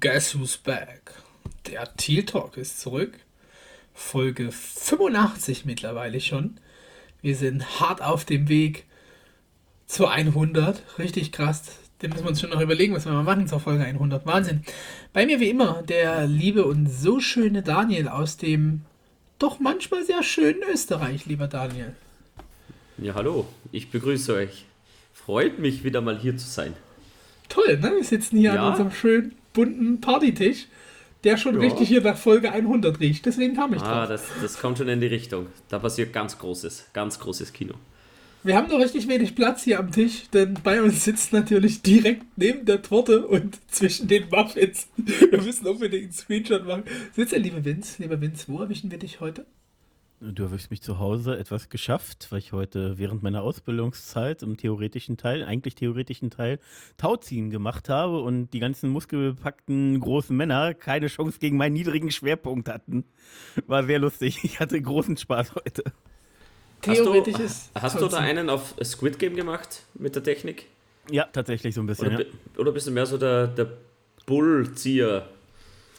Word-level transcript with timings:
Guess 0.00 0.34
who's 0.34 0.56
back? 0.56 1.12
Der 1.66 1.94
Teal 1.96 2.22
Talk 2.22 2.56
ist 2.56 2.80
zurück. 2.80 3.18
Folge 3.92 4.50
85 4.50 5.66
mittlerweile 5.66 6.22
schon. 6.22 6.56
Wir 7.20 7.36
sind 7.36 7.80
hart 7.80 8.00
auf 8.00 8.24
dem 8.24 8.48
Weg 8.48 8.86
zur 9.84 10.10
100. 10.10 10.98
Richtig 10.98 11.32
krass. 11.32 11.80
Den 12.00 12.12
müssen 12.12 12.24
wir 12.24 12.30
uns 12.30 12.40
schon 12.40 12.48
noch 12.48 12.62
überlegen, 12.62 12.94
was 12.94 13.04
wir 13.04 13.12
mal 13.12 13.24
machen 13.24 13.46
zur 13.46 13.60
Folge 13.60 13.84
100. 13.84 14.24
Wahnsinn. 14.24 14.62
Bei 15.12 15.26
mir 15.26 15.38
wie 15.38 15.50
immer 15.50 15.82
der 15.82 16.26
liebe 16.26 16.64
und 16.64 16.86
so 16.86 17.20
schöne 17.20 17.62
Daniel 17.62 18.08
aus 18.08 18.38
dem 18.38 18.86
doch 19.38 19.60
manchmal 19.60 20.02
sehr 20.02 20.22
schönen 20.22 20.62
Österreich, 20.62 21.26
lieber 21.26 21.46
Daniel. 21.46 21.94
Ja, 22.96 23.12
hallo. 23.12 23.46
Ich 23.70 23.90
begrüße 23.90 24.34
euch. 24.34 24.64
Freut 25.12 25.58
mich 25.58 25.84
wieder 25.84 26.00
mal 26.00 26.18
hier 26.18 26.38
zu 26.38 26.48
sein. 26.48 26.72
Toll, 27.50 27.76
ne? 27.76 27.96
Wir 27.96 28.04
sitzen 28.04 28.38
hier 28.38 28.54
ja. 28.54 28.62
an 28.62 28.70
unserem 28.70 28.90
schönen 28.90 29.34
bunten 29.54 30.02
Partytisch, 30.02 30.66
der 31.24 31.38
schon 31.38 31.54
ja. 31.54 31.60
richtig 31.62 31.88
hier 31.88 32.02
nach 32.02 32.18
Folge 32.18 32.52
100 32.52 33.00
riecht. 33.00 33.24
Deswegen 33.24 33.56
kam 33.56 33.72
ich 33.72 33.80
ah, 33.80 33.84
drauf. 33.84 33.96
Ah, 33.96 34.06
das, 34.06 34.24
das 34.42 34.58
kommt 34.60 34.76
schon 34.76 34.88
in 34.88 35.00
die 35.00 35.06
Richtung. 35.06 35.46
Da 35.70 35.78
passiert 35.78 36.12
ganz 36.12 36.38
großes, 36.38 36.90
ganz 36.92 37.18
großes 37.18 37.54
Kino. 37.54 37.74
Wir 38.42 38.56
haben 38.56 38.68
noch 38.68 38.78
richtig 38.78 39.08
wenig 39.08 39.34
Platz 39.34 39.62
hier 39.62 39.78
am 39.78 39.90
Tisch, 39.90 40.28
denn 40.34 40.58
bei 40.62 40.82
uns 40.82 41.02
sitzt 41.02 41.32
natürlich 41.32 41.80
direkt 41.80 42.26
neben 42.36 42.66
der 42.66 42.82
Torte 42.82 43.26
und 43.26 43.58
zwischen 43.70 44.06
den 44.06 44.28
Muffins. 44.28 44.86
Wir 44.96 45.40
müssen 45.40 45.66
unbedingt 45.66 46.02
einen 46.02 46.12
Screenshot 46.12 46.66
machen. 46.66 46.84
Sitzt 47.16 47.32
der 47.32 47.38
liebe 47.38 47.64
Vince? 47.64 48.02
Lieber 48.02 48.20
Vince, 48.20 48.44
wo 48.48 48.60
erwischen 48.60 48.90
wir 48.90 48.98
dich 48.98 49.20
heute? 49.20 49.46
Du 50.32 50.44
erwischst 50.44 50.70
mich 50.70 50.80
zu 50.80 50.98
Hause 50.98 51.36
etwas 51.36 51.68
geschafft, 51.68 52.28
weil 52.30 52.38
ich 52.38 52.52
heute 52.52 52.96
während 52.96 53.22
meiner 53.22 53.42
Ausbildungszeit 53.42 54.42
im 54.42 54.56
theoretischen 54.56 55.18
Teil, 55.18 55.44
eigentlich 55.44 55.74
theoretischen 55.74 56.30
Teil, 56.30 56.60
Tauziehen 56.96 57.50
gemacht 57.50 57.90
habe 57.90 58.20
und 58.20 58.50
die 58.52 58.58
ganzen 58.58 58.88
muskelbepackten 58.88 60.00
großen 60.00 60.34
Männer 60.34 60.72
keine 60.72 61.08
Chance 61.08 61.38
gegen 61.40 61.58
meinen 61.58 61.74
niedrigen 61.74 62.10
Schwerpunkt 62.10 62.70
hatten. 62.70 63.04
War 63.66 63.84
sehr 63.84 63.98
lustig. 63.98 64.40
Ich 64.44 64.60
hatte 64.60 64.80
großen 64.80 65.16
Spaß 65.16 65.56
heute. 65.56 65.84
Theoretisches. 66.80 67.70
Hast 67.74 67.96
du, 67.96 68.00
hast 68.00 68.12
du 68.12 68.16
da 68.16 68.18
einen 68.18 68.48
auf 68.48 68.74
Squid 68.82 69.18
Game 69.18 69.36
gemacht 69.36 69.82
mit 69.94 70.14
der 70.14 70.22
Technik? 70.22 70.66
Ja, 71.10 71.24
tatsächlich 71.24 71.74
so 71.74 71.82
ein 71.82 71.86
bisschen. 71.86 72.14
Oder, 72.14 72.24
ja. 72.24 72.30
oder 72.56 72.72
bist 72.72 72.86
du 72.86 72.92
mehr 72.92 73.06
so 73.06 73.18
der, 73.18 73.48
der 73.48 73.68
Bullzieher? 74.24 75.28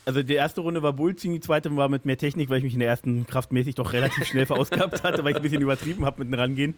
Also 0.06 0.22
die 0.22 0.36
erste 0.36 0.61
Runde 0.61 0.84
war 0.84 0.94
Bullziehen, 0.94 1.34
die 1.34 1.39
zweite 1.39 1.75
war 1.75 1.89
mit 1.89 2.06
mehr 2.06 2.17
Technik, 2.17 2.50
weil 2.50 2.59
ich 2.59 2.64
mich 2.64 2.73
in 2.73 2.80
der 2.80 2.89
ersten 2.89 3.25
kraftmäßig 3.25 3.75
doch 3.75 3.92
relativ 3.92 4.25
schnell 4.25 4.45
verausgabt 4.45 5.03
hatte, 5.03 5.23
weil 5.23 5.31
ich 5.31 5.38
ein 5.38 5.42
bisschen 5.42 5.61
übertrieben 5.61 6.06
habe 6.06 6.23
mit 6.23 6.31
dem 6.31 6.39
Rangehen. 6.39 6.75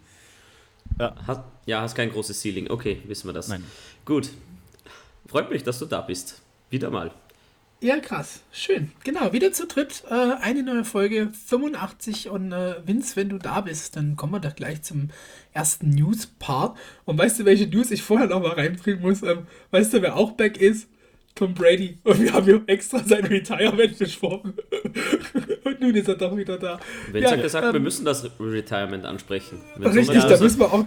Ja. 0.98 1.14
Hast, 1.26 1.40
ja, 1.66 1.82
hast 1.82 1.94
kein 1.94 2.10
großes 2.10 2.40
Ceiling. 2.40 2.70
Okay, 2.70 3.02
wissen 3.06 3.28
wir 3.28 3.34
das. 3.34 3.48
Nein. 3.48 3.64
Gut. 4.06 4.30
Freut 5.26 5.50
mich, 5.50 5.62
dass 5.62 5.78
du 5.78 5.84
da 5.84 6.00
bist. 6.00 6.40
Wieder 6.70 6.90
mal. 6.90 7.12
Ja, 7.80 8.00
krass. 8.00 8.40
Schön. 8.50 8.90
Genau, 9.04 9.32
wieder 9.32 9.52
zu 9.52 9.66
dritt. 9.66 10.02
Äh, 10.10 10.14
eine 10.14 10.64
neue 10.64 10.84
Folge 10.84 11.30
85. 11.46 12.28
Und 12.28 12.50
äh, 12.50 12.74
Vince, 12.84 13.14
wenn 13.14 13.28
du 13.28 13.38
da 13.38 13.60
bist, 13.60 13.94
dann 13.94 14.16
kommen 14.16 14.32
wir 14.32 14.40
doch 14.40 14.56
gleich 14.56 14.82
zum 14.82 15.10
ersten 15.52 15.90
News-Part. 15.90 16.76
Und 17.04 17.18
weißt 17.18 17.38
du, 17.38 17.44
welche 17.44 17.68
News 17.68 17.92
ich 17.92 18.02
vorher 18.02 18.26
noch 18.26 18.42
mal 18.42 18.52
reinbringen 18.52 19.00
muss? 19.00 19.22
Ähm, 19.22 19.46
weißt 19.70 19.92
du, 19.92 20.02
wer 20.02 20.16
auch 20.16 20.32
back 20.32 20.56
ist? 20.56 20.88
Tom 21.38 21.54
Brady. 21.54 21.98
Und 22.02 22.20
wir 22.20 22.32
haben 22.32 22.44
hier 22.44 22.60
extra 22.66 22.98
sein 22.98 23.24
Retirement 23.24 23.96
besprochen. 23.96 24.54
Und 25.64 25.80
nun 25.80 25.94
ist 25.94 26.08
er 26.08 26.16
doch 26.16 26.36
wieder 26.36 26.58
da. 26.58 26.80
Vince 27.12 27.28
ja, 27.28 27.30
hat 27.30 27.42
gesagt, 27.42 27.66
ähm, 27.66 27.72
wir 27.74 27.80
müssen 27.80 28.04
das 28.04 28.28
Retirement 28.40 29.04
ansprechen. 29.04 29.60
Richtig, 29.78 30.24
da 30.24 30.36
müssen 30.40 30.58
wir 30.58 30.72
auch 30.72 30.84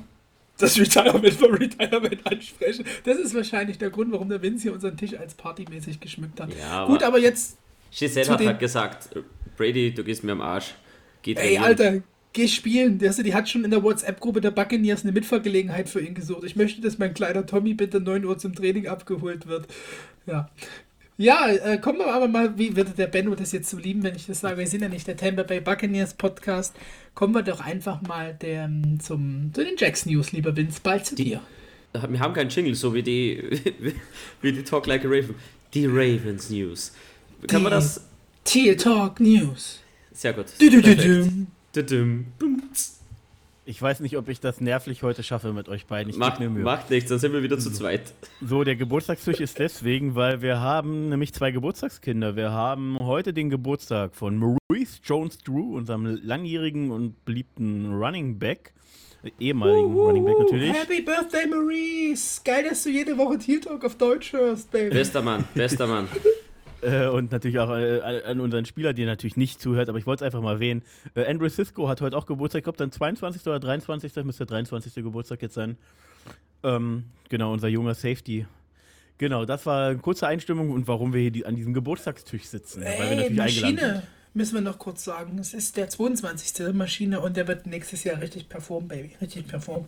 das 0.58 0.78
Retirement 0.78 1.34
vom 1.34 1.54
Retirement 1.54 2.28
ansprechen. 2.28 2.84
Das 3.06 3.18
ist 3.18 3.34
wahrscheinlich 3.34 3.78
der 3.78 3.92
Grund, 3.92 4.12
warum 4.12 4.28
der 4.28 4.42
Vince 4.42 4.64
hier 4.64 4.74
unseren 4.74 4.98
Tisch 4.98 5.18
als 5.18 5.36
partymäßig 5.36 6.02
geschmückt 6.02 6.42
hat. 6.42 6.50
Ja, 6.60 6.86
Gut, 6.86 7.02
aber 7.02 7.20
jetzt. 7.20 7.58
Giselle 7.98 8.30
hat 8.30 8.46
halt 8.46 8.60
gesagt, 8.60 9.10
Brady, 9.56 9.94
du 9.94 10.04
gehst 10.04 10.26
mir 10.26 10.34
am 10.34 10.42
Arsch. 10.42 10.76
Geht 11.22 11.38
Ey, 11.38 11.58
Alter, 11.60 12.02
geh 12.34 12.48
spielen. 12.48 13.00
Der, 13.00 13.12
die 13.14 13.34
hat 13.34 13.48
schon 13.48 13.64
in 13.64 13.72
der 13.72 13.84
WhatsApp-Gruppe 13.84 14.42
der 14.42 14.52
Buccaneers 14.52 15.04
eine 15.04 15.14
Mitfahrgelegenheit 15.14 15.88
für 15.88 16.02
ihn 16.02 16.14
gesucht. 16.14 16.44
Ich 16.44 16.56
möchte, 16.56 16.82
dass 16.82 16.98
mein 16.98 17.14
kleiner 17.14 17.46
Tommy 17.46 17.74
bitte 17.74 18.02
9 18.02 18.26
Uhr 18.26 18.38
zum 18.38 18.54
Training 18.54 18.88
abgeholt 18.88 19.48
wird. 19.48 19.68
Ja. 20.26 20.50
Ja, 21.18 21.50
äh, 21.50 21.78
kommen 21.78 22.00
wir 22.00 22.08
aber 22.08 22.28
mal, 22.28 22.58
wie 22.58 22.76
würde 22.76 22.92
der 22.92 23.06
Benno 23.06 23.36
das 23.36 23.52
jetzt 23.52 23.70
so 23.70 23.78
lieben, 23.78 24.02
wenn 24.02 24.16
ich 24.16 24.26
das 24.26 24.40
sage? 24.40 24.58
Wir 24.58 24.66
sind 24.66 24.82
ja 24.82 24.90
nicht 24.90 25.06
der 25.06 25.16
Tampa 25.16 25.44
Bay 25.44 25.60
Buccaneers 25.60 26.16
Podcast. 26.16 26.76
Kommen 27.14 27.36
wir 27.36 27.44
doch 27.44 27.60
einfach 27.60 28.02
mal 28.02 28.34
der, 28.34 28.70
zum, 29.00 29.52
zu 29.54 29.64
den 29.64 29.76
Jacks 29.78 30.08
News, 30.08 30.32
lieber 30.32 30.56
Vince. 30.56 30.80
Bald 30.82 31.06
zu 31.06 31.14
die, 31.14 31.26
dir. 31.26 31.42
Wir 31.94 32.20
haben 32.20 32.34
keinen 32.34 32.50
Jingle, 32.50 32.74
so 32.74 32.94
wie 32.96 33.04
die, 33.04 33.40
wie 34.42 34.52
die 34.52 34.64
Talk 34.64 34.88
Like 34.88 35.06
a 35.06 35.08
Raven. 35.08 35.36
Die 35.76 35.86
Ravens 35.86 36.50
News. 36.50 36.92
Kann 37.48 37.62
man 37.62 37.72
das? 37.72 38.04
Teal 38.44 38.76
Talk 38.76 39.20
News. 39.20 39.80
Sehr 40.12 40.34
gut. 40.34 40.48
Du, 40.60 40.82
du, 40.82 41.84
du, 41.84 42.26
ich 43.72 43.82
weiß 43.82 44.02
nicht, 44.02 44.18
ob 44.18 44.28
ich 44.28 44.42
das 44.42 44.60
nervlich 44.60 45.02
heute 45.02 45.24
schaffe 45.24 45.54
mit 45.54 45.70
euch 45.70 45.86
beiden. 45.86 46.10
Ich 46.10 46.18
Mach, 46.18 46.38
mir 46.40 46.50
Mühe. 46.50 46.64
Macht 46.64 46.90
nichts, 46.90 47.10
dann 47.10 47.20
sind 47.20 47.32
wir 47.32 47.42
wieder 47.42 47.58
zu 47.58 47.72
zweit. 47.72 48.14
So, 48.42 48.66
der 48.66 48.76
Geburtstagstisch 48.76 49.40
ist 49.40 49.60
deswegen, 49.60 50.14
weil 50.14 50.42
wir 50.42 50.60
haben 50.60 51.08
nämlich 51.08 51.34
zwei 51.34 51.52
Geburtstagskinder. 51.52 52.36
Wir 52.36 52.52
haben 52.52 52.98
heute 53.00 53.34
den 53.34 53.50
Geburtstag 53.50 54.14
von 54.14 54.36
Maurice 54.36 55.00
Jones-Drew, 55.06 55.78
unserem 55.78 56.06
langjährigen 56.22 56.92
und 56.92 57.24
beliebten 57.24 57.94
Running 57.94 58.40
Back. 58.40 58.74
Ehemaligen 59.40 59.96
uh, 59.96 60.06
Running 60.06 60.26
Back 60.26 60.40
natürlich. 60.40 60.74
Happy 60.74 61.02
Birthday, 61.02 61.48
Maurice! 61.48 62.42
Geil, 62.44 62.66
dass 62.68 62.84
du 62.84 62.90
jede 62.90 63.18
Woche 63.18 63.38
Teal 63.38 63.62
Talk 63.62 63.86
auf 63.86 63.96
Deutsch 63.96 64.34
hörst, 64.34 64.70
Baby. 64.70 64.96
Bester 64.96 65.22
Mann, 65.22 65.46
bester 65.54 65.88
Mann. 65.88 66.10
Äh, 66.82 67.08
und 67.08 67.32
natürlich 67.32 67.60
auch 67.60 67.70
äh, 67.70 68.02
an 68.02 68.40
unseren 68.40 68.66
Spieler, 68.66 68.94
der 68.94 69.06
natürlich 69.06 69.38
nicht 69.38 69.62
zuhört, 69.62 69.90
aber 69.90 70.00
ich 70.00 70.06
wollte 70.06 70.24
es 70.24 70.26
einfach 70.26 70.42
mal 70.42 70.54
erwähnen. 70.54 70.82
Äh, 71.16 71.26
Andrew 71.26 71.48
Cisco 71.50 71.88
hat 71.88 72.02
heute 72.02 72.18
auch 72.18 72.26
Geburtstag, 72.26 72.60
ich 72.60 72.64
glaube 72.64 72.78
dann 72.78 72.92
22. 72.92 73.42
oder 73.44 73.60
23. 73.60 74.16
müsste 74.24 74.46
der 74.46 74.56
23. 74.56 74.96
Geburtstag 74.96 75.42
jetzt 75.42 75.54
sein. 75.54 75.78
Ähm, 76.64 77.06
genau, 77.30 77.54
unser 77.54 77.68
junger 77.68 77.94
Safety. 77.94 78.46
Genau, 79.18 79.46
das 79.46 79.66
war 79.66 79.90
eine 79.90 80.00
kurze 80.00 80.28
Einstimmung 80.28 80.72
und 80.72 80.88
warum 80.88 81.14
wir 81.14 81.22
hier 81.22 81.32
die, 81.32 81.46
an 81.46 81.56
diesem 81.56 81.74
Geburtstagstisch 81.74 82.46
sitzen. 82.46 82.82
Ey, 82.82 83.00
weil 83.00 83.10
wir 83.10 83.16
natürlich 83.18 83.62
Maschine, 83.62 84.04
müssen 84.34 84.56
wir 84.56 84.62
noch 84.62 84.80
kurz 84.80 85.04
sagen. 85.04 85.38
Es 85.38 85.54
ist 85.54 85.78
der 85.78 85.90
22. 85.90 86.74
Maschine 86.74 87.20
und 87.20 87.38
der 87.38 87.48
wird 87.48 87.68
nächstes 87.68 88.04
Jahr 88.04 88.20
richtig 88.20 88.50
performen, 88.50 88.88
Baby. 88.88 89.12
Richtig 89.22 89.48
performen. 89.48 89.88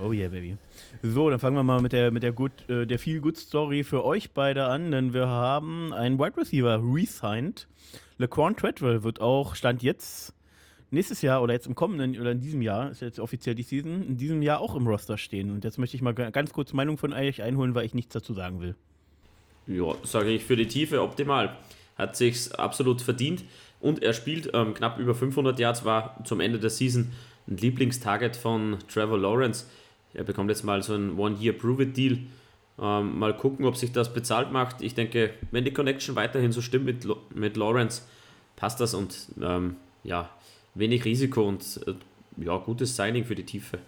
Oh 0.00 0.12
yeah, 0.12 0.28
Baby. 0.28 0.56
So, 1.02 1.30
dann 1.30 1.38
fangen 1.38 1.56
wir 1.56 1.62
mal 1.62 1.80
mit 1.80 1.92
der, 1.92 2.10
mit 2.10 2.22
der, 2.22 2.32
good, 2.32 2.68
äh, 2.68 2.86
der 2.86 2.98
Feel 2.98 3.20
Good 3.20 3.36
Story 3.36 3.84
für 3.84 4.04
euch 4.04 4.32
beide 4.32 4.64
an, 4.64 4.90
denn 4.90 5.12
wir 5.14 5.28
haben 5.28 5.92
einen 5.92 6.18
Wide 6.18 6.36
Receiver 6.36 6.80
resigned. 6.82 7.68
LeQuan 8.18 8.56
Treadwell 8.56 9.02
wird 9.02 9.20
auch, 9.20 9.54
Stand 9.54 9.82
jetzt, 9.82 10.34
nächstes 10.90 11.22
Jahr 11.22 11.42
oder 11.42 11.52
jetzt 11.52 11.66
im 11.66 11.74
kommenden 11.74 12.20
oder 12.20 12.32
in 12.32 12.40
diesem 12.40 12.62
Jahr, 12.62 12.90
ist 12.90 13.02
jetzt 13.02 13.20
offiziell 13.20 13.54
die 13.54 13.62
Season, 13.62 14.02
in 14.02 14.16
diesem 14.16 14.42
Jahr 14.42 14.60
auch 14.60 14.74
im 14.74 14.86
Roster 14.86 15.18
stehen. 15.18 15.50
Und 15.50 15.64
jetzt 15.64 15.78
möchte 15.78 15.96
ich 15.96 16.02
mal 16.02 16.12
ganz 16.12 16.52
kurz 16.52 16.72
Meinung 16.72 16.98
von 16.98 17.12
euch 17.12 17.42
einholen, 17.42 17.74
weil 17.74 17.86
ich 17.86 17.94
nichts 17.94 18.12
dazu 18.12 18.34
sagen 18.34 18.60
will. 18.60 18.74
Ja, 19.66 19.94
sage 20.02 20.30
ich 20.30 20.44
für 20.44 20.56
die 20.56 20.66
Tiefe 20.66 21.02
optimal. 21.02 21.56
Hat 21.96 22.16
sich's 22.16 22.50
absolut 22.52 23.00
verdient 23.00 23.44
und 23.80 24.02
er 24.02 24.12
spielt 24.12 24.50
ähm, 24.54 24.74
knapp 24.74 24.98
über 24.98 25.14
500 25.14 25.58
Yards, 25.58 25.84
war 25.84 26.18
zum 26.24 26.40
Ende 26.40 26.58
der 26.58 26.70
Season 26.70 27.12
ein 27.46 27.56
Lieblingstarget 27.56 28.36
von 28.36 28.78
Trevor 28.88 29.18
Lawrence 29.18 29.66
er 30.14 30.24
bekommt 30.24 30.50
jetzt 30.50 30.64
mal 30.64 30.82
so 30.82 30.94
ein 30.94 31.18
One-Year-Prove-It-Deal. 31.18 32.18
Ähm, 32.80 33.18
mal 33.18 33.36
gucken, 33.36 33.66
ob 33.66 33.76
sich 33.76 33.92
das 33.92 34.12
bezahlt 34.12 34.50
macht. 34.50 34.80
Ich 34.80 34.94
denke, 34.94 35.30
wenn 35.50 35.64
die 35.64 35.72
Connection 35.72 36.16
weiterhin 36.16 36.52
so 36.52 36.60
stimmt 36.60 36.86
mit, 36.86 37.06
mit 37.34 37.56
Lawrence, 37.56 38.02
passt 38.56 38.80
das 38.80 38.94
und 38.94 39.28
ähm, 39.40 39.76
ja, 40.02 40.30
wenig 40.74 41.04
Risiko 41.04 41.46
und 41.46 41.80
äh, 41.86 41.94
ja, 42.44 42.56
gutes 42.56 42.96
Signing 42.96 43.24
für 43.24 43.34
die 43.34 43.44
Tiefe. 43.44 43.78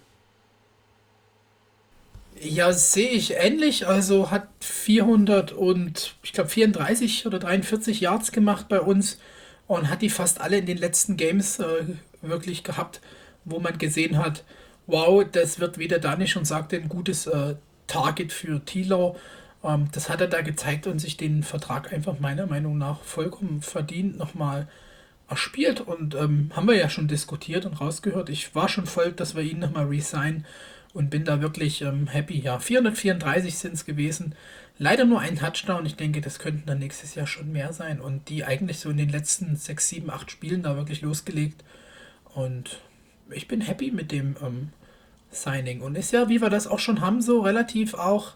Ja, 2.41 2.73
sehe 2.73 3.09
ich 3.09 3.35
ähnlich. 3.35 3.87
Also 3.87 4.31
hat 4.31 4.49
400 4.61 5.53
und 5.53 6.17
ich 6.23 6.33
glaube 6.33 6.51
34 6.51 7.27
oder 7.27 7.39
43 7.39 8.01
Yards 8.01 8.31
gemacht 8.31 8.69
bei 8.69 8.81
uns 8.81 9.19
und 9.67 9.89
hat 9.89 10.03
die 10.03 10.11
fast 10.11 10.41
alle 10.41 10.59
in 10.59 10.67
den 10.67 10.79
letzten 10.79 11.17
Games 11.17 11.59
äh, 11.59 11.85
wirklich 12.23 12.63
gehabt, 12.63 13.01
wo 13.45 13.59
man 13.59 13.79
gesehen 13.79 14.19
hat, 14.19 14.45
wow, 14.87 15.25
das 15.31 15.61
wird 15.61 15.79
wieder 15.79 15.99
Danisch 15.99 16.37
und 16.37 16.47
sagte 16.47 16.77
ein 16.77 16.89
gutes 16.89 17.27
äh, 17.27 17.57
Target 17.87 18.33
für 18.33 18.65
Thielau. 18.65 19.17
Ähm, 19.65 19.89
das 19.93 20.09
hat 20.09 20.21
er 20.21 20.29
da 20.29 20.43
gezeigt 20.43 20.87
und 20.87 20.99
sich 20.99 21.17
den 21.17 21.43
Vertrag 21.43 21.93
einfach 21.93 22.19
meiner 22.21 22.47
Meinung 22.47 22.79
nach 22.79 23.01
vollkommen 23.03 23.63
verdient 23.63 24.19
nochmal 24.19 24.69
erspielt. 25.29 25.81
Und 25.81 26.15
ähm, 26.15 26.51
haben 26.55 26.69
wir 26.69 26.77
ja 26.77 26.89
schon 26.89 27.09
diskutiert 27.09 27.67
und 27.67 27.81
rausgehört. 27.81 28.29
Ich 28.29 28.55
war 28.55 28.69
schon 28.69 28.87
voll, 28.87 29.13
dass 29.13 29.35
wir 29.35 29.43
ihn 29.43 29.59
nochmal 29.59 29.87
resignen 29.87 30.45
und 30.93 31.11
bin 31.11 31.25
da 31.25 31.43
wirklich 31.43 31.83
ähm, 31.83 32.07
happy. 32.07 32.39
Ja, 32.41 32.59
434 32.59 33.59
sind 33.59 33.75
es 33.75 33.85
gewesen. 33.85 34.35
Leider 34.79 35.05
nur 35.05 35.21
ein 35.21 35.37
Touchdown. 35.37 35.87
Ich 35.87 35.97
denke, 35.97 36.21
das 36.21 36.39
könnten 36.39 36.67
dann 36.67 36.79
nächstes 36.79 37.15
Jahr 37.15 37.27
schon 37.27 37.53
mehr 37.53 37.73
sein. 37.73 38.01
Und 38.01 38.29
die 38.29 38.45
eigentlich 38.45 38.79
so 38.79 38.91
in 38.91 38.97
den 38.97 39.09
letzten 39.09 39.57
6, 39.57 39.89
7, 39.89 40.11
8 40.11 40.31
Spielen 40.31 40.63
da 40.63 40.77
wirklich 40.77 41.03
losgelegt. 41.03 41.65
Und 42.35 42.81
ich 43.31 43.49
bin 43.49 43.61
happy 43.61 43.91
mit 43.91 44.13
dem 44.13 44.37
ähm, 44.43 44.73
Signing. 45.37 45.81
Und 45.81 45.97
ist 45.97 46.13
ja, 46.13 46.29
wie 46.29 46.41
wir 46.41 46.51
das 46.51 46.67
auch 46.67 46.79
schon 46.79 47.01
haben, 47.01 47.21
so 47.21 47.41
relativ 47.41 47.95
auch 47.95 48.35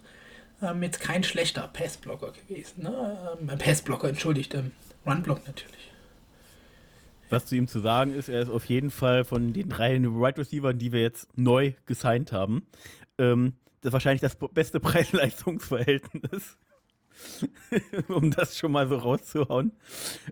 ähm, 0.62 0.82
jetzt 0.82 1.00
kein 1.00 1.24
schlechter 1.24 1.68
Passblocker 1.72 2.32
gewesen. 2.32 2.82
Ne? 2.82 3.36
Ähm, 3.40 3.58
Passblocker, 3.58 4.08
entschuldigt, 4.08 4.54
ähm, 4.54 4.72
Runblock 5.06 5.46
natürlich. 5.46 5.92
Was 7.30 7.46
zu 7.46 7.56
ihm 7.56 7.68
zu 7.68 7.80
sagen 7.80 8.12
ist, 8.12 8.28
er 8.28 8.42
ist 8.42 8.50
auf 8.50 8.64
jeden 8.64 8.90
Fall 8.90 9.24
von 9.24 9.52
den 9.52 9.68
drei 9.68 10.00
Wide 10.00 10.20
right 10.20 10.38
Receivers, 10.38 10.74
die 10.76 10.92
wir 10.92 11.00
jetzt 11.00 11.28
neu 11.38 11.72
gesigned 11.86 12.32
haben, 12.32 12.66
ähm, 13.18 13.54
das 13.82 13.92
wahrscheinlich 13.92 14.20
das 14.20 14.36
beste 14.52 14.80
Preis-Leistungs-Verhältnis. 14.80 16.56
um 18.08 18.30
das 18.30 18.56
schon 18.56 18.72
mal 18.72 18.88
so 18.88 18.96
rauszuhauen. 18.96 19.72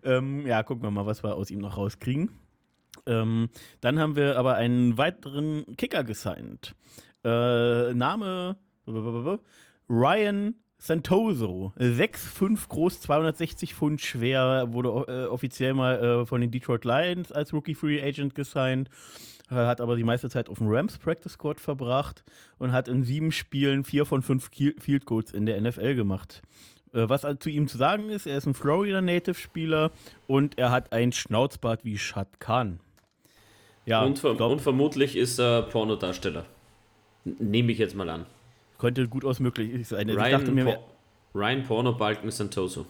Ähm, 0.03 0.47
ja, 0.47 0.63
gucken 0.63 0.83
wir 0.83 0.91
mal, 0.91 1.07
was 1.07 1.23
wir 1.23 1.35
aus 1.35 1.51
ihm 1.51 1.59
noch 1.59 1.77
rauskriegen. 1.77 2.31
Ähm, 3.09 3.49
dann 3.81 3.99
haben 3.99 4.15
wir 4.15 4.39
aber 4.39 4.55
einen 4.55 4.97
weiteren 4.99 5.65
Kicker 5.77 6.05
gesigned. 6.05 6.77
Äh, 7.25 7.95
Name 7.95 8.57
Ryan 9.89 10.55
Santoso, 10.81 11.73
6'5 11.79 12.69
groß, 12.69 13.01
260 13.01 13.75
Pfund 13.75 14.01
schwer, 14.01 14.73
wurde 14.73 14.89
äh, 15.09 15.27
offiziell 15.27 15.75
mal 15.75 15.99
äh, 15.99 16.27
von 16.27 16.41
den 16.41 16.53
Detroit 16.53 16.85
Lions 16.85 17.33
als 17.33 17.53
Rookie 17.53 17.75
Free 17.75 18.01
Agent 18.01 18.37
gesigned, 18.37 18.89
äh, 19.51 19.55
hat 19.55 19.81
aber 19.81 19.97
die 19.97 20.05
meiste 20.05 20.31
Zeit 20.31 20.49
auf 20.49 20.59
dem 20.59 20.69
Rams 20.69 20.99
Practice 20.99 21.33
Squad 21.33 21.59
verbracht 21.59 22.23
und 22.59 22.71
hat 22.71 22.87
in 22.87 23.03
sieben 23.03 23.33
Spielen 23.33 23.83
vier 23.83 24.07
von 24.07 24.23
fünf 24.23 24.51
Field 24.53 25.05
Goals 25.05 25.33
in 25.33 25.47
der 25.47 25.61
NFL 25.61 25.97
gemacht. 25.97 26.43
Äh, 26.93 27.09
was 27.09 27.27
zu 27.41 27.51
ihm 27.51 27.67
zu 27.67 27.77
sagen 27.77 28.09
ist, 28.11 28.27
er 28.27 28.39
ist 28.39 28.47
ein 28.47 28.55
Florida 28.55 29.01
Native 29.01 29.35
Spieler 29.35 29.91
und 30.29 30.59
er 30.59 30.71
hat 30.71 30.93
ein 30.93 31.11
Schnauzbart 31.11 31.85
wie 31.85 31.99
Shad 31.99 32.39
Khan. 32.39 32.79
Ja, 33.89 34.05
und, 34.05 34.19
ver 34.19 34.35
glaub, 34.35 34.53
und 34.53 34.61
vermutlich 34.61 35.17
ist 35.17 35.39
er 35.39 35.63
Pornodarsteller. 35.63 36.45
Nehme 37.25 37.73
ich 37.73 37.79
jetzt 37.79 37.97
mal 37.97 38.09
an. 38.11 38.27
Könnte 38.77 39.09
gut 39.09 39.25
aus 39.25 39.41
möglich 39.41 39.89
sein. 39.89 40.11
Ryan, 40.11 40.55
mir, 40.55 40.65
po 40.65 40.77
Ryan 41.35 41.65
Porno 41.65 41.93
Balken 41.95 42.31
Santoso. 42.31 42.85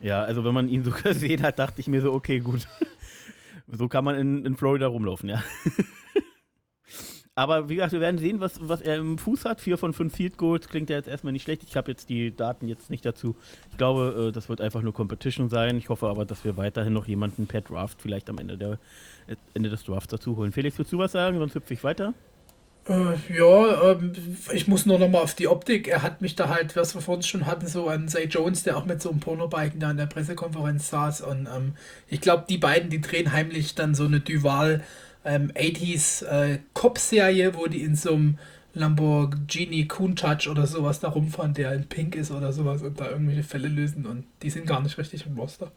Ja, 0.00 0.22
also 0.22 0.44
wenn 0.44 0.52
man 0.52 0.68
ihn 0.68 0.84
so 0.84 0.90
gesehen 1.02 1.42
hat, 1.42 1.58
dachte 1.58 1.80
ich 1.80 1.88
mir 1.88 2.02
so, 2.02 2.12
okay, 2.12 2.40
gut. 2.40 2.68
so 3.72 3.88
kann 3.88 4.04
man 4.04 4.16
in, 4.16 4.44
in 4.44 4.56
Florida 4.56 4.86
rumlaufen, 4.86 5.30
ja. 5.30 5.42
Aber 7.34 7.68
wie 7.68 7.76
gesagt, 7.76 7.92
wir 7.92 8.00
werden 8.00 8.16
sehen, 8.16 8.40
was, 8.40 8.66
was 8.66 8.80
er 8.80 8.96
im 8.96 9.18
Fuß 9.18 9.44
hat. 9.44 9.60
Vier 9.60 9.76
von 9.76 9.92
fünf 9.92 10.14
Field 10.14 10.38
Goals 10.38 10.68
klingt 10.68 10.88
ja 10.88 10.96
jetzt 10.96 11.08
erstmal 11.08 11.34
nicht 11.34 11.42
schlecht. 11.42 11.62
Ich 11.64 11.76
habe 11.76 11.90
jetzt 11.90 12.08
die 12.08 12.34
Daten 12.34 12.66
jetzt 12.66 12.88
nicht 12.88 13.04
dazu. 13.04 13.36
Ich 13.70 13.76
glaube, 13.76 14.28
äh, 14.28 14.32
das 14.32 14.48
wird 14.48 14.62
einfach 14.62 14.80
nur 14.80 14.94
Competition 14.94 15.50
sein. 15.50 15.76
Ich 15.76 15.90
hoffe 15.90 16.08
aber, 16.08 16.24
dass 16.24 16.44
wir 16.44 16.56
weiterhin 16.56 16.94
noch 16.94 17.06
jemanden 17.06 17.46
per 17.46 17.60
Draft 17.60 18.00
vielleicht 18.00 18.30
am 18.30 18.38
Ende, 18.38 18.56
der, 18.56 18.78
Ende 19.54 19.70
des 19.70 19.84
Drafts 19.84 20.08
dazu 20.08 20.36
holen. 20.36 20.52
Felix, 20.52 20.78
willst 20.78 20.92
du 20.92 20.98
was 20.98 21.12
sagen? 21.12 21.38
Sonst 21.38 21.54
hüpfe 21.54 21.74
ich 21.74 21.84
weiter. 21.84 22.14
Äh, 22.88 23.16
ja, 23.36 23.92
ähm, 23.92 24.12
ich 24.52 24.68
muss 24.68 24.86
nur 24.86 24.98
noch 24.98 25.08
mal 25.08 25.20
auf 25.20 25.34
die 25.34 25.48
Optik. 25.48 25.88
Er 25.88 26.02
hat 26.02 26.22
mich 26.22 26.36
da 26.36 26.48
halt, 26.48 26.76
was 26.76 26.94
wir 26.94 27.02
vorhin 27.02 27.24
schon 27.24 27.46
hatten, 27.46 27.66
so 27.66 27.88
an 27.88 28.08
Zay 28.08 28.26
Jones, 28.26 28.62
der 28.62 28.76
auch 28.76 28.84
mit 28.84 29.02
so 29.02 29.10
einem 29.10 29.18
Pornobiken 29.20 29.80
da 29.80 29.90
in 29.90 29.96
der 29.96 30.06
Pressekonferenz 30.06 30.88
saß. 30.90 31.22
Und 31.22 31.48
ähm, 31.54 31.74
ich 32.08 32.20
glaube, 32.20 32.44
die 32.48 32.58
beiden, 32.58 32.90
die 32.90 33.00
drehen 33.00 33.32
heimlich 33.32 33.74
dann 33.74 33.94
so 33.94 34.04
eine 34.04 34.20
Duval 34.20 34.84
ähm, 35.24 35.50
80s 35.52 36.24
äh, 36.26 36.58
Cop-Serie, 36.74 37.56
wo 37.56 37.66
die 37.66 37.82
in 37.82 37.96
so 37.96 38.14
einem 38.14 38.38
Lamborghini 38.74 39.88
Countach 39.88 40.46
oder 40.48 40.66
sowas 40.66 41.00
da 41.00 41.08
rumfahren, 41.08 41.54
der 41.54 41.72
in 41.72 41.88
Pink 41.88 42.14
ist 42.14 42.30
oder 42.30 42.52
sowas 42.52 42.82
und 42.82 43.00
da 43.00 43.10
irgendwelche 43.10 43.42
Fälle 43.42 43.68
lösen. 43.68 44.06
Und 44.06 44.24
die 44.42 44.50
sind 44.50 44.66
gar 44.66 44.80
nicht 44.80 44.96
richtig 44.98 45.26
im 45.26 45.36
Roster. 45.38 45.72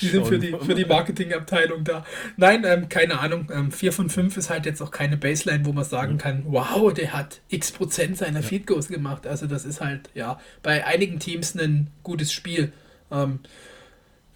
Die 0.00 0.08
sind 0.08 0.26
für 0.26 0.38
die, 0.38 0.54
für 0.60 0.74
die 0.74 0.84
Marketingabteilung 0.84 1.84
da. 1.84 2.04
Nein, 2.36 2.64
ähm, 2.64 2.88
keine 2.88 3.20
Ahnung. 3.20 3.50
Ähm, 3.52 3.72
4 3.72 3.92
von 3.92 4.10
5 4.10 4.36
ist 4.36 4.50
halt 4.50 4.66
jetzt 4.66 4.82
auch 4.82 4.90
keine 4.90 5.16
Baseline, 5.16 5.64
wo 5.64 5.72
man 5.72 5.84
sagen 5.84 6.14
mhm. 6.14 6.18
kann, 6.18 6.42
wow, 6.46 6.92
der 6.92 7.12
hat 7.12 7.40
x 7.48 7.72
Prozent 7.72 8.18
seiner 8.18 8.40
ja. 8.40 8.46
Feed 8.46 8.66
Goals 8.66 8.88
gemacht. 8.88 9.26
Also 9.26 9.46
das 9.46 9.64
ist 9.64 9.80
halt, 9.80 10.10
ja, 10.14 10.40
bei 10.62 10.86
einigen 10.86 11.18
Teams 11.18 11.54
ein 11.54 11.88
gutes 12.02 12.32
Spiel. 12.32 12.72
Ähm, 13.10 13.40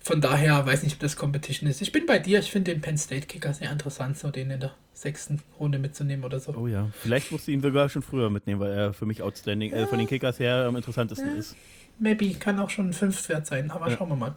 von 0.01 0.21
daher 0.21 0.67
weiß 0.67 0.83
nicht, 0.83 0.95
ob 0.95 1.01
das 1.01 1.17
Competition 1.17 1.71
ist. 1.71 1.81
Ich 1.81 1.93
bin 1.93 2.07
bei 2.07 2.19
dir, 2.19 2.41
ich 2.41 2.51
finde 2.51 2.73
den 2.73 2.81
Penn 2.81 2.99
State 2.99 3.27
Kicker 3.27 3.55
sehr 3.55 3.71
interessant, 3.71 4.19
so 4.19 4.31
den 4.31 4.51
in 4.51 4.61
der 4.61 4.75
sechsten 4.95 5.41
Runde 5.61 5.79
mitzunehmen 5.79 6.25
oder 6.25 6.41
so. 6.41 6.55
Oh 6.55 6.67
ja, 6.67 6.89
vielleicht 7.01 7.31
musst 7.31 7.47
du 7.47 7.53
ihn 7.53 7.61
sogar 7.61 7.89
schon 7.89 8.03
früher 8.03 8.29
mitnehmen, 8.29 8.61
weil 8.61 8.73
er 8.73 8.93
für 8.93 9.07
mich 9.07 9.23
outstanding, 9.23 9.71
ja. 9.71 9.79
äh, 9.79 9.87
von 9.87 9.99
den 9.99 10.09
Kickers 10.09 10.39
her 10.41 10.67
am 10.67 10.77
interessantesten 10.77 11.29
ja. 11.29 11.37
ist. 11.37 11.57
Maybe, 11.99 12.35
kann 12.35 12.59
auch 12.59 12.71
schon 12.71 12.91
ein 12.91 12.93
5 12.93 13.29
wert 13.29 13.47
sein, 13.47 13.71
aber 13.71 13.91
ja. 13.91 13.97
schauen 13.97 14.09
wir 14.09 14.17
mal. 14.17 14.35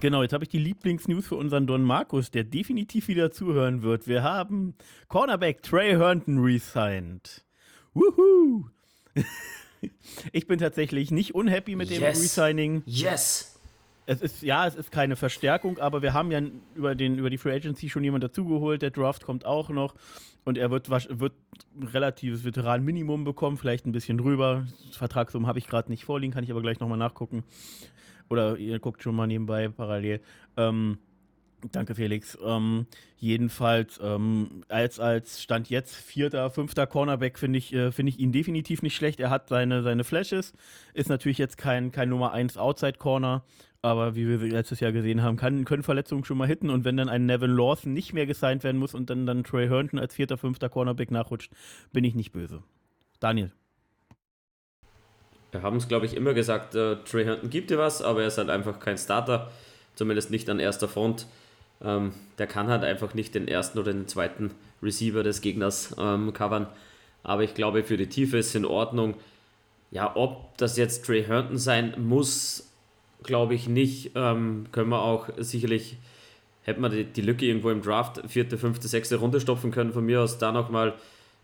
Genau, 0.00 0.22
jetzt 0.22 0.32
habe 0.32 0.44
ich 0.44 0.50
die 0.50 0.58
Lieblingsnews 0.58 1.26
für 1.26 1.36
unseren 1.36 1.66
Don 1.66 1.82
Markus, 1.82 2.30
der 2.30 2.44
definitiv 2.44 3.08
wieder 3.08 3.30
zuhören 3.30 3.82
wird. 3.82 4.06
Wir 4.06 4.22
haben 4.22 4.74
Cornerback 5.08 5.62
Trey 5.62 5.92
Herndon 5.92 6.38
resigned. 6.38 7.44
Woohoo! 7.94 8.66
ich 10.32 10.46
bin 10.46 10.58
tatsächlich 10.58 11.10
nicht 11.10 11.34
unhappy 11.34 11.76
mit 11.76 11.90
dem 11.90 12.02
yes. 12.02 12.22
Resigning. 12.22 12.82
Yes! 12.86 13.60
Es 14.06 14.20
ist, 14.20 14.42
ja, 14.42 14.66
es 14.66 14.74
ist 14.74 14.92
keine 14.92 15.16
Verstärkung, 15.16 15.78
aber 15.78 16.02
wir 16.02 16.12
haben 16.12 16.30
ja 16.30 16.42
über, 16.74 16.94
den, 16.94 17.18
über 17.18 17.30
die 17.30 17.38
Free 17.38 17.54
Agency 17.54 17.88
schon 17.88 18.04
jemanden 18.04 18.28
dazugeholt. 18.28 18.82
Der 18.82 18.90
Draft 18.90 19.24
kommt 19.24 19.46
auch 19.46 19.70
noch 19.70 19.94
und 20.44 20.58
er 20.58 20.70
wird, 20.70 20.90
wird 20.90 21.32
relatives 21.80 22.44
Veteran-Minimum 22.44 23.24
bekommen, 23.24 23.56
vielleicht 23.56 23.86
ein 23.86 23.92
bisschen 23.92 24.18
drüber. 24.18 24.66
Vertragssumme 24.92 25.46
habe 25.46 25.58
ich 25.58 25.66
gerade 25.66 25.90
nicht 25.90 26.04
vorliegen, 26.04 26.34
kann 26.34 26.44
ich 26.44 26.50
aber 26.50 26.60
gleich 26.60 26.80
nochmal 26.80 26.98
nachgucken. 26.98 27.44
Oder 28.28 28.56
ihr 28.56 28.78
guckt 28.78 29.02
schon 29.02 29.14
mal 29.14 29.26
nebenbei 29.26 29.68
parallel. 29.68 30.20
Ähm, 30.56 30.98
danke, 31.72 31.94
Felix. 31.94 32.38
Ähm, 32.44 32.86
jedenfalls, 33.18 34.00
ähm, 34.02 34.64
als, 34.68 35.00
als 35.00 35.42
Stand 35.42 35.70
jetzt 35.70 35.94
vierter, 35.94 36.50
fünfter 36.50 36.86
Cornerback 36.86 37.38
finde 37.38 37.58
ich, 37.58 37.72
äh, 37.72 37.92
find 37.92 38.08
ich 38.08 38.18
ihn 38.18 38.32
definitiv 38.32 38.82
nicht 38.82 38.96
schlecht. 38.96 39.20
Er 39.20 39.30
hat 39.30 39.48
seine, 39.48 39.82
seine 39.82 40.04
Flashes, 40.04 40.52
ist 40.94 41.08
natürlich 41.08 41.38
jetzt 41.38 41.58
kein, 41.58 41.92
kein 41.92 42.08
Nummer 42.08 42.32
1 42.32 42.56
Outside-Corner, 42.56 43.44
aber 43.82 44.16
wie 44.16 44.26
wir 44.28 44.38
letztes 44.38 44.80
Jahr 44.80 44.92
gesehen 44.92 45.22
haben, 45.22 45.36
kann, 45.36 45.64
können 45.64 45.82
Verletzungen 45.82 46.24
schon 46.24 46.38
mal 46.38 46.48
hitten. 46.48 46.70
Und 46.70 46.84
wenn 46.84 46.96
dann 46.96 47.08
ein 47.08 47.26
Nevin 47.26 47.50
Lawson 47.50 47.92
nicht 47.92 48.12
mehr 48.14 48.26
gesigned 48.26 48.64
werden 48.64 48.78
muss 48.78 48.94
und 48.94 49.10
dann, 49.10 49.26
dann 49.26 49.44
Trey 49.44 49.68
Herndon 49.68 50.00
als 50.00 50.14
vierter, 50.14 50.38
fünfter 50.38 50.68
Cornerback 50.68 51.10
nachrutscht, 51.10 51.52
bin 51.92 52.04
ich 52.04 52.14
nicht 52.14 52.32
böse. 52.32 52.62
Daniel. 53.20 53.52
Wir 55.54 55.62
haben 55.62 55.76
es, 55.76 55.86
glaube 55.86 56.04
ich, 56.04 56.16
immer 56.16 56.34
gesagt, 56.34 56.74
äh, 56.74 56.96
Trey 57.08 57.26
Hunton 57.26 57.48
gibt 57.48 57.70
dir 57.70 57.78
was, 57.78 58.02
aber 58.02 58.22
er 58.22 58.26
ist 58.26 58.38
halt 58.38 58.50
einfach 58.50 58.80
kein 58.80 58.98
Starter, 58.98 59.52
zumindest 59.94 60.32
nicht 60.32 60.50
an 60.50 60.58
erster 60.58 60.88
Front. 60.88 61.28
Ähm, 61.80 62.12
der 62.38 62.48
kann 62.48 62.66
halt 62.66 62.82
einfach 62.82 63.14
nicht 63.14 63.36
den 63.36 63.46
ersten 63.46 63.78
oder 63.78 63.92
den 63.92 64.08
zweiten 64.08 64.50
Receiver 64.82 65.22
des 65.22 65.42
Gegners 65.42 65.94
ähm, 65.96 66.32
covern. 66.32 66.66
Aber 67.22 67.44
ich 67.44 67.54
glaube, 67.54 67.84
für 67.84 67.96
die 67.96 68.08
Tiefe 68.08 68.36
ist 68.36 68.48
es 68.48 68.54
in 68.56 68.64
Ordnung. 68.64 69.14
Ja, 69.92 70.16
ob 70.16 70.58
das 70.58 70.76
jetzt 70.76 71.06
Trey 71.06 71.22
Herndon 71.22 71.56
sein 71.56 71.94
muss, 71.98 72.68
glaube 73.22 73.54
ich 73.54 73.68
nicht. 73.68 74.10
Ähm, 74.16 74.66
können 74.72 74.88
wir 74.88 75.02
auch 75.02 75.28
sicherlich, 75.38 75.98
hätte 76.64 76.80
man 76.80 76.90
die, 76.90 77.04
die, 77.04 77.22
Lücke 77.22 77.46
irgendwo 77.46 77.70
im 77.70 77.80
Draft, 77.80 78.22
vierte, 78.26 78.58
fünfte, 78.58 78.88
sechste 78.88 79.16
Runde 79.18 79.40
stopfen 79.40 79.70
können. 79.70 79.92
Von 79.92 80.04
mir 80.04 80.20
aus 80.20 80.38
da 80.38 80.50
nochmal 80.50 80.94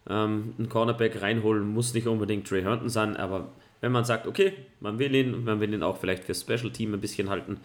ähm, 0.09 0.55
einen 0.59 0.69
Cornerback 0.69 1.23
reinholen, 1.23 1.73
muss 1.73 1.95
nicht 1.95 2.09
unbedingt 2.09 2.49
Trey 2.49 2.63
Herndon 2.63 2.89
sein, 2.89 3.17
aber 3.17 3.51
wenn 3.81 3.93
man 3.93 4.05
sagt, 4.05 4.27
okay, 4.27 4.53
man 4.81 4.99
will 4.99 5.15
ihn, 5.15 5.45
man 5.45 5.61
will 5.61 5.73
ihn 5.73 5.83
auch 5.83 5.99
vielleicht 5.99 6.25
fürs 6.25 6.41
Special 6.41 6.71
Team 6.71 6.95
ein 6.95 7.01
bisschen 7.01 7.31
halten, 7.31 7.59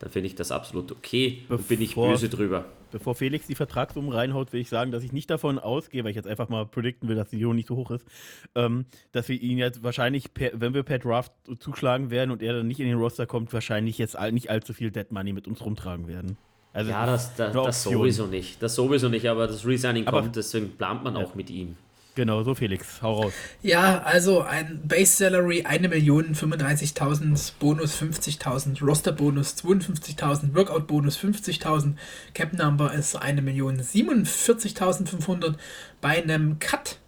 dann 0.00 0.10
finde 0.10 0.28
ich 0.28 0.34
das 0.34 0.50
absolut 0.50 0.90
okay 0.92 1.42
bevor, 1.42 1.58
und 1.58 1.68
bin 1.68 1.82
ich 1.82 1.94
böse 1.94 2.28
drüber. 2.28 2.64
Bevor 2.90 3.14
Felix 3.14 3.46
die 3.46 3.54
Vertragssumme 3.54 4.12
reinhaut, 4.14 4.52
will 4.52 4.60
ich 4.60 4.70
sagen, 4.70 4.90
dass 4.90 5.04
ich 5.04 5.12
nicht 5.12 5.28
davon 5.30 5.58
ausgehe, 5.58 6.02
weil 6.02 6.10
ich 6.10 6.16
jetzt 6.16 6.26
einfach 6.26 6.48
mal 6.48 6.66
predikten 6.66 7.08
will, 7.08 7.16
dass 7.16 7.28
die 7.28 7.36
Niveau 7.36 7.52
nicht 7.52 7.68
so 7.68 7.76
hoch 7.76 7.90
ist, 7.90 8.06
ähm, 8.54 8.86
dass 9.12 9.28
wir 9.28 9.40
ihn 9.40 9.58
jetzt 9.58 9.82
wahrscheinlich, 9.82 10.32
per, 10.32 10.52
wenn 10.54 10.72
wir 10.72 10.82
per 10.82 10.98
Draft 10.98 11.32
zuschlagen 11.60 12.10
werden 12.10 12.30
und 12.30 12.42
er 12.42 12.54
dann 12.54 12.66
nicht 12.66 12.80
in 12.80 12.86
den 12.86 12.96
Roster 12.96 13.26
kommt, 13.26 13.52
wahrscheinlich 13.52 13.98
jetzt 13.98 14.16
all, 14.16 14.32
nicht 14.32 14.48
allzu 14.50 14.72
viel 14.72 14.90
Dead 14.90 15.12
Money 15.12 15.34
mit 15.34 15.46
uns 15.46 15.64
rumtragen 15.64 16.08
werden. 16.08 16.38
Also 16.72 16.90
ja, 16.90 17.04
das, 17.04 17.34
das, 17.34 17.52
das 17.52 17.82
sowieso 17.82 18.26
nicht. 18.26 18.62
Das 18.62 18.74
sowieso 18.74 19.08
nicht, 19.08 19.26
aber 19.28 19.46
das 19.46 19.66
Resigning 19.66 20.06
aber, 20.06 20.22
kommt, 20.22 20.36
deswegen 20.36 20.70
plant 20.70 21.04
man 21.04 21.14
ja. 21.14 21.22
auch 21.22 21.34
mit 21.34 21.50
ihm. 21.50 21.76
Genau, 22.14 22.42
so 22.42 22.54
Felix, 22.54 23.02
hau 23.02 23.22
raus. 23.22 23.32
Ja, 23.62 24.02
also 24.02 24.42
ein 24.42 24.82
Base 24.84 25.16
Salary 25.16 25.64
1.035.000, 25.66 27.52
Bonus 27.58 28.00
50.000, 28.00 28.84
Roster 28.84 29.12
Bonus 29.12 29.56
52.000, 29.56 30.54
Workout 30.54 30.86
Bonus 30.86 31.18
50.000, 31.18 31.94
Cap 32.34 32.52
Number 32.52 32.94
ist 32.94 33.20
1.047.500 33.20 35.54
bei 36.00 36.22
einem 36.22 36.58
Cut 36.58 36.99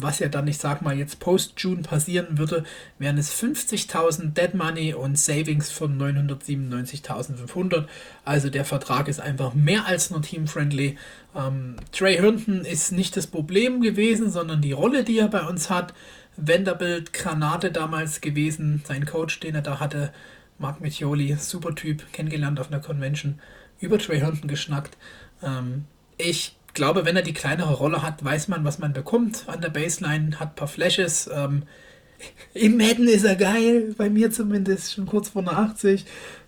was 0.00 0.18
ja 0.20 0.28
dann, 0.28 0.46
ich 0.46 0.58
sag 0.58 0.82
mal, 0.82 0.96
jetzt 0.96 1.18
post-June 1.20 1.82
passieren 1.82 2.38
würde, 2.38 2.64
wären 2.98 3.18
es 3.18 3.32
50.000 3.34 4.34
Dead 4.34 4.54
Money 4.54 4.94
und 4.94 5.18
Savings 5.18 5.70
von 5.70 5.98
997.500. 6.00 7.86
Also 8.24 8.48
der 8.48 8.64
Vertrag 8.64 9.08
ist 9.08 9.20
einfach 9.20 9.54
mehr 9.54 9.86
als 9.86 10.10
nur 10.10 10.22
team-friendly. 10.22 10.96
Ähm, 11.34 11.76
Trey 11.90 12.16
Herndon 12.16 12.64
ist 12.64 12.92
nicht 12.92 13.16
das 13.16 13.26
Problem 13.26 13.80
gewesen, 13.80 14.30
sondern 14.30 14.60
die 14.60 14.72
Rolle, 14.72 15.04
die 15.04 15.18
er 15.18 15.28
bei 15.28 15.42
uns 15.46 15.68
hat. 15.70 15.92
Vanderbilt 16.36 17.12
Granate 17.12 17.70
damals 17.70 18.20
gewesen, 18.20 18.82
sein 18.86 19.04
Coach, 19.04 19.40
den 19.40 19.54
er 19.54 19.62
da 19.62 19.80
hatte, 19.80 20.12
Mark 20.58 20.80
Mitcholi, 20.80 21.36
super 21.38 21.74
Typ, 21.74 22.10
kennengelernt 22.12 22.60
auf 22.60 22.68
einer 22.68 22.80
Convention, 22.80 23.38
über 23.80 23.98
Trey 23.98 24.20
Herndon 24.20 24.48
geschnackt. 24.48 24.96
Ähm, 25.42 25.84
ich 26.16 26.56
glaube, 26.74 27.04
wenn 27.04 27.16
er 27.16 27.22
die 27.22 27.32
kleinere 27.32 27.74
Rolle 27.74 28.02
hat, 28.02 28.24
weiß 28.24 28.48
man, 28.48 28.64
was 28.64 28.78
man 28.78 28.92
bekommt 28.92 29.44
an 29.46 29.60
der 29.60 29.70
Baseline, 29.70 30.38
hat 30.38 30.50
ein 30.50 30.54
paar 30.54 30.68
Flashes. 30.68 31.28
Ähm, 31.32 31.64
Im 32.54 32.76
Madden 32.76 33.08
ist 33.08 33.24
er 33.24 33.36
geil, 33.36 33.94
bei 33.96 34.10
mir 34.10 34.30
zumindest, 34.30 34.92
schon 34.92 35.06
kurz 35.06 35.30
vor 35.30 35.42
einer 35.42 35.58
80. 35.58 36.04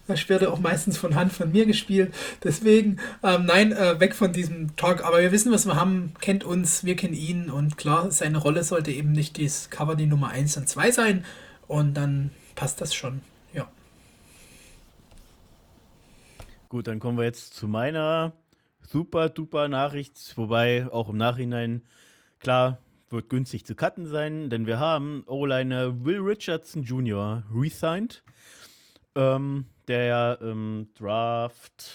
Da 0.06 0.14
werde 0.28 0.52
auch 0.52 0.58
meistens 0.58 0.98
von 0.98 1.14
Hand 1.14 1.32
von 1.32 1.50
mir 1.50 1.64
gespielt. 1.64 2.14
Deswegen, 2.42 2.98
ähm, 3.22 3.46
nein, 3.46 3.72
äh, 3.72 3.98
weg 4.00 4.14
von 4.14 4.32
diesem 4.32 4.76
Talk. 4.76 5.02
Aber 5.02 5.22
wir 5.22 5.32
wissen, 5.32 5.50
was 5.50 5.64
wir 5.64 5.76
haben, 5.76 6.12
kennt 6.20 6.44
uns, 6.44 6.84
wir 6.84 6.94
kennen 6.94 7.14
ihn. 7.14 7.48
Und 7.50 7.78
klar, 7.78 8.10
seine 8.10 8.36
Rolle 8.36 8.64
sollte 8.64 8.90
eben 8.90 9.12
nicht 9.12 9.42
das 9.42 9.70
Cover 9.70 9.96
die 9.96 10.06
Nummer 10.06 10.28
1 10.28 10.58
und 10.58 10.68
2 10.68 10.90
sein. 10.90 11.24
Und 11.66 11.94
dann 11.94 12.30
passt 12.54 12.82
das 12.82 12.94
schon. 12.94 13.22
Gut, 16.74 16.88
dann 16.88 16.98
kommen 16.98 17.18
wir 17.18 17.24
jetzt 17.24 17.54
zu 17.54 17.68
meiner 17.68 18.32
super 18.86 19.28
duper 19.28 19.68
Nachricht. 19.68 20.36
Wobei 20.36 20.86
auch 20.90 21.08
im 21.08 21.16
Nachhinein, 21.16 21.82
klar, 22.38 22.78
wird 23.10 23.28
günstig 23.28 23.64
zu 23.64 23.74
cutten 23.74 24.06
sein, 24.06 24.50
denn 24.50 24.66
wir 24.66 24.78
haben 24.78 25.24
O-Liner 25.26 26.04
Will 26.04 26.20
Richardson 26.20 26.82
Jr. 26.82 27.44
resigned. 27.54 28.22
Ähm, 29.14 29.66
der 29.86 30.04
ja 30.04 30.32
im 30.34 30.88
Draft 30.98 31.92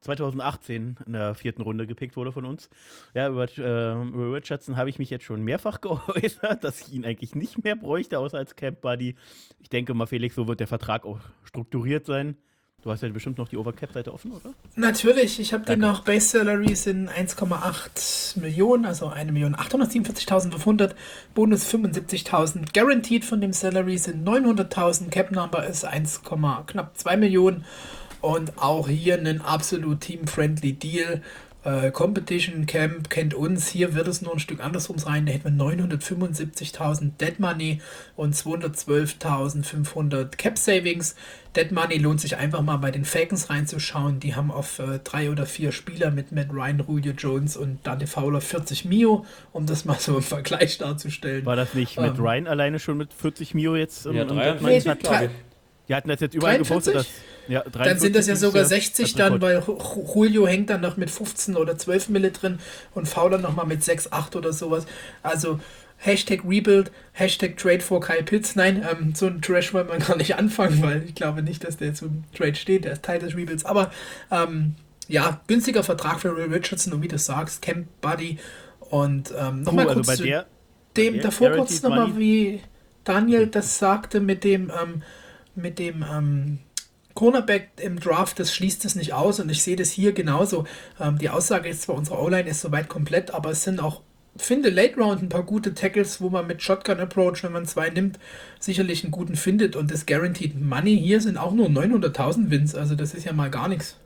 2018 0.00 0.96
in 1.06 1.12
der 1.12 1.34
vierten 1.34 1.62
Runde 1.62 1.86
gepickt 1.86 2.16
wurde 2.16 2.32
von 2.32 2.44
uns. 2.44 2.70
Ja, 3.14 3.28
über, 3.28 3.44
äh, 3.44 3.92
über 3.92 4.34
Richardson 4.34 4.76
habe 4.76 4.90
ich 4.90 4.98
mich 4.98 5.10
jetzt 5.10 5.24
schon 5.24 5.42
mehrfach 5.42 5.80
geäußert, 5.82 6.64
dass 6.64 6.80
ich 6.80 6.92
ihn 6.92 7.04
eigentlich 7.04 7.34
nicht 7.34 7.62
mehr 7.62 7.76
bräuchte, 7.76 8.18
außer 8.18 8.38
als 8.38 8.56
Camp 8.56 8.80
Buddy. 8.80 9.16
Ich 9.58 9.68
denke 9.68 9.94
mal, 9.94 10.06
Felix, 10.06 10.34
so 10.34 10.48
wird 10.48 10.60
der 10.60 10.66
Vertrag 10.66 11.04
auch 11.04 11.20
strukturiert 11.44 12.06
sein. 12.06 12.36
Du 12.82 12.90
hast 12.90 13.02
ja 13.02 13.08
bestimmt 13.10 13.36
noch 13.36 13.48
die 13.48 13.58
Overcap-Seite 13.58 14.12
offen, 14.12 14.32
oder? 14.32 14.54
Natürlich, 14.74 15.38
ich 15.38 15.52
habe 15.52 15.66
den 15.66 15.80
noch. 15.80 16.02
Base 16.02 16.38
Salary 16.38 16.74
sind 16.74 17.10
1,8 17.10 18.40
Millionen, 18.40 18.86
also 18.86 19.08
1.847.500, 19.08 20.94
Bonus 21.34 21.66
75.000, 21.66 22.72
Guaranteed 22.72 23.26
von 23.26 23.42
dem 23.42 23.52
Salary 23.52 23.98
sind 23.98 24.26
900.000, 24.26 25.10
Cap 25.10 25.30
Number 25.30 25.66
ist 25.66 25.84
1, 25.84 26.22
knapp 26.22 26.92
2 26.96 27.16
Millionen. 27.18 27.66
Und 28.22 28.58
auch 28.58 28.88
hier 28.88 29.18
ein 29.18 29.40
absolut 29.42 30.00
team-friendly 30.00 30.74
Deal. 30.74 31.22
Äh, 31.62 31.90
Competition 31.90 32.64
Camp 32.64 33.10
kennt 33.10 33.34
uns. 33.34 33.68
Hier 33.68 33.94
wird 33.94 34.08
es 34.08 34.22
nur 34.22 34.32
ein 34.32 34.38
Stück 34.38 34.64
andersrum 34.64 34.96
sein. 34.96 35.26
Da 35.26 35.32
hätten 35.32 35.58
wir 35.58 35.66
975.000 35.66 37.18
Dead 37.20 37.38
Money 37.38 37.82
und 38.16 38.34
212.500 38.34 40.36
Cap 40.36 40.56
Savings. 40.56 41.16
Dead 41.54 41.70
Money 41.70 41.98
lohnt 41.98 42.22
sich 42.22 42.36
einfach 42.36 42.62
mal 42.62 42.78
bei 42.78 42.90
den 42.90 43.04
Falcons 43.04 43.50
reinzuschauen. 43.50 44.20
Die 44.20 44.34
haben 44.34 44.50
auf 44.50 44.78
äh, 44.78 45.00
drei 45.04 45.30
oder 45.30 45.44
vier 45.44 45.72
Spieler 45.72 46.10
mit 46.10 46.32
Matt 46.32 46.48
Ryan, 46.50 46.82
Julio 46.88 47.12
Jones 47.12 47.58
und 47.58 47.86
Dante 47.86 48.06
Fowler 48.06 48.40
40 48.40 48.86
Mio, 48.86 49.26
um 49.52 49.66
das 49.66 49.84
mal 49.84 49.98
so 49.98 50.16
im 50.16 50.22
Vergleich 50.22 50.78
darzustellen. 50.78 51.44
War 51.44 51.56
das 51.56 51.74
nicht 51.74 51.98
ähm, 51.98 52.04
Matt 52.04 52.18
Ryan 52.18 52.46
alleine 52.46 52.78
schon 52.78 52.96
mit 52.96 53.12
40 53.12 53.54
Mio 53.54 53.76
jetzt? 53.76 54.06
Ja, 54.06 54.22
um, 54.22 54.28
drei, 54.28 54.54
nee, 54.60 54.80
die 55.90 55.94
hatten 55.94 56.08
das 56.08 56.20
jetzt 56.20 56.34
überall 56.34 56.58
43? 56.58 56.68
gepostet. 56.68 56.94
Dass, 56.94 57.06
ja, 57.48 57.62
dann 57.62 57.98
sind 57.98 58.16
das 58.16 58.26
ja 58.26 58.36
sogar 58.36 58.64
60 58.64 59.14
dann, 59.14 59.40
weil 59.40 59.62
Julio 60.14 60.46
hängt 60.46 60.70
dann 60.70 60.80
noch 60.80 60.96
mit 60.96 61.10
15 61.10 61.56
oder 61.56 61.76
12 61.76 62.08
Mille 62.10 62.30
drin 62.30 62.58
und 62.94 63.08
Fowler 63.08 63.38
nochmal 63.38 63.66
mit 63.66 63.82
6, 63.82 64.12
8 64.12 64.36
oder 64.36 64.52
sowas. 64.52 64.86
Also 65.22 65.60
Hashtag 66.02 66.40
Rebuild, 66.46 66.90
Hashtag 67.12 67.58
Trade 67.58 67.80
for 67.80 68.00
Kyle 68.00 68.22
Pitts. 68.22 68.56
Nein, 68.56 68.86
ähm, 68.90 69.14
so 69.14 69.26
ein 69.26 69.42
Trash 69.42 69.74
wollen 69.74 69.88
wir 69.88 69.98
gar 70.06 70.16
nicht 70.16 70.34
anfangen, 70.36 70.82
weil 70.82 71.04
ich 71.04 71.14
glaube 71.14 71.42
nicht, 71.42 71.62
dass 71.64 71.76
der 71.76 71.94
zum 71.94 72.24
Trade 72.34 72.54
steht. 72.54 72.84
Der 72.84 72.92
ist 72.92 73.02
Teil 73.02 73.18
des 73.18 73.36
Rebuilds. 73.36 73.66
Aber 73.66 73.90
ähm, 74.30 74.76
ja, 75.08 75.40
günstiger 75.46 75.82
Vertrag 75.82 76.20
für 76.20 76.34
Will 76.36 76.52
Richardson 76.52 76.94
und 76.94 77.02
wie 77.02 77.08
du 77.08 77.18
sagst, 77.18 77.60
Camp 77.60 77.86
Buddy. 78.00 78.38
Und 78.80 79.34
ähm, 79.38 79.62
nochmal 79.62 79.88
uh, 79.88 79.92
kurz 79.92 80.08
also 80.08 80.22
zu 80.22 80.28
der, 80.28 80.46
dem 80.96 81.20
davor 81.20 81.50
kurz 81.50 81.82
nochmal, 81.82 82.16
wie 82.16 82.60
Daniel 83.04 83.46
das 83.46 83.78
sagte 83.78 84.20
mit 84.20 84.42
dem 84.42 84.70
ähm, 84.70 85.02
mit 85.54 85.78
dem 85.78 86.04
ähm, 86.10 86.58
Cornerback 87.14 87.70
im 87.80 87.98
Draft, 87.98 88.38
das 88.38 88.54
schließt 88.54 88.84
es 88.84 88.94
nicht 88.94 89.12
aus 89.12 89.40
und 89.40 89.50
ich 89.50 89.62
sehe 89.62 89.76
das 89.76 89.90
hier 89.90 90.12
genauso. 90.12 90.64
Ähm, 91.00 91.18
die 91.18 91.30
Aussage 91.30 91.68
ist 91.68 91.82
zwar, 91.82 91.96
unsere 91.96 92.20
O-Line 92.20 92.48
ist 92.48 92.60
soweit 92.60 92.88
komplett, 92.88 93.32
aber 93.32 93.50
es 93.50 93.64
sind 93.64 93.80
auch, 93.80 94.02
finde 94.36 94.70
Late 94.70 94.96
Round 94.96 95.22
ein 95.22 95.28
paar 95.28 95.42
gute 95.42 95.74
Tackles, 95.74 96.20
wo 96.20 96.30
man 96.30 96.46
mit 96.46 96.62
Shotgun 96.62 97.00
Approach, 97.00 97.42
wenn 97.42 97.52
man 97.52 97.66
zwei 97.66 97.90
nimmt, 97.90 98.18
sicherlich 98.58 99.04
einen 99.04 99.10
guten 99.10 99.36
findet 99.36 99.76
und 99.76 99.90
das 99.90 100.06
Guaranteed 100.06 100.60
Money 100.60 100.98
hier 100.98 101.20
sind 101.20 101.36
auch 101.36 101.52
nur 101.52 101.68
900.000 101.68 102.50
Wins, 102.50 102.74
also 102.74 102.94
das 102.94 103.14
ist 103.14 103.24
ja 103.24 103.32
mal 103.32 103.50
gar 103.50 103.68
nichts. 103.68 103.96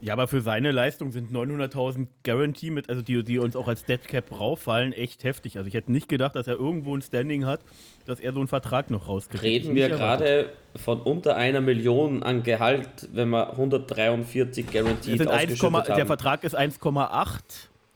Ja, 0.00 0.12
aber 0.12 0.28
für 0.28 0.42
seine 0.42 0.70
Leistung 0.70 1.12
sind 1.12 1.32
900.000 1.32 2.08
Guarantee 2.24 2.70
mit, 2.70 2.90
also 2.90 3.00
die, 3.00 3.22
die 3.22 3.38
uns 3.38 3.56
auch 3.56 3.68
als 3.68 3.84
Dead 3.84 4.02
Cap 4.06 4.38
rauffallen, 4.38 4.92
echt 4.92 5.24
heftig. 5.24 5.56
Also 5.56 5.68
ich 5.68 5.74
hätte 5.74 5.90
nicht 5.90 6.08
gedacht, 6.08 6.36
dass 6.36 6.46
er 6.46 6.54
irgendwo 6.54 6.94
ein 6.94 7.00
Standing 7.00 7.46
hat, 7.46 7.60
dass 8.04 8.20
er 8.20 8.32
so 8.32 8.40
einen 8.40 8.48
Vertrag 8.48 8.90
noch 8.90 9.08
rauskriegt. 9.08 9.42
Reden 9.42 9.74
wir 9.74 9.88
gerade 9.88 10.50
von 10.76 11.00
unter 11.00 11.36
einer 11.36 11.60
Million 11.60 12.22
an 12.22 12.42
Gehalt, 12.42 13.08
wenn 13.12 13.30
wir 13.30 13.52
143 13.52 14.66
Guarantee 14.70 15.18
haben. 15.18 15.86
Der 15.96 16.06
Vertrag 16.06 16.44
ist 16.44 16.58
1,8 16.58 17.40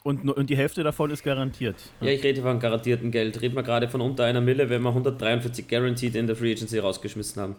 und, 0.03 0.31
und 0.31 0.49
die 0.49 0.57
Hälfte 0.57 0.83
davon 0.83 1.11
ist 1.11 1.23
garantiert. 1.23 1.77
Ja, 2.01 2.09
ich 2.09 2.23
rede 2.25 2.41
von 2.41 2.59
garantiertem 2.59 3.11
Geld. 3.11 3.43
Reden 3.43 3.57
wir 3.57 3.63
gerade 3.63 3.89
von 3.89 4.01
unter 4.01 4.25
einer 4.25 4.41
Mille, 4.41 4.71
wenn 4.71 4.81
wir 4.81 4.89
143 4.89 5.69
Guaranteed 5.69 6.15
in 6.15 6.27
der 6.27 6.37
Free 6.37 6.53
Agency 6.53 6.79
rausgeschmissen 6.79 7.43
haben. 7.43 7.57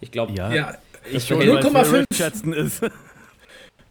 Ich 0.00 0.10
glaube, 0.10 0.34
ja. 0.34 0.52
ja. 0.52 0.74
Ich 1.10 1.30
0,5 1.30 2.90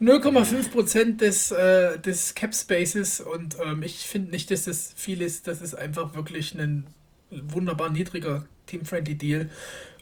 0,5% 0.02 1.18
des, 1.18 1.52
äh, 1.52 1.98
des 2.00 2.36
Cap 2.36 2.54
Spaces 2.54 3.22
und 3.22 3.56
ähm, 3.66 3.82
ich 3.82 4.00
finde 4.00 4.32
nicht, 4.32 4.52
dass 4.52 4.66
das 4.66 4.94
viel 4.96 5.22
ist. 5.22 5.48
Das 5.48 5.62
ist 5.62 5.74
einfach 5.74 6.16
wirklich 6.16 6.54
ein 6.54 6.86
wunderbar 7.32 7.90
niedriger 7.90 8.46
Team-Friendly 8.66 9.16
Deal, 9.16 9.50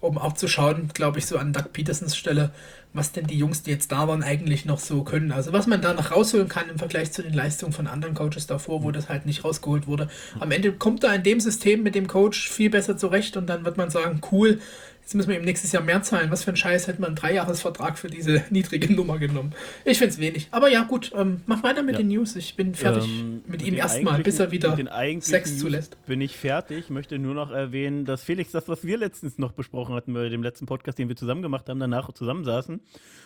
um 0.01 0.17
auch 0.17 0.33
zu 0.33 0.47
schauen, 0.47 0.89
glaube 0.93 1.19
ich, 1.19 1.25
so 1.25 1.37
an 1.37 1.53
Doug 1.53 1.71
Petersons 1.73 2.15
Stelle, 2.15 2.51
was 2.93 3.11
denn 3.11 3.27
die 3.27 3.37
Jungs, 3.37 3.63
die 3.63 3.71
jetzt 3.71 3.91
da 3.91 4.07
waren, 4.07 4.23
eigentlich 4.23 4.65
noch 4.65 4.79
so 4.79 5.03
können. 5.03 5.31
Also 5.31 5.53
was 5.53 5.67
man 5.67 5.81
da 5.81 5.93
noch 5.93 6.11
rausholen 6.11 6.47
kann 6.47 6.69
im 6.69 6.77
Vergleich 6.77 7.11
zu 7.11 7.21
den 7.21 7.33
Leistungen 7.33 7.73
von 7.73 7.87
anderen 7.87 8.13
Coaches 8.13 8.47
davor, 8.47 8.83
wo 8.83 8.91
das 8.91 9.09
halt 9.09 9.25
nicht 9.25 9.43
rausgeholt 9.43 9.87
wurde. 9.87 10.09
Am 10.39 10.51
Ende 10.51 10.73
kommt 10.73 11.03
da 11.03 11.13
in 11.13 11.23
dem 11.23 11.39
System 11.39 11.83
mit 11.83 11.95
dem 11.95 12.07
Coach 12.07 12.49
viel 12.49 12.69
besser 12.69 12.97
zurecht 12.97 13.37
und 13.37 13.47
dann 13.47 13.65
wird 13.65 13.77
man 13.77 13.89
sagen, 13.89 14.21
cool, 14.31 14.59
Jetzt 15.03 15.15
müssen 15.15 15.29
wir 15.29 15.37
ihm 15.37 15.43
nächstes 15.43 15.73
Jahr 15.73 15.83
mehr 15.83 16.01
zahlen. 16.01 16.31
Was 16.31 16.45
für 16.45 16.51
ein 16.51 16.55
Scheiß 16.55 16.87
hätte 16.87 17.01
man 17.01 17.09
einen 17.09 17.15
Dreijahresvertrag 17.17 17.97
für 17.97 18.07
diese 18.07 18.45
niedrige 18.49 18.93
Nummer 18.93 19.19
genommen? 19.19 19.53
Ich 19.83 19.97
finde 19.97 20.13
es 20.13 20.19
wenig. 20.19 20.47
Aber 20.51 20.69
ja, 20.69 20.83
gut, 20.83 21.11
ähm, 21.13 21.41
mach 21.45 21.61
weiter 21.61 21.83
mit 21.83 21.95
ja. 21.95 21.97
den 22.01 22.07
News. 22.07 22.37
Ich 22.37 22.55
bin 22.55 22.73
fertig 22.73 23.05
ähm, 23.05 23.41
mit, 23.45 23.49
mit 23.49 23.61
ihm 23.63 23.73
erstmal, 23.73 24.23
bis 24.23 24.39
er 24.39 24.51
wieder 24.51 24.77
Sex 25.19 25.59
zulässt. 25.59 25.97
Bin 26.05 26.21
ich 26.21 26.37
fertig. 26.37 26.85
Ich 26.85 26.89
möchte 26.89 27.19
nur 27.19 27.35
noch 27.35 27.51
erwähnen, 27.51 28.05
dass 28.05 28.23
Felix 28.23 28.51
das, 28.51 28.69
was 28.69 28.85
wir 28.85 28.97
letztens 28.97 29.37
noch 29.37 29.51
besprochen 29.51 29.93
hatten 29.93 30.13
bei 30.13 30.29
dem 30.29 30.41
letzten 30.41 30.67
Podcast, 30.67 30.97
den 30.97 31.09
wir 31.09 31.17
zusammen 31.17 31.41
gemacht 31.41 31.67
haben, 31.67 31.81
danach 31.81 32.13
zusammensaßen 32.13 32.79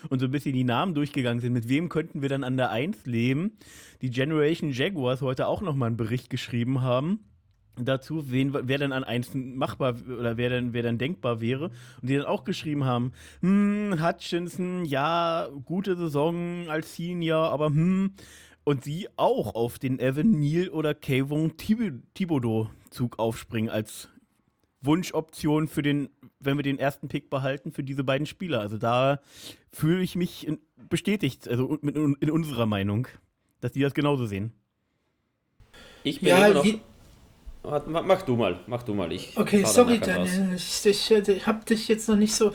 und 0.09 0.19
so 0.19 0.25
ein 0.25 0.31
bisschen 0.31 0.53
die 0.53 0.63
Namen 0.63 0.95
durchgegangen 0.95 1.41
sind. 1.41 1.53
Mit 1.53 1.69
wem 1.69 1.89
könnten 1.89 2.23
wir 2.23 2.29
dann 2.29 2.43
an 2.43 2.57
der 2.57 2.71
1 2.71 3.05
leben? 3.05 3.59
Die 4.01 4.09
Generation 4.09 4.71
Jaguars 4.71 5.21
heute 5.21 5.45
auch 5.45 5.61
nochmal 5.61 5.87
einen 5.87 5.97
Bericht 5.97 6.31
geschrieben 6.31 6.81
haben 6.81 7.19
dazu, 7.79 8.31
wen, 8.31 8.53
wer 8.53 8.77
denn 8.77 8.91
an 8.91 9.03
eins 9.03 9.29
machbar 9.33 9.95
oder 10.07 10.37
wer 10.37 10.49
denn, 10.49 10.73
wer 10.73 10.83
denn 10.83 10.97
denkbar 10.97 11.41
wäre. 11.41 11.65
Und 12.01 12.09
die 12.09 12.15
dann 12.15 12.25
auch 12.25 12.43
geschrieben 12.43 12.85
haben, 12.85 13.13
hm, 13.41 14.03
Hutchinson, 14.03 14.85
ja, 14.85 15.47
gute 15.65 15.95
Saison 15.95 16.69
als 16.69 16.95
Senior, 16.95 17.51
aber 17.51 17.67
hm. 17.67 18.13
Und 18.63 18.83
sie 18.83 19.07
auch 19.15 19.55
auf 19.55 19.79
den 19.79 19.97
Evan 19.97 20.31
Neal 20.31 20.67
oder 20.67 20.93
Kayvon 20.93 21.55
Thibodeau-Zug 21.55 23.17
aufspringen 23.17 23.69
als 23.69 24.09
Wunschoption 24.81 25.67
für 25.67 25.81
den, 25.81 26.09
wenn 26.39 26.57
wir 26.57 26.63
den 26.63 26.79
ersten 26.79 27.07
Pick 27.07 27.29
behalten, 27.29 27.71
für 27.71 27.83
diese 27.83 28.03
beiden 28.03 28.25
Spieler. 28.25 28.59
Also 28.59 28.77
da 28.77 29.21
fühle 29.71 30.01
ich 30.01 30.15
mich 30.15 30.47
in, 30.47 30.59
bestätigt, 30.89 31.47
also 31.47 31.75
in, 31.75 32.15
in, 32.19 32.31
unserer 32.31 32.65
Meinung, 32.65 33.07
dass 33.61 33.71
die 33.71 33.81
das 33.81 33.93
genauso 33.93 34.25
sehen. 34.25 34.51
Ich 36.03 36.19
bin 36.19 36.29
ja, 36.29 36.47
immer 36.47 36.55
noch, 36.55 36.65
Mach 37.63 38.21
du 38.21 38.35
mal, 38.35 38.59
mach 38.67 38.83
du 38.83 38.93
mal. 38.93 39.11
Ich 39.11 39.37
okay, 39.37 39.63
sorry, 39.65 39.99
Daniel. 39.99 40.53
Ich, 40.55 40.85
ich, 40.85 41.11
ich 41.11 41.47
habe 41.47 41.65
dich 41.65 41.87
jetzt 41.87 42.07
noch 42.07 42.15
nicht 42.15 42.33
so 42.33 42.53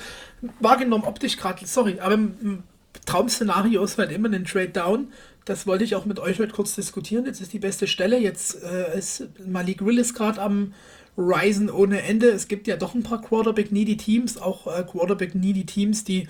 wahrgenommen, 0.60 1.04
optisch 1.04 1.36
gerade. 1.36 1.66
Sorry, 1.66 2.00
aber 2.00 2.14
im 2.14 2.62
Traum-Szenario 3.04 3.82
ist 3.84 3.98
halt 3.98 4.10
immer 4.10 4.30
ein 4.30 4.44
Trade 4.44 4.70
Down. 4.70 5.08
Das 5.44 5.66
wollte 5.66 5.84
ich 5.84 5.96
auch 5.96 6.06
mit 6.06 6.20
euch 6.20 6.38
heute 6.38 6.52
kurz 6.52 6.74
diskutieren. 6.74 7.26
Jetzt 7.26 7.40
ist 7.40 7.52
die 7.52 7.58
beste 7.58 7.86
Stelle. 7.86 8.18
Jetzt 8.18 8.62
äh, 8.62 8.96
ist 8.96 9.28
Malik 9.44 9.84
Willis 9.84 10.14
gerade 10.14 10.40
am 10.40 10.72
Ryzen 11.18 11.68
ohne 11.68 12.02
Ende. 12.02 12.28
Es 12.28 12.48
gibt 12.48 12.66
ja 12.66 12.76
doch 12.76 12.94
ein 12.94 13.02
paar 13.02 13.20
Quarterback-needy 13.20 13.96
Teams, 13.96 14.38
auch 14.38 14.66
äh, 14.66 14.84
Quarterback-needy 14.84 15.66
Teams, 15.66 16.04
die 16.04 16.28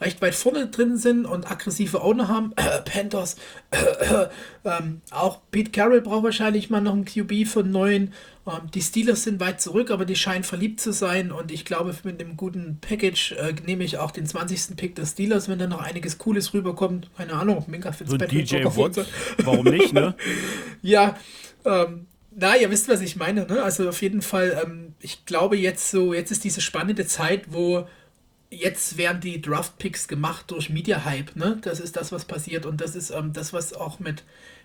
recht 0.00 0.20
weit 0.22 0.34
vorne 0.34 0.66
drin 0.68 0.96
sind 0.96 1.24
und 1.24 1.50
aggressive 1.50 2.02
Owner 2.02 2.28
haben. 2.28 2.52
Äh, 2.56 2.80
Panthers. 2.84 3.36
Äh, 3.70 4.26
ähm, 4.64 5.00
auch 5.10 5.40
Pete 5.50 5.70
Carroll 5.70 6.00
braucht 6.00 6.24
wahrscheinlich 6.24 6.70
mal 6.70 6.80
noch 6.80 6.92
einen 6.92 7.04
QB 7.04 7.46
von 7.46 7.70
neun. 7.70 8.12
Ähm, 8.46 8.70
die 8.72 8.82
Steelers 8.82 9.22
sind 9.22 9.40
weit 9.40 9.60
zurück, 9.60 9.90
aber 9.90 10.04
die 10.04 10.16
scheinen 10.16 10.44
verliebt 10.44 10.80
zu 10.80 10.92
sein. 10.92 11.32
Und 11.32 11.52
ich 11.52 11.64
glaube, 11.64 11.94
mit 12.04 12.20
dem 12.20 12.36
guten 12.36 12.78
Package 12.80 13.32
äh, 13.32 13.54
nehme 13.64 13.84
ich 13.84 13.98
auch 13.98 14.10
den 14.10 14.26
20. 14.26 14.76
Pick 14.76 14.94
der 14.96 15.06
Steelers, 15.06 15.48
wenn 15.48 15.58
da 15.58 15.66
noch 15.66 15.80
einiges 15.80 16.18
Cooles 16.18 16.52
rüberkommt. 16.52 17.10
Keine 17.16 17.34
Ahnung, 17.34 17.64
Minka 17.68 17.92
Fitzpatrick. 17.92 18.48
So 18.48 18.56
DJ 18.56 18.64
Watt, 18.64 19.06
warum 19.38 19.64
nicht, 19.66 19.92
ne? 19.92 20.14
ja, 20.82 21.16
ähm, 21.64 22.06
Na, 22.36 22.56
ihr 22.56 22.70
wisst, 22.70 22.88
was 22.88 23.00
ich 23.00 23.16
meine, 23.16 23.46
ne? 23.46 23.62
Also 23.62 23.88
auf 23.88 24.02
jeden 24.02 24.22
Fall, 24.22 24.60
ähm, 24.64 24.94
ich 25.00 25.24
glaube 25.24 25.56
jetzt 25.56 25.90
so, 25.90 26.12
jetzt 26.12 26.32
ist 26.32 26.44
diese 26.44 26.60
spannende 26.60 27.06
Zeit, 27.06 27.52
wo 27.52 27.86
jetzt 28.54 28.96
werden 28.96 29.20
die 29.20 29.40
Draft-Picks 29.40 30.08
gemacht 30.08 30.50
durch 30.50 30.70
Media-Hype, 30.70 31.36
ne? 31.36 31.58
Das 31.62 31.80
ist 31.80 31.96
das, 31.96 32.12
was 32.12 32.24
passiert 32.24 32.66
und 32.66 32.80
das 32.80 32.96
ist 32.96 33.10
ähm, 33.10 33.32
das, 33.32 33.52
was 33.52 33.72
auch 33.72 34.00
mit 34.00 34.24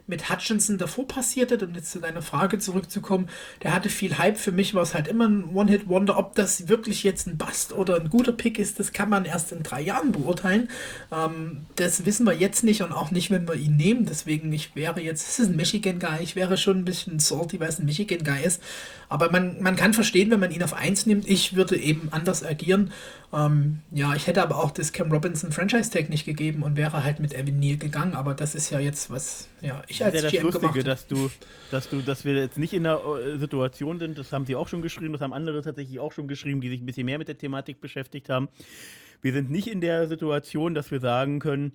mit 0.10 0.30
Hutchinson 0.30 0.78
davor 0.78 1.08
passiert 1.08 1.52
hat, 1.52 1.64
um 1.64 1.74
jetzt 1.76 1.92
zu 1.92 2.00
deiner 2.00 2.22
Frage 2.22 2.58
zurückzukommen, 2.58 3.30
der 3.64 3.74
hatte 3.74 3.90
viel 3.90 4.18
Hype. 4.18 4.38
Für 4.38 4.52
mich 4.52 4.74
war 4.74 4.82
es 4.82 4.96
halt 4.96 5.08
immer 5.08 5.28
ein 5.28 5.56
One-Hit-Wonder. 5.56 6.18
Ob 6.18 6.36
das 6.36 6.68
wirklich 6.68 7.04
jetzt 7.04 7.28
ein 7.28 7.38
Bust 7.38 7.74
oder 7.74 7.98
ein 7.98 8.10
guter 8.10 8.34
Pick 8.34 8.58
ist, 8.60 8.80
das 8.80 8.92
kann 8.92 9.10
man 9.10 9.26
erst 9.26 9.52
in 9.52 9.64
drei 9.64 9.82
Jahren 9.82 10.12
beurteilen. 10.12 10.70
Ähm, 11.12 11.68
das 11.76 12.06
wissen 12.06 12.26
wir 12.26 12.34
jetzt 12.34 12.64
nicht 12.64 12.82
und 12.82 12.92
auch 12.92 13.12
nicht, 13.12 13.30
wenn 13.30 13.48
wir 13.48 13.56
ihn 13.56 13.78
nehmen. 13.78 14.06
Deswegen, 14.06 14.52
ich 14.52 14.76
wäre 14.76 15.00
jetzt, 15.00 15.30
es 15.30 15.40
ist 15.40 15.50
ein 15.50 15.56
Michigan-Guy, 15.56 16.24
ich 16.24 16.36
wäre 16.36 16.58
schon 16.58 16.80
ein 16.80 16.86
bisschen 16.86 17.20
salty, 17.20 17.60
weil 17.60 17.70
es 17.70 17.80
ein 17.80 17.86
Michigan-Guy 17.86 18.44
ist. 18.44 18.62
Aber 19.10 19.32
man, 19.32 19.62
man 19.62 19.76
kann 19.76 19.94
verstehen, 19.94 20.30
wenn 20.30 20.40
man 20.40 20.52
ihn 20.52 20.62
auf 20.62 20.76
1 20.76 21.08
nimmt. 21.08 21.28
Ich 21.28 21.56
würde 21.56 21.76
eben 21.76 22.10
anders 22.12 22.46
agieren. 22.46 22.94
Ähm, 23.34 23.80
ja, 23.92 24.16
ich 24.16 24.28
hätte 24.28 24.42
aber 24.44 24.64
auch 24.64 24.70
das 24.70 24.94
Cam 24.94 25.12
Robinson 25.12 25.52
Franchise 25.52 25.90
Tag 25.90 26.10
nicht 26.10 26.26
gegeben 26.26 26.62
und 26.62 26.78
wäre 26.78 27.04
halt 27.04 27.20
mit 27.20 27.34
Evan 27.34 27.58
Neal 27.58 27.78
gegangen. 27.78 28.14
Aber 28.14 28.36
das 28.36 28.54
ist 28.54 28.70
ja 28.70 28.80
jetzt 28.80 29.10
was, 29.10 29.50
ja, 29.62 29.82
ich 29.88 30.06
als 30.06 30.14
das 30.14 30.26
ist 30.26 30.34
ja 30.34 30.42
das 30.44 30.54
GM 30.54 30.62
Lustige, 30.62 30.84
dass 30.84 31.08
du, 31.08 31.32
dass 31.72 31.90
du, 31.90 32.02
dass 32.02 32.24
wir 32.24 32.36
jetzt 32.36 32.60
nicht 32.60 32.74
in 32.74 32.84
der 32.84 33.02
äh, 33.04 33.38
Situation 33.40 33.98
sind, 33.98 34.18
das 34.20 34.32
haben 34.32 34.46
sie 34.46 34.56
auch 34.56 34.68
schon 34.68 34.84
geschrieben, 34.84 35.14
das 35.14 35.22
haben 35.22 35.34
andere 35.34 35.64
tatsächlich 35.64 36.00
auch 36.00 36.12
schon 36.12 36.28
geschrieben, 36.28 36.62
die 36.62 36.70
sich 36.70 36.80
ein 36.80 36.86
bisschen 36.86 37.06
mehr 37.06 37.18
mit 37.18 37.28
der 37.28 37.38
Thematik 37.38 37.82
beschäftigt 37.82 38.30
haben. 38.30 38.48
Wir 39.24 39.34
sind 39.34 39.50
nicht 39.50 39.68
in 39.68 39.82
der 39.82 40.08
Situation, 40.08 40.76
dass 40.76 40.92
wir 40.92 41.00
sagen 41.00 41.40
können, 41.40 41.74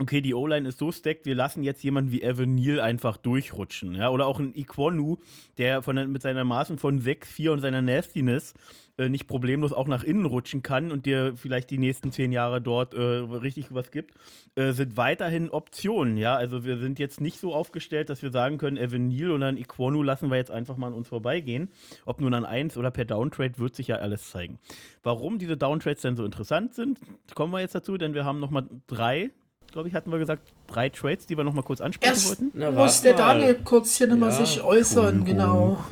okay, 0.00 0.20
die 0.20 0.34
O-Line 0.34 0.68
ist 0.68 0.78
so 0.78 0.92
stacked, 0.92 1.26
wir 1.26 1.34
lassen 1.34 1.62
jetzt 1.62 1.82
jemanden 1.82 2.12
wie 2.12 2.22
Evan 2.22 2.54
Neal 2.54 2.80
einfach 2.80 3.16
durchrutschen. 3.16 3.94
Ja? 3.94 4.10
Oder 4.10 4.26
auch 4.26 4.38
ein 4.38 4.54
Iquonu, 4.54 5.16
der 5.58 5.82
von, 5.82 6.12
mit 6.12 6.22
seiner 6.22 6.44
Maßen 6.44 6.78
von 6.78 7.00
6-4 7.00 7.50
und 7.50 7.60
seiner 7.60 7.82
Nastiness 7.82 8.54
äh, 8.98 9.08
nicht 9.08 9.26
problemlos 9.26 9.72
auch 9.72 9.88
nach 9.88 10.04
innen 10.04 10.24
rutschen 10.24 10.62
kann 10.62 10.90
und 10.90 11.06
dir 11.06 11.34
vielleicht 11.36 11.70
die 11.70 11.78
nächsten 11.78 12.12
zehn 12.12 12.32
Jahre 12.32 12.60
dort 12.60 12.94
äh, 12.94 13.00
richtig 13.00 13.66
was 13.70 13.90
gibt, 13.90 14.14
äh, 14.54 14.72
sind 14.72 14.96
weiterhin 14.96 15.50
Optionen. 15.50 16.16
Ja, 16.16 16.34
also 16.34 16.64
wir 16.64 16.78
sind 16.78 16.98
jetzt 16.98 17.20
nicht 17.20 17.38
so 17.38 17.54
aufgestellt, 17.54 18.10
dass 18.10 18.22
wir 18.22 18.30
sagen 18.30 18.58
können, 18.58 18.76
Evan 18.76 19.08
Neal 19.08 19.30
oder 19.30 19.46
ein 19.46 19.58
Iquonu 19.58 20.02
lassen 20.02 20.30
wir 20.30 20.36
jetzt 20.36 20.50
einfach 20.50 20.76
mal 20.76 20.88
an 20.88 20.94
uns 20.94 21.08
vorbeigehen. 21.08 21.70
Ob 22.04 22.20
nun 22.20 22.34
an 22.34 22.44
eins 22.44 22.76
oder 22.76 22.90
per 22.90 23.04
Downtrade 23.04 23.58
wird 23.58 23.74
sich 23.74 23.88
ja 23.88 23.96
alles 23.96 24.30
zeigen. 24.30 24.58
Warum 25.02 25.38
diese 25.38 25.56
Downtrades 25.56 26.02
denn 26.02 26.16
so 26.16 26.24
interessant 26.24 26.74
sind, 26.74 26.98
kommen 27.34 27.52
wir 27.52 27.60
jetzt 27.60 27.74
dazu, 27.74 27.96
denn 27.96 28.14
wir 28.14 28.24
haben 28.24 28.40
nochmal 28.40 28.66
drei 28.86 29.30
glaube 29.76 29.90
ich, 29.90 29.94
hatten 29.94 30.10
wir 30.10 30.18
gesagt, 30.18 30.40
drei 30.68 30.88
Trades, 30.88 31.26
die 31.26 31.36
wir 31.36 31.44
nochmal 31.44 31.62
kurz 31.62 31.82
ansprechen 31.82 32.10
Erst 32.10 32.28
wollten. 32.30 32.50
Na, 32.54 32.70
muss 32.70 33.02
der 33.02 33.12
Daniel 33.12 33.56
kurz 33.62 33.96
hier 33.96 34.06
nochmal 34.06 34.30
ja. 34.30 34.36
sich 34.36 34.62
äußern, 34.62 35.18
cool, 35.18 35.24
genau. 35.26 35.84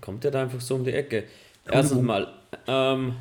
Kommt 0.00 0.24
der 0.24 0.32
da 0.32 0.42
einfach 0.42 0.60
so 0.60 0.74
um 0.74 0.82
die 0.82 0.92
Ecke? 0.92 1.22
Erstens 1.70 2.02
mal, 2.02 2.26
ähm, 2.66 3.14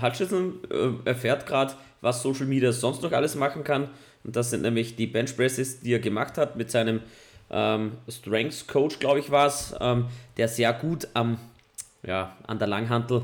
Hutchinson 0.00 0.60
äh, 0.70 1.08
erfährt 1.08 1.44
gerade, 1.44 1.74
was 2.00 2.22
Social 2.22 2.46
Media 2.46 2.70
sonst 2.70 3.02
noch 3.02 3.10
alles 3.10 3.34
machen 3.34 3.64
kann. 3.64 3.88
Und 4.22 4.36
das 4.36 4.50
sind 4.50 4.62
nämlich 4.62 4.94
die 4.94 5.08
Bench 5.08 5.36
Presses, 5.36 5.80
die 5.80 5.92
er 5.92 5.98
gemacht 5.98 6.38
hat 6.38 6.54
mit 6.54 6.70
seinem 6.70 7.00
ähm, 7.50 7.94
Strengths 8.08 8.68
Coach, 8.68 9.00
glaube 9.00 9.18
ich, 9.18 9.32
war 9.32 9.48
es, 9.48 9.74
ähm, 9.80 10.06
der 10.36 10.46
sehr 10.46 10.72
gut 10.72 11.08
am, 11.14 11.38
ja, 12.04 12.36
an 12.46 12.60
der 12.60 12.68
Langhantel, 12.68 13.22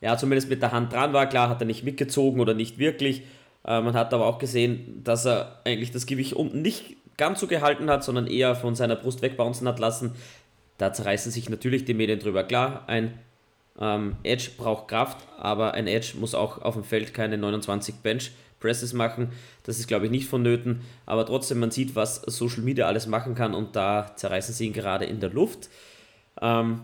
ja, 0.00 0.16
zumindest 0.16 0.48
mit 0.48 0.62
der 0.62 0.72
Hand 0.72 0.94
dran 0.94 1.12
war. 1.12 1.28
Klar, 1.28 1.50
hat 1.50 1.60
er 1.60 1.66
nicht 1.66 1.84
mitgezogen 1.84 2.40
oder 2.40 2.54
nicht 2.54 2.78
wirklich. 2.78 3.22
Äh, 3.66 3.80
man 3.80 3.94
hat 3.94 4.12
aber 4.14 4.26
auch 4.26 4.38
gesehen, 4.38 5.02
dass 5.04 5.26
er 5.26 5.60
eigentlich 5.64 5.90
das 5.90 6.06
Gewicht 6.06 6.32
unten 6.34 6.62
nicht 6.62 6.96
ganz 7.16 7.40
so 7.40 7.46
gehalten 7.46 7.90
hat, 7.90 8.04
sondern 8.04 8.26
eher 8.26 8.54
von 8.54 8.74
seiner 8.74 8.96
Brust 8.96 9.22
wegbouncen 9.22 9.68
hat 9.68 9.78
lassen. 9.78 10.14
Da 10.78 10.92
zerreißen 10.92 11.30
sich 11.30 11.48
natürlich 11.48 11.84
die 11.84 11.94
Medien 11.94 12.18
drüber. 12.18 12.44
Klar, 12.44 12.84
ein 12.88 13.18
ähm, 13.80 14.16
Edge 14.22 14.50
braucht 14.56 14.88
Kraft, 14.88 15.18
aber 15.38 15.74
ein 15.74 15.86
Edge 15.86 16.14
muss 16.18 16.34
auch 16.34 16.62
auf 16.62 16.74
dem 16.74 16.84
Feld 16.84 17.14
keine 17.14 17.38
29 17.38 17.96
Bench 17.96 18.32
Presses 18.60 18.94
machen. 18.94 19.30
Das 19.64 19.78
ist, 19.78 19.88
glaube 19.88 20.06
ich, 20.06 20.10
nicht 20.10 20.26
vonnöten. 20.26 20.80
Aber 21.04 21.26
trotzdem, 21.26 21.58
man 21.58 21.70
sieht, 21.70 21.94
was 21.96 22.22
Social 22.22 22.62
Media 22.62 22.86
alles 22.86 23.06
machen 23.06 23.34
kann 23.34 23.54
und 23.54 23.76
da 23.76 24.16
zerreißen 24.16 24.54
sie 24.54 24.66
ihn 24.66 24.72
gerade 24.72 25.04
in 25.04 25.20
der 25.20 25.30
Luft. 25.30 25.68
Ähm, 26.40 26.80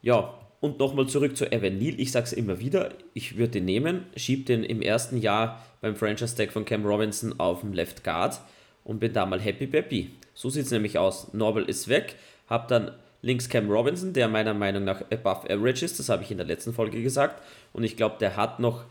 ja, 0.00 0.32
und 0.64 0.78
nochmal 0.78 1.06
zurück 1.06 1.36
zu 1.36 1.52
Evan 1.52 1.76
Neal. 1.76 2.00
Ich 2.00 2.10
sage 2.10 2.24
es 2.24 2.32
immer 2.32 2.58
wieder, 2.58 2.94
ich 3.12 3.36
würde 3.36 3.52
den 3.52 3.66
nehmen, 3.66 4.06
schiebe 4.16 4.44
den 4.44 4.64
im 4.64 4.80
ersten 4.80 5.18
Jahr 5.18 5.62
beim 5.82 5.94
Franchise 5.94 6.34
Tag 6.34 6.52
von 6.52 6.64
Cam 6.64 6.86
Robinson 6.86 7.38
auf 7.38 7.60
dem 7.60 7.74
Left 7.74 8.02
Guard 8.02 8.40
und 8.82 8.98
bin 8.98 9.12
da 9.12 9.26
mal 9.26 9.38
happy 9.38 9.66
peppy. 9.66 10.12
So 10.32 10.48
sieht 10.48 10.64
es 10.64 10.70
nämlich 10.70 10.96
aus. 10.96 11.34
Norbel 11.34 11.64
ist 11.64 11.88
weg, 11.88 12.16
habe 12.48 12.64
dann 12.66 12.92
Links 13.20 13.50
Cam 13.50 13.70
Robinson, 13.70 14.14
der 14.14 14.26
meiner 14.26 14.54
Meinung 14.54 14.84
nach 14.84 15.02
above 15.10 15.50
average 15.50 15.84
ist, 15.84 15.98
das 15.98 16.08
habe 16.08 16.22
ich 16.22 16.30
in 16.30 16.38
der 16.38 16.46
letzten 16.46 16.72
Folge 16.72 17.02
gesagt. 17.02 17.42
Und 17.74 17.84
ich 17.84 17.98
glaube, 17.98 18.16
der 18.18 18.34
hat 18.34 18.58
noch 18.58 18.86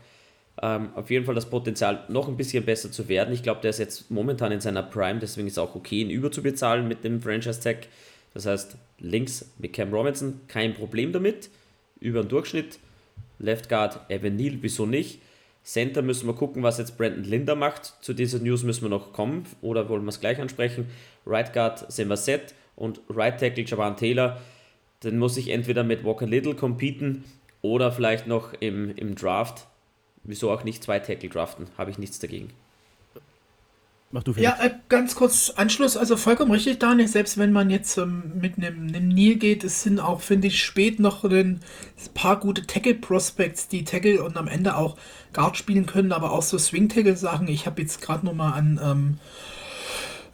ähm, 0.62 0.90
auf 0.94 1.10
jeden 1.10 1.24
Fall 1.24 1.34
das 1.34 1.50
Potenzial, 1.50 2.04
noch 2.06 2.28
ein 2.28 2.36
bisschen 2.36 2.64
besser 2.64 2.92
zu 2.92 3.08
werden. 3.08 3.34
Ich 3.34 3.42
glaube, 3.42 3.62
der 3.62 3.70
ist 3.70 3.80
jetzt 3.80 4.12
momentan 4.12 4.52
in 4.52 4.60
seiner 4.60 4.84
Prime, 4.84 5.18
deswegen 5.18 5.48
ist 5.48 5.54
es 5.54 5.58
auch 5.58 5.74
okay, 5.74 6.02
ihn 6.02 6.10
überzubezahlen 6.10 6.86
mit 6.86 7.02
dem 7.02 7.20
Franchise-Tag. 7.20 7.88
Das 8.32 8.46
heißt, 8.46 8.76
links 9.00 9.50
mit 9.58 9.72
Cam 9.72 9.92
Robinson, 9.92 10.40
kein 10.46 10.74
Problem 10.74 11.12
damit. 11.12 11.50
Über 12.04 12.22
den 12.22 12.28
Durchschnitt. 12.28 12.78
Left 13.38 13.70
Guard, 13.70 13.98
Evan 14.10 14.36
Neal, 14.36 14.58
wieso 14.60 14.84
nicht? 14.84 15.22
Center 15.62 16.02
müssen 16.02 16.26
wir 16.26 16.34
gucken, 16.34 16.62
was 16.62 16.76
jetzt 16.76 16.98
Brandon 16.98 17.24
Linder 17.24 17.56
macht. 17.56 17.94
Zu 18.02 18.12
dieser 18.12 18.40
News 18.40 18.62
müssen 18.62 18.82
wir 18.82 18.90
noch 18.90 19.14
kommen 19.14 19.46
oder 19.62 19.88
wollen 19.88 20.04
wir 20.04 20.10
es 20.10 20.20
gleich 20.20 20.38
ansprechen. 20.38 20.86
Right 21.24 21.50
Guard 21.54 21.86
wir 21.96 22.16
set 22.18 22.54
und 22.76 23.00
Right 23.08 23.40
Tackle 23.40 23.64
Javan 23.64 23.96
Taylor, 23.96 24.38
dann 25.00 25.18
muss 25.18 25.38
ich 25.38 25.48
entweder 25.48 25.82
mit 25.82 26.04
Walker 26.04 26.26
Little 26.26 26.54
competen 26.54 27.24
oder 27.62 27.90
vielleicht 27.90 28.26
noch 28.26 28.52
im, 28.60 28.94
im 28.96 29.14
Draft. 29.14 29.66
Wieso 30.24 30.50
auch 30.50 30.62
nicht 30.62 30.84
zwei 30.84 30.98
Tackle 30.98 31.30
draften? 31.30 31.68
Habe 31.78 31.90
ich 31.90 31.98
nichts 31.98 32.18
dagegen. 32.18 32.50
Mach 34.14 34.22
du 34.22 34.32
Ja, 34.36 34.56
äh, 34.60 34.70
ganz 34.88 35.16
kurz 35.16 35.50
Anschluss, 35.56 35.96
also 35.96 36.16
vollkommen 36.16 36.52
richtig, 36.52 36.78
Daniel. 36.78 37.08
Selbst 37.08 37.36
wenn 37.36 37.50
man 37.50 37.68
jetzt 37.68 37.98
ähm, 37.98 38.30
mit 38.40 38.56
einem, 38.56 38.86
einem 38.86 39.08
Nil 39.08 39.34
geht, 39.34 39.64
es 39.64 39.82
sind 39.82 39.98
auch, 39.98 40.20
finde 40.20 40.46
ich, 40.46 40.62
spät 40.62 41.00
noch 41.00 41.24
ein 41.24 41.58
paar 42.14 42.38
gute 42.38 42.64
Tackle-Prospects, 42.64 43.66
die 43.66 43.82
Tackle 43.82 44.22
und 44.22 44.36
am 44.36 44.46
Ende 44.46 44.76
auch 44.76 44.96
Guard 45.32 45.56
spielen 45.56 45.86
können, 45.86 46.12
aber 46.12 46.30
auch 46.30 46.42
so 46.42 46.56
Swing-Tackle-Sachen. 46.56 47.48
Ich 47.48 47.66
habe 47.66 47.82
jetzt 47.82 48.00
gerade 48.00 48.24
noch 48.24 48.34
mal 48.34 48.52
an 48.52 48.80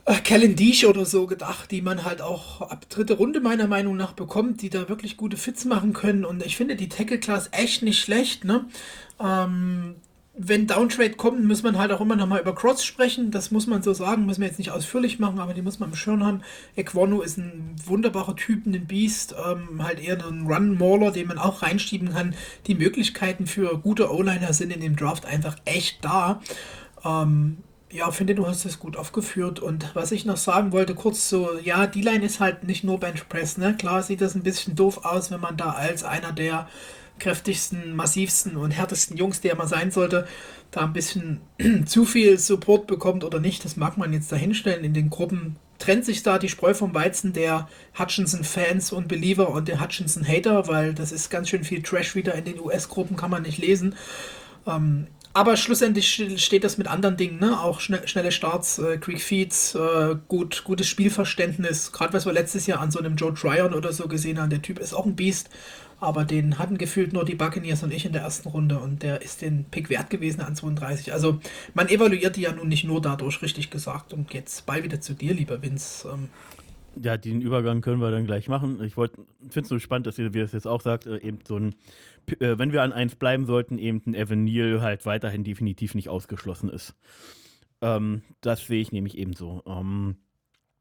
ähm, 0.07 0.15
Calendish 0.25 0.85
oder 0.85 1.07
so 1.07 1.27
gedacht, 1.27 1.71
die 1.71 1.81
man 1.81 2.05
halt 2.05 2.21
auch 2.21 2.61
ab 2.61 2.85
dritte 2.91 3.15
Runde 3.15 3.41
meiner 3.41 3.67
Meinung 3.67 3.97
nach 3.97 4.13
bekommt, 4.13 4.61
die 4.61 4.69
da 4.69 4.91
wirklich 4.91 5.17
gute 5.17 5.39
Fits 5.39 5.65
machen 5.65 5.95
können. 5.95 6.27
Und 6.27 6.45
ich 6.45 6.59
finde 6.59 6.77
die 6.77 6.91
Tackle-Class 6.91 7.49
echt 7.53 7.83
nicht 7.83 8.01
schlecht. 8.01 8.45
Ne? 8.45 8.67
Ähm, 9.19 9.95
wenn 10.43 10.67
Downtrade 10.67 11.13
kommt, 11.13 11.45
muss 11.45 11.63
man 11.63 11.77
halt 11.77 11.93
auch 11.93 12.01
immer 12.01 12.17
nochmal 12.17 12.41
über 12.41 12.55
Cross 12.55 12.85
sprechen. 12.85 13.31
Das 13.31 13.51
muss 13.51 13.67
man 13.67 13.83
so 13.83 13.93
sagen, 13.93 14.25
müssen 14.25 14.41
wir 14.41 14.49
jetzt 14.49 14.59
nicht 14.59 14.71
ausführlich 14.71 15.19
machen, 15.19 15.39
aber 15.39 15.53
die 15.53 15.61
muss 15.61 15.79
man 15.79 15.91
im 15.91 15.97
Schirm 15.97 16.25
haben. 16.25 16.41
Equano 16.77 17.21
ist 17.21 17.37
ein 17.37 17.77
wunderbarer 17.85 18.37
Typ, 18.37 18.65
ein 18.65 18.87
Beast, 18.87 19.35
ähm, 19.47 19.83
halt 19.83 20.01
eher 20.01 20.17
ein 20.25 20.47
Run-Mauler, 20.47 21.11
den 21.11 21.29
man 21.29 21.39
auch 21.39 21.63
reinschieben 21.63 22.13
kann. 22.13 22.35
Die 22.67 22.75
Möglichkeiten 22.75 23.47
für 23.47 23.79
gute 23.79 24.11
O-Liner 24.13 24.53
sind 24.55 24.73
in 24.73 24.81
dem 24.81 24.97
Draft 24.97 25.27
einfach 25.27 25.57
echt 25.67 26.05
da. 26.05 26.41
Ähm, 27.05 27.59
ja, 27.93 28.11
finde, 28.11 28.35
du 28.35 28.47
hast 28.47 28.65
es 28.65 28.79
gut 28.79 28.97
aufgeführt. 28.97 29.61
Und 29.61 29.95
was 29.95 30.13
ich 30.13 30.25
noch 30.25 30.39
sagen 30.39 30.73
wollte, 30.73 30.95
kurz 30.95 31.29
so, 31.29 31.51
ja, 31.63 31.87
die 31.87 32.03
Line 32.03 32.25
ist 32.25 32.41
halt 32.41 32.65
nicht 32.65 32.83
nur 32.83 32.99
Bench 32.99 33.29
Press, 33.29 33.59
ne? 33.59 33.77
Klar 33.77 34.03
sieht 34.03 34.21
das 34.21 34.35
ein 34.35 34.43
bisschen 34.43 34.75
doof 34.75 35.05
aus, 35.05 35.31
wenn 35.31 35.41
man 35.41 35.57
da 35.57 35.71
als 35.71 36.05
einer 36.05 36.33
der 36.33 36.69
kräftigsten, 37.21 37.95
massivsten 37.95 38.57
und 38.57 38.73
härtesten 38.73 39.17
Jungs, 39.17 39.41
der 39.41 39.55
man 39.55 39.69
sein 39.69 39.91
sollte, 39.91 40.27
da 40.71 40.81
ein 40.83 40.93
bisschen 40.93 41.41
zu 41.87 42.05
viel 42.05 42.39
Support 42.39 42.87
bekommt 42.87 43.25
oder 43.25 43.39
nicht. 43.39 43.65
Das 43.65 43.77
mag 43.77 43.97
man 43.97 44.13
jetzt 44.13 44.33
dahinstellen. 44.33 44.85
In 44.85 44.95
den 44.95 45.11
Gruppen 45.11 45.57
trennt 45.79 46.05
sich 46.05 46.23
da 46.23 46.39
die 46.39 46.49
Spreu 46.49 46.75
vom 46.75 46.95
Weizen 46.95 47.33
der 47.33 47.69
Hutchinson-Fans 47.99 48.93
und 48.93 49.09
Believer 49.09 49.51
und 49.51 49.69
der 49.69 49.81
Hutchinson-Hater, 49.81 50.69
weil 50.69 50.95
das 50.95 51.13
ist 51.13 51.31
ganz 51.31 51.49
schön 51.49 51.65
viel 51.65 51.83
Trash 51.83 52.15
wieder 52.15 52.35
in 52.35 52.45
den 52.45 52.61
US-Gruppen, 52.61 53.17
kann 53.17 53.31
man 53.31 53.43
nicht 53.43 53.59
lesen. 53.59 53.95
Ähm, 54.67 55.07
aber 55.33 55.57
schlussendlich 55.57 56.43
steht 56.43 56.65
das 56.65 56.77
mit 56.77 56.89
anderen 56.89 57.17
Dingen, 57.17 57.39
ne? 57.39 57.61
Auch 57.61 57.79
schnell, 57.81 58.07
schnelle 58.09 58.33
Starts, 58.33 58.81
äh, 58.81 58.99
Quick 58.99 59.21
Feeds, 59.21 59.77
äh, 59.77 60.17
gut, 60.27 60.65
gutes 60.65 60.89
Spielverständnis. 60.89 61.93
Gerade 61.93 62.13
was 62.15 62.27
wir 62.27 62.33
letztes 62.33 62.67
Jahr 62.67 62.81
an 62.81 62.91
so 62.91 62.99
einem 62.99 63.15
Joe 63.15 63.33
Tryon 63.33 63.73
oder 63.73 63.93
so 63.93 64.09
gesehen 64.09 64.41
haben, 64.41 64.51
der 64.51 64.63
Typ 64.63 64.81
ist 64.81 64.93
auch 64.93 65.07
ein 65.07 65.15
Biest. 65.15 65.49
Aber 66.01 66.25
den 66.25 66.59
hatten 66.59 66.79
gefühlt 66.79 67.13
nur 67.13 67.25
die 67.25 67.35
Buccaneers 67.35 67.83
und 67.83 67.93
ich 67.93 68.07
in 68.07 68.13
der 68.13 68.23
ersten 68.23 68.49
Runde 68.49 68.79
und 68.79 69.03
der 69.03 69.23
ist 69.23 69.43
den 69.43 69.65
Pick 69.65 69.91
wert 69.91 70.11
gewesen 70.11 70.41
an 70.41 70.57
32. 70.57 71.13
Also 71.13 71.39
man 71.75 71.89
evaluiert 71.89 72.37
die 72.37 72.43
ja 72.43 72.53
nun 72.53 72.69
nicht 72.69 72.85
nur 72.85 73.01
dadurch, 73.01 73.43
richtig 73.43 73.71
gesagt. 73.71 74.13
Und 74.13 74.33
jetzt 74.33 74.67
bei 74.67 74.83
wieder 74.83 75.01
zu 75.01 75.15
dir, 75.15 75.35
lieber 75.35 75.63
Vince. 75.63 76.09
Ähm, 76.13 76.29
ja, 77.01 77.17
den 77.17 77.41
Übergang 77.41 77.83
können 77.83 78.01
wir 78.01 78.11
dann 78.11 78.27
gleich 78.27 78.49
machen. 78.49 78.83
Ich 78.83 78.95
finde 78.95 79.13
es 79.61 79.69
so 79.69 79.79
spannend, 79.79 80.07
dass 80.07 80.19
ihr, 80.19 80.35
wie 80.35 80.41
es 80.41 80.53
jetzt 80.53 80.67
auch 80.67 80.81
sagt, 80.81 81.07
äh, 81.07 81.19
eben 81.19 81.39
so 81.47 81.57
ein 81.57 81.75
äh, 82.39 82.59
wenn 82.59 82.73
wir 82.73 82.83
an 82.83 82.93
eins 82.93 83.17
bleiben 83.17 83.47
sollten, 83.47 83.79
eben 83.79 84.03
ein 84.07 84.15
Evan 84.15 84.45
Neal 84.45 84.81
halt 84.81 85.07
weiterhin 85.07 85.45
definitiv 85.45 85.95
nicht 85.95 86.09
ausgeschlossen 86.09 86.71
ist. 86.71 86.95
Ähm, 87.81 88.23
das 88.41 88.67
sehe 88.67 88.81
ich 88.81 88.93
nämlich 88.93 89.17
ebenso. 89.19 89.63
Ähm, 89.67 90.17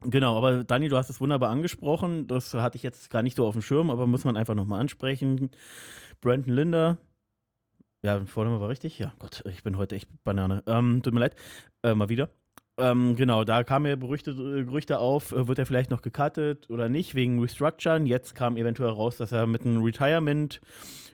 Genau, 0.02 0.36
aber 0.36 0.64
Dani, 0.64 0.88
du 0.88 0.96
hast 0.96 1.10
es 1.10 1.20
wunderbar 1.20 1.50
angesprochen. 1.50 2.26
Das 2.26 2.54
hatte 2.54 2.76
ich 2.76 2.82
jetzt 2.82 3.10
gar 3.10 3.22
nicht 3.22 3.36
so 3.36 3.46
auf 3.46 3.52
dem 3.54 3.62
Schirm, 3.62 3.90
aber 3.90 4.06
muss 4.06 4.24
man 4.24 4.36
einfach 4.36 4.54
nochmal 4.54 4.80
ansprechen. 4.80 5.50
Brandon 6.20 6.54
Linder, 6.54 6.98
ja, 8.02 8.24
Vorname 8.24 8.60
war 8.60 8.68
richtig? 8.70 8.98
Ja, 8.98 9.12
Gott, 9.18 9.42
ich 9.46 9.62
bin 9.62 9.76
heute 9.76 9.96
echt 9.96 10.08
Banane. 10.24 10.62
Ähm, 10.66 11.02
tut 11.02 11.12
mir 11.12 11.20
leid, 11.20 11.36
äh, 11.82 11.94
mal 11.94 12.08
wieder. 12.08 12.30
Ähm, 12.78 13.14
genau, 13.14 13.44
da 13.44 13.62
kamen 13.62 13.86
ja 13.86 13.96
Gerüchte, 13.96 14.34
Gerüchte 14.34 15.00
auf, 15.00 15.32
äh, 15.32 15.46
wird 15.48 15.58
er 15.58 15.66
vielleicht 15.66 15.90
noch 15.90 16.00
gecuttet 16.00 16.70
oder 16.70 16.88
nicht, 16.88 17.14
wegen 17.14 17.38
Restructuren. 17.40 18.06
Jetzt 18.06 18.34
kam 18.34 18.56
eventuell 18.56 18.88
raus, 18.90 19.18
dass 19.18 19.32
er 19.32 19.46
mit 19.46 19.66
einem 19.66 19.82
Retirement 19.82 20.62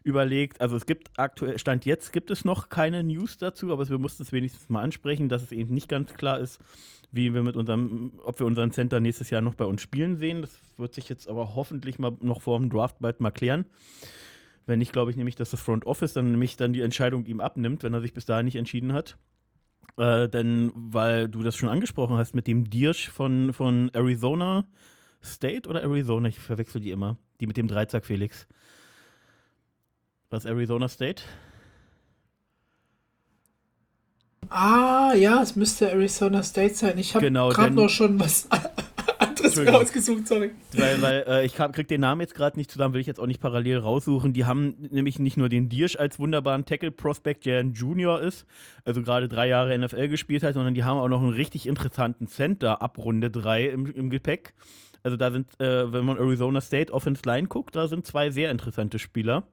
überlegt. 0.04 0.60
Also 0.60 0.76
es 0.76 0.86
gibt 0.86 1.10
aktuell, 1.16 1.58
Stand 1.58 1.84
jetzt 1.84 2.12
gibt 2.12 2.30
es 2.30 2.44
noch 2.44 2.68
keine 2.68 3.02
News 3.02 3.38
dazu, 3.38 3.72
aber 3.72 3.88
wir 3.88 3.98
mussten 3.98 4.22
es 4.22 4.30
wenigstens 4.30 4.68
mal 4.68 4.82
ansprechen, 4.82 5.28
dass 5.28 5.42
es 5.42 5.50
eben 5.50 5.74
nicht 5.74 5.88
ganz 5.88 6.14
klar 6.14 6.38
ist, 6.38 6.60
wie 7.12 7.32
wir 7.34 7.42
mit 7.42 7.56
unserem, 7.56 8.12
ob 8.24 8.38
wir 8.38 8.46
unseren 8.46 8.72
Center 8.72 9.00
nächstes 9.00 9.30
Jahr 9.30 9.40
noch 9.40 9.54
bei 9.54 9.64
uns 9.64 9.82
spielen 9.82 10.16
sehen. 10.16 10.42
Das 10.42 10.58
wird 10.76 10.94
sich 10.94 11.08
jetzt 11.08 11.28
aber 11.28 11.54
hoffentlich 11.54 11.98
mal 11.98 12.16
noch 12.20 12.42
vor 12.42 12.58
dem 12.58 12.70
Draft 12.70 12.98
bald 13.00 13.20
mal 13.20 13.30
klären. 13.30 13.66
Wenn 14.66 14.80
nicht, 14.80 14.92
glaube 14.92 15.10
ich 15.10 15.16
nämlich, 15.16 15.36
dass 15.36 15.50
das 15.50 15.60
Front 15.60 15.86
Office 15.86 16.12
dann 16.12 16.32
nämlich 16.32 16.56
dann 16.56 16.72
die 16.72 16.80
Entscheidung 16.80 17.24
ihm 17.26 17.40
abnimmt, 17.40 17.82
wenn 17.82 17.94
er 17.94 18.00
sich 18.00 18.12
bis 18.12 18.26
dahin 18.26 18.46
nicht 18.46 18.56
entschieden 18.56 18.92
hat. 18.92 19.16
Äh, 19.96 20.28
denn, 20.28 20.72
weil 20.74 21.28
du 21.28 21.42
das 21.42 21.56
schon 21.56 21.68
angesprochen 21.68 22.16
hast 22.16 22.34
mit 22.34 22.46
dem 22.46 22.68
Dirsch 22.68 23.08
von, 23.08 23.52
von 23.52 23.90
Arizona 23.94 24.66
State 25.22 25.68
oder 25.68 25.82
Arizona, 25.82 26.28
ich 26.28 26.38
verwechsel 26.38 26.80
die 26.80 26.90
immer, 26.90 27.16
die 27.40 27.46
mit 27.46 27.56
dem 27.56 27.68
Dreizack 27.68 28.04
Felix. 28.04 28.46
Was 30.30 30.44
Arizona 30.44 30.88
State? 30.88 31.22
Ah, 34.50 35.14
ja, 35.14 35.42
es 35.42 35.56
müsste 35.56 35.90
Arizona 35.90 36.42
State 36.42 36.74
sein. 36.74 36.98
Ich 36.98 37.14
habe 37.14 37.24
genau, 37.24 37.50
gerade 37.50 37.74
noch 37.74 37.88
schon 37.88 38.18
was 38.20 38.48
anderes 39.18 39.58
rausgesucht, 39.66 40.28
sorry. 40.28 40.50
Weil, 40.72 41.02
weil 41.02 41.24
äh, 41.26 41.46
ich 41.46 41.54
krieg 41.54 41.88
den 41.88 42.00
Namen 42.00 42.20
jetzt 42.20 42.34
gerade 42.34 42.58
nicht 42.58 42.70
zusammen, 42.70 42.94
will 42.94 43.00
ich 43.00 43.06
jetzt 43.06 43.20
auch 43.20 43.26
nicht 43.26 43.40
parallel 43.40 43.78
raussuchen. 43.78 44.32
Die 44.32 44.44
haben 44.44 44.76
nämlich 44.90 45.18
nicht 45.18 45.36
nur 45.36 45.48
den 45.48 45.68
Dirsch 45.68 45.96
als 45.96 46.18
wunderbaren 46.18 46.64
Tackle-Prospect, 46.64 47.46
der 47.46 47.60
ein 47.60 47.72
Junior 47.72 48.20
ist, 48.20 48.46
also 48.84 49.02
gerade 49.02 49.28
drei 49.28 49.48
Jahre 49.48 49.76
NFL 49.76 50.08
gespielt 50.08 50.42
hat, 50.42 50.54
sondern 50.54 50.74
die 50.74 50.84
haben 50.84 50.98
auch 50.98 51.08
noch 51.08 51.20
einen 51.20 51.32
richtig 51.32 51.66
interessanten 51.66 52.26
Center 52.26 52.82
ab 52.82 52.98
Runde 52.98 53.30
3 53.30 53.66
im, 53.66 53.86
im 53.86 54.10
Gepäck. 54.10 54.54
Also 55.02 55.16
da 55.16 55.30
sind, 55.30 55.48
äh, 55.60 55.92
wenn 55.92 56.04
man 56.04 56.18
Arizona 56.18 56.60
State 56.60 56.92
Offense 56.92 57.22
Line 57.24 57.46
guckt, 57.46 57.76
da 57.76 57.86
sind 57.86 58.06
zwei 58.06 58.30
sehr 58.30 58.50
interessante 58.50 58.98
Spieler. 58.98 59.44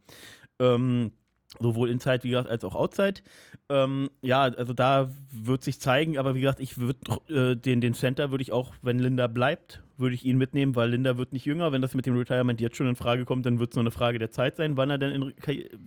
Ähm, 0.59 1.11
sowohl 1.59 1.89
Inside 1.89 2.23
wie 2.23 2.29
gesagt 2.29 2.49
als 2.49 2.63
auch 2.63 2.75
Outside. 2.75 3.21
Ähm, 3.69 4.09
ja, 4.21 4.43
also 4.43 4.73
da 4.73 5.09
wird 5.31 5.63
sich 5.63 5.79
zeigen, 5.79 6.17
aber 6.17 6.35
wie 6.35 6.41
gesagt, 6.41 6.59
ich 6.59 6.77
würde 6.77 6.99
äh, 7.29 7.55
den, 7.55 7.81
den 7.81 7.93
Center 7.93 8.31
würde 8.31 8.41
ich 8.41 8.51
auch, 8.51 8.73
wenn 8.81 8.99
Linda 8.99 9.27
bleibt, 9.27 9.81
würde 9.97 10.15
ich 10.15 10.25
ihn 10.25 10.37
mitnehmen, 10.37 10.75
weil 10.75 10.89
Linda 10.89 11.17
wird 11.17 11.33
nicht 11.33 11.45
jünger. 11.45 11.71
Wenn 11.71 11.81
das 11.81 11.93
mit 11.93 12.05
dem 12.05 12.17
Retirement 12.17 12.59
jetzt 12.59 12.77
schon 12.77 12.87
in 12.87 12.95
Frage 12.95 13.25
kommt, 13.25 13.45
dann 13.45 13.59
wird 13.59 13.71
es 13.71 13.75
nur 13.75 13.83
eine 13.83 13.91
Frage 13.91 14.19
der 14.19 14.31
Zeit 14.31 14.55
sein, 14.55 14.77
wann 14.77 14.89
er 14.89 14.97
denn 14.97 15.11
in, 15.11 15.33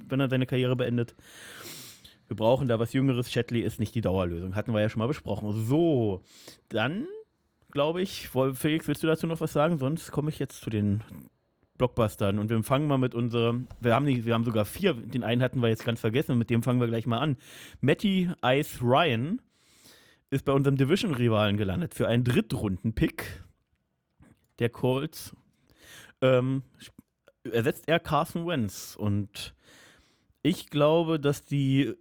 wenn 0.09 0.20
er 0.20 0.29
seine 0.29 0.46
Karriere 0.46 0.76
beendet. 0.76 1.14
Wir 2.29 2.37
brauchen 2.37 2.68
da 2.68 2.79
was 2.79 2.92
Jüngeres. 2.92 3.31
Chatley 3.31 3.61
ist 3.61 3.79
nicht 3.79 3.94
die 3.94 4.00
Dauerlösung. 4.00 4.57
Hatten 4.57 4.72
wir 4.72 4.81
ja 4.81 4.88
schon 4.88 4.98
mal 4.98 5.07
besprochen. 5.07 5.52
So, 5.66 6.22
dann 6.68 7.07
glaube 7.70 8.02
ich, 8.02 8.29
Felix, 8.55 8.88
willst 8.88 9.02
du 9.02 9.07
dazu 9.07 9.26
noch 9.26 9.40
was 9.40 9.52
sagen? 9.52 9.79
Sonst 9.79 10.11
komme 10.11 10.31
ich 10.31 10.38
jetzt 10.38 10.62
zu 10.62 10.70
den 10.70 11.02
Blockbustern. 11.79 12.39
Und 12.39 12.51
wir 12.51 12.62
fangen 12.62 12.87
mal 12.87 12.99
mit 12.99 13.15
unserem, 13.15 13.69
wir 13.81 13.95
haben, 13.95 14.05
nicht, 14.05 14.25
wir 14.25 14.35
haben 14.35 14.45
sogar 14.45 14.65
vier, 14.65 14.95
den 14.95 15.25
einen 15.25 15.43
hatten 15.43 15.61
wir 15.61 15.69
jetzt 15.69 15.85
ganz 15.85 16.01
vergessen 16.01 16.33
und 16.33 16.39
mit 16.39 16.51
dem 16.51 16.62
fangen 16.62 16.81
wir 16.81 16.89
gleich 16.89 17.07
mal 17.07 17.19
an. 17.19 17.37
Matty 17.81 18.31
Ice 18.45 18.81
Ryan 18.83 19.41
ist 20.31 20.45
bei 20.45 20.53
unserem 20.53 20.77
Division-Rivalen 20.77 21.57
gelandet 21.57 21.95
für 21.95 22.09
einen 22.09 22.25
Drittrunden-Pick 22.25 23.45
der 24.59 24.71
Colts. 24.71 25.37
Ähm, 26.21 26.62
ersetzt 27.45 27.85
er 27.87 28.01
Carson 28.01 28.47
Wentz 28.47 28.97
und 28.99 29.55
ich 30.43 30.71
glaube, 30.71 31.21
dass 31.21 31.45
die 31.45 31.95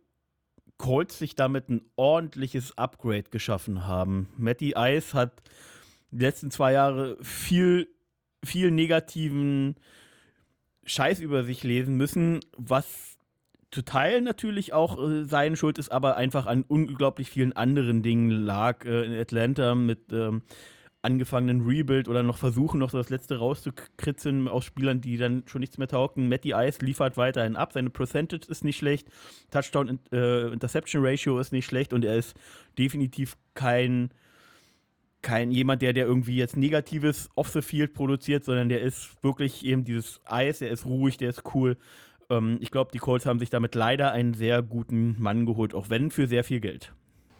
Colts 0.78 1.20
sich 1.20 1.36
damit 1.36 1.70
ein 1.70 1.82
ordentliches 1.96 2.78
Upgrade 2.78 3.30
geschaffen 3.30 3.88
haben. 3.88 4.30
Matty 4.38 4.74
Ice 4.78 5.14
hat 5.14 5.42
die 6.12 6.24
letzten 6.24 6.52
zwei 6.52 6.74
Jahre 6.74 7.18
viel 7.22 7.88
viel 8.46 8.72
negativen 8.72 9.76
Scheiß 10.86 11.20
über 11.20 11.44
sich 11.44 11.64
lesen 11.64 11.96
müssen, 11.98 12.40
was 12.58 13.18
zu 13.72 13.82
Teil 13.82 14.22
natürlich 14.22 14.74
auch 14.74 14.98
äh, 14.98 15.26
seine 15.26 15.58
Schuld 15.58 15.78
ist, 15.78 15.92
aber 15.92 16.16
einfach 16.16 16.46
an 16.46 16.64
unglaublich 16.68 17.30
vielen 17.30 17.54
anderen 17.54 18.04
Dingen 18.04 18.30
lag. 18.30 18.86
Äh, 18.86 19.04
in 19.06 19.20
Atlanta 19.20 19.76
mit 19.76 20.14
ähm, 20.14 20.44
angefangenen 21.02 21.62
Rebuild 21.62 22.08
oder 22.08 22.24
noch 22.24 22.38
versuchen, 22.38 22.80
noch 22.80 22.90
so 22.90 22.98
das 22.98 23.10
Letzte 23.10 23.38
rauszukritzeln 23.38 24.48
aus 24.48 24.66
Spielern, 24.66 25.02
die 25.02 25.18
dann 25.18 25.44
schon 25.46 25.62
nichts 25.62 25.78
mehr 25.78 25.88
taugten. 25.88 26.28
Matty 26.28 26.54
Ice 26.56 26.84
liefert 26.84 27.16
weiterhin 27.18 27.56
ab. 27.56 27.74
Seine 27.74 27.92
Percentage 27.92 28.48
ist 28.50 28.64
nicht 28.64 28.78
schlecht. 28.78 29.08
Touchdown-Interception 29.52 31.04
äh, 31.04 31.10
Ratio 31.10 31.40
ist 31.40 31.52
nicht 31.52 31.66
schlecht 31.66 31.94
und 31.94 32.04
er 32.04 32.16
ist 32.16 32.36
definitiv 32.78 33.38
kein 33.54 34.10
kein 35.26 35.50
jemand, 35.50 35.82
der, 35.82 35.92
der 35.92 36.06
irgendwie 36.06 36.38
jetzt 36.38 36.56
Negatives 36.56 37.30
off 37.34 37.50
the 37.50 37.64
field 37.64 37.96
produziert, 37.96 38.46
sondern 38.46 38.70
der 38.70 38.82
ist 38.82 39.12
wirklich 39.24 39.66
eben 39.66 39.84
dieses 39.84 40.22
Eis, 40.24 40.60
der 40.60 40.70
ist 40.70 40.86
ruhig, 40.86 41.18
der 41.18 41.32
ist 41.32 41.42
cool. 41.56 41.78
Ähm, 42.30 42.60
ich 42.62 42.70
glaube, 42.70 42.92
die 42.94 43.00
Colts 43.00 43.26
haben 43.26 43.40
sich 43.40 43.50
damit 43.50 43.74
leider 43.74 44.12
einen 44.12 44.36
sehr 44.36 44.62
guten 44.62 45.16
Mann 45.20 45.48
geholt, 45.48 45.74
auch 45.74 45.90
wenn 45.90 46.12
für 46.12 46.28
sehr 46.28 46.44
viel 46.44 46.60
Geld. 46.60 46.94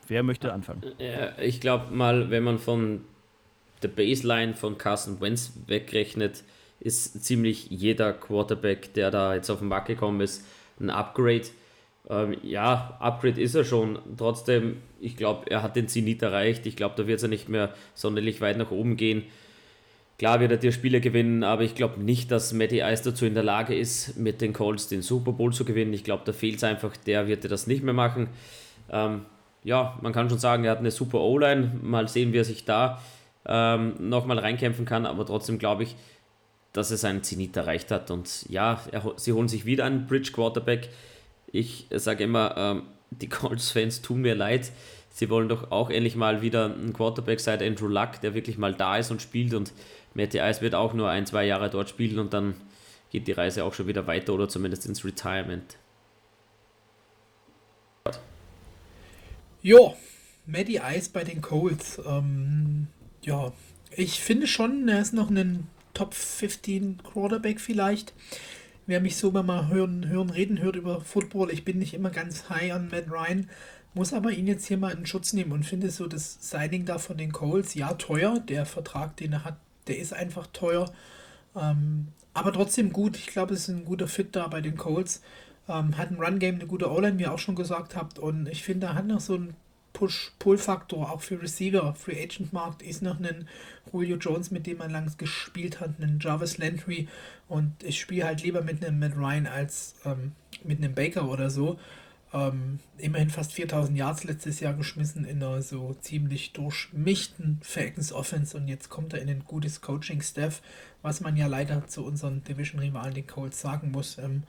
Wer 0.08 0.24
möchte 0.24 0.52
anfangen? 0.52 0.82
Ja, 0.98 1.38
ich 1.38 1.62
glaube 1.62 1.94
mal, 1.94 2.32
wenn 2.32 2.44
man 2.44 2.58
von 2.58 3.02
der 3.84 3.90
Baseline 3.90 4.56
von 4.56 4.80
Carson 4.80 5.22
Wentz 5.22 5.54
wegrechnet, 5.68 6.44
ist 6.80 7.24
ziemlich 7.24 7.70
jeder 7.70 8.14
Quarterback, 8.14 8.96
der 8.96 9.12
da 9.12 9.36
jetzt 9.36 9.52
auf 9.52 9.60
den 9.60 9.68
Markt 9.68 9.88
gekommen 9.88 10.22
ist, 10.22 10.44
ein 10.80 10.90
Upgrade. 10.90 11.46
Ähm, 12.10 12.38
ja, 12.44 12.98
Upgrade 13.00 13.42
ist 13.42 13.56
er 13.56 13.64
schon. 13.64 14.00
Trotzdem, 14.18 14.78
ich 15.00 15.16
glaube, 15.18 15.50
er 15.50 15.64
hat 15.64 15.76
den 15.76 15.88
Zenit 15.88 16.22
erreicht. 16.22 16.66
Ich 16.66 16.76
glaube, 16.76 16.96
da 16.98 17.08
wird 17.08 17.22
er 17.22 17.30
nicht 17.30 17.50
mehr 17.50 17.74
sonderlich 17.94 18.42
weit 18.42 18.58
nach 18.58 18.72
oben 18.72 18.98
gehen. 18.98 19.24
Klar 20.18 20.40
wird 20.40 20.52
er 20.52 20.58
die 20.58 20.72
Spiele 20.72 21.02
gewinnen, 21.02 21.44
aber 21.44 21.64
ich 21.64 21.76
glaube 21.76 22.02
nicht, 22.02 22.32
dass 22.32 22.54
Matty 22.54 22.80
Ice 22.80 23.04
dazu 23.04 23.26
in 23.26 23.34
der 23.34 23.44
Lage 23.44 23.76
ist, 23.76 24.18
mit 24.18 24.40
den 24.40 24.54
Colts 24.54 24.88
den 24.88 25.02
Super 25.02 25.34
Bowl 25.34 25.52
zu 25.52 25.66
gewinnen. 25.66 25.94
Ich 25.94 26.06
glaube, 26.06 26.24
da 26.26 26.32
fehlt 26.32 26.58
es 26.58 26.64
einfach. 26.64 26.96
Der 26.96 27.28
wird 27.28 27.50
das 27.52 27.68
nicht 27.68 27.84
mehr 27.84 27.94
machen. 27.94 28.30
Ähm, 28.90 29.26
ja, 29.64 29.98
man 30.02 30.14
kann 30.14 30.30
schon 30.30 30.40
sagen, 30.40 30.64
er 30.64 30.72
hat 30.72 30.80
eine 30.80 30.92
super 30.92 31.20
O-Line. 31.20 31.80
Mal 31.82 32.08
sehen, 32.08 32.32
wie 32.32 32.38
er 32.38 32.46
sich 32.46 32.64
da 32.64 33.02
ähm, 33.46 33.96
nochmal 34.00 34.40
reinkämpfen 34.40 34.86
kann. 34.86 35.06
Aber 35.06 35.26
trotzdem 35.26 35.60
glaube 35.60 35.84
ich, 35.84 35.98
dass 36.72 36.92
er 36.92 36.98
seinen 36.98 37.24
Zenit 37.24 37.58
erreicht 37.58 37.92
hat. 37.92 38.10
Und 38.10 38.46
ja, 38.48 38.80
er, 38.92 39.14
sie 39.18 39.34
holen 39.34 39.50
sich 39.50 39.66
wieder 39.66 39.84
einen 39.84 40.08
Bridge 40.08 40.32
Quarterback 40.32 40.90
ich 41.56 41.88
sage 41.92 42.24
immer, 42.24 42.56
ähm, 42.58 42.84
die 43.12 43.30
Colts-Fans 43.30 44.02
tun 44.02 44.22
mir 44.22 44.36
leid. 44.36 44.72
Sie 45.10 45.30
wollen 45.30 45.48
doch 45.48 45.72
auch 45.72 45.90
endlich 45.90 46.16
mal 46.16 46.42
wieder 46.42 46.66
einen 46.66 46.92
Quarterback 46.92 47.40
seit 47.40 47.64
Andrew 47.64 47.88
Luck, 47.88 48.20
der 48.22 48.34
wirklich 48.34 48.58
mal 48.58 48.74
da 48.74 48.98
ist 48.98 49.12
und 49.12 49.22
spielt. 49.22 49.54
Und 49.54 49.72
Matty 50.14 50.40
Ice 50.40 50.62
wird 50.62 50.76
auch 50.76 50.94
nur 50.94 51.10
ein, 51.10 51.26
zwei 51.26 51.46
Jahre 51.46 51.70
dort 51.70 51.90
spielen 51.90 52.20
und 52.20 52.34
dann 52.34 52.56
geht 53.12 53.28
die 53.28 53.32
Reise 53.32 53.64
auch 53.64 53.74
schon 53.74 53.88
wieder 53.88 54.08
weiter 54.08 54.34
oder 54.34 54.50
zumindest 54.50 54.86
ins 54.86 55.06
Retirement. 55.06 55.78
Jo, 59.62 59.96
Matty 60.46 60.82
Ice 60.96 61.10
bei 61.12 61.24
den 61.24 61.42
Colts. 61.42 62.02
Ähm, 62.06 62.88
ja, 63.22 63.54
ich 63.96 64.20
finde 64.20 64.48
schon, 64.48 64.88
er 64.90 65.02
ist 65.02 65.14
noch 65.14 65.30
ein 65.30 65.68
Top 65.94 66.14
15 66.14 67.02
Quarterback 67.04 67.62
vielleicht 67.62 68.14
wer 68.88 69.02
mich 69.02 69.18
so 69.18 69.32
mal 69.32 69.68
hören, 69.68 70.08
hören, 70.08 70.30
reden 70.30 70.62
hört 70.62 70.76
über 70.76 71.02
Football, 71.02 71.52
ich 71.52 71.66
bin 71.66 71.80
nicht 71.80 71.94
immer 71.94 72.10
ganz 72.10 72.50
high 72.50 72.74
an 72.74 72.90
Matt 72.90 73.10
Ryan, 73.10 73.50
muss 73.94 74.14
aber 74.14 74.32
ihn 74.32 74.48
jetzt 74.48 74.66
hier 74.66 74.78
mal 74.78 74.92
in 74.92 75.06
Schutz 75.06 75.34
nehmen 75.34 75.52
und 75.52 75.64
finde 75.64 75.90
so 75.90 76.08
das 76.08 76.38
Signing 76.42 76.86
da 76.86 76.98
von 76.98 77.18
den 77.18 77.32
Coles, 77.32 77.74
ja, 77.74 77.94
teuer, 77.94 78.40
der 78.40 78.66
Vertrag, 78.66 79.18
den 79.18 79.34
er 79.34 79.44
hat, 79.46 79.58
der 79.88 79.98
ist 79.98 80.14
einfach 80.14 80.48
teuer, 80.48 80.92
ähm, 81.56 82.08
aber 82.36 82.52
trotzdem 82.52 82.92
gut. 82.92 83.16
Ich 83.18 83.28
glaube, 83.28 83.54
es 83.54 83.62
ist 83.62 83.70
ein 83.70 83.86
guter 83.86 84.10
Fit 84.10 84.36
da 84.36 84.48
bei 84.48 84.60
den 84.60 84.76
Coles. 84.76 85.22
Ähm, 85.70 85.98
hat 85.98 86.12
ein 86.12 86.20
Run-Game, 86.22 86.56
eine 86.56 86.68
gute 86.68 86.92
O-Line, 86.92 87.18
wie 87.18 87.24
ihr 87.24 87.34
auch 87.34 87.40
schon 87.40 87.56
gesagt 87.56 87.96
habt. 87.96 88.20
Und 88.20 88.48
ich 88.50 88.62
finde, 88.62 88.88
er 88.88 88.96
hat 88.96 89.08
noch 89.08 89.22
so 89.22 89.36
ein 89.36 89.56
Push-Pull-Faktor, 89.96 91.10
auch 91.10 91.22
für 91.22 91.42
Receiver. 91.42 91.96
Free 91.96 92.22
Agent 92.22 92.52
Markt 92.52 92.82
ist 92.82 93.02
noch 93.02 93.18
ein 93.20 93.48
Julio 93.92 94.18
Jones, 94.18 94.52
mit 94.52 94.68
dem 94.68 94.78
man 94.78 94.92
langs 94.92 95.18
gespielt 95.18 95.80
hat, 95.80 96.00
ein 96.00 96.20
Jarvis 96.22 96.58
Landry 96.58 97.08
und 97.48 97.72
ich 97.82 98.00
spiele 98.00 98.26
halt 98.26 98.44
lieber 98.44 98.62
mit 98.62 98.86
einem 98.86 99.00
Matt 99.00 99.16
Ryan 99.16 99.48
als 99.48 99.96
ähm, 100.04 100.34
mit 100.64 100.80
einem 100.80 100.94
Baker 100.94 101.30
oder 101.30 101.50
so. 101.50 101.80
Ähm, 102.34 102.80
immerhin 102.98 103.30
fast 103.30 103.54
4000 103.54 103.98
Yards 103.98 104.26
letztes 104.26 104.60
Jahr 104.60 104.74
geschmissen 104.74 105.24
in 105.24 105.42
einer 105.42 105.62
so 105.62 105.96
ziemlich 106.02 106.52
durchmischten 106.52 107.60
Falcons 107.64 108.12
Offense 108.12 108.58
und 108.58 108.68
jetzt 108.68 108.90
kommt 108.90 109.14
er 109.14 109.22
in 109.22 109.30
ein 109.30 109.46
gutes 109.46 109.80
Coaching-Staff, 109.80 110.62
was 111.02 111.22
man 111.22 111.38
ja 111.38 111.48
leider 111.48 111.88
zu 111.88 112.04
unseren 112.04 112.44
Division-Rivalen, 112.44 113.14
den 113.14 113.28
Colts, 113.28 113.62
sagen 113.62 113.92
muss. 113.92 114.18
Ähm, 114.18 114.44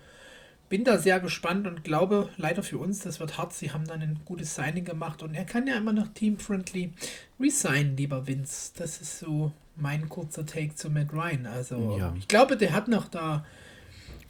bin 0.68 0.84
da 0.84 0.98
sehr 0.98 1.20
gespannt 1.20 1.66
und 1.66 1.84
glaube, 1.84 2.28
leider 2.36 2.62
für 2.62 2.78
uns, 2.78 3.00
das 3.00 3.20
wird 3.20 3.38
hart. 3.38 3.52
Sie 3.52 3.70
haben 3.70 3.86
dann 3.86 4.02
ein 4.02 4.20
gutes 4.24 4.54
Signing 4.54 4.84
gemacht 4.84 5.22
und 5.22 5.34
er 5.34 5.44
kann 5.44 5.66
ja 5.66 5.76
immer 5.76 5.92
noch 5.92 6.08
team-friendly 6.08 6.92
resignen, 7.38 7.96
lieber 7.96 8.26
Vince. 8.26 8.72
Das 8.76 9.00
ist 9.00 9.18
so 9.18 9.52
mein 9.76 10.08
kurzer 10.08 10.44
Take 10.46 10.74
zu 10.74 10.90
Matt 10.90 11.12
Ryan. 11.12 11.46
Also, 11.46 11.96
ja. 11.98 12.14
ich 12.18 12.28
glaube, 12.28 12.56
der 12.56 12.72
hat 12.72 12.88
noch 12.88 13.08
da 13.08 13.44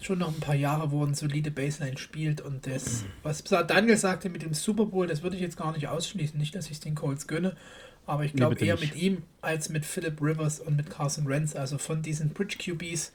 schon 0.00 0.18
noch 0.18 0.28
ein 0.28 0.40
paar 0.40 0.54
Jahre, 0.54 0.90
wo 0.90 1.00
er 1.00 1.06
eine 1.06 1.14
solide 1.14 1.50
Baseline 1.50 1.96
spielt 1.96 2.40
und 2.42 2.66
das, 2.66 3.04
was 3.22 3.42
Daniel 3.44 3.96
sagte 3.96 4.28
mit 4.28 4.42
dem 4.42 4.52
Super 4.52 4.86
Bowl, 4.86 5.06
das 5.06 5.22
würde 5.22 5.36
ich 5.36 5.42
jetzt 5.42 5.56
gar 5.56 5.72
nicht 5.72 5.88
ausschließen. 5.88 6.38
Nicht, 6.38 6.54
dass 6.54 6.70
ich 6.70 6.80
den 6.80 6.94
Colts 6.94 7.26
gönne, 7.26 7.56
aber 8.04 8.24
ich 8.24 8.34
glaube 8.34 8.56
nee, 8.56 8.66
eher 8.66 8.74
nicht. 8.74 8.94
mit 8.94 9.02
ihm 9.02 9.22
als 9.40 9.68
mit 9.70 9.86
Philip 9.86 10.20
Rivers 10.20 10.60
und 10.60 10.76
mit 10.76 10.90
Carson 10.90 11.26
Wentz. 11.28 11.56
Also 11.56 11.78
von 11.78 12.02
diesen 12.02 12.30
Bridge 12.30 12.56
QBs 12.58 13.12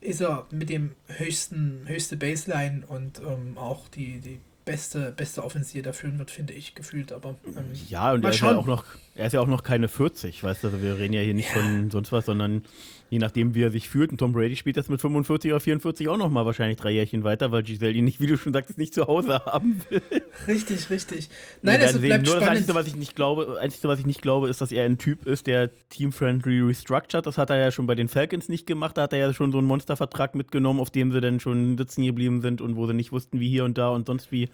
ist 0.00 0.20
er 0.20 0.46
mit 0.50 0.70
dem 0.70 0.92
höchsten, 1.06 1.82
höchste 1.86 2.16
Baseline 2.16 2.84
und 2.86 3.20
ähm, 3.20 3.58
auch 3.58 3.88
die, 3.88 4.20
die 4.20 4.40
beste, 4.64 5.12
beste 5.12 5.42
Offensive 5.42 5.82
da 5.82 5.92
führen 5.92 6.18
wird, 6.18 6.30
finde 6.30 6.52
ich, 6.52 6.74
gefühlt. 6.74 7.12
Aber 7.12 7.36
ähm, 7.46 7.72
ja, 7.88 8.12
und 8.12 8.22
er 8.22 8.30
ist 8.30 8.40
ja 8.40 8.56
auch 8.56 8.66
noch, 8.66 8.84
er 9.14 9.26
ist 9.26 9.32
ja 9.32 9.40
auch 9.40 9.46
noch 9.46 9.62
keine 9.62 9.88
40, 9.88 10.44
weißt 10.44 10.62
du, 10.62 10.68
also 10.68 10.82
wir 10.82 10.98
reden 10.98 11.14
ja 11.14 11.22
hier 11.22 11.34
nicht 11.34 11.54
ja. 11.54 11.62
von 11.62 11.90
sonst 11.90 12.12
was, 12.12 12.26
sondern 12.26 12.62
je 13.10 13.18
nachdem, 13.18 13.54
wie 13.54 13.62
er 13.62 13.70
sich 13.70 13.88
fühlt. 13.88 14.10
Und 14.10 14.18
Tom 14.18 14.32
Brady 14.32 14.56
spielt 14.56 14.76
das 14.76 14.88
mit 14.88 15.00
45 15.00 15.50
oder 15.50 15.60
44 15.60 16.08
auch 16.08 16.16
noch 16.16 16.30
mal 16.30 16.44
wahrscheinlich 16.44 16.76
drei 16.76 16.90
Jährchen 16.90 17.24
weiter, 17.24 17.50
weil 17.52 17.62
Giselle 17.62 17.92
ihn 17.92 18.04
nicht, 18.04 18.20
wie 18.20 18.26
du 18.26 18.36
schon 18.36 18.52
sagtest, 18.52 18.78
nicht 18.78 18.94
zu 18.94 19.06
Hause 19.06 19.44
haben 19.46 19.80
will. 19.88 20.02
Richtig, 20.46 20.90
richtig. 20.90 21.28
Nein, 21.62 21.80
also 21.80 22.00
bleibt 22.00 22.26
Nur 22.26 22.36
spannend. 22.36 22.42
das 22.42 22.56
Einzige, 22.56 22.74
was 22.74 22.86
ich 22.86 22.96
nicht 22.96 23.16
glaube, 23.16 23.58
Einzige, 23.60 23.88
was 23.88 23.98
ich 23.98 24.06
nicht 24.06 24.22
glaube, 24.22 24.48
ist, 24.48 24.60
dass 24.60 24.72
er 24.72 24.84
ein 24.84 24.98
Typ 24.98 25.26
ist, 25.26 25.46
der 25.46 25.70
team-friendly 25.88 26.60
restructured. 26.60 27.26
Das 27.26 27.38
hat 27.38 27.50
er 27.50 27.56
ja 27.56 27.70
schon 27.70 27.86
bei 27.86 27.94
den 27.94 28.08
Falcons 28.08 28.48
nicht 28.48 28.66
gemacht. 28.66 28.96
Da 28.96 29.02
hat 29.02 29.12
er 29.12 29.18
ja 29.18 29.32
schon 29.32 29.52
so 29.52 29.58
einen 29.58 29.66
Monstervertrag 29.66 30.34
mitgenommen, 30.34 30.80
auf 30.80 30.90
dem 30.90 31.12
sie 31.12 31.20
dann 31.20 31.40
schon 31.40 31.78
sitzen 31.78 32.04
geblieben 32.04 32.42
sind 32.42 32.60
und 32.60 32.76
wo 32.76 32.86
sie 32.86 32.94
nicht 32.94 33.12
wussten, 33.12 33.40
wie 33.40 33.48
hier 33.48 33.64
und 33.64 33.78
da 33.78 33.88
und 33.90 34.06
sonst 34.06 34.30
wie. 34.32 34.48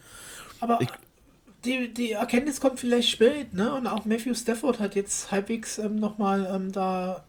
Aber 0.61 0.79
ich, 0.81 0.89
die, 1.65 1.93
die 1.93 2.13
Erkenntnis 2.13 2.61
kommt 2.61 2.79
vielleicht 2.79 3.09
spät, 3.09 3.55
ne? 3.55 3.75
Und 3.75 3.87
auch 3.87 4.05
Matthew 4.05 4.35
Stafford 4.35 4.81
hat 4.81 4.95
jetzt 4.95 5.31
halbwegs 5.31 5.79
ähm, 5.79 5.97
nochmal 5.97 6.49
ähm, 6.55 6.73
da 6.73 7.25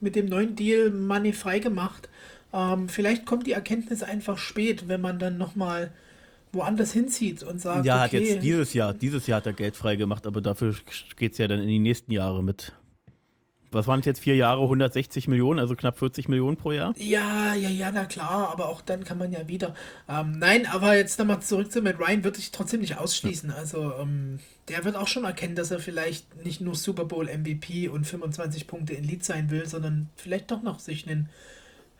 mit 0.00 0.16
dem 0.16 0.26
neuen 0.26 0.56
Deal 0.56 0.90
Money 0.90 1.32
freigemacht. 1.32 2.08
Ähm, 2.52 2.88
vielleicht 2.88 3.26
kommt 3.26 3.46
die 3.46 3.52
Erkenntnis 3.52 4.02
einfach 4.02 4.38
spät, 4.38 4.88
wenn 4.88 5.00
man 5.00 5.18
dann 5.18 5.38
nochmal 5.38 5.92
woanders 6.52 6.92
hinzieht 6.92 7.42
und 7.42 7.60
sagt, 7.60 7.84
ja, 7.84 8.00
hat 8.00 8.12
jetzt 8.12 8.42
dieses 8.42 8.72
Jahr, 8.72 8.94
dieses 8.94 9.26
Jahr 9.26 9.38
hat 9.38 9.46
er 9.46 9.52
Geld 9.52 9.76
freigemacht, 9.76 10.26
aber 10.26 10.40
dafür 10.40 10.74
geht 11.16 11.32
es 11.32 11.38
ja 11.38 11.48
dann 11.48 11.60
in 11.60 11.68
die 11.68 11.78
nächsten 11.78 12.12
Jahre 12.12 12.42
mit 12.42 12.72
was 13.70 13.86
waren 13.86 14.00
es 14.00 14.06
jetzt, 14.06 14.20
vier 14.20 14.36
Jahre, 14.36 14.62
160 14.62 15.28
Millionen, 15.28 15.58
also 15.58 15.74
knapp 15.74 15.98
40 15.98 16.28
Millionen 16.28 16.56
pro 16.56 16.72
Jahr? 16.72 16.94
Ja, 16.98 17.54
ja, 17.54 17.68
ja, 17.68 17.90
na 17.92 18.04
klar, 18.04 18.50
aber 18.50 18.68
auch 18.68 18.80
dann 18.80 19.04
kann 19.04 19.18
man 19.18 19.32
ja 19.32 19.48
wieder. 19.48 19.74
Ähm, 20.08 20.38
nein, 20.38 20.66
aber 20.66 20.96
jetzt 20.96 21.18
nochmal 21.18 21.40
zurück 21.40 21.72
zu 21.72 21.82
Matt 21.82 21.98
Ryan, 21.98 22.24
würde 22.24 22.38
ich 22.38 22.50
trotzdem 22.50 22.80
nicht 22.80 22.98
ausschließen. 22.98 23.50
Also, 23.50 23.94
ähm, 24.00 24.38
der 24.68 24.84
wird 24.84 24.96
auch 24.96 25.08
schon 25.08 25.24
erkennen, 25.24 25.54
dass 25.54 25.70
er 25.70 25.78
vielleicht 25.78 26.44
nicht 26.44 26.60
nur 26.60 26.74
Super 26.74 27.04
Bowl 27.04 27.26
MVP 27.26 27.88
und 27.88 28.04
25 28.04 28.66
Punkte 28.66 28.94
in 28.94 29.04
Lead 29.04 29.24
sein 29.24 29.50
will, 29.50 29.66
sondern 29.66 30.08
vielleicht 30.16 30.50
doch 30.50 30.62
noch 30.62 30.80
sich 30.80 31.08
einen 31.08 31.28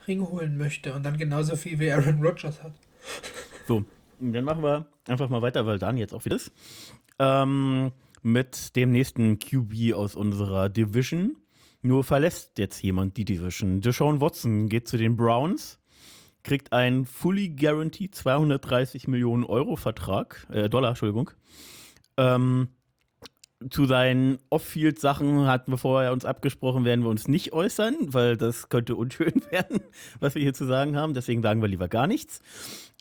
Ring 0.06 0.28
holen 0.28 0.56
möchte 0.56 0.94
und 0.94 1.04
dann 1.04 1.16
genauso 1.16 1.56
viel 1.56 1.78
wie 1.78 1.90
Aaron 1.90 2.22
Rodgers 2.22 2.62
hat. 2.62 2.72
So, 3.66 3.84
dann 4.20 4.44
machen 4.44 4.62
wir 4.62 4.86
einfach 5.06 5.28
mal 5.28 5.42
weiter, 5.42 5.66
weil 5.66 5.78
Dan 5.78 5.96
jetzt 5.96 6.14
auch 6.14 6.24
wieder 6.24 6.36
ist. 6.36 6.52
Ähm, 7.18 7.92
mit 8.22 8.74
dem 8.76 8.90
nächsten 8.90 9.38
QB 9.38 9.94
aus 9.94 10.14
unserer 10.14 10.68
Division. 10.68 11.36
Nur 11.86 12.02
verlässt 12.02 12.58
jetzt 12.58 12.82
jemand 12.82 13.16
die 13.16 13.24
Division. 13.24 13.80
Deshaun 13.80 14.20
Watson 14.20 14.68
geht 14.68 14.88
zu 14.88 14.96
den 14.96 15.16
Browns, 15.16 15.78
kriegt 16.42 16.72
einen 16.72 17.04
fully 17.04 17.50
guaranteed 17.50 18.12
230 18.12 19.06
Millionen 19.06 19.44
Euro 19.44 19.76
Vertrag, 19.76 20.48
äh, 20.50 20.68
Dollar, 20.68 20.90
Entschuldigung. 20.90 21.30
Ähm, 22.16 22.70
zu 23.70 23.84
seinen 23.84 24.38
Off-Field-Sachen 24.50 25.46
hatten 25.46 25.70
wir 25.70 25.78
vorher 25.78 26.12
uns 26.12 26.24
abgesprochen, 26.24 26.84
werden 26.84 27.04
wir 27.04 27.08
uns 27.08 27.28
nicht 27.28 27.52
äußern, 27.52 27.94
weil 28.12 28.36
das 28.36 28.68
könnte 28.68 28.96
unschön 28.96 29.40
werden, 29.52 29.78
was 30.18 30.34
wir 30.34 30.42
hier 30.42 30.54
zu 30.54 30.66
sagen 30.66 30.96
haben. 30.96 31.14
Deswegen 31.14 31.40
sagen 31.40 31.62
wir 31.62 31.68
lieber 31.68 31.86
gar 31.86 32.08
nichts. 32.08 32.40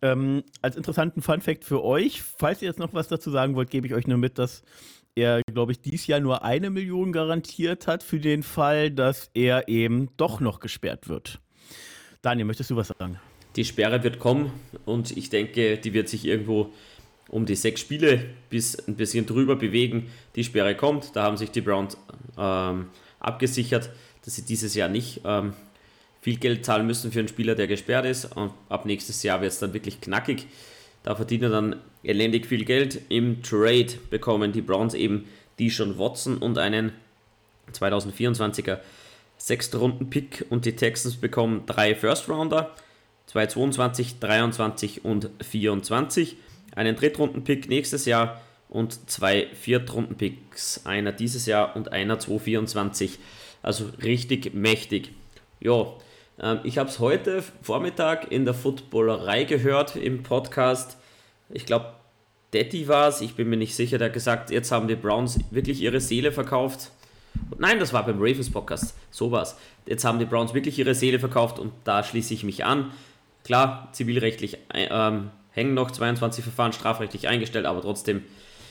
Ähm, 0.03 0.43
als 0.61 0.75
interessanten 0.75 1.23
Fun-Fact 1.23 1.65
für 1.65 1.83
euch, 1.83 2.21
falls 2.21 2.61
ihr 2.61 2.67
jetzt 2.67 2.79
noch 2.79 2.93
was 2.93 3.07
dazu 3.07 3.31
sagen 3.31 3.55
wollt, 3.55 3.71
gebe 3.71 3.87
ich 3.87 3.95
euch 3.95 4.05
nur 4.05 4.19
mit, 4.19 4.37
dass 4.37 4.61
er, 5.15 5.41
glaube 5.51 5.71
ich, 5.71 5.81
dieses 5.81 6.07
Jahr 6.07 6.19
nur 6.19 6.43
eine 6.43 6.69
Million 6.69 7.11
garantiert 7.11 7.87
hat 7.87 8.03
für 8.03 8.19
den 8.19 8.43
Fall, 8.43 8.91
dass 8.91 9.29
er 9.33 9.67
eben 9.67 10.09
doch 10.17 10.39
noch 10.39 10.59
gesperrt 10.59 11.07
wird. 11.07 11.39
Daniel, 12.21 12.45
möchtest 12.45 12.69
du 12.69 12.75
was 12.75 12.89
sagen? 12.89 13.19
Die 13.55 13.63
Sperre 13.63 14.03
wird 14.03 14.19
kommen 14.19 14.51
und 14.85 15.15
ich 15.15 15.29
denke, 15.29 15.77
die 15.77 15.93
wird 15.93 16.09
sich 16.09 16.25
irgendwo 16.25 16.73
um 17.29 17.45
die 17.45 17.55
sechs 17.55 17.81
Spiele 17.81 18.25
bis 18.49 18.75
ein 18.87 18.95
bisschen 18.95 19.25
drüber 19.25 19.55
bewegen. 19.55 20.11
Die 20.35 20.43
Sperre 20.43 20.75
kommt, 20.75 21.15
da 21.15 21.23
haben 21.23 21.37
sich 21.37 21.51
die 21.51 21.61
Browns 21.61 21.97
ähm, 22.37 22.87
abgesichert, 23.19 23.89
dass 24.23 24.35
sie 24.35 24.43
dieses 24.43 24.75
Jahr 24.75 24.89
nicht 24.89 25.21
ähm, 25.23 25.53
viel 26.21 26.37
Geld 26.37 26.65
zahlen 26.65 26.85
müssen 26.85 27.11
für 27.11 27.19
einen 27.19 27.27
Spieler, 27.27 27.55
der 27.55 27.67
gesperrt 27.67 28.05
ist. 28.05 28.25
Und 28.35 28.51
ab 28.67 28.85
nächstes 28.85 29.23
Jahr 29.23 29.41
wird 29.41 29.51
es 29.51 29.59
dann 29.59 29.73
wirklich 29.73 30.01
knackig. 30.01 30.47
Da 31.03 31.15
verdient 31.15 31.43
er 31.43 31.49
dann 31.49 31.75
elendig 32.07 32.45
viel 32.45 32.65
Geld. 32.65 33.01
Im 33.09 33.41
Trade 33.43 33.93
bekommen 34.09 34.51
die 34.51 34.61
Browns 34.61 34.93
eben 34.93 35.25
die 35.59 35.71
schon 35.71 35.97
Watson 35.97 36.37
und 36.37 36.57
einen 36.57 36.91
2024er 37.73 38.79
Sechstrunden-Pick 39.37 40.45
und 40.49 40.65
die 40.65 40.75
Texans 40.75 41.15
bekommen 41.15 41.63
drei 41.65 41.95
First-Rounder, 41.95 42.71
222, 43.27 44.19
23 44.19 45.05
und 45.05 45.29
24, 45.41 46.37
einen 46.75 46.95
Drittrunden-Pick 46.95 47.69
nächstes 47.69 48.05
Jahr 48.05 48.41
und 48.69 49.09
zwei 49.09 49.47
Viertrunden-Picks, 49.53 50.85
einer 50.85 51.11
dieses 51.11 51.45
Jahr 51.45 51.75
und 51.75 51.91
einer 51.91 52.19
224. 52.19 53.19
Also 53.61 53.89
richtig 54.03 54.53
mächtig. 54.53 55.11
Ja, 55.59 55.93
ähm, 56.39 56.59
ich 56.63 56.77
habe 56.77 56.89
es 56.89 56.99
heute 56.99 57.43
Vormittag 57.61 58.31
in 58.31 58.45
der 58.45 58.53
Footballerei 58.53 59.45
gehört 59.45 59.95
im 59.95 60.23
Podcast. 60.23 60.97
Ich 61.49 61.65
glaube, 61.65 61.93
Daddy 62.51 62.87
war 62.87 63.09
es, 63.09 63.21
ich 63.21 63.35
bin 63.35 63.49
mir 63.49 63.57
nicht 63.57 63.75
sicher, 63.75 63.97
der 63.97 64.07
hat 64.07 64.13
gesagt, 64.13 64.49
jetzt 64.49 64.71
haben 64.71 64.87
die 64.87 64.95
Browns 64.95 65.39
wirklich 65.51 65.81
ihre 65.81 65.99
Seele 65.99 66.31
verkauft. 66.31 66.91
Nein, 67.57 67.79
das 67.79 67.91
war 67.91 68.05
beim 68.05 68.17
Ravens 68.17 68.49
Podcast, 68.49 68.95
so 69.11 69.31
war 69.31 69.43
es. 69.43 69.55
Jetzt 69.85 70.05
haben 70.05 70.19
die 70.19 70.25
Browns 70.25 70.53
wirklich 70.53 70.79
ihre 70.79 70.95
Seele 70.95 71.19
verkauft 71.19 71.59
und 71.59 71.73
da 71.83 72.03
schließe 72.03 72.33
ich 72.33 72.43
mich 72.43 72.63
an. 72.63 72.91
Klar, 73.43 73.89
zivilrechtlich 73.91 74.57
äh, 74.73 74.87
ähm, 74.89 75.31
hängen 75.51 75.73
noch 75.73 75.91
22 75.91 76.43
Verfahren 76.43 76.73
strafrechtlich 76.73 77.27
eingestellt, 77.27 77.65
aber 77.65 77.81
trotzdem, 77.81 78.23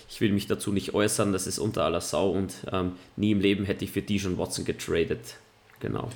ich 0.08 0.20
will 0.20 0.32
mich 0.32 0.46
dazu 0.46 0.72
nicht 0.72 0.94
äußern, 0.94 1.32
das 1.32 1.46
ist 1.46 1.58
unter 1.58 1.84
aller 1.84 2.00
Sau 2.00 2.30
und 2.30 2.54
ähm, 2.72 2.92
nie 3.16 3.32
im 3.32 3.40
Leben 3.40 3.64
hätte 3.64 3.84
ich 3.84 3.90
für 3.90 4.02
die 4.02 4.18
schon 4.18 4.38
Watson 4.38 4.64
getradet. 4.64 5.36
Genau. 5.80 6.08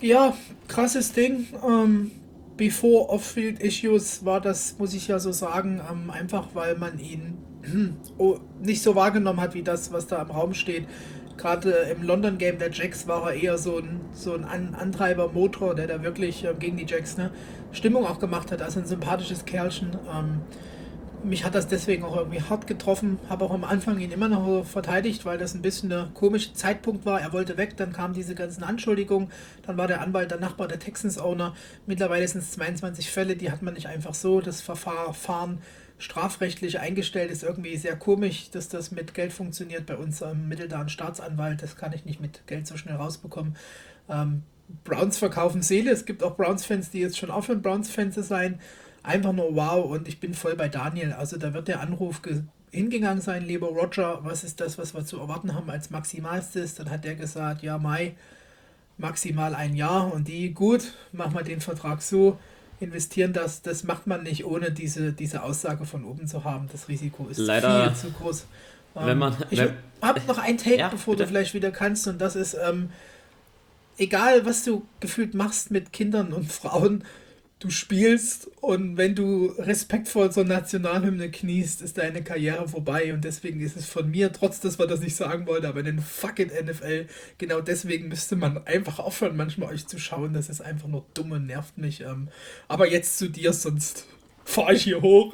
Ja, 0.00 0.36
krasses 0.66 1.12
Ding. 1.12 1.46
Ähm, 1.64 2.10
before 2.56 3.08
Off-Field-Issues 3.08 4.24
war 4.24 4.40
das, 4.40 4.78
muss 4.78 4.94
ich 4.94 5.08
ja 5.08 5.18
so 5.18 5.32
sagen, 5.32 5.80
ähm, 5.90 6.10
einfach 6.10 6.48
weil 6.54 6.76
man 6.76 6.98
ihn 6.98 7.38
oh, 8.18 8.38
nicht 8.60 8.82
so 8.82 8.94
wahrgenommen 8.94 9.40
hat, 9.40 9.54
wie 9.54 9.62
das, 9.62 9.92
was 9.92 10.06
da 10.06 10.22
im 10.22 10.30
Raum 10.30 10.54
steht. 10.54 10.86
Gerade 11.36 11.70
im 11.70 12.02
London 12.02 12.38
Game 12.38 12.58
der 12.58 12.70
Jacks 12.70 13.08
war 13.08 13.30
er 13.30 13.42
eher 13.42 13.58
so 13.58 13.78
ein, 13.78 14.00
so 14.12 14.34
ein 14.34 14.44
An 14.44 14.74
Antreiber-Motor, 14.74 15.74
der 15.74 15.86
da 15.86 16.02
wirklich 16.02 16.44
äh, 16.44 16.54
gegen 16.58 16.76
die 16.76 16.86
Jacks 16.86 17.16
ne, 17.16 17.30
Stimmung 17.72 18.06
auch 18.06 18.18
gemacht 18.18 18.52
hat. 18.52 18.60
Also 18.62 18.80
ein 18.80 18.86
sympathisches 18.86 19.44
Kerlchen. 19.44 19.96
Ähm, 20.12 20.42
mich 21.24 21.44
hat 21.44 21.54
das 21.54 21.68
deswegen 21.68 22.04
auch 22.04 22.16
irgendwie 22.16 22.40
hart 22.40 22.66
getroffen. 22.66 23.18
Habe 23.28 23.44
auch 23.44 23.50
am 23.52 23.64
Anfang 23.64 23.98
ihn 23.98 24.10
immer 24.10 24.28
noch 24.28 24.64
verteidigt, 24.64 25.24
weil 25.24 25.38
das 25.38 25.54
ein 25.54 25.62
bisschen 25.62 25.88
der 25.88 26.10
komische 26.14 26.52
Zeitpunkt 26.54 27.06
war. 27.06 27.20
Er 27.20 27.32
wollte 27.32 27.56
weg, 27.56 27.76
dann 27.76 27.92
kamen 27.92 28.14
diese 28.14 28.34
ganzen 28.34 28.64
Anschuldigungen. 28.64 29.30
Dann 29.66 29.76
war 29.76 29.86
der 29.86 30.00
Anwalt 30.00 30.30
der 30.30 30.40
Nachbar, 30.40 30.68
der 30.68 30.78
Texans-Owner. 30.78 31.54
Mittlerweile 31.86 32.26
sind 32.26 32.40
es 32.40 32.52
22 32.52 33.10
Fälle, 33.10 33.36
die 33.36 33.50
hat 33.50 33.62
man 33.62 33.74
nicht 33.74 33.86
einfach 33.86 34.14
so. 34.14 34.40
Das 34.40 34.60
Verfahren 34.60 35.60
strafrechtlich 35.98 36.80
eingestellt 36.80 37.30
ist 37.30 37.44
irgendwie 37.44 37.76
sehr 37.76 37.96
komisch, 37.96 38.50
dass 38.50 38.68
das 38.68 38.90
mit 38.90 39.14
Geld 39.14 39.32
funktioniert. 39.32 39.86
Bei 39.86 39.96
uns 39.96 40.22
am 40.22 40.48
Mittel 40.48 40.68
da 40.68 40.80
ein 40.80 40.88
Staatsanwalt, 40.88 41.62
das 41.62 41.76
kann 41.76 41.92
ich 41.92 42.04
nicht 42.04 42.20
mit 42.20 42.46
Geld 42.46 42.66
so 42.66 42.76
schnell 42.76 42.96
rausbekommen. 42.96 43.56
Ähm, 44.08 44.42
Browns 44.84 45.18
verkaufen 45.18 45.62
Seele. 45.62 45.90
Es 45.90 46.04
gibt 46.04 46.22
auch 46.22 46.36
Browns-Fans, 46.36 46.90
die 46.90 47.00
jetzt 47.00 47.18
schon 47.18 47.30
aufhören, 47.30 47.62
Browns-Fans 47.62 48.14
zu 48.14 48.22
sein 48.22 48.58
einfach 49.02 49.32
nur 49.32 49.54
wow 49.54 49.90
und 49.90 50.08
ich 50.08 50.20
bin 50.20 50.34
voll 50.34 50.56
bei 50.56 50.68
Daniel. 50.68 51.12
Also 51.12 51.36
da 51.36 51.54
wird 51.54 51.68
der 51.68 51.80
Anruf 51.80 52.20
hingegangen 52.70 53.20
sein, 53.20 53.44
lieber 53.44 53.68
Roger, 53.68 54.20
was 54.22 54.44
ist 54.44 54.60
das, 54.60 54.78
was 54.78 54.94
wir 54.94 55.04
zu 55.04 55.18
erwarten 55.18 55.54
haben 55.54 55.70
als 55.70 55.90
Maximalstes? 55.90 56.74
Dann 56.74 56.90
hat 56.90 57.04
der 57.04 57.14
gesagt, 57.14 57.62
ja, 57.62 57.78
Mai, 57.78 58.14
maximal 58.98 59.54
ein 59.54 59.74
Jahr 59.74 60.12
und 60.12 60.28
die, 60.28 60.52
gut, 60.52 60.92
machen 61.12 61.34
wir 61.34 61.42
den 61.42 61.60
Vertrag 61.60 62.02
so, 62.02 62.38
investieren 62.80 63.32
das. 63.32 63.62
Das 63.62 63.84
macht 63.84 64.06
man 64.06 64.22
nicht, 64.22 64.44
ohne 64.44 64.72
diese, 64.72 65.12
diese 65.12 65.42
Aussage 65.42 65.84
von 65.84 66.04
oben 66.04 66.26
zu 66.26 66.44
haben. 66.44 66.68
Das 66.72 66.88
Risiko 66.88 67.28
ist 67.28 67.38
Leider, 67.38 67.90
viel 67.90 67.96
zu 67.96 68.10
groß. 68.12 68.46
Wenn 68.94 69.08
ähm, 69.08 69.18
man, 69.18 69.36
ich 69.50 69.60
habe 70.00 70.20
noch 70.26 70.38
ein 70.38 70.58
Take, 70.58 70.78
ja, 70.78 70.88
bevor 70.88 71.14
bitte. 71.14 71.24
du 71.24 71.28
vielleicht 71.28 71.54
wieder 71.54 71.70
kannst 71.70 72.06
und 72.08 72.20
das 72.20 72.36
ist, 72.36 72.54
ähm, 72.54 72.90
egal 73.98 74.44
was 74.44 74.64
du 74.64 74.86
gefühlt 75.00 75.34
machst 75.34 75.70
mit 75.70 75.92
Kindern 75.92 76.32
und 76.32 76.50
Frauen, 76.52 77.04
du 77.62 77.70
spielst 77.70 78.50
und 78.60 78.96
wenn 78.96 79.14
du 79.14 79.54
respektvoll 79.58 80.32
zur 80.32 80.44
Nationalhymne 80.44 81.30
kniest, 81.30 81.80
ist 81.80 81.96
deine 81.96 82.24
Karriere 82.24 82.68
vorbei 82.68 83.14
und 83.14 83.24
deswegen 83.24 83.60
ist 83.60 83.76
es 83.76 83.86
von 83.86 84.10
mir, 84.10 84.32
trotz 84.32 84.58
dass 84.58 84.78
man 84.78 84.88
das 84.88 85.00
nicht 85.00 85.14
sagen 85.14 85.46
wollte, 85.46 85.68
aber 85.68 85.80
in 85.80 85.86
den 85.86 86.00
fucking 86.00 86.48
NFL, 86.48 87.06
genau 87.38 87.60
deswegen 87.60 88.08
müsste 88.08 88.34
man 88.34 88.66
einfach 88.66 88.98
aufhören, 88.98 89.36
manchmal 89.36 89.72
euch 89.72 89.86
zu 89.86 89.98
schauen, 89.98 90.34
das 90.34 90.48
ist 90.48 90.60
einfach 90.60 90.88
nur 90.88 91.06
dumm 91.14 91.30
und 91.30 91.46
nervt 91.46 91.78
mich. 91.78 92.00
Ähm, 92.00 92.28
aber 92.66 92.90
jetzt 92.90 93.18
zu 93.18 93.28
dir, 93.28 93.52
sonst 93.52 94.06
fahre 94.44 94.74
ich 94.74 94.82
hier 94.82 95.00
hoch. 95.00 95.32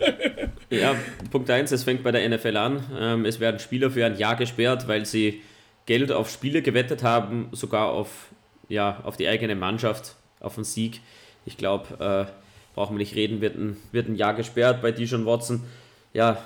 ja, 0.70 0.96
Punkt 1.30 1.50
1, 1.50 1.72
es 1.72 1.84
fängt 1.84 2.02
bei 2.02 2.10
der 2.10 2.26
NFL 2.26 2.56
an. 2.56 2.84
Ähm, 2.98 3.24
es 3.26 3.38
werden 3.38 3.60
Spieler 3.60 3.90
für 3.90 4.06
ein 4.06 4.16
Jahr 4.16 4.36
gesperrt, 4.36 4.88
weil 4.88 5.04
sie 5.04 5.42
Geld 5.84 6.10
auf 6.10 6.30
Spiele 6.30 6.62
gewettet 6.62 7.02
haben, 7.02 7.48
sogar 7.52 7.90
auf, 7.90 8.28
ja, 8.68 9.00
auf 9.04 9.18
die 9.18 9.28
eigene 9.28 9.56
Mannschaft, 9.56 10.16
auf 10.40 10.54
den 10.54 10.64
Sieg. 10.64 11.00
Ich 11.50 11.56
glaube, 11.56 12.28
äh, 12.28 12.30
brauchen 12.74 12.94
wir 12.94 12.98
nicht 12.98 13.16
reden, 13.16 13.40
wird 13.40 13.56
ein, 13.56 13.76
wird 13.90 14.08
ein 14.08 14.14
Jahr 14.14 14.34
gesperrt 14.34 14.80
bei 14.80 14.92
Dijon 14.92 15.26
Watson. 15.26 15.64
Ja, 16.12 16.38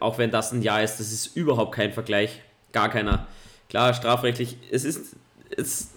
auch 0.00 0.18
wenn 0.18 0.30
das 0.30 0.52
ein 0.52 0.60
Jahr 0.60 0.82
ist, 0.82 1.00
das 1.00 1.12
ist 1.12 1.34
überhaupt 1.34 1.74
kein 1.74 1.92
Vergleich. 1.92 2.42
Gar 2.72 2.90
keiner. 2.90 3.26
Klar, 3.70 3.94
strafrechtlich, 3.94 4.58
es 4.70 4.84
ist, 4.84 5.16
ist 5.48 5.92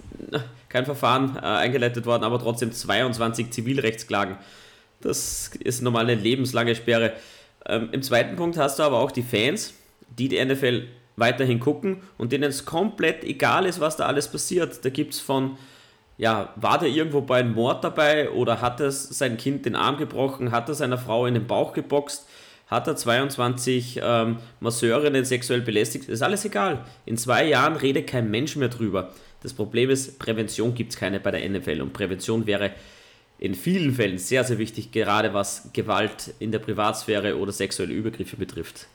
kein 0.69 0.85
Verfahren 0.85 1.35
äh, 1.35 1.39
eingeleitet 1.41 2.05
worden, 2.05 2.23
aber 2.23 2.39
trotzdem 2.39 2.71
22 2.71 3.51
Zivilrechtsklagen. 3.51 4.37
Das 5.01 5.51
ist 5.59 5.81
normal 5.81 6.03
eine 6.03 6.15
lebenslange 6.15 6.75
Sperre. 6.75 7.11
Ähm, 7.65 7.89
Im 7.91 8.01
zweiten 8.01 8.37
Punkt 8.37 8.57
hast 8.57 8.79
du 8.79 8.83
aber 8.83 8.99
auch 8.99 9.11
die 9.11 9.23
Fans, 9.23 9.73
die 10.17 10.29
die 10.29 10.43
NFL 10.43 10.87
weiterhin 11.17 11.59
gucken 11.59 12.01
und 12.17 12.31
denen 12.31 12.45
es 12.45 12.63
komplett 12.63 13.25
egal 13.25 13.65
ist, 13.65 13.81
was 13.81 13.97
da 13.97 14.05
alles 14.05 14.29
passiert. 14.29 14.85
Da 14.85 14.89
gibt 14.89 15.13
es 15.13 15.19
von 15.19 15.57
ja, 16.17 16.53
war 16.55 16.79
der 16.79 16.89
irgendwo 16.89 17.21
bei 17.21 17.39
einem 17.39 17.53
Mord 17.53 17.83
dabei 17.83 18.29
oder 18.29 18.61
hat 18.61 18.79
er 18.79 18.91
sein 18.91 19.37
Kind 19.37 19.65
den 19.65 19.75
Arm 19.75 19.97
gebrochen, 19.97 20.51
hat 20.51 20.69
er 20.69 20.75
seiner 20.75 20.97
Frau 20.97 21.25
in 21.25 21.33
den 21.33 21.47
Bauch 21.47 21.73
geboxt, 21.73 22.27
hat 22.67 22.87
er 22.87 22.95
22 22.95 23.99
ähm, 24.03 24.37
Masseurinnen 24.59 25.25
sexuell 25.25 25.61
belästigt, 25.61 26.09
ist 26.09 26.21
alles 26.21 26.45
egal. 26.45 26.85
In 27.05 27.17
zwei 27.17 27.45
Jahren 27.47 27.75
redet 27.75 28.07
kein 28.07 28.29
Mensch 28.29 28.55
mehr 28.55 28.69
drüber. 28.69 29.11
Das 29.41 29.53
Problem 29.53 29.89
ist, 29.89 30.19
Prävention 30.19 30.73
gibt 30.73 30.93
es 30.93 30.97
keine 30.97 31.19
bei 31.19 31.31
der 31.31 31.47
NFL 31.49 31.81
und 31.81 31.93
Prävention 31.93 32.47
wäre 32.47 32.71
in 33.39 33.55
vielen 33.55 33.93
Fällen 33.93 34.17
sehr, 34.17 34.43
sehr 34.43 34.57
wichtig, 34.57 34.91
gerade 34.91 35.33
was 35.33 35.69
Gewalt 35.73 36.33
in 36.39 36.51
der 36.51 36.59
Privatsphäre 36.59 37.37
oder 37.37 37.51
sexuelle 37.51 37.93
Übergriffe 37.93 38.37
betrifft. 38.37 38.87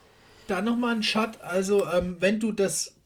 Da 0.47 0.63
nochmal 0.63 0.95
ein 0.95 1.03
Shot, 1.03 1.41
also 1.43 1.87
ähm, 1.87 2.17
wenn 2.21 2.41
du 2.41 2.53
das 2.53 2.98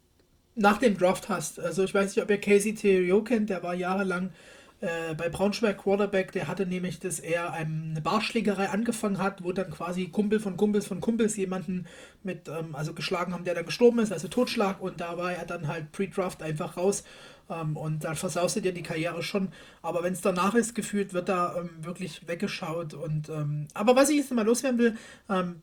nach 0.54 0.78
dem 0.78 0.96
Draft 0.96 1.28
hast. 1.28 1.60
Also 1.60 1.84
ich 1.84 1.94
weiß 1.94 2.14
nicht, 2.14 2.22
ob 2.22 2.30
ihr 2.30 2.40
Casey 2.40 2.74
Theorio 2.74 3.22
kennt, 3.22 3.50
der 3.50 3.62
war 3.62 3.74
jahrelang 3.74 4.30
äh, 4.82 5.14
bei 5.14 5.28
Braunschweig 5.28 5.78
Quarterback, 5.78 6.32
der 6.32 6.48
hatte 6.48 6.66
nämlich, 6.66 6.98
dass 6.98 7.20
er 7.20 7.52
eine 7.52 8.00
Barschlägerei 8.00 8.68
angefangen 8.68 9.18
hat, 9.18 9.44
wo 9.44 9.52
dann 9.52 9.70
quasi 9.70 10.08
Kumpel 10.08 10.40
von 10.40 10.56
Kumpels 10.56 10.86
von 10.86 11.00
Kumpels 11.00 11.36
jemanden 11.36 11.86
mit, 12.24 12.48
ähm, 12.48 12.74
also 12.74 12.92
geschlagen 12.92 13.32
haben, 13.32 13.44
der 13.44 13.54
dann 13.54 13.64
gestorben 13.64 14.00
ist, 14.00 14.12
also 14.12 14.26
Totschlag. 14.26 14.80
Und 14.80 15.00
da 15.00 15.16
war 15.16 15.32
er 15.32 15.46
dann 15.46 15.68
halt 15.68 15.92
pre-Draft 15.92 16.42
einfach 16.42 16.76
raus. 16.76 17.04
Ähm, 17.48 17.76
und 17.76 18.02
dann 18.02 18.16
versaust 18.16 18.56
du 18.56 18.60
dir 18.60 18.72
die 18.72 18.82
Karriere 18.82 19.22
schon, 19.22 19.52
aber 19.82 20.02
wenn 20.02 20.14
es 20.14 20.20
danach 20.20 20.54
ist, 20.54 20.74
gefühlt 20.74 21.14
wird 21.14 21.28
da 21.28 21.56
ähm, 21.56 21.70
wirklich 21.82 22.26
weggeschaut. 22.26 22.92
Und, 22.92 23.28
ähm, 23.28 23.68
aber 23.74 23.94
was 23.94 24.10
ich 24.10 24.16
jetzt 24.16 24.32
mal 24.32 24.44
loswerden 24.44 24.78
will, 24.78 24.96
ähm, 25.30 25.62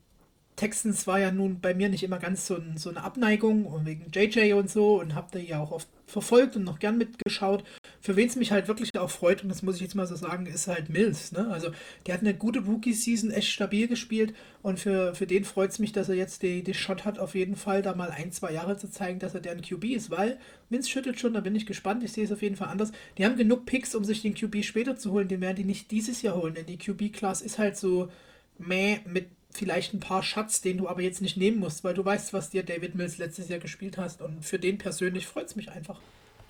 Texans 0.60 1.08
war 1.08 1.22
ja 1.22 1.32
nun 1.32 1.62
bei 1.62 1.74
mir 1.74 1.88
nicht 1.88 2.04
immer 2.04 2.20
ganz 2.20 2.46
so, 2.46 2.58
ein, 2.58 2.76
so 2.76 2.90
eine 2.90 3.02
Abneigung 3.02 3.66
und 3.66 3.86
wegen 3.86 4.12
JJ 4.12 4.52
und 4.52 4.70
so 4.70 5.00
und 5.00 5.16
habe 5.16 5.30
da 5.32 5.40
ja 5.40 5.62
auch 5.62 5.72
oft 5.72 5.88
verfolgt 6.06 6.58
und 6.58 6.66
noch 6.66 6.80
gern 6.80 6.98
mitgeschaut. 6.98 7.64
Für 8.02 8.18
wen 8.18 8.28
es 8.28 8.36
mich 8.36 8.52
halt 8.52 8.68
wirklich 8.68 8.90
auch 8.98 9.10
freut, 9.10 9.42
und 9.42 9.48
das 9.48 9.64
muss 9.64 9.76
ich 9.76 9.82
jetzt 9.82 9.96
mal 9.96 10.06
so 10.06 10.18
sagen, 10.18 10.48
ist 10.48 10.68
halt 10.68 10.90
Mills. 10.90 11.32
Ne? 11.32 11.48
Also 11.50 11.72
der 12.06 12.14
hat 12.14 12.22
eine 12.22 12.34
gute 12.34 12.60
Rookie-Season, 12.60 13.32
echt 13.32 13.48
stabil 13.48 13.88
gespielt 13.88 14.34
und 14.62 14.82
für, 14.82 15.16
für 15.16 15.26
den 15.26 15.46
freut 15.46 15.72
es 15.72 15.80
mich, 15.80 15.94
dass 15.94 16.10
er 16.10 16.16
jetzt 16.16 16.44
die, 16.44 16.62
die 16.62 16.74
Shot 16.74 17.06
hat, 17.06 17.20
auf 17.20 17.36
jeden 17.36 17.56
Fall 17.56 17.82
da 17.82 17.96
mal 17.96 18.12
ein, 18.12 18.34
zwei 18.34 18.52
Jahre 18.52 18.76
zu 18.76 18.92
zeigen, 18.92 19.20
dass 19.20 19.36
er 19.36 19.40
deren 19.40 19.62
QB 19.62 19.86
ist, 19.86 20.12
weil 20.12 20.40
Mills 20.70 20.90
schüttelt 20.90 21.22
schon, 21.22 21.36
da 21.36 21.40
bin 21.40 21.56
ich 21.56 21.68
gespannt, 21.68 22.04
ich 22.04 22.12
sehe 22.12 22.26
es 22.26 22.34
auf 22.34 22.42
jeden 22.42 22.58
Fall 22.58 22.68
anders. 22.68 22.92
Die 23.18 23.24
haben 23.24 23.38
genug 23.38 23.66
Picks, 23.66 23.96
um 23.96 24.04
sich 24.04 24.22
den 24.22 24.36
QB 24.36 24.66
später 24.66 24.98
zu 24.98 25.14
holen, 25.14 25.30
den 25.30 25.40
werden 25.40 25.56
die 25.56 25.64
nicht 25.64 25.90
dieses 25.92 26.22
Jahr 26.22 26.36
holen, 26.36 26.56
denn 26.56 26.66
die 26.66 26.78
QB-Class 26.78 27.42
ist 27.42 27.60
halt 27.60 27.78
so 27.78 28.10
meh 28.58 29.00
mit 29.06 29.28
vielleicht 29.52 29.94
ein 29.94 30.00
paar 30.00 30.24
Schatz, 30.24 30.62
den 30.62 30.78
du 30.78 30.88
aber 30.88 31.02
jetzt 31.02 31.22
nicht 31.22 31.38
nehmen 31.38 31.60
musst, 31.60 31.84
weil 31.84 31.94
du 31.94 32.06
weißt, 32.06 32.34
was 32.34 32.50
dir 32.50 32.64
David 32.64 32.96
Mills 32.96 33.18
letztes 33.18 33.50
Jahr 33.50 33.60
gespielt 33.60 33.98
hast 33.98 34.22
und 34.22 34.46
für 34.46 34.60
den 34.60 34.78
persönlich 34.78 35.28
freut 35.28 35.48
es 35.48 35.56
mich 35.56 35.72
einfach. 35.72 36.00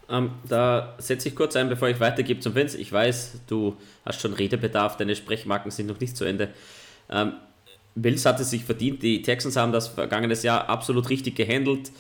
Ähm, 0.09 0.31
da 0.47 0.95
setze 0.97 1.29
ich 1.29 1.35
kurz 1.35 1.55
ein, 1.55 1.69
bevor 1.69 1.88
ich 1.88 1.99
weitergebe 1.99 2.39
zum 2.39 2.55
Vince. 2.55 2.77
Ich 2.77 2.91
weiß, 2.91 3.41
du 3.47 3.77
hast 4.05 4.21
schon 4.21 4.33
Redebedarf, 4.33 4.97
deine 4.97 5.15
Sprechmarken 5.15 5.71
sind 5.71 5.88
noch 5.88 5.99
nicht 5.99 6.17
zu 6.17 6.25
Ende. 6.25 6.49
Ähm, 7.09 7.33
Mills 7.95 8.25
hat 8.25 8.39
es 8.39 8.49
sich 8.49 8.63
verdient. 8.63 9.03
Die 9.03 9.21
Texans 9.21 9.55
haben 9.55 9.71
das 9.71 9.88
vergangenes 9.88 10.43
Jahr 10.43 10.69
absolut 10.69 11.09
richtig 11.09 11.35
gehandelt. 11.35 11.91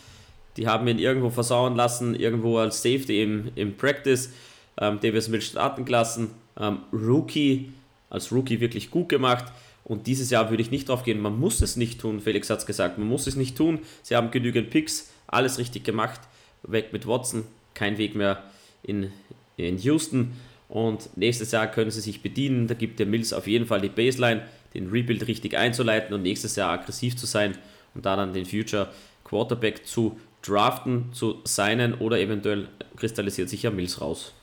Die 0.57 0.67
haben 0.67 0.87
ihn 0.87 0.99
irgendwo 0.99 1.29
versauen 1.29 1.75
lassen, 1.75 2.15
irgendwo 2.15 2.57
als 2.57 2.81
Safety 2.81 3.21
im, 3.21 3.51
im 3.55 3.77
Practice. 3.77 4.31
Ähm, 4.79 4.99
Davis 5.01 5.27
Mills 5.27 5.45
starten 5.45 5.85
gelassen. 5.85 6.31
Ähm, 6.59 6.79
Rookie, 6.91 7.71
als 8.09 8.31
Rookie 8.31 8.59
wirklich 8.59 8.91
gut 8.91 9.09
gemacht. 9.09 9.45
Und 9.89 10.05
dieses 10.05 10.29
Jahr 10.29 10.51
würde 10.51 10.61
ich 10.61 10.69
nicht 10.69 10.87
drauf 10.87 11.03
gehen. 11.03 11.19
Man 11.19 11.39
muss 11.39 11.61
es 11.63 11.75
nicht 11.75 11.99
tun. 11.99 12.19
Felix 12.19 12.47
hat 12.51 12.59
es 12.59 12.67
gesagt. 12.67 12.99
Man 12.99 13.07
muss 13.07 13.25
es 13.25 13.35
nicht 13.35 13.57
tun. 13.57 13.79
Sie 14.03 14.15
haben 14.15 14.29
genügend 14.29 14.69
Picks. 14.69 15.09
Alles 15.25 15.57
richtig 15.57 15.83
gemacht. 15.83 16.21
Weg 16.61 16.93
mit 16.93 17.07
Watson. 17.07 17.43
Kein 17.73 17.97
Weg 17.97 18.13
mehr 18.13 18.43
in, 18.83 19.11
in 19.57 19.79
Houston. 19.79 20.33
Und 20.67 21.17
nächstes 21.17 21.51
Jahr 21.51 21.65
können 21.65 21.89
sie 21.89 22.01
sich 22.01 22.21
bedienen. 22.21 22.67
Da 22.67 22.75
gibt 22.75 22.99
der 22.99 23.07
Mills 23.07 23.33
auf 23.33 23.47
jeden 23.47 23.65
Fall 23.65 23.81
die 23.81 23.89
Baseline, 23.89 24.43
den 24.75 24.91
Rebuild 24.91 25.27
richtig 25.27 25.57
einzuleiten 25.57 26.13
und 26.13 26.21
nächstes 26.21 26.55
Jahr 26.55 26.69
aggressiv 26.69 27.17
zu 27.17 27.25
sein 27.25 27.57
und 27.95 28.05
da 28.05 28.15
dann 28.15 28.31
den 28.33 28.45
Future 28.45 28.93
Quarterback 29.23 29.87
zu 29.87 30.19
draften, 30.43 31.11
zu 31.13 31.41
signen 31.45 31.95
oder 31.95 32.19
eventuell 32.19 32.67
kristallisiert 32.95 33.49
sich 33.49 33.63
ja 33.63 33.71
Mills 33.71 33.99
raus. 33.99 34.35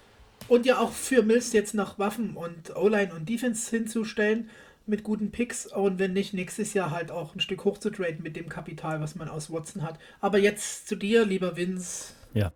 Und 0.49 0.67
ja 0.67 0.81
auch 0.81 0.91
für 0.91 1.23
Mills 1.23 1.53
jetzt 1.53 1.75
noch 1.75 2.01
Waffen 2.01 2.37
und 2.37 2.75
O-Line 2.75 3.15
und 3.15 3.29
Defense 3.29 3.71
hinzustellen 3.71 4.51
mit 4.88 5.03
guten 5.03 5.31
Picks 5.31 5.66
und 5.66 5.99
wenn 5.99 6.12
nicht, 6.12 6.35
nächstes 6.35 6.75
Jahr 6.75 6.90
halt 6.90 7.11
auch 7.11 7.35
ein 7.35 7.40
Stück 7.40 7.64
hoch 7.64 7.79
zu 7.79 7.90
traden 7.90 8.22
mit 8.22 8.37
dem 8.37 8.49
Kapital, 8.49 9.01
was 9.01 9.14
man 9.14 9.29
aus 9.29 9.51
Watson 9.51 9.83
hat. 9.83 9.99
Aber 10.20 10.38
jetzt 10.38 10.88
zu 10.88 10.96
dir, 10.96 11.25
lieber 11.25 11.57
Vince. 11.57 12.14
Ja. 12.35 12.53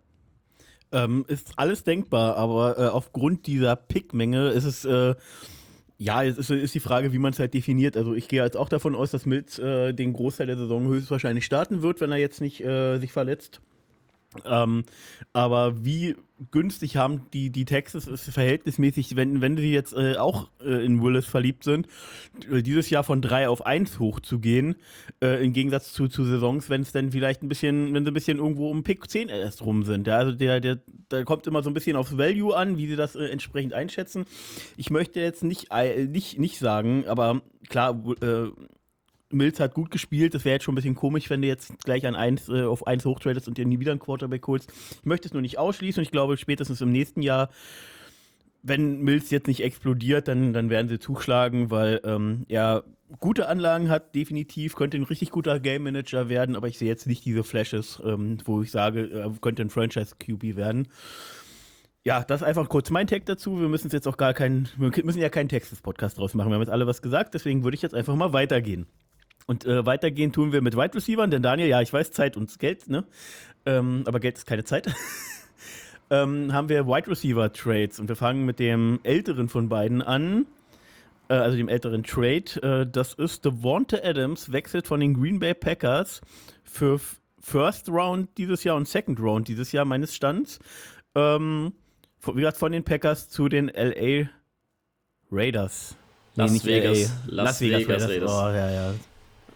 Ähm, 0.91 1.25
ist 1.27 1.53
alles 1.55 1.83
denkbar, 1.83 2.35
aber 2.35 2.77
äh, 2.77 2.87
aufgrund 2.87 3.47
dieser 3.47 3.75
Pickmenge 3.75 4.49
ist 4.49 4.65
es, 4.65 4.85
äh, 4.85 5.15
ja, 5.97 6.23
es 6.23 6.37
ist, 6.37 6.49
ist, 6.49 6.75
die 6.75 6.79
Frage, 6.79 7.13
wie 7.13 7.19
man 7.19 7.31
es 7.31 7.39
halt 7.39 7.53
definiert. 7.53 7.95
Also 7.95 8.13
ich 8.13 8.27
gehe 8.27 8.43
jetzt 8.43 8.57
auch 8.57 8.69
davon 8.69 8.95
aus, 8.95 9.11
dass 9.11 9.25
Mills 9.25 9.59
äh, 9.59 9.93
den 9.93 10.13
Großteil 10.13 10.47
der 10.47 10.57
Saison 10.57 10.87
höchstwahrscheinlich 10.87 11.45
starten 11.45 11.81
wird, 11.81 12.01
wenn 12.01 12.11
er 12.11 12.17
jetzt 12.17 12.41
nicht 12.41 12.61
äh, 12.61 12.97
sich 12.97 13.11
verletzt. 13.11 13.61
Ähm, 14.45 14.83
aber 15.33 15.83
wie 15.83 16.15
günstig 16.49 16.97
haben 16.97 17.27
die, 17.33 17.49
die 17.49 17.65
Texas 17.65 18.07
ist 18.07 18.29
verhältnismäßig, 18.29 19.15
wenn, 19.15 19.41
wenn 19.41 19.57
sie 19.57 19.71
jetzt 19.71 19.93
äh, 19.93 20.15
auch 20.15 20.49
äh, 20.63 20.83
in 20.85 21.01
Willis 21.03 21.25
verliebt 21.25 21.63
sind, 21.63 21.87
äh, 22.49 22.63
dieses 22.63 22.89
Jahr 22.89 23.03
von 23.03 23.21
3 23.21 23.49
auf 23.49 23.65
1 23.65 23.99
hochzugehen, 23.99 24.75
äh, 25.21 25.43
im 25.43 25.53
Gegensatz 25.53 25.93
zu, 25.93 26.07
zu 26.07 26.23
Saisons, 26.23 26.69
wenn 26.69 26.81
es 26.81 26.93
dann 26.93 27.11
vielleicht 27.11 27.43
ein 27.43 27.49
bisschen, 27.49 27.93
wenn 27.93 28.05
sie 28.05 28.11
ein 28.11 28.13
bisschen 28.13 28.37
irgendwo 28.37 28.71
um 28.71 28.83
Pick 28.83 29.09
10 29.09 29.29
erst 29.29 29.63
rum 29.63 29.83
sind. 29.83 30.07
Ja, 30.07 30.17
also 30.17 30.31
der, 30.31 30.61
der, 30.61 30.79
der 31.11 31.25
kommt 31.25 31.45
immer 31.45 31.61
so 31.61 31.69
ein 31.69 31.73
bisschen 31.73 31.97
aufs 31.97 32.17
Value 32.17 32.55
an, 32.55 32.77
wie 32.77 32.87
sie 32.87 32.95
das 32.95 33.15
äh, 33.15 33.25
entsprechend 33.25 33.73
einschätzen. 33.73 34.25
Ich 34.77 34.89
möchte 34.89 35.19
jetzt 35.19 35.43
nicht, 35.43 35.67
äh, 35.71 36.05
nicht, 36.05 36.39
nicht 36.39 36.57
sagen, 36.57 37.05
aber 37.05 37.41
klar, 37.69 38.01
Mills 39.33 39.59
hat 39.59 39.73
gut 39.73 39.91
gespielt. 39.91 40.33
Das 40.33 40.45
wäre 40.45 40.55
jetzt 40.55 40.63
schon 40.63 40.73
ein 40.73 40.75
bisschen 40.75 40.95
komisch, 40.95 41.29
wenn 41.29 41.41
du 41.41 41.47
jetzt 41.47 41.83
gleich 41.83 42.05
an 42.05 42.15
eins, 42.15 42.49
äh, 42.49 42.63
auf 42.63 42.87
1 42.87 43.05
hochtradest 43.05 43.47
und 43.47 43.57
dir 43.57 43.65
nie 43.65 43.79
wieder 43.79 43.91
einen 43.91 43.99
Quarterback 43.99 44.45
holst. 44.47 44.71
Ich 44.99 45.05
möchte 45.05 45.27
es 45.27 45.33
nur 45.33 45.41
nicht 45.41 45.57
ausschließen 45.57 46.01
und 46.01 46.03
ich 46.03 46.11
glaube, 46.11 46.37
spätestens 46.37 46.81
im 46.81 46.91
nächsten 46.91 47.21
Jahr, 47.21 47.49
wenn 48.63 49.01
Mills 49.01 49.31
jetzt 49.31 49.47
nicht 49.47 49.63
explodiert, 49.63 50.27
dann, 50.27 50.53
dann 50.53 50.69
werden 50.69 50.87
sie 50.87 50.99
zuschlagen, 50.99 51.71
weil 51.71 52.01
ähm, 52.03 52.45
er 52.47 52.83
gute 53.19 53.47
Anlagen 53.47 53.89
hat, 53.89 54.15
definitiv, 54.15 54.75
könnte 54.75 54.97
ein 54.97 55.03
richtig 55.03 55.31
guter 55.31 55.59
Game 55.59 55.83
Manager 55.83 56.29
werden, 56.29 56.55
aber 56.55 56.67
ich 56.67 56.77
sehe 56.77 56.87
jetzt 56.87 57.07
nicht 57.07 57.25
diese 57.25 57.43
Flashes, 57.43 58.01
ähm, 58.05 58.37
wo 58.45 58.61
ich 58.61 58.71
sage, 58.71 59.09
er 59.11 59.31
könnte 59.41 59.63
ein 59.63 59.69
Franchise-QB 59.69 60.55
werden. 60.55 60.87
Ja, 62.03 62.23
das 62.23 62.41
ist 62.41 62.47
einfach 62.47 62.67
kurz 62.67 62.89
mein 62.89 63.05
Tag 63.05 63.25
dazu. 63.25 63.59
Wir 63.59 63.69
müssen 63.69 63.91
jetzt 63.91 64.07
auch 64.07 64.17
gar 64.17 64.33
keinen, 64.33 64.69
wir 64.77 64.91
müssen 65.03 65.21
ja 65.21 65.29
keinen 65.29 65.49
Texas-Podcast 65.49 66.17
draus 66.17 66.33
machen. 66.33 66.49
Wir 66.49 66.55
haben 66.55 66.61
jetzt 66.61 66.71
alle 66.71 66.87
was 66.87 67.01
gesagt, 67.01 67.35
deswegen 67.35 67.63
würde 67.63 67.75
ich 67.75 67.83
jetzt 67.83 67.93
einfach 67.93 68.15
mal 68.15 68.33
weitergehen. 68.33 68.87
Und 69.51 69.65
äh, 69.65 69.85
weitergehen 69.85 70.31
tun 70.31 70.53
wir 70.53 70.61
mit 70.61 70.77
Wide 70.77 70.95
Receivers, 70.95 71.29
denn 71.29 71.43
Daniel, 71.43 71.67
ja, 71.67 71.81
ich 71.81 71.91
weiß, 71.91 72.11
Zeit 72.11 72.37
und 72.37 72.57
Geld, 72.57 72.87
ne? 72.87 73.03
Ähm, 73.65 74.03
aber 74.05 74.21
Geld 74.21 74.37
ist 74.37 74.45
keine 74.45 74.63
Zeit. 74.63 74.87
ähm, 76.09 76.53
haben 76.53 76.69
wir 76.69 76.87
Wide 76.87 77.09
Receiver 77.09 77.51
Trades 77.51 77.99
und 77.99 78.07
wir 78.07 78.15
fangen 78.15 78.45
mit 78.45 78.59
dem 78.59 79.01
älteren 79.03 79.49
von 79.49 79.67
beiden 79.67 80.01
an, 80.01 80.45
äh, 81.27 81.33
also 81.33 81.57
dem 81.57 81.67
älteren 81.67 82.03
Trade. 82.03 82.45
Äh, 82.63 82.89
das 82.89 83.13
ist 83.15 83.43
Devonta 83.43 83.97
Adams, 84.01 84.53
wechselt 84.53 84.87
von 84.87 85.01
den 85.01 85.19
Green 85.19 85.39
Bay 85.39 85.53
Packers 85.53 86.21
für 86.63 87.01
First 87.41 87.89
Round 87.89 88.29
dieses 88.37 88.63
Jahr 88.63 88.77
und 88.77 88.87
Second 88.87 89.19
Round 89.19 89.49
dieses 89.49 89.73
Jahr 89.73 89.83
meines 89.83 90.15
Stands. 90.15 90.59
Ähm, 91.13 91.73
wie 92.25 92.35
gesagt, 92.35 92.55
von 92.55 92.71
den 92.71 92.85
Packers 92.85 93.27
zu 93.27 93.49
den 93.49 93.67
LA 93.67 94.29
Raiders. 95.29 95.97
Las 96.35 96.51
nicht 96.53 96.65
Vegas. 96.65 97.11
LA. 97.27 97.43
Las 97.43 97.59
Vegas 97.59 98.07
Raiders. 98.07 98.31
Oh, 98.31 98.47
ja, 98.47 98.71
ja. 98.71 98.93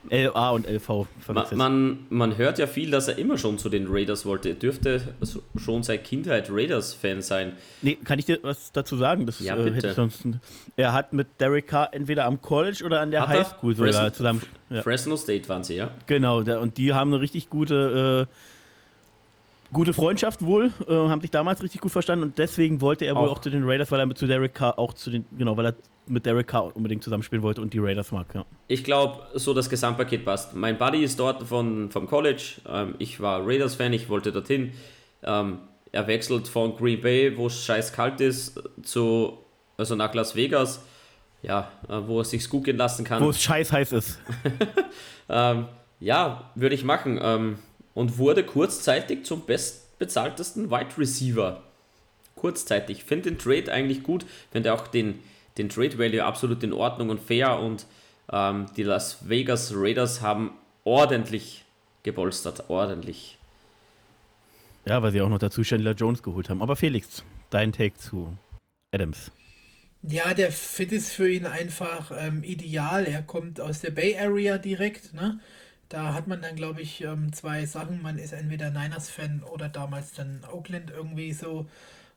LA 0.10 0.50
und 0.52 0.68
LV 0.68 1.08
verwechselt. 1.20 1.58
man, 1.58 2.06
man 2.10 2.38
hört 2.38 2.60
ja 2.60 2.68
viel, 2.68 2.92
dass 2.92 3.08
er 3.08 3.18
immer 3.18 3.38
schon 3.38 3.58
zu 3.58 3.70
den 3.70 3.88
Raiders 3.90 4.26
wollte. 4.26 4.50
Er 4.50 4.56
dürfte 4.56 5.02
schon 5.58 5.84
seit 5.84 6.04
Kindheit 6.04 6.48
Raiders-Fan 6.50 7.22
sein. 7.22 7.54
Nee, 7.82 7.96
kann 8.04 8.20
ich 8.20 8.26
dir 8.26 8.40
was 8.42 8.72
dazu 8.72 8.98
sagen? 8.98 9.26
Das 9.26 9.40
Ja, 9.40 9.56
äh, 9.58 9.70
bitte. 9.70 9.88
ich 9.90 9.94
sonst. 9.94 10.24
Er 10.76 10.94
hat 10.94 11.14
mit 11.14 11.28
Derek 11.40 11.68
Carr 11.68 11.90
entweder 11.94 12.26
am 12.26 12.42
College 12.42 12.84
oder 12.86 13.02
an 13.02 13.12
der 13.12 13.22
er? 13.22 13.28
Highschool 13.28 13.76
sogar 13.76 13.94
Fresno- 13.94 14.10
zusammen. 14.12 14.42
Ja. 14.70 14.82
Fresno 14.82 15.16
State 15.18 15.48
waren 15.50 15.64
sie, 15.64 15.76
ja? 15.76 15.92
Genau, 16.08 16.42
der, 16.42 16.60
und 16.62 16.78
die 16.78 16.94
haben 16.94 17.14
eine 17.14 17.22
richtig 17.22 17.50
gute, 17.50 18.28
äh, 18.28 19.74
gute 19.74 19.94
Freundschaft 19.94 20.42
wohl, 20.44 20.72
äh, 20.88 20.94
haben 20.94 21.22
sich 21.22 21.32
damals 21.32 21.62
richtig 21.64 21.82
gut 21.82 21.92
verstanden 21.92 22.24
und 22.24 22.38
deswegen 22.38 22.82
wollte 22.82 23.06
er 23.06 23.16
wohl 23.16 23.28
Auch. 23.28 23.34
auch 23.38 23.40
zu 23.40 23.50
den 23.50 23.64
Raiders, 23.64 23.92
weil 23.92 24.00
er 24.00 24.16
zu 24.16 24.28
Derek 24.28 24.54
Carr 24.54 24.80
auch 24.80 24.94
zu 24.94 25.10
den, 25.10 25.26
genau, 25.38 25.58
weil 25.58 25.66
er 25.68 25.76
mit 26.08 26.26
Derek 26.26 26.48
Carr 26.48 26.76
unbedingt 26.76 27.04
zusammenspielen 27.04 27.44
wollte 27.44 27.62
und 27.62 27.74
die 27.74 27.80
Raiders 27.80 28.12
mag, 28.12 28.28
ja. 28.34 28.46
Ich 28.68 28.84
glaube, 28.84 29.26
so 29.34 29.54
das 29.54 29.70
Gesamtpaket 29.70 30.26
passt. 30.26 30.56
Mein 30.56 30.78
Buddy 30.78 31.04
ist 31.04 31.20
dort 31.20 31.44
von, 31.44 31.90
vom 31.92 32.08
College. 32.08 32.62
Ähm, 32.68 32.96
ich 33.00 33.20
war 33.20 33.46
Raiders-Fan, 33.46 33.94
ich 33.94 34.10
wollte 34.10 34.32
dorthin. 34.32 34.72
Ähm, 35.24 35.60
er 35.92 36.08
wechselt 36.08 36.48
von 36.48 36.76
Green 36.76 37.02
Bay, 37.02 37.36
wo 37.38 37.48
es 37.48 37.64
scheiß 37.64 37.94
kalt 37.94 38.22
ist, 38.22 38.62
zu, 38.84 39.38
also 39.78 39.96
nach 39.96 40.14
Las 40.14 40.36
Vegas, 40.36 40.84
ja, 41.42 41.72
äh, 41.88 42.00
wo 42.06 42.20
er 42.20 42.26
sich 42.26 42.50
gut 42.50 42.66
gehen 42.66 42.78
lassen 42.78 43.06
kann. 43.06 43.24
Wo 43.24 43.30
es 43.30 43.42
scheiß 43.42 43.72
heiß 43.72 43.92
ist. 43.94 44.20
Ähm, 45.30 45.66
ja, 46.00 46.52
würde 46.56 46.76
ich 46.76 46.84
machen. 46.84 47.20
Ähm, 47.22 47.60
und 47.94 48.18
wurde 48.18 48.44
kurzzeitig 48.44 49.26
zum 49.26 49.46
bestbezahltesten 49.46 50.70
Wide 50.70 50.98
Receiver. 50.98 51.64
Kurzzeitig. 52.36 53.06
Finde 53.06 53.32
den 53.32 53.40
Trade 53.40 53.72
eigentlich 53.72 54.04
gut. 54.04 54.26
Finde 54.52 54.74
auch 54.74 54.88
den, 54.88 55.20
den 55.58 55.70
Trade 55.70 55.98
Value 55.98 56.24
absolut 56.24 56.64
in 56.64 56.74
Ordnung 56.74 57.10
und 57.10 57.20
fair. 57.20 57.60
Und 57.60 57.86
ähm, 58.32 58.68
die 58.76 58.84
Las 58.84 59.30
Vegas 59.30 59.74
Raiders 59.76 60.22
haben 60.22 60.52
ordentlich 60.84 61.66
gepolstert. 62.04 62.70
Ordentlich. 62.70 63.38
Ja, 64.86 65.02
weil 65.02 65.12
sie 65.12 65.22
auch 65.22 65.30
noch 65.30 65.40
dazu 65.40 65.64
Chandler 65.64 65.94
Jones 65.94 66.22
geholt 66.22 66.50
haben. 66.50 66.62
Aber 66.62 66.76
Felix, 66.76 67.24
dein 67.50 67.72
Take 67.72 67.96
zu 67.96 68.38
Adams. 68.92 69.32
Ja, 70.04 70.36
der 70.36 70.52
Fit 70.52 70.92
ist 70.92 71.12
für 71.12 71.30
ihn 71.30 71.48
einfach 71.48 72.12
ähm, 72.16 72.44
ideal. 72.44 73.06
Er 73.06 73.24
kommt 73.24 73.60
aus 73.60 73.82
der 73.82 73.90
Bay 73.90 74.16
Area 74.18 74.60
direkt, 74.60 75.14
ne? 75.16 75.40
Da 75.90 76.14
hat 76.14 76.28
man 76.28 76.42
dann, 76.42 76.56
glaube 76.56 76.82
ich, 76.82 77.02
ähm, 77.02 77.32
zwei 77.34 77.66
Sachen. 77.66 78.02
Man 78.02 78.18
ist 78.18 78.34
entweder 78.34 78.70
Niners-Fan 78.70 79.44
oder 79.44 79.70
damals 79.70 80.14
dann 80.14 80.42
Oakland 80.52 80.92
irgendwie 80.92 81.34
so. 81.34 81.68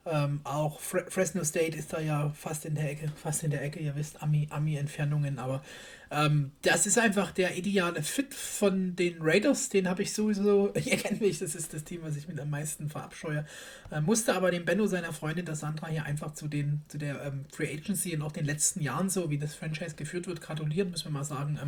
Ähm, 0.05 0.39
auch 0.45 0.79
Fre 0.79 1.05
Fresno 1.09 1.43
State 1.43 1.77
ist 1.77 1.91
da 1.93 1.99
ja 1.99 2.29
fast 2.31 2.65
in 2.65 2.73
der 2.75 2.89
Ecke, 2.89 3.11
fast 3.21 3.43
in 3.43 3.51
der 3.51 3.61
Ecke, 3.61 3.79
ihr 3.79 3.95
wisst, 3.95 4.23
Ami- 4.23 4.47
Ami-Entfernungen, 4.49 5.37
aber 5.39 5.61
ähm, 6.09 6.51
das 6.63 6.87
ist 6.87 6.97
einfach 6.97 7.31
der 7.31 7.57
ideale 7.57 8.01
Fit 8.01 8.33
von 8.33 8.95
den 8.95 9.17
Raiders, 9.19 9.69
den 9.69 9.87
habe 9.89 10.01
ich 10.01 10.13
sowieso, 10.13 10.73
ihr 10.73 10.97
kennt 10.97 11.21
mich, 11.21 11.39
das 11.39 11.53
ist 11.53 11.73
das 11.73 11.83
Team, 11.83 12.01
was 12.03 12.15
ich 12.15 12.27
mit 12.27 12.39
am 12.39 12.49
meisten 12.49 12.89
verabscheue. 12.89 13.45
Äh, 13.91 14.01
musste 14.01 14.33
aber 14.35 14.51
dem 14.51 14.65
Benno 14.65 14.87
seiner 14.87 15.13
Freundin, 15.13 15.45
der 15.45 15.55
Sandra, 15.55 15.87
hier 15.87 16.05
einfach 16.05 16.33
zu, 16.33 16.47
den, 16.47 16.81
zu 16.87 16.97
der 16.97 17.21
ähm, 17.25 17.45
Free 17.51 17.71
Agency 17.71 18.15
und 18.15 18.21
auch 18.23 18.31
den 18.31 18.45
letzten 18.45 18.81
Jahren 18.81 19.09
so, 19.09 19.29
wie 19.29 19.37
das 19.37 19.53
Franchise 19.53 19.95
geführt 19.95 20.27
wird, 20.27 20.41
gratulieren, 20.41 20.91
müssen 20.91 21.05
wir 21.05 21.11
mal 21.11 21.23
sagen. 21.25 21.59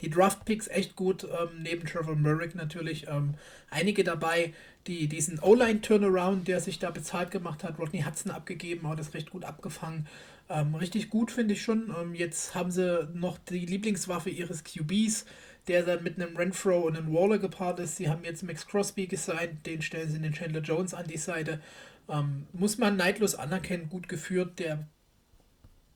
Die 0.00 0.10
Draft-Picks 0.10 0.68
echt 0.68 0.96
gut, 0.96 1.24
ähm, 1.24 1.62
neben 1.62 1.86
Trevor 1.86 2.16
Merrick 2.16 2.54
natürlich. 2.54 3.06
Ähm, 3.08 3.34
einige 3.70 4.04
dabei, 4.04 4.52
die 4.86 5.08
diesen 5.08 5.38
O-Line-Turnaround, 5.40 6.48
der 6.48 6.60
sich 6.60 6.78
da 6.78 6.90
bezahlt 6.90 7.30
gemacht 7.30 7.64
hat, 7.64 7.78
Rodney 7.78 8.02
Hudson 8.02 8.32
abgegeben, 8.32 8.88
hat 8.88 8.98
das 8.98 9.14
recht 9.14 9.30
gut 9.30 9.44
abgefangen. 9.44 10.06
Ähm, 10.48 10.74
richtig 10.74 11.10
gut 11.10 11.30
finde 11.30 11.54
ich 11.54 11.62
schon. 11.62 11.94
Ähm, 12.00 12.14
jetzt 12.14 12.54
haben 12.54 12.70
sie 12.70 13.08
noch 13.12 13.38
die 13.38 13.66
Lieblingswaffe 13.66 14.30
ihres 14.30 14.64
QBs, 14.64 15.26
der 15.66 15.82
dann 15.82 16.02
mit 16.02 16.20
einem 16.20 16.36
Renfro 16.36 16.78
und 16.78 16.96
einem 16.96 17.12
Waller 17.12 17.38
gepaart 17.38 17.80
ist. 17.80 17.96
Sie 17.96 18.08
haben 18.08 18.24
jetzt 18.24 18.42
Max 18.42 18.66
Crosby 18.66 19.06
gesigned, 19.06 19.66
den 19.66 19.82
stellen 19.82 20.10
sie 20.10 20.18
den 20.18 20.32
Chandler 20.32 20.62
Jones 20.62 20.94
an 20.94 21.06
die 21.06 21.18
Seite. 21.18 21.60
Ähm, 22.08 22.46
muss 22.52 22.78
man 22.78 22.96
neidlos 22.96 23.34
anerkennen, 23.34 23.90
gut 23.90 24.08
geführt. 24.08 24.58
Der, 24.58 24.86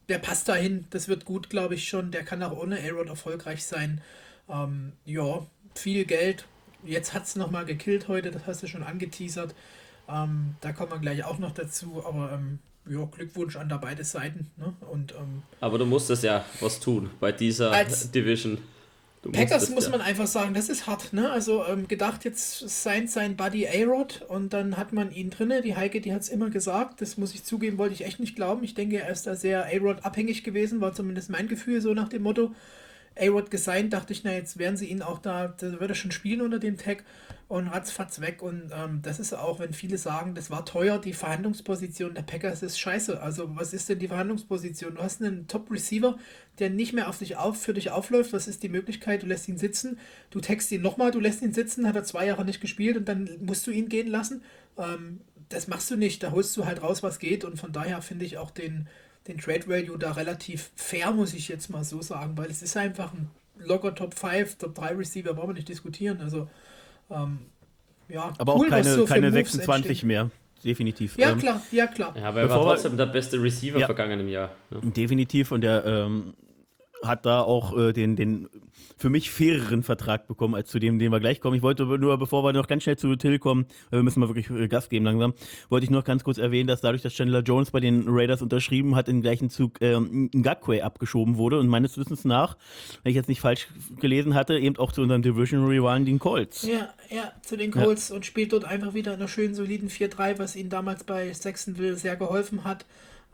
der 0.09 0.19
passt 0.19 0.49
dahin, 0.49 0.87
das 0.91 1.09
wird 1.09 1.25
gut, 1.25 1.51
glaube 1.51 1.75
ich 1.75 1.89
schon. 1.89 2.11
Der 2.11 2.25
kann 2.25 2.43
auch 2.43 2.57
ohne 2.57 2.79
A-Rod 2.79 3.09
erfolgreich 3.09 3.65
sein. 3.65 4.01
Ähm, 4.49 4.93
ja, 5.05 5.47
viel 5.75 6.05
Geld. 6.05 6.47
Jetzt 6.85 7.15
hat 7.15 7.25
es 7.25 7.37
nochmal 7.37 7.65
gekillt 7.65 8.09
heute, 8.09 8.31
das 8.31 8.47
hast 8.47 8.63
du 8.63 8.67
schon 8.67 8.83
angeteasert. 8.83 9.55
Ähm, 10.09 10.57
da 10.61 10.73
kommen 10.73 10.91
wir 10.91 10.99
gleich 10.99 11.25
auch 11.25 11.39
noch 11.39 11.53
dazu, 11.53 12.03
aber 12.05 12.33
ähm, 12.33 12.59
ja, 12.89 13.05
Glückwunsch 13.05 13.57
an 13.57 13.69
da 13.69 13.77
beide 13.77 14.05
Seiten. 14.05 14.51
Ne? 14.57 14.75
Und 14.91 15.13
ähm, 15.13 15.43
Aber 15.61 15.79
du 15.79 15.87
musstest 15.87 16.25
ja 16.25 16.45
was 16.61 16.81
tun 16.81 17.11
bei 17.21 17.31
dieser 17.33 17.71
Als 17.71 18.11
Division. 18.11 18.59
Du 19.23 19.31
Packers 19.31 19.71
muss 19.71 19.85
ja. 19.85 19.91
man 19.93 20.01
einfach 20.01 20.27
sagen, 20.27 20.53
das 20.53 20.69
ist 20.69 20.89
hart, 20.89 21.13
ne? 21.13 21.31
Also 21.31 21.65
ähm, 21.65 21.87
gedacht, 21.87 22.25
jetzt 22.25 22.69
sein 22.83 23.07
sein 23.07 23.37
Buddy 23.37 23.69
A-Rod 23.69 24.23
und 24.27 24.53
dann 24.53 24.77
hat 24.77 24.93
man 24.93 25.13
ihn 25.13 25.31
drinne. 25.31 25.63
Die 25.63 25.77
Heike, 25.77 26.01
die 26.01 26.13
hat 26.13 26.23
es 26.23 26.29
immer 26.29 26.51
gesagt, 26.51 27.01
das 27.01 27.17
muss 27.19 27.33
ich 27.33 27.45
zugeben, 27.45 27.79
wollte 27.79 27.95
ich 27.95 28.05
echt 28.05 28.19
nicht 28.19 28.35
glauben. 28.35 28.65
Ich 28.65 28.75
denke, 28.75 29.01
er 29.01 29.11
ist 29.11 29.29
da 29.29 29.37
sehr 29.37 29.67
A-Rod 29.67 30.05
abhängig 30.05 30.43
gewesen, 30.43 30.81
war 30.81 30.93
zumindest 30.93 31.31
mein 31.31 31.47
Gefühl 31.47 31.81
so 31.81 31.95
nach 31.95 32.09
dem 32.09 32.23
Motto. 32.23 32.53
A-Rod 33.19 33.51
gesigned, 33.51 33.93
dachte 33.93 34.13
ich, 34.13 34.25
na 34.25 34.33
jetzt 34.33 34.59
werden 34.59 34.77
sie 34.77 34.87
ihn 34.87 35.03
auch 35.03 35.19
da, 35.19 35.49
da 35.49 35.81
wird 35.81 35.91
er 35.91 35.95
schon 35.95 36.11
spielen 36.11 36.41
unter 36.41 36.59
dem 36.59 36.79
Tag 36.79 37.05
und 37.49 37.69
ratzfatz 37.69 38.21
weg. 38.21 38.43
Und 38.43 38.71
ähm, 38.75 39.01
das 39.03 39.21
ist 39.21 39.35
auch, 39.35 39.61
wenn 39.61 39.75
viele 39.75 39.99
sagen, 39.99 40.35
das 40.35 40.51
war 40.51 40.65
teuer, 40.65 40.99
die 40.99 41.13
Verhandlungsposition 41.13 42.15
der 42.15 42.23
Packers 42.23 42.63
ist 42.63 42.81
scheiße. 42.81 43.21
Also 43.21 43.55
was 43.57 43.75
ist 43.75 43.91
denn 43.91 43.99
die 43.99 44.09
Verhandlungsposition? 44.09 44.95
Du 44.95 45.03
hast 45.03 45.23
einen 45.23 45.49
Top-Receiver, 45.49 46.17
der 46.59 46.71
nicht 46.71 46.95
mehr 46.95 47.11
auf 47.11 47.19
dich 47.19 47.37
auf, 47.37 47.61
für 47.61 47.75
dich 47.75 47.91
aufläuft. 47.91 48.33
Was 48.33 48.49
ist 48.49 48.63
die 48.63 48.71
Möglichkeit? 48.71 49.23
Du 49.23 49.27
lässt 49.27 49.49
ihn 49.49 49.59
sitzen, 49.59 49.99
du 50.31 50.41
textst 50.41 50.73
ihn 50.73 50.81
nochmal, 50.81 51.11
du 51.11 51.21
lässt 51.21 51.43
ihn 51.43 51.53
sitzen, 51.53 51.87
hat 51.87 51.97
er 51.97 52.05
zwei 52.05 52.27
Jahre 52.27 52.47
nicht 52.47 52.63
gespielt 52.63 52.97
und 52.97 53.07
dann 53.07 53.29
musst 53.43 53.67
du 53.67 53.71
ihn 53.71 53.91
gehen 53.91 54.09
lassen. 54.09 54.43
Ähm, 54.79 55.21
das 55.51 55.69
machst 55.69 55.91
du 55.91 55.97
nicht, 55.97 56.23
da 56.23 56.31
holst 56.31 56.57
du 56.57 56.65
halt 56.65 56.83
raus, 56.83 57.03
was 57.03 57.19
geht 57.19 57.45
und 57.45 57.59
von 57.59 57.73
daher 57.73 58.01
finde 58.01 58.25
ich 58.25 58.39
auch 58.39 58.51
den, 58.51 58.89
den 59.29 59.39
Trade 59.39 59.69
Value 59.69 59.99
da 59.99 60.13
relativ 60.13 60.71
fair, 60.75 61.13
muss 61.13 61.35
ich 61.35 61.49
jetzt 61.49 61.71
mal 61.71 61.85
so 61.85 62.03
sagen, 62.03 62.37
weil 62.37 62.51
es 62.51 62.63
ist 62.63 62.77
einfach 62.77 63.13
ein 63.13 63.31
locker 63.59 63.95
Top 63.95 64.15
5, 64.15 64.57
Top 64.57 64.75
3 64.75 64.95
Receiver, 64.97 65.33
brauchen 65.35 65.51
wir 65.51 65.55
nicht 65.55 65.69
diskutieren. 65.69 66.21
Also, 66.21 66.49
ähm, 67.11 67.39
ja, 68.09 68.33
Aber 68.39 68.57
cool, 68.57 68.67
auch 68.67 68.71
keine, 68.71 68.95
so 68.95 69.05
keine 69.05 69.31
Moves 69.31 69.53
26 69.53 69.91
entstehen. 69.91 70.09
mehr. 70.09 70.31
Definitiv. 70.65 71.19
Ja, 71.19 71.31
Ähm, 71.33 71.39
klar, 71.39 71.61
ja, 71.73 71.87
klar. 71.89 72.15
Ja, 72.17 72.29
aber 72.29 72.41
er 72.43 72.49
war 72.49 72.61
wir- 72.61 72.65
trotzdem 72.75 72.97
der 72.97 73.07
beste 73.07 73.43
Receiver 73.43 73.81
Ja. 73.81 73.87
vergangenen 73.87 74.29
Jahr. 74.29 74.51
Ne? 74.71 74.81
Definitiv 74.93 75.51
und 75.51 75.65
er 75.65 75.85
ähm, 75.85 76.35
hat 77.03 77.27
da 77.27 77.43
auch 77.43 77.77
äh, 77.77 77.93
den, 77.93 78.17
den 78.17 78.49
für 78.97 79.11
mich 79.11 79.31
faireren 79.31 79.83
Vertrag 79.83 80.29
bekommen 80.29 80.55
als 80.55 80.71
zu 80.71 80.79
dem, 80.79 80.99
den 80.99 81.11
wir 81.11 81.21
gleich 81.21 81.41
kommen. 81.41 81.57
Ich 81.57 81.63
wollte 81.63 81.85
nur, 81.85 82.19
bevor 82.19 82.45
wir 82.45 82.53
noch 82.53 82.69
ganz 82.69 82.85
schnell 82.85 82.97
zu 82.97 83.17
Till 83.17 83.39
kommen, 83.39 83.67
weil 83.91 83.99
wir 84.01 84.05
müssen 84.05 84.21
mal 84.21 84.29
wirklich 84.29 84.49
äh, 84.51 84.69
Gas 84.69 84.89
geben 84.89 85.05
langsam, 85.05 85.35
wollte 85.69 85.85
ich 85.85 85.91
noch 85.91 86.05
ganz 86.05 86.25
kurz 86.25 86.39
erwähnen, 86.39 86.69
dass 86.69 86.81
dadurch, 86.81 87.03
dass 87.03 87.13
Chandler 87.13 87.41
Jones 87.41 87.71
bei 87.71 87.81
den 87.81 88.05
Raiders 88.07 88.43
unterschrieben 88.43 88.95
hat, 88.95 89.09
im 89.09 89.23
gleichen 89.23 89.51
Zug 89.51 89.81
ähm, 89.81 90.31
Ngakwe 90.35 90.85
abgeschoben 90.85 91.37
wurde 91.37 91.59
und 91.59 91.69
meines 91.69 91.99
Wissens 91.99 92.25
nach, 92.25 92.57
wenn 93.03 93.11
ich 93.11 93.17
jetzt 93.17 93.29
nicht 93.29 93.41
falsch 93.41 93.69
gelesen 94.01 94.35
hatte, 94.35 94.59
eben 94.59 94.77
auch 94.77 94.93
zu 94.93 95.03
unserem 95.03 95.23
Division-Rivalen, 95.23 96.05
den 96.05 96.19
Colts. 96.19 96.63
Ja, 96.63 96.89
ja, 97.11 97.33
zu 97.43 97.57
den 97.57 97.73
Colts 97.73 98.11
und 98.11 98.25
spielt 98.25 98.53
dort 98.53 98.65
einfach 98.65 98.95
wieder 98.95 99.15
in 99.15 99.19
einer 99.19 99.29
schönen, 99.29 99.55
soliden 99.55 99.89
4-3, 99.89 100.39
was 100.39 100.57
ihnen 100.57 100.71
damals 100.71 101.05
bei 101.05 101.33
Jacksonville 101.33 101.97
sehr 101.97 102.17
geholfen 102.17 102.65
hat. 102.65 102.87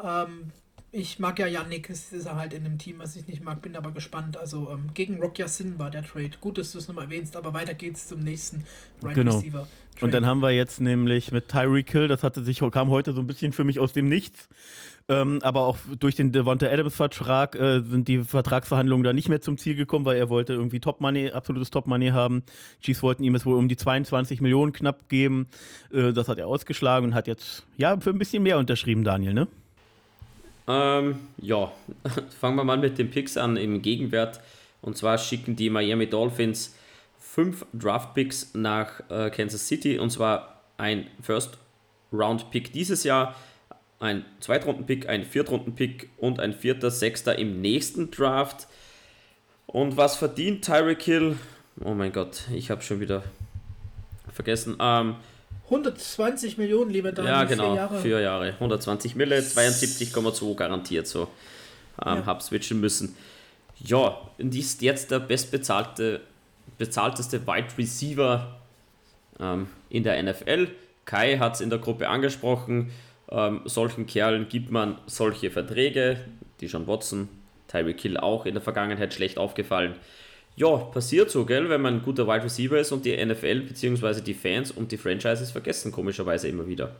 Ähm, 0.02 0.52
ich 0.90 1.18
mag 1.18 1.38
ja 1.38 1.46
Yannick, 1.46 1.90
es 1.90 2.12
ist 2.12 2.26
er 2.26 2.36
halt 2.36 2.54
in 2.54 2.64
einem 2.64 2.78
Team, 2.78 2.98
was 2.98 3.14
ich 3.14 3.26
nicht 3.26 3.44
mag, 3.44 3.60
bin 3.60 3.76
aber 3.76 3.90
gespannt. 3.90 4.36
Also 4.36 4.70
ähm, 4.70 4.90
gegen 4.94 5.20
Rock 5.20 5.38
Yassin 5.38 5.78
war 5.78 5.90
der 5.90 6.02
Trade. 6.02 6.30
Gut, 6.40 6.56
dass 6.56 6.72
du 6.72 6.78
es 6.78 6.88
nochmal 6.88 7.04
erwähnst, 7.04 7.36
aber 7.36 7.52
weiter 7.52 7.74
geht's 7.74 8.08
zum 8.08 8.20
nächsten 8.20 8.64
Right 9.02 9.14
Genau. 9.14 9.36
Receiver. 9.36 9.66
Trade. 9.92 10.04
Und 10.04 10.14
dann 10.14 10.26
haben 10.26 10.40
wir 10.40 10.50
jetzt 10.50 10.80
nämlich 10.80 11.32
mit 11.32 11.48
Tyreek 11.48 11.90
Hill, 11.90 12.08
das 12.08 12.22
hatte 12.22 12.42
sich, 12.42 12.60
kam 12.70 12.88
heute 12.88 13.12
so 13.12 13.20
ein 13.20 13.26
bisschen 13.26 13.52
für 13.52 13.64
mich 13.64 13.80
aus 13.80 13.92
dem 13.92 14.08
Nichts. 14.08 14.48
Ähm, 15.10 15.40
aber 15.42 15.62
auch 15.62 15.78
durch 15.98 16.14
den 16.16 16.32
Devonta 16.32 16.66
Adams-Vertrag 16.66 17.54
äh, 17.56 17.80
sind 17.80 18.08
die 18.08 18.18
Vertragsverhandlungen 18.18 19.04
da 19.04 19.14
nicht 19.14 19.30
mehr 19.30 19.40
zum 19.40 19.56
Ziel 19.56 19.74
gekommen, 19.74 20.04
weil 20.04 20.18
er 20.18 20.28
wollte 20.28 20.52
irgendwie 20.52 20.80
Top-Money, 20.80 21.30
absolutes 21.30 21.70
Top-Money 21.70 22.08
haben. 22.08 22.42
Chiefs 22.82 23.02
wollten 23.02 23.24
ihm 23.24 23.34
es 23.34 23.46
wohl 23.46 23.56
um 23.56 23.68
die 23.68 23.76
22 23.76 24.42
Millionen 24.42 24.72
knapp 24.72 25.08
geben. 25.08 25.48
Äh, 25.92 26.12
das 26.12 26.28
hat 26.28 26.38
er 26.38 26.46
ausgeschlagen 26.46 27.06
und 27.06 27.14
hat 27.14 27.26
jetzt, 27.26 27.66
ja, 27.78 27.98
für 27.98 28.10
ein 28.10 28.18
bisschen 28.18 28.42
mehr 28.42 28.58
unterschrieben, 28.58 29.02
Daniel, 29.02 29.32
ne? 29.32 29.48
Ähm, 30.68 31.18
ja, 31.38 31.72
fangen 32.40 32.56
wir 32.56 32.64
mal 32.64 32.76
mit 32.76 32.98
den 32.98 33.10
Picks 33.10 33.36
an 33.36 33.56
im 33.56 33.82
Gegenwert. 33.82 34.40
Und 34.82 34.96
zwar 34.96 35.18
schicken 35.18 35.56
die 35.56 35.70
Miami 35.70 36.08
Dolphins 36.08 36.76
fünf 37.18 37.66
Draft-Picks 37.72 38.54
nach 38.54 39.00
äh, 39.10 39.30
Kansas 39.30 39.66
City. 39.66 39.98
Und 39.98 40.10
zwar 40.10 40.62
ein 40.76 41.06
First-Round-Pick 41.22 42.72
dieses 42.72 43.02
Jahr, 43.04 43.34
ein 43.98 44.24
Zweitrunden-Pick, 44.40 45.08
ein 45.08 45.24
Viertrunden-Pick 45.24 46.10
und 46.18 46.38
ein 46.38 46.52
vierter, 46.52 46.90
sechster 46.90 47.38
im 47.38 47.60
nächsten 47.60 48.10
Draft. 48.10 48.68
Und 49.66 49.96
was 49.96 50.16
verdient 50.16 50.64
Tyreek 50.64 51.02
Hill? 51.02 51.36
Oh 51.84 51.94
mein 51.94 52.12
Gott, 52.12 52.42
ich 52.52 52.70
habe 52.70 52.82
schon 52.82 53.00
wieder 53.00 53.22
vergessen. 54.32 54.76
Ähm, 54.80 55.16
120 55.70 56.58
Millionen, 56.58 56.90
lieber 56.90 57.12
Daniel, 57.12 57.32
ja, 57.32 57.46
vier 57.46 57.56
genau, 57.56 57.74
Jahre. 57.74 58.00
vier 58.00 58.20
Jahre. 58.20 58.48
120 58.54 59.14
Mille, 59.14 59.38
72,2 59.38 60.54
garantiert 60.54 61.06
so. 61.06 61.28
ähm, 62.04 62.18
ja. 62.18 62.26
habe 62.26 62.42
switchen 62.42 62.80
müssen. 62.80 63.16
Ja, 63.78 64.18
und 64.38 64.54
ist 64.54 64.82
jetzt 64.82 65.10
der 65.10 65.20
bestbezahlte 65.20 66.20
bezahlteste 66.78 67.46
Wide 67.46 67.68
Receiver 67.76 68.56
ähm, 69.40 69.68
in 69.90 70.04
der 70.04 70.22
NFL. 70.22 70.68
Kai 71.04 71.38
hat 71.38 71.54
es 71.54 71.60
in 71.60 71.70
der 71.70 71.78
Gruppe 71.78 72.08
angesprochen. 72.08 72.90
Ähm, 73.30 73.62
solchen 73.64 74.06
Kerlen 74.06 74.48
gibt 74.48 74.70
man 74.70 74.98
solche 75.06 75.50
Verträge. 75.50 76.18
Die 76.60 76.66
John 76.66 76.86
Watson, 76.86 77.28
Tyreek 77.68 78.00
Hill 78.00 78.16
auch 78.16 78.46
in 78.46 78.54
der 78.54 78.62
Vergangenheit 78.62 79.14
schlecht 79.14 79.38
aufgefallen. 79.38 79.94
Ja, 80.58 80.76
passiert 80.76 81.30
so, 81.30 81.44
gell, 81.44 81.68
wenn 81.68 81.80
man 81.80 81.94
ein 81.94 82.02
guter 82.02 82.26
Wide 82.26 82.44
Receiver 82.44 82.78
ist 82.78 82.92
und 82.92 83.04
die 83.04 83.16
NFL 83.24 83.60
bzw. 83.60 84.20
die 84.20 84.34
Fans 84.34 84.70
und 84.70 84.92
die 84.92 84.96
Franchises 84.96 85.50
vergessen 85.50 85.92
komischerweise 85.92 86.48
immer 86.48 86.66
wieder 86.66 86.96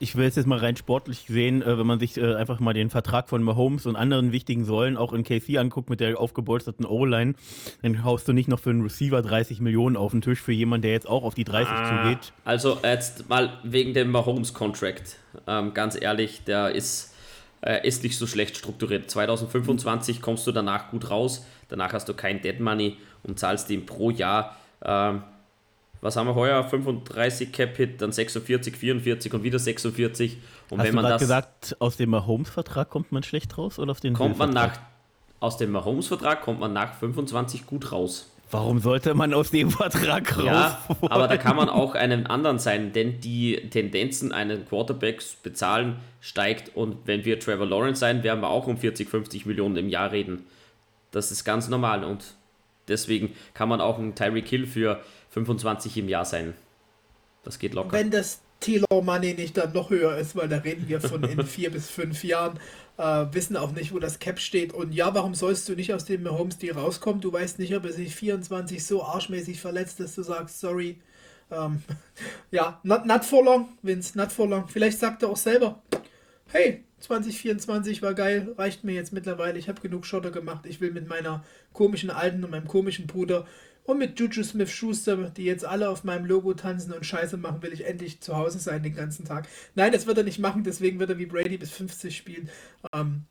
ich 0.00 0.16
will 0.16 0.26
es 0.26 0.34
jetzt 0.34 0.46
mal 0.46 0.58
rein 0.58 0.76
sportlich 0.76 1.26
sehen, 1.28 1.62
äh, 1.62 1.78
wenn 1.78 1.86
man 1.86 2.00
sich 2.00 2.16
äh, 2.16 2.34
einfach 2.34 2.58
mal 2.58 2.72
den 2.72 2.90
Vertrag 2.90 3.28
von 3.28 3.42
Mahomes 3.42 3.86
und 3.86 3.96
anderen 3.96 4.32
wichtigen 4.32 4.64
Säulen 4.64 4.96
auch 4.96 5.12
in 5.12 5.22
KC 5.22 5.58
anguckt 5.58 5.90
mit 5.90 6.00
der 6.00 6.18
aufgebolsterten 6.18 6.86
O-Line, 6.86 7.34
dann 7.82 8.02
haust 8.02 8.26
du 8.26 8.32
nicht 8.32 8.48
noch 8.48 8.58
für 8.58 8.70
einen 8.70 8.80
Receiver 8.80 9.20
30 9.20 9.60
Millionen 9.60 9.96
auf 9.96 10.12
den 10.12 10.22
Tisch 10.22 10.40
für 10.40 10.52
jemanden, 10.52 10.82
der 10.82 10.92
jetzt 10.92 11.06
auch 11.06 11.22
auf 11.22 11.34
die 11.34 11.44
30 11.44 11.68
ah, 11.68 12.02
zugeht. 12.02 12.32
Also 12.44 12.78
jetzt 12.82 13.28
mal 13.28 13.52
wegen 13.62 13.92
dem 13.92 14.10
Mahomes-Contract. 14.10 15.16
Ähm, 15.46 15.74
ganz 15.74 16.00
ehrlich, 16.00 16.44
der 16.44 16.74
ist, 16.74 17.14
äh, 17.60 17.86
ist 17.86 18.02
nicht 18.02 18.16
so 18.16 18.26
schlecht 18.26 18.56
strukturiert. 18.56 19.10
2025 19.10 20.22
kommst 20.22 20.46
du 20.46 20.52
danach 20.52 20.90
gut 20.90 21.10
raus, 21.10 21.44
danach 21.70 21.92
hast 21.92 22.08
du 22.08 22.14
kein 22.14 22.42
Dead 22.42 22.60
Money 22.60 22.96
und 23.22 23.38
zahlst 23.38 23.70
ihm 23.70 23.86
pro 23.86 24.10
Jahr 24.10 24.56
ähm, 24.82 25.22
was 26.00 26.16
haben 26.16 26.26
wir 26.26 26.34
heuer? 26.34 26.64
35 26.64 27.52
Cap-Hit, 27.52 28.00
dann 28.00 28.12
46, 28.12 28.76
44 28.76 29.34
und 29.34 29.42
wieder 29.42 29.58
46. 29.58 30.38
Und 30.70 30.78
Hast 30.78 30.86
wenn 30.86 30.94
man 30.94 31.04
du 31.04 31.10
das 31.10 31.20
gesagt, 31.20 31.76
aus 31.78 31.96
dem 31.96 32.10
Mahomes-Vertrag 32.10 32.88
kommt 32.88 33.12
man 33.12 33.22
schlecht 33.22 33.58
raus 33.58 33.78
oder 33.78 33.90
auf 33.90 34.00
den 34.00 34.14
kommt 34.14 34.38
man 34.38 34.50
nach 34.50 34.78
Aus 35.40 35.56
dem 35.56 35.72
Mahomes-Vertrag 35.72 36.42
kommt 36.42 36.60
man 36.60 36.72
nach 36.72 36.94
25 36.94 37.66
gut 37.66 37.92
raus. 37.92 38.30
Warum 38.50 38.80
sollte 38.80 39.14
man 39.14 39.32
aus 39.32 39.50
dem 39.50 39.70
Vertrag 39.70 40.36
raus? 40.36 40.44
Ja, 40.44 40.80
aber 41.02 41.28
da 41.28 41.36
kann 41.36 41.54
man 41.54 41.68
auch 41.68 41.94
einen 41.94 42.26
anderen 42.26 42.58
sein, 42.58 42.92
denn 42.92 43.20
die 43.20 43.68
Tendenzen, 43.70 44.32
einen 44.32 44.66
Quarterbacks 44.66 45.36
bezahlen, 45.40 45.96
steigt. 46.20 46.74
Und 46.74 46.96
wenn 47.04 47.24
wir 47.24 47.38
Trevor 47.38 47.66
Lawrence 47.66 48.00
sein, 48.00 48.24
werden 48.24 48.40
wir 48.40 48.48
auch 48.48 48.66
um 48.66 48.76
40, 48.76 49.08
50 49.08 49.46
Millionen 49.46 49.76
im 49.76 49.88
Jahr 49.88 50.10
reden. 50.10 50.46
Das 51.10 51.30
ist 51.30 51.44
ganz 51.44 51.68
normal 51.68 52.04
und 52.04 52.36
deswegen 52.88 53.34
kann 53.54 53.68
man 53.68 53.80
auch 53.80 53.98
einen 53.98 54.14
Tyreek 54.14 54.48
Hill 54.48 54.66
für 54.66 55.00
25 55.30 55.96
im 55.96 56.08
Jahr 56.08 56.24
sein. 56.24 56.54
Das 57.42 57.58
geht 57.58 57.74
locker. 57.74 57.92
Wenn 57.92 58.10
das 58.10 58.40
Taylor 58.60 59.02
Money 59.02 59.34
nicht 59.34 59.56
dann 59.56 59.72
noch 59.72 59.90
höher 59.90 60.16
ist, 60.18 60.36
weil 60.36 60.48
da 60.48 60.58
reden 60.58 60.86
wir 60.88 61.00
von 61.00 61.24
in 61.24 61.44
vier 61.46 61.70
bis 61.70 61.88
fünf 61.88 62.22
Jahren, 62.22 62.60
äh, 62.98 63.26
wissen 63.32 63.56
auch 63.56 63.72
nicht, 63.72 63.94
wo 63.94 63.98
das 63.98 64.18
Cap 64.18 64.38
steht. 64.38 64.72
Und 64.74 64.92
ja, 64.92 65.14
warum 65.14 65.34
sollst 65.34 65.68
du 65.68 65.74
nicht 65.74 65.94
aus 65.94 66.04
dem 66.04 66.22
Mahomes 66.22 66.58
Deal 66.58 66.76
rauskommen? 66.76 67.20
Du 67.20 67.32
weißt 67.32 67.58
nicht, 67.58 67.74
ob 67.74 67.84
er 67.86 67.92
sich 67.92 68.14
24 68.14 68.84
so 68.84 69.02
arschmäßig 69.02 69.60
verletzt, 69.60 69.98
dass 70.00 70.14
du 70.14 70.22
sagst, 70.22 70.60
sorry. 70.60 71.00
Ähm, 71.50 71.82
ja, 72.50 72.78
not, 72.82 73.06
not 73.06 73.24
for 73.24 73.42
long, 73.42 73.70
Vince, 73.82 74.16
not 74.16 74.30
for 74.30 74.46
long. 74.46 74.68
Vielleicht 74.68 74.98
sagt 74.98 75.22
er 75.22 75.30
auch 75.30 75.36
selber, 75.36 75.82
hey, 76.48 76.84
2024 77.00 78.02
war 78.02 78.14
geil, 78.14 78.54
reicht 78.56 78.84
mir 78.84 78.92
jetzt 78.92 79.12
mittlerweile. 79.12 79.58
Ich 79.58 79.68
habe 79.68 79.80
genug 79.80 80.06
Schotter 80.06 80.30
gemacht. 80.30 80.66
Ich 80.66 80.80
will 80.80 80.92
mit 80.92 81.08
meiner 81.08 81.44
komischen 81.72 82.10
Alten 82.10 82.44
und 82.44 82.50
meinem 82.50 82.68
komischen 82.68 83.06
Bruder 83.06 83.46
und 83.84 83.98
mit 83.98 84.18
Juju 84.18 84.44
Smith 84.44 84.70
Schuster, 84.70 85.16
die 85.30 85.44
jetzt 85.44 85.64
alle 85.64 85.88
auf 85.88 86.04
meinem 86.04 86.24
Logo 86.24 86.54
tanzen 86.54 86.92
und 86.92 87.04
Scheiße 87.04 87.36
machen, 87.36 87.62
will 87.62 87.72
ich 87.72 87.86
endlich 87.86 88.20
zu 88.20 88.36
Hause 88.36 88.58
sein 88.58 88.82
den 88.82 88.94
ganzen 88.94 89.24
Tag. 89.24 89.48
Nein, 89.74 89.92
das 89.92 90.06
wird 90.06 90.18
er 90.18 90.24
nicht 90.24 90.38
machen, 90.38 90.64
deswegen 90.64 90.98
wird 90.98 91.10
er 91.10 91.18
wie 91.18 91.26
Brady 91.26 91.58
bis 91.58 91.70
50 91.70 92.16
spielen. 92.16 92.48
Ähm, 92.94 93.24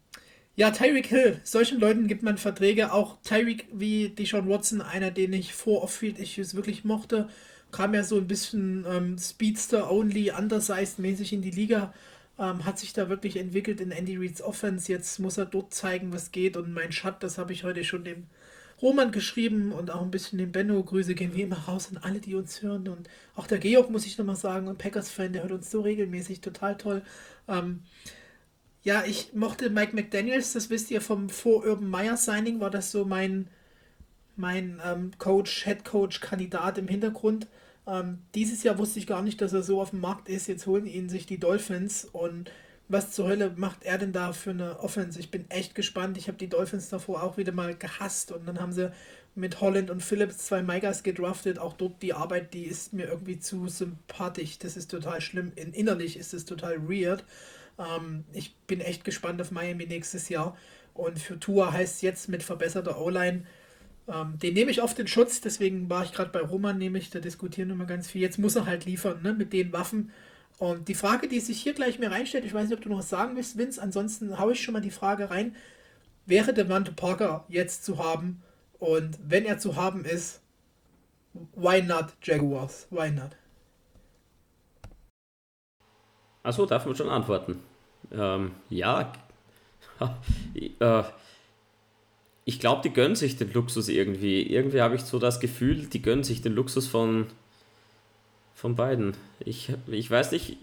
ja, 0.55 0.72
Tyreek 0.72 1.07
Hill, 1.07 1.39
solchen 1.43 1.80
Leuten 1.80 2.07
gibt 2.07 2.24
man 2.24 2.38
Verträge. 2.38 2.91
Auch 2.91 3.22
Tyreek 3.24 3.67
wie 3.72 4.09
Deshaun 4.09 4.49
Watson, 4.49 4.82
einer, 4.82 5.11
den 5.11 5.32
ich 5.32 5.53
vor 5.53 5.84
Off-Field-Issues 5.84 6.55
wirklich 6.55 6.84
mochte, 6.84 7.30
kam 7.72 7.93
ja 7.93 8.03
so 8.03 8.17
ein 8.17 8.28
bisschen 8.28 8.86
ähm, 8.89 9.17
Speedster-only, 9.17 10.32
undersized-mäßig 10.32 11.32
in 11.34 11.41
die 11.41 11.51
Liga. 11.51 11.93
Ähm, 12.39 12.65
hat 12.65 12.79
sich 12.79 12.93
da 12.93 13.09
wirklich 13.09 13.35
entwickelt 13.35 13.81
in 13.81 13.91
Andy 13.91 14.15
Reeds 14.15 14.41
Offense. 14.41 14.91
Jetzt 14.91 15.19
muss 15.19 15.37
er 15.37 15.45
dort 15.45 15.73
zeigen, 15.73 16.13
was 16.13 16.31
geht. 16.31 16.55
Und 16.57 16.73
mein 16.73 16.91
Schat, 16.91 17.21
das 17.21 17.37
habe 17.37 17.53
ich 17.53 17.63
heute 17.63 17.83
schon 17.83 18.05
dem 18.05 18.27
Roman 18.81 19.11
geschrieben 19.11 19.71
und 19.73 19.91
auch 19.91 20.01
ein 20.01 20.11
bisschen 20.11 20.39
den 20.39 20.51
Benno. 20.51 20.81
Grüße 20.81 21.15
gehen 21.15 21.35
wie 21.35 21.41
immer 21.41 21.57
raus 21.57 21.89
an 21.91 21.97
alle, 21.97 22.19
die 22.19 22.35
uns 22.35 22.61
hören. 22.61 22.87
Und 22.87 23.09
auch 23.35 23.45
der 23.45 23.57
Georg, 23.59 23.89
muss 23.89 24.05
ich 24.05 24.17
nochmal 24.17 24.37
sagen, 24.37 24.67
und 24.67 24.77
Packers-Fan, 24.77 25.33
der 25.33 25.43
hört 25.43 25.51
uns 25.51 25.69
so 25.69 25.81
regelmäßig, 25.81 26.41
total 26.41 26.77
toll. 26.77 27.01
Ähm, 27.47 27.81
ja, 28.83 29.03
ich 29.05 29.33
mochte 29.33 29.69
Mike 29.69 29.95
McDaniels, 29.95 30.53
das 30.53 30.69
wisst 30.69 30.89
ihr 30.91 31.01
vom 31.01 31.29
vor 31.29 31.65
Urban 31.65 31.89
Meyer 31.89 32.15
Signing, 32.15 32.61
war 32.61 32.69
das 32.69 32.91
so 32.91 33.03
mein, 33.03 33.49
mein 34.37 34.81
ähm, 34.85 35.11
Coach, 35.17 35.65
Head 35.65 35.83
Coach 35.83 36.21
Kandidat 36.21 36.77
im 36.77 36.87
Hintergrund. 36.87 37.47
Ähm, 37.89 38.19
dieses 38.35 38.63
Jahr 38.63 38.77
wusste 38.77 38.99
ich 38.99 39.07
gar 39.07 39.21
nicht, 39.21 39.41
dass 39.41 39.53
er 39.53 39.63
so 39.63 39.81
auf 39.81 39.89
dem 39.89 40.01
Markt 40.01 40.29
ist. 40.29 40.47
Jetzt 40.47 40.67
holen 40.67 40.85
ihn 40.85 41.09
sich 41.09 41.25
die 41.25 41.39
Dolphins 41.39 42.05
und 42.05 42.51
was 42.87 43.11
zur 43.11 43.27
Hölle 43.27 43.53
macht 43.55 43.83
er 43.83 43.97
denn 43.97 44.13
da 44.13 44.33
für 44.33 44.49
eine 44.49 44.79
Offense? 44.79 45.19
Ich 45.19 45.31
bin 45.31 45.49
echt 45.49 45.75
gespannt. 45.75 46.17
Ich 46.17 46.27
habe 46.27 46.37
die 46.37 46.49
Dolphins 46.49 46.89
davor 46.89 47.23
auch 47.23 47.37
wieder 47.37 47.51
mal 47.51 47.75
gehasst 47.75 48.31
und 48.31 48.47
dann 48.47 48.59
haben 48.59 48.71
sie 48.71 48.91
mit 49.35 49.61
Holland 49.61 49.89
und 49.91 50.01
Phillips 50.01 50.39
zwei 50.39 50.63
Megas 50.63 51.03
gedraftet. 51.03 51.59
Auch 51.59 51.73
dort 51.73 52.01
die 52.01 52.13
Arbeit, 52.13 52.53
die 52.53 52.63
ist 52.63 52.93
mir 52.93 53.07
irgendwie 53.07 53.39
zu 53.39 53.67
sympathisch. 53.67 54.57
Das 54.59 54.75
ist 54.75 54.89
total 54.89 55.21
schlimm. 55.21 55.51
In, 55.55 55.73
innerlich 55.73 56.17
ist 56.17 56.33
es 56.33 56.45
total 56.45 56.89
weird. 56.89 57.23
Ähm, 57.77 58.25
ich 58.33 58.55
bin 58.67 58.81
echt 58.81 59.03
gespannt 59.03 59.39
auf 59.39 59.51
Miami 59.51 59.85
nächstes 59.85 60.29
Jahr. 60.29 60.57
Und 60.95 61.19
für 61.19 61.39
Tua 61.39 61.71
heißt 61.71 62.01
jetzt 62.01 62.27
mit 62.27 62.43
verbesserter 62.43 62.99
O-Line, 62.99 63.45
ähm, 64.12 64.38
den 64.39 64.53
nehme 64.53 64.72
ich 64.72 64.82
auf 64.82 64.93
den 64.93 65.07
Schutz. 65.07 65.41
Deswegen 65.41 65.89
war 65.89 66.03
ich 66.03 66.12
gerade 66.12 66.32
bei 66.32 66.41
Roman, 66.41 66.78
nehme 66.78 66.97
ich, 66.97 67.10
da 67.10 67.20
diskutieren 67.20 67.76
mal 67.78 67.88
ganz 67.88 68.10
viel. 68.10 68.22
Jetzt 68.22 68.39
muss 68.39 68.55
er 68.55 68.66
halt 68.66 68.86
liefern, 68.86 69.22
ne, 69.22 69.34
mit 69.34 69.53
den 69.53 69.72
Waffen 69.72 70.12
und 70.60 70.89
die 70.89 70.93
Frage, 70.93 71.30
die 71.30 71.39
sich 71.39 71.62
hier 71.62 71.74
gleich 71.74 71.99
mir 71.99 72.12
reinstellt, 72.12 72.43
ich 72.43 72.53
weiß 72.53 72.68
nicht, 72.68 72.78
ob 72.78 72.84
du 72.84 72.89
noch 72.89 72.99
was 72.99 73.10
sagen 73.10 73.38
willst, 73.38 73.57
Vince, 73.57 73.82
ansonsten 73.82 74.38
haue 74.38 74.51
ich 74.51 74.62
schon 74.62 74.74
mal 74.74 74.82
die 74.82 74.91
Frage 74.91 75.30
rein, 75.30 75.55
wäre 76.26 76.53
der 76.53 76.66
Devante 76.66 76.91
Parker 76.91 77.45
jetzt 77.47 77.86
zu 77.86 77.97
haben? 77.97 78.43
Und 78.78 79.18
wenn 79.26 79.45
er 79.45 79.57
zu 79.57 79.78
haben 79.78 80.03
ist, 80.03 80.41
why 81.55 81.82
not 81.82 82.07
Jaguars? 82.22 82.88
Why 82.89 83.10
not? 83.10 83.38
Achso, 86.43 86.66
darf 86.66 86.86
man 86.86 86.95
schon 86.95 87.10
antworten. 87.10 87.62
Ähm, 88.12 88.51
ja. 88.70 89.14
äh, 90.55 91.03
ich 92.50 92.60
glaube, 92.60 92.82
die 92.84 92.91
gönnen 92.91 93.16
sich 93.16 93.38
den 93.38 93.54
Luxus 93.54 93.89
irgendwie. 93.89 94.41
Irgendwie 94.41 94.82
habe 94.82 94.95
ich 94.95 95.02
so 95.02 95.20
das 95.20 95.39
Gefühl, 95.39 95.86
die 95.86 96.02
gönnen 96.02 96.24
sich 96.24 96.41
den 96.41 96.56
Luxus 96.56 96.88
von 96.88 97.28
von 98.56 98.76
beiden. 98.76 99.14
Ich, 99.45 99.72
ich 99.86 100.10
weiß 100.10 100.32
nicht. 100.32 100.58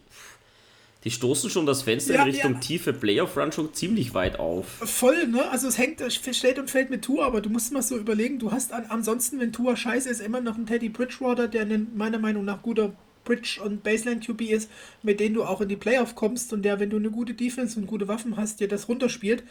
Die 1.04 1.12
stoßen 1.12 1.48
schon 1.48 1.64
das 1.64 1.82
Fenster 1.82 2.14
ja, 2.14 2.22
in 2.22 2.30
Richtung 2.30 2.54
ja. 2.54 2.58
tiefe 2.58 2.92
Playoff-Run 2.92 3.52
schon 3.52 3.72
ziemlich 3.72 4.14
weit 4.14 4.40
auf. 4.40 4.66
Voll, 4.66 5.28
ne? 5.28 5.48
Also 5.50 5.68
es 5.68 5.78
hängt, 5.78 6.02
steht 6.10 6.58
und 6.58 6.68
fällt 6.68 6.90
mit 6.90 7.04
Tour, 7.04 7.24
aber 7.24 7.40
du 7.40 7.50
musst 7.50 7.72
mal 7.72 7.82
so 7.82 7.96
überlegen, 7.96 8.40
du 8.40 8.50
hast 8.50 8.72
an, 8.72 8.86
ansonsten, 8.88 9.38
wenn 9.38 9.52
Tour 9.52 9.76
scheiße 9.76 10.08
ist, 10.08 10.20
immer 10.20 10.40
noch 10.40 10.56
einen 10.56 10.66
Teddy 10.66 10.88
Bridgewater, 10.88 11.46
der 11.46 11.66
meiner 11.94 12.18
Meinung 12.18 12.44
nach 12.44 12.62
guter 12.62 12.96
Bridge- 13.26 13.60
und 13.62 13.84
Baseline-QB 13.84 14.40
ist, 14.50 14.70
mit 15.02 15.20
dem 15.20 15.34
du 15.34 15.44
auch 15.44 15.60
in 15.60 15.68
die 15.68 15.76
Playoff 15.76 16.14
kommst 16.14 16.52
und 16.52 16.62
der, 16.62 16.80
wenn 16.80 16.90
du 16.90 16.96
eine 16.96 17.10
gute 17.10 17.34
Defense 17.34 17.78
und 17.78 17.86
gute 17.86 18.08
Waffen 18.08 18.36
hast, 18.36 18.60
dir 18.60 18.68
das 18.68 18.88
runterspielt. 18.88 19.44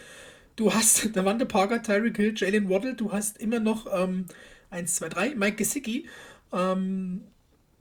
Du 0.56 0.74
hast 0.74 1.10
Davante 1.16 1.46
Parker, 1.46 1.82
Tyreek 1.82 2.18
Hill, 2.18 2.34
Jalen 2.36 2.70
Waddle, 2.70 2.96
du 2.96 3.12
hast 3.12 3.38
immer 3.38 3.60
noch 3.60 3.88
ähm, 3.92 4.26
1, 4.70 4.96
2, 4.96 5.10
3, 5.10 5.36
Mike 5.36 5.58
Gesicki, 5.58 6.08
ähm, 6.54 7.24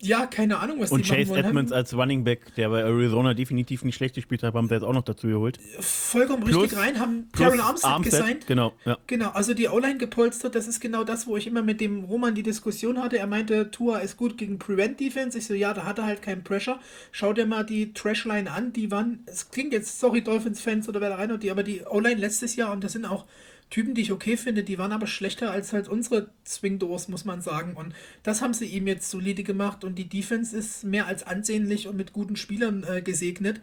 ja, 0.07 0.27
keine 0.27 0.59
Ahnung, 0.59 0.81
was 0.81 0.91
Und 0.93 1.05
die 1.05 1.11
Chase 1.11 1.37
Edmonds 1.37 1.73
als 1.73 1.95
Running 1.95 2.25
Back, 2.25 2.55
der 2.57 2.69
bei 2.69 2.81
Arizona 2.81 3.35
definitiv 3.35 3.85
nicht 3.85 3.97
schlecht 3.97 4.15
gespielt 4.15 4.43
hat, 4.43 4.55
haben 4.55 4.69
sie 4.69 4.75
jetzt 4.75 4.85
auch 4.85 4.93
noch 4.93 5.03
dazu 5.03 5.27
geholt. 5.27 5.59
Vollkommen 5.81 6.45
plus, 6.45 6.65
richtig 6.65 6.79
rein, 6.79 6.99
haben 6.99 7.29
Terrell 7.37 7.61
Armstead, 7.61 7.91
Armstead 7.91 8.21
gesigned. 8.21 8.47
Genau, 8.47 8.73
ja. 8.85 8.99
Genau, 9.07 9.31
also 9.31 9.55
die 9.55 9.69
O-Line 9.69 9.99
gepolstert, 9.99 10.55
das 10.55 10.67
ist 10.67 10.81
genau 10.81 11.05
das, 11.05 11.27
wo 11.27 11.37
ich 11.37 11.47
immer 11.47 11.63
mit 11.63 11.81
dem 11.81 12.05
Roman 12.05 12.35
die 12.35 12.43
Diskussion 12.43 13.03
hatte. 13.03 13.19
Er 13.19 13.27
meinte, 13.27 13.71
Tua 13.71 13.99
ist 13.99 14.17
gut 14.17 14.39
gegen 14.39 14.59
Prevent 14.59 15.01
Defense. 15.01 15.37
Ich 15.39 15.47
so, 15.47 15.55
ja, 15.55 15.75
da 15.75 15.85
hat 15.85 15.99
er 15.99 16.07
halt 16.07 16.23
keinen 16.23 16.45
Pressure. 16.45 16.79
Schau 17.13 17.33
dir 17.33 17.47
mal 17.47 17.65
die 17.65 17.93
Trashline 17.93 18.51
an, 18.51 18.73
die 18.73 18.91
waren, 18.91 19.21
es 19.27 19.51
klingt 19.51 19.73
jetzt, 19.73 20.01
sorry, 20.01 20.23
Dolphins-Fans 20.23 20.89
oder 20.89 21.01
wer 21.01 21.11
da 21.11 21.17
rein 21.17 21.39
die, 21.41 21.51
aber 21.51 21.63
die 21.63 21.83
O-Line 21.83 22.21
letztes 22.21 22.57
Jahr, 22.57 22.73
und 22.73 22.85
das 22.85 22.93
sind 22.93 23.07
auch 23.07 23.25
Typen, 23.71 23.95
die 23.95 24.03
ich 24.03 24.13
okay 24.13 24.37
finde, 24.37 24.63
die 24.63 24.79
waren 24.79 24.93
aber 24.93 25.07
schlechter 25.07 25.51
als 25.51 25.73
halt 25.73 25.89
unsere 25.89 26.31
Swingdoors, 26.47 27.09
muss 27.09 27.25
man 27.25 27.41
sagen. 27.41 27.75
Und 27.75 27.95
das 28.23 28.41
haben 28.41 28.55
sie 28.55 28.67
ihm 28.67 28.87
jetzt 28.87 29.11
solide 29.11 29.43
gemacht 29.43 29.85
und 29.85 29.97
die 29.97 30.09
Defense 30.09 30.57
ist 30.57 30.85
mehr 30.85 31.07
als 31.07 31.25
ansehnlich 31.25 31.89
und 31.89 31.97
mit 31.97 32.13
guten 32.13 32.37
Spielern 32.37 32.85
äh, 32.85 33.03
gesegnet. 33.03 33.61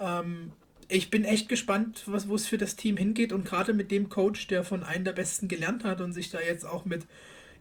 Ähm, 0.00 0.52
ich 0.88 1.10
bin 1.10 1.24
echt 1.24 1.48
gespannt, 1.48 2.04
wo 2.06 2.34
es 2.34 2.46
für 2.46 2.58
das 2.58 2.76
Team 2.76 2.96
hingeht 2.96 3.32
und 3.32 3.44
gerade 3.44 3.72
mit 3.72 3.90
dem 3.90 4.08
Coach, 4.08 4.46
der 4.46 4.64
von 4.64 4.82
einem 4.82 5.04
der 5.04 5.12
Besten 5.12 5.48
gelernt 5.48 5.84
hat 5.84 6.00
und 6.00 6.12
sich 6.12 6.30
da 6.30 6.40
jetzt 6.40 6.64
auch 6.64 6.84
mit 6.84 7.06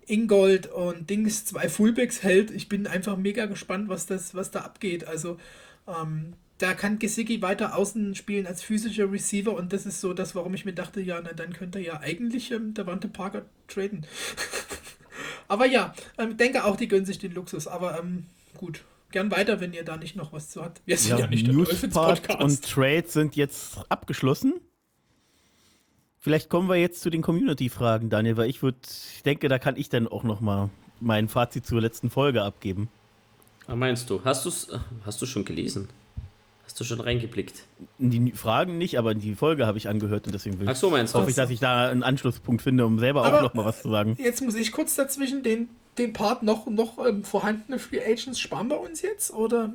Ingold 0.07 0.67
und 0.67 1.09
Dings 1.09 1.45
zwei 1.45 1.69
Fullbacks 1.69 2.23
hält. 2.23 2.51
Ich 2.51 2.67
bin 2.67 2.87
einfach 2.87 3.17
mega 3.17 3.45
gespannt, 3.45 3.87
was 3.89 4.05
das, 4.05 4.35
was 4.35 4.51
da 4.51 4.61
abgeht. 4.61 5.05
Also 5.05 5.37
ähm, 5.87 6.33
da 6.61 6.75
kann 6.75 6.99
Gesicki 6.99 7.41
weiter 7.41 7.75
außen 7.75 8.13
spielen 8.13 8.45
als 8.45 8.61
physischer 8.61 9.11
Receiver 9.11 9.55
und 9.55 9.73
das 9.73 9.87
ist 9.87 9.99
so 9.99 10.13
das, 10.13 10.35
warum 10.35 10.53
ich 10.53 10.63
mir 10.63 10.73
dachte, 10.73 11.01
ja, 11.01 11.19
na, 11.23 11.33
dann 11.33 11.53
könnte 11.53 11.79
er 11.79 11.85
ja 11.85 11.99
eigentlich 12.01 12.51
ähm, 12.51 12.75
der 12.75 12.85
Wante 12.85 13.07
Parker 13.07 13.45
traden. 13.67 14.05
aber 15.47 15.65
ja, 15.65 15.93
ähm, 16.19 16.37
denke 16.37 16.63
auch, 16.63 16.75
die 16.75 16.87
gönnen 16.87 17.05
sich 17.05 17.17
den 17.17 17.33
Luxus, 17.33 17.67
aber 17.67 17.99
ähm, 17.99 18.25
gut. 18.55 18.83
Gern 19.11 19.31
weiter, 19.31 19.59
wenn 19.59 19.73
ihr 19.73 19.83
da 19.83 19.97
nicht 19.97 20.15
noch 20.15 20.31
was 20.31 20.51
zu 20.51 20.61
habt. 20.63 20.81
Wir 20.85 20.97
sind 20.97 21.11
ja, 21.11 21.19
ja 21.19 21.27
nicht 21.27 21.45
der 21.45 21.87
Podcast. 21.89 22.41
und 22.41 22.61
Trades 22.61 23.11
sind 23.11 23.35
jetzt 23.35 23.79
abgeschlossen. 23.89 24.53
Vielleicht 26.17 26.49
kommen 26.49 26.69
wir 26.69 26.77
jetzt 26.77 27.01
zu 27.01 27.09
den 27.09 27.21
Community-Fragen, 27.21 28.09
Daniel, 28.09 28.37
weil 28.37 28.49
ich 28.49 28.61
würde, 28.61 28.77
ich 28.83 29.23
denke, 29.23 29.49
da 29.49 29.59
kann 29.59 29.75
ich 29.75 29.89
dann 29.89 30.07
auch 30.07 30.23
noch 30.23 30.39
mal 30.39 30.69
mein 31.01 31.27
Fazit 31.27 31.65
zur 31.65 31.81
letzten 31.81 32.09
Folge 32.09 32.43
abgeben. 32.43 32.89
Was 33.65 33.75
meinst 33.75 34.09
du? 34.09 34.23
Hast 34.23 34.45
du 34.45 34.51
hast 35.03 35.21
du 35.21 35.25
schon 35.25 35.43
gelesen? 35.43 35.89
Hast 36.81 36.89
du 36.89 36.95
schon 36.95 37.03
reingeblickt? 37.05 37.63
In 37.99 38.09
die 38.09 38.31
Fragen 38.31 38.79
nicht, 38.79 38.97
aber 38.97 39.13
die 39.13 39.35
Folge 39.35 39.67
habe 39.67 39.77
ich 39.77 39.87
angehört 39.87 40.25
und 40.25 40.33
deswegen 40.33 40.59
will 40.59 40.67
Ach 40.67 40.75
so, 40.75 40.89
meinst 40.89 41.13
du? 41.13 41.19
hoffe 41.19 41.29
ich, 41.29 41.35
dass 41.35 41.51
ich 41.51 41.59
da 41.59 41.89
einen 41.89 42.01
Anschlusspunkt 42.01 42.63
finde, 42.63 42.87
um 42.87 42.97
selber 42.97 43.23
aber 43.23 43.37
auch 43.37 43.41
noch 43.43 43.53
mal 43.53 43.65
was 43.65 43.83
zu 43.83 43.89
sagen. 43.89 44.15
Jetzt 44.17 44.41
muss 44.41 44.55
ich 44.55 44.71
kurz 44.71 44.95
dazwischen 44.95 45.43
den, 45.43 45.69
den 45.99 46.11
Part 46.11 46.41
noch, 46.41 46.65
noch 46.65 47.05
ähm, 47.05 47.23
vorhandene 47.23 47.77
Free 47.77 48.01
Agents 48.03 48.39
sparen 48.39 48.67
bei 48.67 48.77
uns 48.77 49.03
jetzt 49.03 49.31
oder 49.31 49.73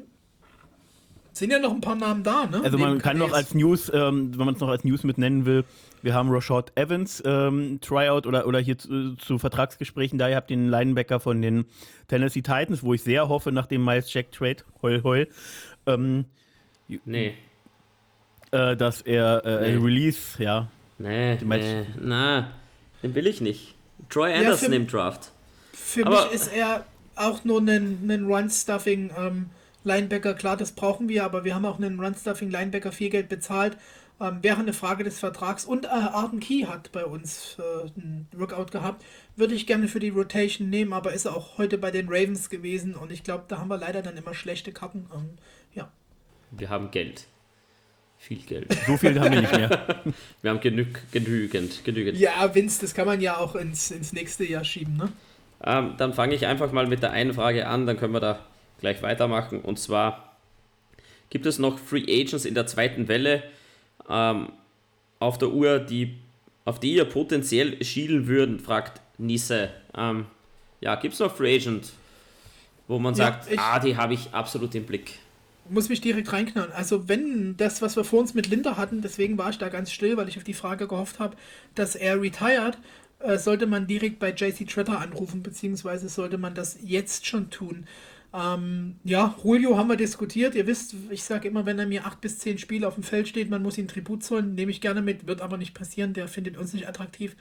sind 1.32 1.52
ja 1.52 1.60
noch 1.60 1.70
ein 1.70 1.80
paar 1.80 1.94
Namen 1.94 2.24
da, 2.24 2.46
ne? 2.46 2.62
Also 2.64 2.76
man 2.78 2.90
Neben 2.90 3.02
kann 3.02 3.18
noch 3.18 3.32
als 3.32 3.54
News, 3.54 3.88
ähm, 3.94 4.36
wenn 4.36 4.46
man 4.46 4.54
es 4.54 4.60
noch 4.60 4.68
als 4.68 4.82
News 4.82 5.04
mit 5.04 5.18
nennen 5.18 5.44
will, 5.44 5.64
wir 6.02 6.14
haben 6.14 6.30
Rashad 6.30 6.72
Evans 6.76 7.22
ähm, 7.24 7.78
Tryout 7.82 8.26
oder, 8.26 8.46
oder 8.46 8.58
hier 8.58 8.78
zu, 8.78 9.14
zu, 9.16 9.38
Vertragsgesprächen 9.38 10.18
da. 10.18 10.28
Ihr 10.28 10.36
habt 10.36 10.50
den 10.50 10.68
Linebacker 10.68 11.20
von 11.20 11.42
den 11.42 11.66
Tennessee 12.08 12.42
Titans, 12.42 12.82
wo 12.82 12.94
ich 12.94 13.02
sehr 13.02 13.28
hoffe, 13.28 13.52
nach 13.52 13.66
dem 13.66 13.84
Miles 13.84 14.12
Jack 14.12 14.32
Trade, 14.32 14.58
heul 14.82 15.02
heul, 15.02 15.28
ähm, 15.86 16.24
Nee. 17.04 17.34
Äh, 18.50 18.76
dass 18.76 19.02
er 19.02 19.44
äh, 19.44 19.72
nee. 19.72 19.84
Release, 19.84 20.42
ja. 20.42 20.68
Nee, 20.98 21.36
nee, 21.42 21.86
na, 22.00 22.52
den 23.02 23.14
will 23.14 23.26
ich 23.26 23.40
nicht. 23.40 23.74
Troy 24.08 24.32
Anderson 24.32 24.72
ja, 24.72 24.76
für, 24.76 24.76
im 24.76 24.86
Draft. 24.86 25.32
Für 25.72 26.06
Aber, 26.06 26.24
mich 26.24 26.34
ist 26.34 26.48
er 26.48 26.86
auch 27.16 27.44
nur 27.44 27.60
ein, 27.60 28.08
ein 28.08 28.24
Run-Stuffing 28.24 29.10
ähm, 29.16 29.50
Linebacker. 29.84 30.34
Klar, 30.34 30.56
das 30.56 30.72
brauchen 30.72 31.08
wir, 31.08 31.24
aber 31.24 31.44
wir 31.44 31.54
haben 31.54 31.66
auch 31.66 31.78
einen 31.78 32.00
Run-Stuffing 32.00 32.50
Linebacker 32.50 32.92
viel 32.92 33.10
Geld 33.10 33.28
bezahlt. 33.28 33.76
Ähm, 34.18 34.38
wäre 34.42 34.60
eine 34.60 34.72
Frage 34.72 35.04
des 35.04 35.18
Vertrags. 35.18 35.64
Und 35.64 35.84
äh, 35.84 35.88
Arden 35.88 36.40
Key 36.40 36.64
hat 36.64 36.92
bei 36.92 37.04
uns 37.04 37.58
äh, 37.58 38.00
einen 38.00 38.28
Workout 38.32 38.70
gehabt. 38.70 39.04
Würde 39.34 39.54
ich 39.54 39.66
gerne 39.66 39.88
für 39.88 40.00
die 40.00 40.08
Rotation 40.08 40.70
nehmen, 40.70 40.94
aber 40.94 41.12
ist 41.12 41.26
auch 41.26 41.58
heute 41.58 41.76
bei 41.76 41.90
den 41.90 42.08
Ravens 42.08 42.48
gewesen. 42.48 42.94
Und 42.94 43.12
ich 43.12 43.24
glaube, 43.24 43.44
da 43.48 43.58
haben 43.58 43.68
wir 43.68 43.76
leider 43.76 44.00
dann 44.00 44.16
immer 44.16 44.34
schlechte 44.34 44.72
Karten. 44.72 45.06
Ähm. 45.14 45.36
Wir 46.50 46.68
haben 46.68 46.90
Geld. 46.90 47.26
Viel 48.18 48.38
Geld. 48.38 48.72
So 48.86 48.96
viel 48.96 49.20
haben 49.20 49.32
wir 49.32 49.40
nicht 49.42 49.52
mehr. 49.52 50.04
wir 50.42 50.50
haben 50.50 50.60
genü 50.60 50.86
genügend, 51.12 51.84
genügend. 51.84 52.18
Ja, 52.18 52.54
Vince, 52.54 52.80
das 52.80 52.94
kann 52.94 53.06
man 53.06 53.20
ja 53.20 53.36
auch 53.36 53.54
ins, 53.54 53.90
ins 53.90 54.12
nächste 54.12 54.44
Jahr 54.44 54.64
schieben, 54.64 54.96
ne? 54.96 55.12
Ähm, 55.62 55.94
dann 55.96 56.12
fange 56.12 56.34
ich 56.34 56.46
einfach 56.46 56.72
mal 56.72 56.86
mit 56.86 57.02
der 57.02 57.12
einen 57.12 57.32
Frage 57.32 57.66
an, 57.66 57.86
dann 57.86 57.96
können 57.96 58.12
wir 58.12 58.20
da 58.20 58.40
gleich 58.80 59.02
weitermachen. 59.02 59.60
Und 59.60 59.78
zwar, 59.78 60.36
gibt 61.30 61.46
es 61.46 61.58
noch 61.58 61.78
Free 61.78 62.02
Agents 62.02 62.44
in 62.44 62.54
der 62.54 62.66
zweiten 62.66 63.08
Welle 63.08 63.42
ähm, 64.08 64.50
auf 65.18 65.38
der 65.38 65.50
Uhr, 65.50 65.78
die, 65.78 66.16
auf 66.64 66.80
die 66.80 66.94
ihr 66.94 67.04
potenziell 67.04 67.82
schielen 67.84 68.26
würden, 68.26 68.60
fragt 68.60 69.00
Nisse. 69.18 69.70
Ähm, 69.96 70.26
ja, 70.80 70.94
gibt 70.96 71.14
es 71.14 71.20
noch 71.20 71.34
Free 71.34 71.56
Agent, 71.56 71.92
wo 72.86 72.98
man 72.98 73.14
ja, 73.14 73.26
sagt, 73.26 73.48
ah, 73.56 73.78
die 73.78 73.96
habe 73.96 74.14
ich 74.14 74.32
absolut 74.32 74.74
im 74.74 74.84
Blick? 74.84 75.18
Muss 75.70 75.88
mich 75.88 76.00
direkt 76.00 76.32
reinknallen. 76.32 76.72
Also 76.72 77.08
wenn 77.08 77.56
das, 77.56 77.82
was 77.82 77.96
wir 77.96 78.04
vor 78.04 78.20
uns 78.20 78.34
mit 78.34 78.48
Linda 78.48 78.76
hatten, 78.76 79.02
deswegen 79.02 79.38
war 79.38 79.50
ich 79.50 79.58
da 79.58 79.68
ganz 79.68 79.90
still, 79.90 80.16
weil 80.16 80.28
ich 80.28 80.36
auf 80.36 80.44
die 80.44 80.54
Frage 80.54 80.86
gehofft 80.86 81.18
habe, 81.18 81.36
dass 81.74 81.94
er 81.94 82.20
retired, 82.20 82.78
äh, 83.18 83.38
sollte 83.38 83.66
man 83.66 83.86
direkt 83.86 84.18
bei 84.18 84.32
JC 84.32 84.66
Tretter 84.68 85.00
anrufen, 85.00 85.42
beziehungsweise 85.42 86.08
sollte 86.08 86.38
man 86.38 86.54
das 86.54 86.78
jetzt 86.82 87.26
schon 87.26 87.50
tun. 87.50 87.86
Ähm, 88.34 88.96
ja, 89.04 89.34
Julio 89.42 89.78
haben 89.78 89.88
wir 89.88 89.96
diskutiert. 89.96 90.54
Ihr 90.54 90.66
wisst, 90.66 90.94
ich 91.10 91.22
sage 91.22 91.48
immer, 91.48 91.64
wenn 91.64 91.78
er 91.78 91.86
mir 91.86 92.04
acht 92.04 92.20
bis 92.20 92.38
zehn 92.38 92.58
Spiele 92.58 92.86
auf 92.86 92.94
dem 92.94 93.02
Feld 93.02 93.28
steht, 93.28 93.48
man 93.48 93.62
muss 93.62 93.78
ihn 93.78 93.88
Tribut 93.88 94.22
zollen, 94.22 94.54
nehme 94.54 94.70
ich 94.70 94.80
gerne 94.80 95.00
mit, 95.00 95.26
wird 95.26 95.40
aber 95.40 95.56
nicht 95.56 95.74
passieren, 95.74 96.12
der 96.12 96.28
findet 96.28 96.58
uns 96.58 96.72
nicht 96.74 96.88
attraktiv. 96.88 97.36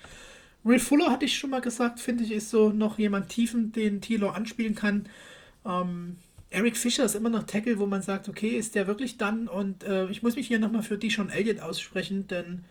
Will 0.63 0.79
Fuller 0.79 1.11
hatte 1.11 1.25
ich 1.25 1.37
schon 1.37 1.49
mal 1.49 1.61
gesagt, 1.61 1.99
finde 1.99 2.23
ich, 2.23 2.31
ist 2.31 2.49
so 2.49 2.69
noch 2.69 2.97
jemand 2.97 3.29
Tiefen, 3.29 3.71
den 3.71 4.01
Tilo 4.01 4.29
anspielen 4.29 4.73
kann. 4.75 5.07
Ähm, 5.65 6.15
Eric 6.49 6.77
Fischer 6.77 7.05
ist 7.05 7.15
immer 7.15 7.29
noch 7.29 7.43
Tackle, 7.43 7.79
wo 7.79 7.85
man 7.85 8.01
sagt, 8.01 8.29
okay, 8.29 8.49
ist 8.49 8.75
der 8.75 8.87
wirklich 8.87 9.17
dann? 9.17 9.47
Und 9.47 9.83
äh, 9.83 10.07
ich 10.07 10.23
muss 10.23 10.35
mich 10.35 10.47
hier 10.47 10.59
nochmal 10.59 10.83
für 10.83 10.97
Dishon 10.97 11.29
Elliott 11.29 11.59
aussprechen, 11.59 12.27
denn 12.27 12.63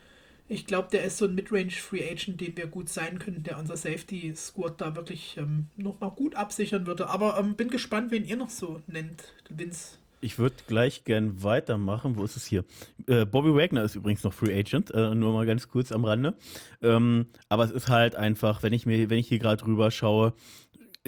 ich 0.48 0.66
glaube, 0.66 0.88
der 0.92 1.04
ist 1.04 1.18
so 1.18 1.24
ein 1.24 1.34
Midrange 1.34 1.70
Free 1.70 2.08
Agent, 2.08 2.40
den 2.40 2.56
wir 2.56 2.66
gut 2.66 2.88
sein 2.88 3.18
könnten, 3.18 3.42
der 3.42 3.58
unser 3.58 3.76
Safety 3.76 4.32
Squad 4.36 4.80
da 4.80 4.94
wirklich 4.94 5.36
ähm, 5.38 5.66
nochmal 5.76 6.10
gut 6.10 6.34
absichern 6.34 6.86
würde. 6.86 7.08
Aber 7.08 7.38
ähm, 7.38 7.54
bin 7.54 7.68
gespannt, 7.68 8.10
wen 8.10 8.24
ihr 8.24 8.36
noch 8.36 8.50
so 8.50 8.82
nennt, 8.86 9.32
Vince. 9.48 9.98
Ich 10.20 10.38
würde 10.38 10.56
gleich 10.66 11.04
gern 11.04 11.42
weitermachen. 11.42 12.16
Wo 12.16 12.24
ist 12.24 12.36
es 12.36 12.46
hier? 12.46 12.64
Äh, 13.06 13.26
Bobby 13.26 13.54
Wagner 13.54 13.84
ist 13.84 13.94
übrigens 13.94 14.22
noch 14.24 14.32
Free 14.32 14.58
Agent, 14.58 14.90
äh, 14.90 15.14
nur 15.14 15.34
mal 15.34 15.44
ganz 15.44 15.68
kurz 15.68 15.92
am 15.92 16.04
Rande. 16.04 16.34
Ähm, 16.82 17.26
aber 17.48 17.64
es 17.64 17.70
ist 17.70 17.88
halt 17.88 18.14
einfach, 18.14 18.62
wenn 18.62 18.72
ich 18.72 18.86
mir, 18.86 19.10
wenn 19.10 19.18
ich 19.18 19.28
hier 19.28 19.38
gerade 19.38 19.62
drüber 19.62 19.90
schaue, 19.90 20.32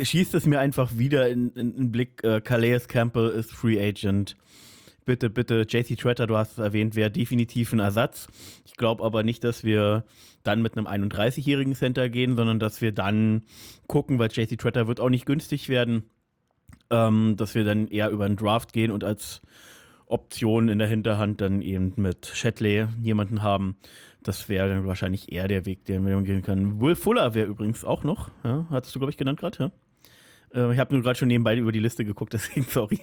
schießt 0.01 0.34
es 0.34 0.47
mir 0.47 0.61
einfach 0.61 0.99
wieder 0.99 1.28
in, 1.28 1.55
den 1.55 1.90
Blick. 1.90 2.22
Äh, 2.22 2.40
Calais 2.40 2.86
Campbell 2.88 3.30
ist 3.30 3.53
Free 3.53 3.80
Agent. 3.80 4.36
Bitte, 5.05 5.30
bitte, 5.30 5.64
JC 5.68 5.97
Tretter, 5.97 6.26
du 6.26 6.36
hast 6.36 6.53
es 6.53 6.59
erwähnt, 6.59 6.97
wäre 6.97 7.11
definitiv 7.11 7.72
ein 7.72 7.78
Ersatz. 7.78 8.26
Ich 8.64 8.74
glaube 8.74 9.05
aber 9.05 9.22
nicht, 9.22 9.44
dass 9.44 9.62
wir 9.62 10.05
dann 10.42 10.62
mit 10.62 10.76
einem 10.76 10.86
31-jährigen 10.86 11.74
Center 11.74 12.09
gehen, 12.09 12.36
sondern 12.36 12.59
dass 12.59 12.80
wir 12.80 12.92
dann 12.92 13.44
gucken, 13.86 14.18
weil 14.18 14.30
JC 14.32 14.59
Tretter 14.59 14.88
wird 14.88 15.01
auch 15.01 15.09
nicht 15.09 15.24
günstig 15.24 15.68
werden, 15.68 16.11
ähm, 16.90 17.36
dass 17.36 17.55
wir 17.55 17.64
dann 17.64 17.86
eher 17.86 18.11
über 18.11 18.24
einen 18.24 18.36
Draft 18.36 18.72
gehen 18.72 18.90
und 18.90 19.05
als 19.05 19.42
Option 20.07 20.68
in 20.68 20.78
der 20.78 20.88
Hinterhand 20.88 21.40
dann 21.40 21.62
eben 21.62 21.92
mit 21.97 22.26
Shatley 22.26 22.86
jemanden 23.01 23.42
haben. 23.42 23.76
Das 24.22 24.49
wäre 24.49 24.68
dann 24.68 24.86
wahrscheinlich 24.86 25.30
eher 25.30 25.47
der 25.47 25.66
Weg, 25.66 25.84
den 25.84 26.05
wir 26.05 26.20
gehen 26.22 26.42
können. 26.42 26.80
Will 26.80 26.97
Fuller 26.97 27.34
wäre 27.34 27.47
übrigens 27.47 27.84
auch 27.84 28.03
noch, 28.03 28.30
ja, 28.42 28.66
hattest 28.70 28.94
du, 28.94 28.99
glaube 28.99 29.11
ich, 29.11 29.16
genannt 29.16 29.38
gerade, 29.38 29.59
ja? 29.59 29.70
Äh, 30.55 30.72
ich 30.72 30.78
habe 30.78 30.94
nur 30.94 31.03
gerade 31.03 31.18
schon 31.18 31.28
nebenbei 31.28 31.57
über 31.57 31.72
die 31.72 31.80
Liste 31.80 32.05
geguckt, 32.05 32.32
deswegen 32.32 32.66
sorry. 32.68 33.01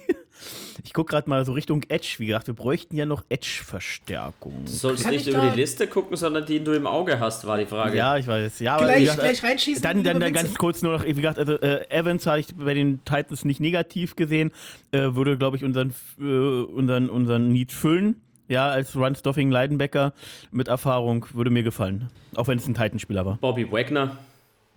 Ich 0.84 0.92
gucke 0.92 1.10
gerade 1.10 1.30
mal 1.30 1.44
so 1.44 1.52
Richtung 1.52 1.82
Edge. 1.88 2.16
Wie 2.18 2.26
gesagt, 2.26 2.46
wir 2.48 2.54
bräuchten 2.54 2.96
ja 2.96 3.06
noch 3.06 3.24
Edge-Verstärkung. 3.28 4.64
Du 4.64 4.70
sollst 4.70 5.08
nicht 5.08 5.26
über 5.26 5.40
die 5.50 5.60
Liste 5.60 5.86
gucken, 5.86 6.16
sondern 6.16 6.44
die, 6.44 6.58
die 6.58 6.64
du 6.64 6.72
im 6.72 6.86
Auge 6.86 7.20
hast, 7.20 7.46
war 7.46 7.56
die 7.56 7.66
Frage. 7.66 7.96
Ja, 7.96 8.16
ich 8.16 8.26
weiß. 8.26 8.58
Ja, 8.60 8.78
gleich, 8.78 9.00
gesagt, 9.00 9.20
gleich 9.20 9.42
reinschießen. 9.42 9.82
Dann, 9.82 10.02
dann, 10.02 10.20
dann 10.20 10.32
ganz 10.32 10.54
kurz 10.56 10.82
nur 10.82 10.92
noch, 10.92 11.04
wie 11.04 11.14
gesagt, 11.14 11.38
also 11.38 11.54
äh, 11.60 11.88
Evans 11.88 12.26
habe 12.26 12.40
ich 12.40 12.54
bei 12.54 12.74
den 12.74 13.04
Titans 13.04 13.44
nicht 13.44 13.60
negativ 13.60 14.16
gesehen. 14.16 14.50
Äh, 14.90 15.14
würde, 15.14 15.38
glaube 15.38 15.56
ich, 15.56 15.64
unseren, 15.64 15.94
äh, 16.20 16.24
unseren, 16.24 17.08
unseren 17.08 17.48
Need 17.48 17.72
füllen. 17.72 18.20
Ja, 18.48 18.68
als 18.68 18.94
Run-Stoffing 18.94 19.50
Leidenbecker 19.50 20.12
mit 20.50 20.68
Erfahrung 20.68 21.26
würde 21.32 21.50
mir 21.50 21.62
gefallen. 21.62 22.10
Auch 22.34 22.46
wenn 22.48 22.58
es 22.58 22.66
ein 22.66 22.74
Titanspieler 22.74 23.24
war. 23.24 23.38
Bobby 23.38 23.70
Wagner 23.70 24.18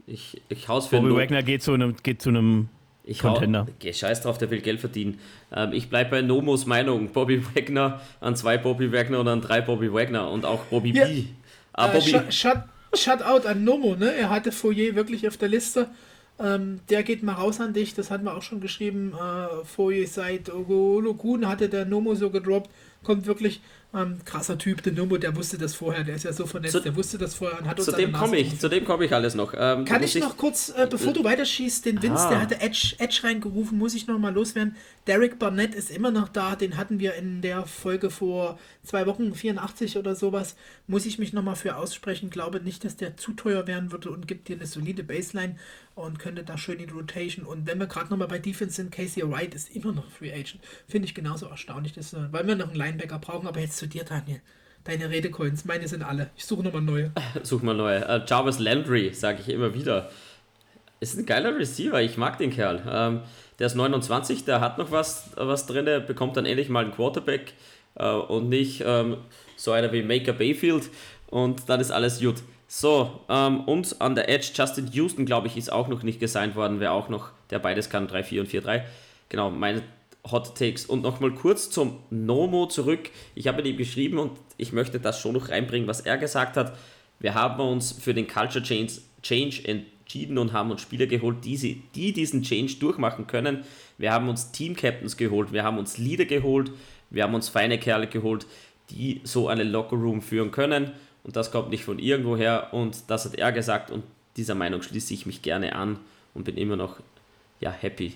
ich, 0.07 0.41
ich 0.49 0.67
hau's 0.67 0.87
für 0.87 1.01
Bobby 1.01 1.15
Wagner 1.15 1.43
geht 1.43 1.61
zu 1.61 1.73
einem, 1.73 1.95
geht 2.01 2.21
zu 2.21 2.29
einem 2.29 2.69
ich 3.03 3.19
Contender. 3.19 3.67
Hau, 3.67 3.91
scheiß 3.91 4.21
drauf, 4.21 4.37
der 4.37 4.49
will 4.49 4.61
Geld 4.61 4.79
verdienen. 4.79 5.19
Ähm, 5.53 5.73
ich 5.73 5.89
bleibe 5.89 6.11
bei 6.11 6.21
Nomos 6.21 6.65
Meinung. 6.65 7.09
Bobby 7.11 7.43
Wagner 7.55 8.01
an 8.21 8.35
zwei 8.35 8.57
Bobby 8.57 8.91
Wagner 8.91 9.19
und 9.19 9.27
an 9.27 9.41
drei 9.41 9.61
Bobby 9.61 9.93
Wagner 9.93 10.31
und 10.31 10.45
auch 10.45 10.63
Bobby 10.65 10.91
ja. 10.91 11.05
B. 11.05 11.25
Ah, 11.73 11.89
äh, 11.89 11.99
Bobby 11.99 12.31
shut, 12.31 13.21
out 13.21 13.45
an 13.45 13.63
Nomo, 13.63 13.95
ne? 13.95 14.13
Er 14.13 14.29
hatte 14.29 14.51
Foyer 14.51 14.95
wirklich 14.95 15.27
auf 15.27 15.37
der 15.37 15.49
Liste. 15.49 15.87
Ähm, 16.39 16.79
der 16.89 17.03
geht 17.03 17.23
mal 17.23 17.33
raus 17.33 17.59
an 17.59 17.73
dich, 17.73 17.95
das 17.95 18.11
hatten 18.11 18.25
wir 18.25 18.35
auch 18.35 18.43
schon 18.43 18.61
geschrieben. 18.61 19.13
Äh, 19.13 19.65
Foyer 19.65 20.05
seit 20.07 20.53
Ogolokun 20.53 21.47
hatte 21.47 21.67
der 21.67 21.85
Nomo 21.85 22.15
so 22.15 22.29
gedroppt. 22.29 22.69
Kommt 23.03 23.25
wirklich 23.25 23.61
ähm, 23.93 24.19
krasser 24.25 24.57
Typ, 24.57 24.83
der 24.83 24.91
Numbo, 24.91 25.17
der 25.17 25.35
wusste 25.35 25.57
das 25.57 25.73
vorher, 25.73 26.03
der 26.03 26.15
ist 26.15 26.23
ja 26.23 26.33
so 26.33 26.45
vernetzt, 26.45 26.73
zu, 26.73 26.81
der 26.81 26.95
wusste 26.95 27.17
das 27.17 27.35
vorher 27.35 27.59
und 27.59 27.67
hat 27.67 27.77
uns 27.79 27.85
Zu 27.85 27.93
dem 27.93 28.11
komme 28.11 28.37
ich, 28.37 28.59
zu 28.59 28.67
dem 28.67 28.83
komme 28.83 29.05
ich 29.05 29.13
alles 29.13 29.33
noch. 29.33 29.53
Ähm, 29.57 29.85
Kann 29.85 30.03
ich 30.03 30.15
noch 30.15 30.35
kurz, 30.35 30.73
äh, 30.75 30.87
bevor 30.89 31.13
du 31.13 31.23
weiterschießt, 31.23 31.85
den 31.85 32.01
Vince, 32.03 32.25
ah. 32.25 32.29
der 32.29 32.41
hatte 32.41 32.59
Edge, 32.59 32.95
Edge 32.97 33.21
reingerufen, 33.23 33.77
muss 33.77 33.95
ich 33.95 34.05
noch 34.07 34.19
mal 34.19 34.33
loswerden. 34.33 34.75
Derek 35.07 35.39
Barnett 35.39 35.73
ist 35.73 35.89
immer 35.89 36.11
noch 36.11 36.27
da, 36.27 36.57
den 36.57 36.75
hatten 36.75 36.99
wir 36.99 37.13
in 37.13 37.41
der 37.41 37.65
Folge 37.65 38.09
vor 38.09 38.59
zwei 38.83 39.05
Wochen, 39.05 39.33
84 39.33 39.97
oder 39.97 40.15
sowas. 40.15 40.57
Muss 40.87 41.05
ich 41.05 41.17
mich 41.17 41.31
noch 41.31 41.43
mal 41.43 41.55
für 41.55 41.77
aussprechen, 41.77 42.29
glaube 42.29 42.59
nicht, 42.59 42.83
dass 42.83 42.97
der 42.97 43.15
zu 43.15 43.31
teuer 43.31 43.67
werden 43.67 43.93
würde 43.93 44.11
und 44.11 44.27
gibt 44.27 44.49
dir 44.49 44.57
eine 44.57 44.67
solide 44.67 45.03
Baseline 45.03 45.55
und 45.97 46.19
könnte 46.19 46.43
da 46.43 46.57
schön 46.57 46.79
in 46.79 46.87
die 46.87 46.93
Rotation. 46.93 47.45
Und 47.45 47.67
wenn 47.67 47.79
wir 47.79 47.87
gerade 47.87 48.09
noch 48.09 48.17
mal 48.17 48.27
bei 48.27 48.39
Defense 48.39 48.75
sind, 48.75 48.91
Casey 48.91 49.23
Wright 49.29 49.53
ist 49.53 49.75
immer 49.75 49.91
noch 49.91 50.09
Free 50.09 50.31
Agent. 50.31 50.59
Finde 50.87 51.07
ich 51.07 51.15
genauso 51.15 51.47
erstaunlich, 51.47 51.93
dass, 51.93 52.15
weil 52.31 52.45
wir 52.47 52.55
noch 52.55 52.67
einen 52.67 52.75
Linebacker 52.75 53.19
brauchen, 53.19 53.47
aber 53.47 53.59
jetzt 53.59 53.77
zu 53.77 53.87
dir, 53.87 54.03
Daniel. 54.03 54.41
Deine 54.83 55.09
Redecoins, 55.09 55.65
meine 55.65 55.87
sind 55.87 56.03
alle. 56.03 56.29
Ich 56.37 56.45
suche 56.45 56.63
nochmal 56.63 56.81
neue. 56.81 57.11
Such 57.43 57.61
mal 57.61 57.75
neue. 57.75 58.07
Uh, 58.07 58.23
Jarvis 58.25 58.59
Landry, 58.59 59.13
sage 59.13 59.39
ich 59.41 59.49
immer 59.49 59.73
wieder. 59.73 60.09
Ist 60.99 61.17
ein 61.17 61.25
geiler 61.25 61.55
Receiver, 61.57 62.01
ich 62.01 62.17
mag 62.17 62.37
den 62.37 62.51
Kerl. 62.51 62.81
Ähm, 62.89 63.21
der 63.59 63.67
ist 63.67 63.75
29, 63.75 64.45
der 64.45 64.61
hat 64.61 64.77
noch 64.77 64.91
was, 64.91 65.31
was 65.35 65.65
drin, 65.65 65.85
bekommt 66.05 66.37
dann 66.37 66.45
endlich 66.45 66.69
mal 66.69 66.85
einen 66.85 66.93
Quarterback. 66.93 67.53
äh, 67.95 68.09
und 68.09 68.49
nicht 68.49 68.83
ähm, 68.85 69.17
so 69.55 69.71
einer 69.71 69.91
wie 69.91 70.03
Maker 70.03 70.33
Bayfield 70.33 70.89
und 71.27 71.69
dann 71.69 71.79
ist 71.79 71.91
alles 71.91 72.19
gut. 72.19 72.35
So, 72.67 73.21
ähm, 73.29 73.61
und 73.61 74.01
an 74.01 74.15
der 74.15 74.29
Edge, 74.29 74.51
Justin 74.53 74.91
Houston, 74.91 75.25
glaube 75.25 75.47
ich, 75.47 75.55
ist 75.55 75.71
auch 75.71 75.87
noch 75.87 76.03
nicht 76.03 76.19
gesigned 76.19 76.55
worden, 76.55 76.79
wer 76.79 76.91
auch 76.91 77.07
noch, 77.07 77.29
der 77.49 77.59
beides 77.59 77.89
kann, 77.89 78.07
3-4 78.07 78.41
und 78.41 78.49
4-3. 78.49 78.83
Genau, 79.29 79.49
meine 79.49 79.83
Hot 80.29 80.57
Takes. 80.57 80.85
Und 80.85 81.01
nochmal 81.01 81.31
kurz 81.31 81.69
zum 81.69 81.99
Nomo 82.09 82.65
zurück. 82.65 83.09
Ich 83.35 83.47
habe 83.47 83.57
mit 83.57 83.67
ihm 83.67 83.77
geschrieben 83.77 84.19
und 84.19 84.31
ich 84.57 84.73
möchte 84.73 84.99
das 84.99 85.19
schon 85.19 85.33
noch 85.33 85.49
reinbringen, 85.49 85.87
was 85.87 86.01
er 86.01 86.17
gesagt 86.17 86.57
hat. 86.57 86.77
Wir 87.19 87.33
haben 87.33 87.61
uns 87.61 87.93
für 87.93 88.13
den 88.13 88.27
Culture 88.27 88.63
Change, 88.63 88.93
Change 89.23 89.61
entschieden 89.65 90.37
und 90.37 90.51
haben 90.51 90.69
uns 90.69 90.81
Spieler 90.81 91.07
geholt, 91.07 91.45
die, 91.45 91.55
sie, 91.55 91.83
die 91.95 92.11
diesen 92.11 92.43
Change 92.43 92.75
durchmachen 92.75 93.27
können. 93.27 93.63
Wir 93.97 94.11
haben 94.11 94.27
uns 94.27 94.51
Team 94.51 94.75
Captains 94.75 95.15
geholt, 95.15 95.53
wir 95.53 95.63
haben 95.63 95.77
uns 95.77 95.97
Leader 95.97 96.25
geholt, 96.25 96.71
wir 97.09 97.23
haben 97.23 97.33
uns 97.33 97.49
feine 97.49 97.79
Kerle 97.79 98.07
geholt, 98.07 98.45
die 98.89 99.21
so 99.23 99.47
einen 99.47 99.71
Locker 99.71 99.95
Room 99.95 100.21
führen 100.21 100.51
können 100.51 100.91
und 101.27 101.35
das 101.35 101.51
kommt 101.51 101.69
nicht 101.69 101.83
von 101.83 101.99
irgendwoher 101.99 102.73
und 102.73 103.03
das 103.07 103.25
hat 103.25 103.35
er 103.35 103.51
gesagt 103.51 103.91
und 103.91 104.03
dieser 104.37 104.55
Meinung 104.55 104.81
schließe 104.81 105.13
ich 105.13 105.25
mich 105.25 105.43
gerne 105.43 105.75
an 105.75 105.99
und 106.33 106.45
bin 106.45 106.57
immer 106.57 106.75
noch 106.75 106.97
ja, 107.59 107.69
happy, 107.71 108.13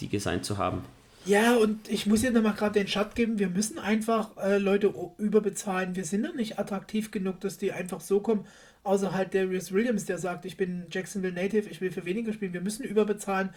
die 0.00 0.08
gesigned 0.08 0.44
zu 0.44 0.58
haben. 0.58 0.82
Ja, 1.26 1.56
und 1.56 1.88
ich 1.88 2.06
muss 2.06 2.20
hier 2.20 2.30
nochmal 2.30 2.54
gerade 2.54 2.78
den 2.78 2.86
Shot 2.86 3.16
geben, 3.16 3.40
wir 3.40 3.48
müssen 3.48 3.80
einfach 3.80 4.36
äh, 4.36 4.58
Leute 4.58 4.94
überbezahlen. 5.18 5.96
Wir 5.96 6.04
sind 6.04 6.22
noch 6.22 6.34
nicht 6.34 6.58
attraktiv 6.58 7.10
genug, 7.10 7.40
dass 7.40 7.58
die 7.58 7.72
einfach 7.72 8.00
so 8.00 8.20
kommen. 8.20 8.46
Außer 8.84 9.12
halt 9.12 9.34
Darius 9.34 9.72
Williams, 9.72 10.04
der 10.04 10.18
sagt, 10.18 10.44
ich 10.44 10.56
bin 10.56 10.84
Jacksonville 10.88 11.34
Native, 11.34 11.68
ich 11.68 11.80
will 11.80 11.90
für 11.90 12.04
weniger 12.04 12.32
spielen. 12.32 12.52
Wir 12.52 12.60
müssen 12.60 12.84
überbezahlen. 12.84 13.50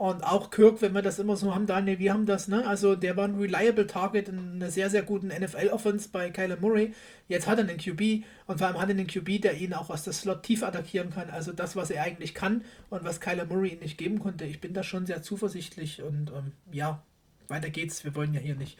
Und 0.00 0.24
auch 0.24 0.50
Kirk, 0.50 0.80
wenn 0.80 0.94
wir 0.94 1.02
das 1.02 1.18
immer 1.18 1.36
so 1.36 1.54
haben, 1.54 1.66
Daniel, 1.66 1.98
wir 1.98 2.14
haben 2.14 2.24
das, 2.24 2.48
ne? 2.48 2.66
Also 2.66 2.96
der 2.96 3.18
war 3.18 3.28
ein 3.28 3.34
reliable 3.34 3.86
Target 3.86 4.30
in 4.30 4.54
einer 4.54 4.70
sehr, 4.70 4.88
sehr 4.88 5.02
guten 5.02 5.26
NFL-Offense 5.28 6.08
bei 6.10 6.30
Kyler 6.30 6.56
Murray. 6.58 6.94
Jetzt 7.28 7.46
hat 7.46 7.58
er 7.58 7.68
einen 7.68 7.76
QB 7.76 8.24
und 8.46 8.56
vor 8.56 8.68
allem 8.68 8.78
hat 8.80 8.88
er 8.88 8.94
einen 8.96 9.06
QB, 9.06 9.42
der 9.42 9.58
ihn 9.58 9.74
auch 9.74 9.90
aus 9.90 10.04
der 10.04 10.14
Slot 10.14 10.42
tief 10.42 10.62
attackieren 10.62 11.10
kann. 11.10 11.28
Also 11.28 11.52
das, 11.52 11.76
was 11.76 11.90
er 11.90 12.02
eigentlich 12.02 12.32
kann 12.32 12.64
und 12.88 13.04
was 13.04 13.20
Kyler 13.20 13.44
Murray 13.44 13.74
ihm 13.74 13.80
nicht 13.80 13.98
geben 13.98 14.20
konnte. 14.20 14.46
Ich 14.46 14.62
bin 14.62 14.72
da 14.72 14.82
schon 14.82 15.04
sehr 15.04 15.20
zuversichtlich 15.22 16.02
und 16.02 16.30
ähm, 16.30 16.52
ja, 16.72 17.02
weiter 17.48 17.68
geht's. 17.68 18.02
Wir 18.02 18.14
wollen 18.14 18.32
ja 18.32 18.40
hier 18.40 18.54
nicht 18.54 18.78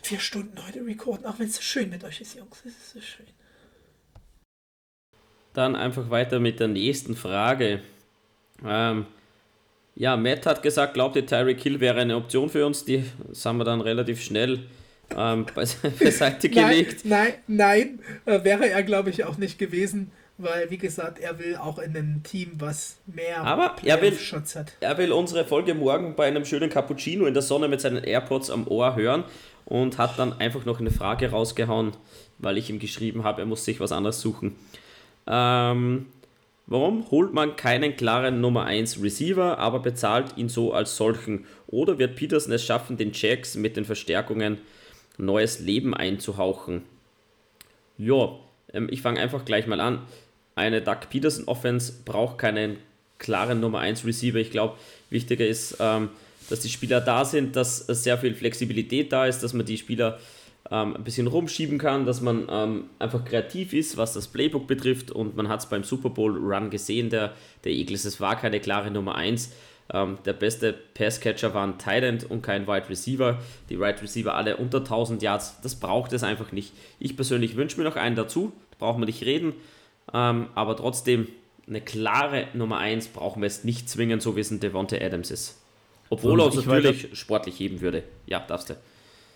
vier 0.00 0.20
Stunden 0.20 0.56
heute 0.66 0.86
recorden, 0.86 1.26
auch 1.26 1.38
wenn 1.38 1.48
es 1.48 1.56
so 1.56 1.60
schön 1.60 1.90
mit 1.90 2.02
euch 2.02 2.22
ist, 2.22 2.34
Jungs. 2.34 2.62
Es 2.64 2.72
ist 2.72 2.90
so 2.94 3.00
schön. 3.02 3.26
Dann 5.52 5.76
einfach 5.76 6.08
weiter 6.08 6.40
mit 6.40 6.60
der 6.60 6.68
nächsten 6.68 7.14
Frage. 7.14 7.82
Ähm, 8.64 9.04
ja, 9.96 10.16
Matt 10.16 10.46
hat 10.46 10.62
gesagt, 10.62 10.94
glaubt 10.94 11.16
ihr, 11.16 11.26
Tyreek 11.26 11.60
Hill 11.60 11.80
wäre 11.80 12.00
eine 12.00 12.16
Option 12.16 12.48
für 12.48 12.66
uns? 12.66 12.84
Die 12.84 13.04
haben 13.44 13.58
wir 13.58 13.64
dann 13.64 13.80
relativ 13.80 14.22
schnell 14.22 14.60
ähm, 15.16 15.46
beiseite 15.54 16.48
gelegt. 16.48 17.04
Nein, 17.04 17.34
nein, 17.46 17.98
nein 18.26 18.40
äh, 18.40 18.44
wäre 18.44 18.68
er, 18.68 18.82
glaube 18.82 19.10
ich, 19.10 19.24
auch 19.24 19.36
nicht 19.36 19.58
gewesen, 19.58 20.10
weil, 20.36 20.68
wie 20.70 20.78
gesagt, 20.78 21.20
er 21.20 21.38
will 21.38 21.56
auch 21.56 21.78
in 21.78 21.96
einem 21.96 22.22
Team, 22.24 22.52
was 22.58 22.96
mehr 23.06 23.42
Aber 23.42 23.76
er 23.84 24.00
will, 24.02 24.12
hat. 24.12 24.72
Er 24.80 24.98
will 24.98 25.12
unsere 25.12 25.44
Folge 25.44 25.74
morgen 25.74 26.16
bei 26.16 26.26
einem 26.26 26.44
schönen 26.44 26.70
Cappuccino 26.70 27.26
in 27.26 27.34
der 27.34 27.42
Sonne 27.42 27.68
mit 27.68 27.80
seinen 27.80 28.02
AirPods 28.02 28.50
am 28.50 28.66
Ohr 28.66 28.96
hören 28.96 29.24
und 29.64 29.98
hat 29.98 30.18
dann 30.18 30.32
einfach 30.40 30.64
noch 30.64 30.80
eine 30.80 30.90
Frage 30.90 31.30
rausgehauen, 31.30 31.92
weil 32.38 32.58
ich 32.58 32.68
ihm 32.68 32.80
geschrieben 32.80 33.22
habe, 33.22 33.42
er 33.42 33.46
muss 33.46 33.64
sich 33.64 33.78
was 33.78 33.92
anderes 33.92 34.20
suchen. 34.20 34.56
Ähm, 35.28 36.06
Warum 36.66 37.10
holt 37.10 37.34
man 37.34 37.56
keinen 37.56 37.94
klaren 37.96 38.40
Nummer 38.40 38.64
1 38.64 39.02
Receiver, 39.02 39.58
aber 39.58 39.80
bezahlt 39.80 40.36
ihn 40.38 40.48
so 40.48 40.72
als 40.72 40.96
solchen? 40.96 41.44
Oder 41.66 41.98
wird 41.98 42.16
Peterson 42.16 42.52
es 42.52 42.64
schaffen, 42.64 42.96
den 42.96 43.12
Jacks 43.12 43.54
mit 43.54 43.76
den 43.76 43.84
Verstärkungen 43.84 44.58
neues 45.18 45.60
Leben 45.60 45.92
einzuhauchen? 45.94 46.82
Ja, 47.98 48.36
ähm, 48.72 48.88
ich 48.90 49.02
fange 49.02 49.20
einfach 49.20 49.44
gleich 49.44 49.66
mal 49.66 49.80
an. 49.80 50.02
Eine 50.54 50.80
Doug 50.80 51.10
Peterson 51.10 51.44
Offense 51.46 51.92
braucht 52.04 52.38
keinen 52.38 52.78
klaren 53.18 53.60
Nummer 53.60 53.80
1 53.80 54.06
Receiver. 54.06 54.38
Ich 54.38 54.50
glaube, 54.50 54.78
wichtiger 55.10 55.46
ist, 55.46 55.76
ähm, 55.80 56.08
dass 56.48 56.60
die 56.60 56.70
Spieler 56.70 57.00
da 57.00 57.26
sind, 57.26 57.56
dass 57.56 57.78
sehr 57.78 58.16
viel 58.16 58.34
Flexibilität 58.34 59.12
da 59.12 59.26
ist, 59.26 59.42
dass 59.42 59.52
man 59.52 59.66
die 59.66 59.78
Spieler 59.78 60.18
ähm, 60.70 60.96
ein 60.96 61.04
bisschen 61.04 61.26
rumschieben 61.26 61.78
kann, 61.78 62.06
dass 62.06 62.20
man 62.20 62.46
ähm, 62.50 62.84
einfach 62.98 63.24
kreativ 63.24 63.72
ist, 63.72 63.96
was 63.96 64.14
das 64.14 64.28
Playbook 64.28 64.66
betrifft. 64.66 65.10
Und 65.10 65.36
man 65.36 65.48
hat 65.48 65.60
es 65.60 65.66
beim 65.66 65.84
Super 65.84 66.10
Bowl 66.10 66.36
Run 66.36 66.70
gesehen, 66.70 67.10
der, 67.10 67.34
der 67.64 67.72
Eagles. 67.72 68.04
Es 68.04 68.20
war 68.20 68.36
keine 68.36 68.60
klare 68.60 68.90
Nummer 68.90 69.14
1. 69.14 69.52
Ähm, 69.92 70.18
der 70.24 70.32
beste 70.32 70.72
Passcatcher 70.72 71.52
war 71.52 71.66
ein 71.66 71.78
Tight 71.78 72.24
und 72.24 72.42
kein 72.42 72.66
Wide 72.66 72.88
Receiver. 72.88 73.38
Die 73.68 73.78
Wide 73.78 74.00
Receiver 74.00 74.34
alle 74.34 74.56
unter 74.56 74.78
1000 74.78 75.22
Yards. 75.22 75.60
Das 75.62 75.74
braucht 75.74 76.12
es 76.14 76.22
einfach 76.22 76.52
nicht. 76.52 76.72
Ich 76.98 77.16
persönlich 77.16 77.56
wünsche 77.56 77.78
mir 77.78 77.84
noch 77.84 77.96
einen 77.96 78.16
dazu. 78.16 78.52
Da 78.70 78.86
brauchen 78.86 79.02
wir 79.02 79.06
nicht 79.06 79.22
reden. 79.22 79.52
Ähm, 80.12 80.48
aber 80.54 80.76
trotzdem, 80.76 81.28
eine 81.66 81.80
klare 81.80 82.48
Nummer 82.54 82.78
1 82.78 83.08
brauchen 83.08 83.42
wir 83.42 83.46
es 83.46 83.64
nicht 83.64 83.88
zwingend, 83.88 84.22
so 84.22 84.36
wie 84.36 84.40
es 84.40 84.50
ein 84.50 84.60
Devonta 84.60 84.96
Adams 84.96 85.30
ist. 85.30 85.60
Obwohl 86.10 86.40
er 86.40 86.46
uns 86.46 86.56
natürlich 86.56 87.18
sportlich 87.18 87.58
heben 87.58 87.80
würde. 87.80 88.02
Ja, 88.26 88.40
darfst 88.40 88.70
du. 88.70 88.74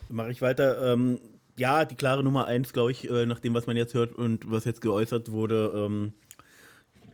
Mache 0.09 0.31
ich 0.31 0.43
weiter. 0.43 0.93
Ähm, 0.93 1.21
ja, 1.57 1.85
die 1.85 1.97
klare 1.97 2.23
Nummer 2.23 2.47
eins, 2.47 2.73
glaube 2.73 2.93
ich, 2.93 3.11
äh, 3.11 3.27
nach 3.27 3.41
dem, 3.41 3.55
was 3.55 3.67
man 3.67 3.77
jetzt 3.77 3.95
hört 3.95 4.15
und 4.15 4.51
was 4.51 4.65
jetzt 4.65 4.81
geäußert 4.81 5.31
wurde, 5.33 5.73
ähm, 5.75 6.13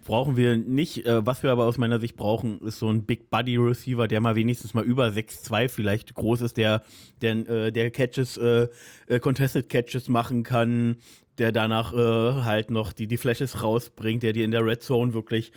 brauchen 0.05 0.37
wir 0.37 0.57
nicht. 0.57 1.07
Äh, 1.07 1.27
was 1.27 1.43
wir 1.43 1.51
aber 1.51 1.65
aus 1.65 1.79
meiner 1.79 1.99
Sicht 1.99 2.17
brauchen, 2.17 2.61
ist 2.61 2.79
so 2.79 2.89
ein 2.89 3.05
Big 3.05 3.31
Buddy 3.31 3.57
Receiver, 3.57 4.07
der 4.07 4.21
mal 4.21 4.37
wenigstens 4.37 4.75
mal 4.75 4.85
über 4.85 5.07
6'2 5.09 5.69
vielleicht 5.69 6.15
groß 6.15 6.43
ist, 6.43 6.57
der, 6.57 6.83
der, 7.23 7.49
äh, 7.49 7.73
der 7.73 7.91
Catches, 7.91 8.37
äh, 8.37 8.69
äh, 9.07 9.19
Contested 9.19 9.69
Catches 9.69 10.09
machen 10.09 10.43
kann, 10.43 10.97
der 11.39 11.51
danach 11.51 11.93
äh, 11.93 12.43
halt 12.45 12.71
noch 12.71 12.93
die, 12.93 13.07
die 13.07 13.17
Flashes 13.17 13.63
rausbringt, 13.63 14.23
der 14.23 14.33
dir 14.33 14.45
in 14.45 14.53
der 14.53 14.65
Red 14.65 14.83
Zone 14.83 15.15
wirklich 15.15 15.53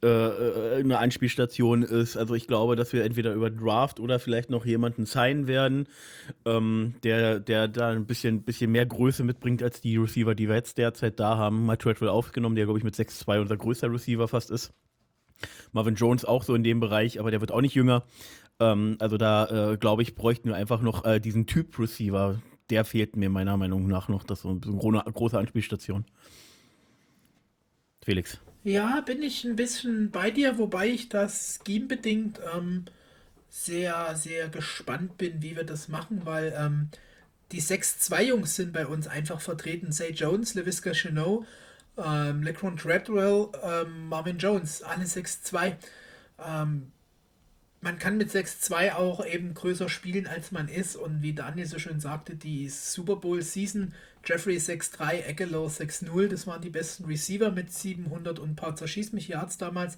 äh, 0.00 0.06
äh, 0.06 0.80
eine 0.80 0.98
Anspielstation 0.98 1.82
ist. 1.82 2.16
Also 2.16 2.34
ich 2.34 2.46
glaube, 2.46 2.76
dass 2.76 2.92
wir 2.92 3.04
entweder 3.04 3.34
über 3.34 3.50
Draft 3.50 3.98
oder 3.98 4.20
vielleicht 4.20 4.48
noch 4.48 4.64
jemanden 4.64 5.06
signen 5.06 5.48
werden, 5.48 5.88
ähm, 6.44 6.94
der, 7.02 7.40
der 7.40 7.66
da 7.66 7.90
ein 7.90 8.06
bisschen, 8.06 8.42
bisschen 8.42 8.70
mehr 8.70 8.86
Größe 8.86 9.24
mitbringt 9.24 9.60
als 9.60 9.80
die 9.80 9.96
Receiver, 9.96 10.36
die 10.36 10.48
wir 10.48 10.54
jetzt 10.54 10.78
derzeit 10.78 11.18
da 11.18 11.36
haben. 11.36 11.66
Mal 11.66 11.76
Treadwell 11.78 12.10
aufgenommen, 12.10 12.54
der 12.54 12.66
glaube 12.66 12.78
ich 12.78 12.84
mit 12.84 12.94
6'2 12.94 13.40
unser 13.40 13.56
größter 13.56 13.92
Receiver 13.92 14.28
fast 14.28 14.52
ist. 14.52 14.72
Marvin 15.72 15.96
Jones 15.96 16.24
auch 16.24 16.44
so 16.44 16.54
in 16.54 16.62
dem 16.62 16.78
Bereich, 16.78 17.18
aber 17.18 17.32
der 17.32 17.40
wird 17.40 17.50
auch 17.50 17.60
nicht 17.60 17.74
jünger. 17.74 18.04
Ähm, 18.60 18.96
also 19.00 19.16
da 19.16 19.72
äh, 19.72 19.76
glaube 19.78 20.02
ich, 20.02 20.14
bräuchten 20.14 20.48
wir 20.48 20.54
einfach 20.54 20.80
noch 20.80 21.04
äh, 21.04 21.18
diesen 21.18 21.46
Typ 21.46 21.76
Receiver. 21.76 22.40
Der 22.70 22.84
fehlt 22.84 23.16
mir 23.16 23.30
meiner 23.30 23.56
Meinung 23.56 23.88
nach 23.88 24.08
noch. 24.08 24.22
Das 24.22 24.38
ist 24.38 24.42
so 24.42 24.50
eine 24.50 25.12
große 25.12 25.38
Anspielstation. 25.38 26.04
Felix. 28.00 28.40
Ja, 28.68 29.00
bin 29.00 29.22
ich 29.22 29.44
ein 29.44 29.56
bisschen 29.56 30.10
bei 30.10 30.30
dir, 30.30 30.58
wobei 30.58 30.88
ich 30.88 31.08
das 31.08 31.58
scheme-bedingt 31.64 32.38
ähm, 32.54 32.84
sehr, 33.48 34.14
sehr 34.14 34.50
gespannt 34.50 35.16
bin, 35.16 35.40
wie 35.40 35.56
wir 35.56 35.64
das 35.64 35.88
machen, 35.88 36.26
weil 36.26 36.54
ähm, 36.54 36.90
die 37.50 37.62
6-2-Jungs 37.62 38.56
sind 38.56 38.74
bei 38.74 38.86
uns 38.86 39.06
einfach 39.06 39.40
vertreten. 39.40 39.90
Say 39.90 40.10
Jones, 40.10 40.52
LaVisca 40.52 40.92
Chenot, 40.92 41.46
ähm, 41.96 42.42
LeCron 42.42 42.76
Treadwell, 42.76 43.48
ähm, 43.62 44.08
Marvin 44.08 44.36
Jones, 44.36 44.82
alle 44.82 45.06
6-2. 45.06 45.76
Ähm, 46.46 46.92
man 47.80 47.98
kann 47.98 48.18
mit 48.18 48.30
6-2 48.30 48.96
auch 48.96 49.24
eben 49.24 49.54
größer 49.54 49.88
spielen, 49.88 50.26
als 50.26 50.52
man 50.52 50.68
ist. 50.68 50.94
Und 50.94 51.22
wie 51.22 51.32
Daniel 51.32 51.66
so 51.66 51.78
schön 51.78 52.00
sagte, 52.00 52.36
die 52.36 52.68
Super 52.68 53.16
Bowl 53.16 53.40
Season, 53.40 53.94
Jeffrey 54.28 54.58
6-3, 54.58 55.22
Eckelo 55.22 55.68
6-0, 55.68 56.28
das 56.28 56.46
waren 56.46 56.60
die 56.60 56.68
besten 56.68 57.06
Receiver 57.06 57.50
mit 57.50 57.72
700 57.72 58.38
und 58.38 58.50
ein 58.50 58.56
paar 58.56 58.76
Zerschieß 58.76 59.12
mich 59.12 59.28
Yards 59.28 59.56
damals. 59.56 59.96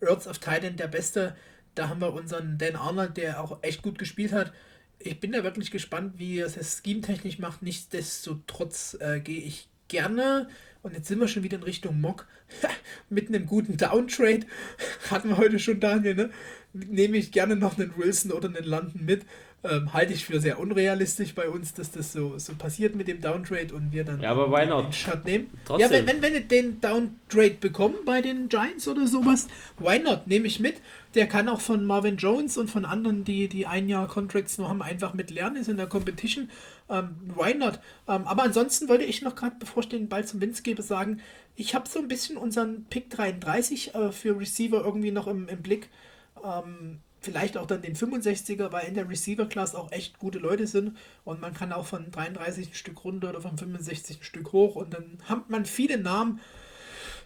Earths 0.00 0.26
of 0.26 0.38
Titan, 0.38 0.74
der 0.74 0.88
Beste. 0.88 1.36
Da 1.76 1.88
haben 1.88 2.00
wir 2.00 2.12
unseren 2.12 2.58
Dan 2.58 2.74
Arnold, 2.74 3.16
der 3.16 3.40
auch 3.40 3.62
echt 3.62 3.82
gut 3.82 3.96
gespielt 3.96 4.32
hat. 4.32 4.52
Ich 4.98 5.20
bin 5.20 5.30
da 5.30 5.44
wirklich 5.44 5.70
gespannt, 5.70 6.14
wie 6.16 6.40
er 6.40 6.46
es 6.46 6.78
scheme-technisch 6.78 7.38
macht. 7.38 7.62
Nichtsdestotrotz 7.62 8.96
äh, 8.98 9.20
gehe 9.20 9.42
ich 9.42 9.68
gerne 9.86 10.48
und 10.82 10.94
jetzt 10.94 11.06
sind 11.06 11.20
wir 11.20 11.28
schon 11.28 11.44
wieder 11.44 11.58
in 11.58 11.62
Richtung 11.62 12.00
Mock. 12.00 12.26
Mit 13.10 13.28
einem 13.28 13.46
guten 13.46 13.76
Downtrade. 13.76 14.46
Hatten 15.10 15.28
wir 15.28 15.36
heute 15.36 15.60
schon, 15.60 15.78
Daniel, 15.78 16.16
ne? 16.16 16.30
Nehme 16.72 17.16
ich 17.16 17.30
gerne 17.30 17.54
noch 17.54 17.78
einen 17.78 17.96
Wilson 17.96 18.32
oder 18.32 18.48
einen 18.48 18.64
London 18.64 19.04
mit. 19.04 19.24
Ähm, 19.64 19.92
halte 19.92 20.12
ich 20.12 20.24
für 20.24 20.38
sehr 20.38 20.60
unrealistisch 20.60 21.34
bei 21.34 21.48
uns, 21.48 21.74
dass 21.74 21.90
das 21.90 22.12
so, 22.12 22.38
so 22.38 22.54
passiert 22.54 22.94
mit 22.94 23.08
dem 23.08 23.20
Downtrade 23.20 23.74
und 23.74 23.90
wir 23.90 24.04
dann 24.04 24.20
ja, 24.20 24.30
aber 24.30 24.52
why 24.52 24.64
not? 24.66 24.86
den 24.86 24.92
Shot 24.92 25.24
nehmen. 25.24 25.50
Trotzdem. 25.64 25.90
Ja, 25.90 25.96
wenn, 25.96 26.06
wenn, 26.06 26.22
wenn 26.22 26.32
wir 26.32 26.42
den 26.42 26.80
Downtrade 26.80 27.56
bekommen 27.60 27.96
bei 28.06 28.22
den 28.22 28.48
Giants 28.48 28.86
oder 28.86 29.08
sowas, 29.08 29.48
why 29.78 29.98
not? 29.98 30.28
Nehme 30.28 30.46
ich 30.46 30.60
mit. 30.60 30.76
Der 31.16 31.26
kann 31.26 31.48
auch 31.48 31.60
von 31.60 31.84
Marvin 31.84 32.18
Jones 32.18 32.56
und 32.56 32.70
von 32.70 32.84
anderen, 32.84 33.24
die, 33.24 33.48
die 33.48 33.66
ein 33.66 33.88
Jahr 33.88 34.06
Contracts 34.06 34.58
noch 34.58 34.68
haben, 34.68 34.80
einfach 34.80 35.14
mit 35.14 35.30
lernen, 35.32 35.56
ist 35.56 35.68
in 35.68 35.76
der 35.76 35.88
Competition. 35.88 36.50
Ähm, 36.88 37.16
why 37.34 37.52
not? 37.52 37.80
Ähm, 38.06 38.28
aber 38.28 38.44
ansonsten 38.44 38.88
wollte 38.88 39.04
ich 39.04 39.22
noch 39.22 39.34
gerade, 39.34 39.56
bevor 39.58 39.82
ich 39.82 39.88
den 39.88 40.08
Ball 40.08 40.24
zum 40.24 40.40
Vince 40.40 40.62
gebe, 40.62 40.82
sagen, 40.82 41.20
ich 41.56 41.74
habe 41.74 41.88
so 41.88 41.98
ein 41.98 42.06
bisschen 42.06 42.36
unseren 42.36 42.84
Pick 42.84 43.10
33 43.10 43.92
äh, 43.96 44.12
für 44.12 44.38
Receiver 44.38 44.84
irgendwie 44.84 45.10
noch 45.10 45.26
im, 45.26 45.48
im 45.48 45.62
Blick. 45.62 45.88
Ähm, 46.44 47.00
vielleicht 47.28 47.58
auch 47.58 47.66
dann 47.66 47.82
den 47.82 47.94
65er, 47.94 48.72
weil 48.72 48.88
in 48.88 48.94
der 48.94 49.08
Receiver-Class 49.08 49.74
auch 49.74 49.92
echt 49.92 50.18
gute 50.18 50.38
Leute 50.38 50.66
sind 50.66 50.96
und 51.24 51.40
man 51.42 51.52
kann 51.52 51.72
auch 51.74 51.84
von 51.84 52.10
33 52.10 52.68
ein 52.68 52.74
Stück 52.74 53.04
runter 53.04 53.28
oder 53.28 53.42
von 53.42 53.58
65 53.58 54.20
ein 54.20 54.24
Stück 54.24 54.52
hoch 54.52 54.76
und 54.76 54.94
dann 54.94 55.18
hat 55.28 55.50
man 55.50 55.66
viele 55.66 55.98
Namen, 55.98 56.40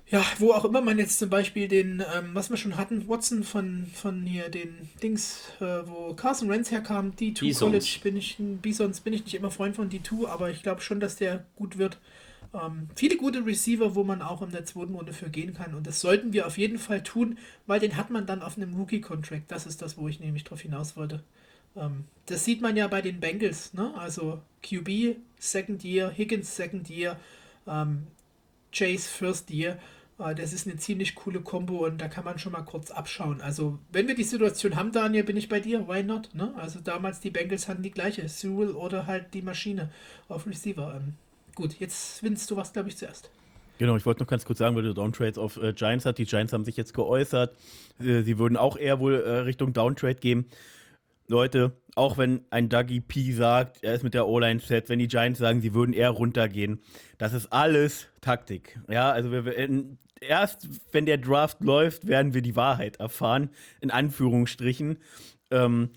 ja, 0.09 0.25
wo 0.39 0.53
auch 0.53 0.65
immer 0.65 0.81
man 0.81 0.99
jetzt 0.99 1.21
zum 1.21 1.31
Beispiel 1.31 1.69
den, 1.69 2.03
ähm, 2.15 2.31
was 2.33 2.51
wir 2.51 2.57
schon 2.57 2.77
hatten, 2.77 3.09
Watson 3.09 3.45
von, 3.45 3.87
von 3.95 4.27
hier, 4.27 4.49
den 4.49 4.91
Dings, 5.03 5.43
äh, 5.61 5.87
wo 5.87 6.13
Carson 6.15 6.49
Wentz 6.49 6.73
herkam, 6.73 7.13
D2 7.13 7.41
Bisons. 7.41 7.61
College, 7.61 8.01
bin 8.03 8.17
ich, 8.17 8.37
Bisons 8.39 9.01
bin 9.01 9.13
ich 9.13 9.25
nicht 9.25 9.35
immer 9.35 9.53
Freund 9.53 9.77
von 9.77 9.89
D2, 9.89 10.27
aber 10.27 10.51
ich 10.51 10.65
glaube 10.65 10.81
schon, 10.81 10.99
dass 10.99 11.15
der 11.17 11.47
gut 11.55 11.79
wird. 11.79 11.99
Ähm, 12.55 12.89
viele 12.97 13.17
gute 13.17 13.45
Receiver, 13.47 13.95
wo 13.95 14.05
man 14.05 14.21
auch 14.21 14.43
in 14.43 14.51
der 14.51 14.65
zweiten 14.65 14.95
Runde 14.95 15.13
für 15.13 15.31
gehen 15.31 15.55
kann. 15.55 15.75
Und 15.75 15.87
das 15.87 16.01
sollten 16.01 16.33
wir 16.33 16.47
auf 16.47 16.59
jeden 16.59 16.79
Fall 16.79 17.03
tun, 17.03 17.39
weil 17.67 17.81
den 17.81 17.97
hat 17.97 18.11
man 18.11 18.27
dann 18.27 18.43
auf 18.43 18.57
einem 18.57 18.75
Rookie-Contract. 18.75 19.51
Das 19.51 19.67
ist 19.67 19.81
das, 19.81 19.97
wo 19.97 20.09
ich 20.09 20.21
nämlich 20.21 20.45
drauf 20.45 20.61
hinaus 20.61 20.97
wollte. 20.97 21.23
Ähm, 21.77 22.05
das 22.27 22.45
sieht 22.45 22.61
man 22.61 22.77
ja 22.77 22.89
bei 22.89 23.01
den 23.03 23.21
Bengals, 23.21 23.73
ne? 23.75 23.95
Also 23.97 24.43
QB, 24.63 25.17
Second 25.39 25.85
Year, 25.85 26.11
Higgins, 26.11 26.55
Second 26.55 26.91
Year, 26.91 27.19
ähm, 27.67 28.07
Chase, 28.73 29.09
First 29.09 29.51
Year. 29.51 29.79
Äh, 30.19 30.35
das 30.35 30.53
ist 30.53 30.67
eine 30.67 30.77
ziemlich 30.77 31.15
coole 31.15 31.41
Combo 31.41 31.87
und 31.87 32.01
da 32.01 32.09
kann 32.09 32.25
man 32.25 32.39
schon 32.39 32.53
mal 32.53 32.63
kurz 32.63 32.91
abschauen. 32.91 33.41
Also, 33.41 33.79
wenn 33.91 34.09
wir 34.09 34.15
die 34.15 34.25
Situation 34.25 34.77
haben, 34.77 34.93
Daniel, 34.93 35.25
bin 35.25 35.37
ich 35.37 35.49
bei 35.49 35.61
dir. 35.61 35.89
Why 35.89 36.03
not? 36.03 36.31
Ne? 36.35 36.53
Also, 36.57 36.81
damals 36.81 37.21
die 37.21 37.31
Bengals 37.31 37.69
hatten 37.69 37.83
die 37.83 37.91
gleiche. 37.91 38.27
Cyril 38.27 38.73
oder 38.73 39.07
halt 39.07 39.35
die 39.35 39.43
Maschine 39.43 39.91
auf 40.29 40.47
Receiver. 40.47 40.95
Ähm, 40.97 41.15
Gut, 41.55 41.79
jetzt 41.79 42.23
willst 42.23 42.51
du 42.51 42.57
was, 42.57 42.73
glaube 42.73 42.89
ich, 42.89 42.97
zuerst. 42.97 43.31
Genau, 43.79 43.97
ich 43.97 44.07
wollte 44.07 44.23
noch 44.23 44.29
ganz 44.29 44.45
kurz 44.45 44.59
sagen, 44.59 44.77
weil 44.77 44.85
du 44.85 44.95
Downtrades 44.95 45.39
auf 45.39 45.57
äh, 45.57 45.73
Giants 45.73 46.07
hat. 46.07 46.19
Die 46.19 46.25
Giants 46.25 46.53
haben 46.53 46.65
sich 46.65 46.77
jetzt 46.77 46.95
geäußert. 46.95 47.57
Äh, 47.99 48.23
sie 48.23 48.39
würden 48.39 48.57
auch 48.57 48.77
eher 48.77 49.01
wohl 49.01 49.15
äh, 49.15 49.39
Richtung 49.39 49.73
Downtrade 49.73 50.15
gehen. 50.15 50.47
Leute, 51.29 51.73
auch 51.95 52.19
wenn 52.19 52.45
ein 52.51 52.69
Dougie 52.69 53.01
P 53.01 53.33
sagt, 53.33 53.83
er 53.83 53.95
ist 53.95 54.03
mit 54.03 54.15
der 54.15 54.29
O-Line 54.29 54.61
set, 54.61 54.89
wenn 54.89 54.99
die 54.99 55.09
Giants 55.09 55.39
sagen, 55.39 55.61
sie 55.61 55.73
würden 55.73 55.95
eher 55.95 56.11
runtergehen, 56.11 56.81
das 57.19 57.33
ist 57.33 57.53
alles 57.53 58.09
Taktik. 58.21 58.79
Ja, 58.89 59.11
also 59.11 59.33
wir, 59.33 59.45
wir, 59.45 59.57
erst 60.21 60.69
wenn 60.93 61.07
der 61.07 61.19
Draft 61.19 61.63
läuft, 61.63 62.07
werden 62.07 62.35
wir 62.35 62.43
die 62.43 62.57
Wahrheit 62.57 62.97
erfahren, 62.97 63.51
in 63.81 63.91
Anführungsstrichen. 63.91 64.99
Ähm, 65.51 65.91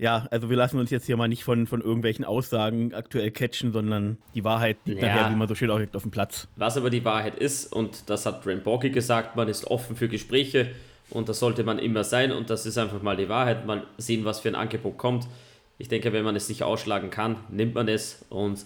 ja, 0.00 0.26
also 0.30 0.48
wir 0.48 0.56
lassen 0.56 0.78
uns 0.78 0.90
jetzt 0.90 1.04
hier 1.04 1.18
mal 1.18 1.28
nicht 1.28 1.44
von, 1.44 1.66
von 1.66 1.82
irgendwelchen 1.82 2.24
Aussagen 2.24 2.94
aktuell 2.94 3.30
catchen, 3.30 3.70
sondern 3.70 4.16
die 4.34 4.44
Wahrheit 4.44 4.78
liegt 4.86 5.02
ja. 5.02 5.08
nachher, 5.08 5.30
wie 5.30 5.36
man 5.36 5.46
so 5.46 5.54
schön 5.54 5.70
auch 5.70 5.80
auf 5.92 6.02
dem 6.02 6.10
Platz. 6.10 6.48
Was 6.56 6.78
aber 6.78 6.88
die 6.88 7.04
Wahrheit 7.04 7.36
ist, 7.36 7.70
und 7.70 8.08
das 8.08 8.24
hat 8.24 8.42
Brent 8.42 8.64
Borky 8.64 8.88
gesagt, 8.88 9.36
man 9.36 9.46
ist 9.46 9.66
offen 9.66 9.96
für 9.96 10.08
Gespräche 10.08 10.70
und 11.10 11.28
das 11.28 11.38
sollte 11.38 11.64
man 11.64 11.78
immer 11.78 12.02
sein 12.02 12.32
und 12.32 12.48
das 12.48 12.64
ist 12.64 12.78
einfach 12.78 13.02
mal 13.02 13.16
die 13.16 13.28
Wahrheit. 13.28 13.66
Mal 13.66 13.84
sehen, 13.98 14.24
was 14.24 14.40
für 14.40 14.48
ein 14.48 14.54
Angebot 14.54 14.96
kommt. 14.96 15.28
Ich 15.76 15.88
denke, 15.88 16.14
wenn 16.14 16.24
man 16.24 16.34
es 16.34 16.48
nicht 16.48 16.62
ausschlagen 16.62 17.10
kann, 17.10 17.36
nimmt 17.50 17.74
man 17.74 17.86
es 17.86 18.24
und 18.30 18.64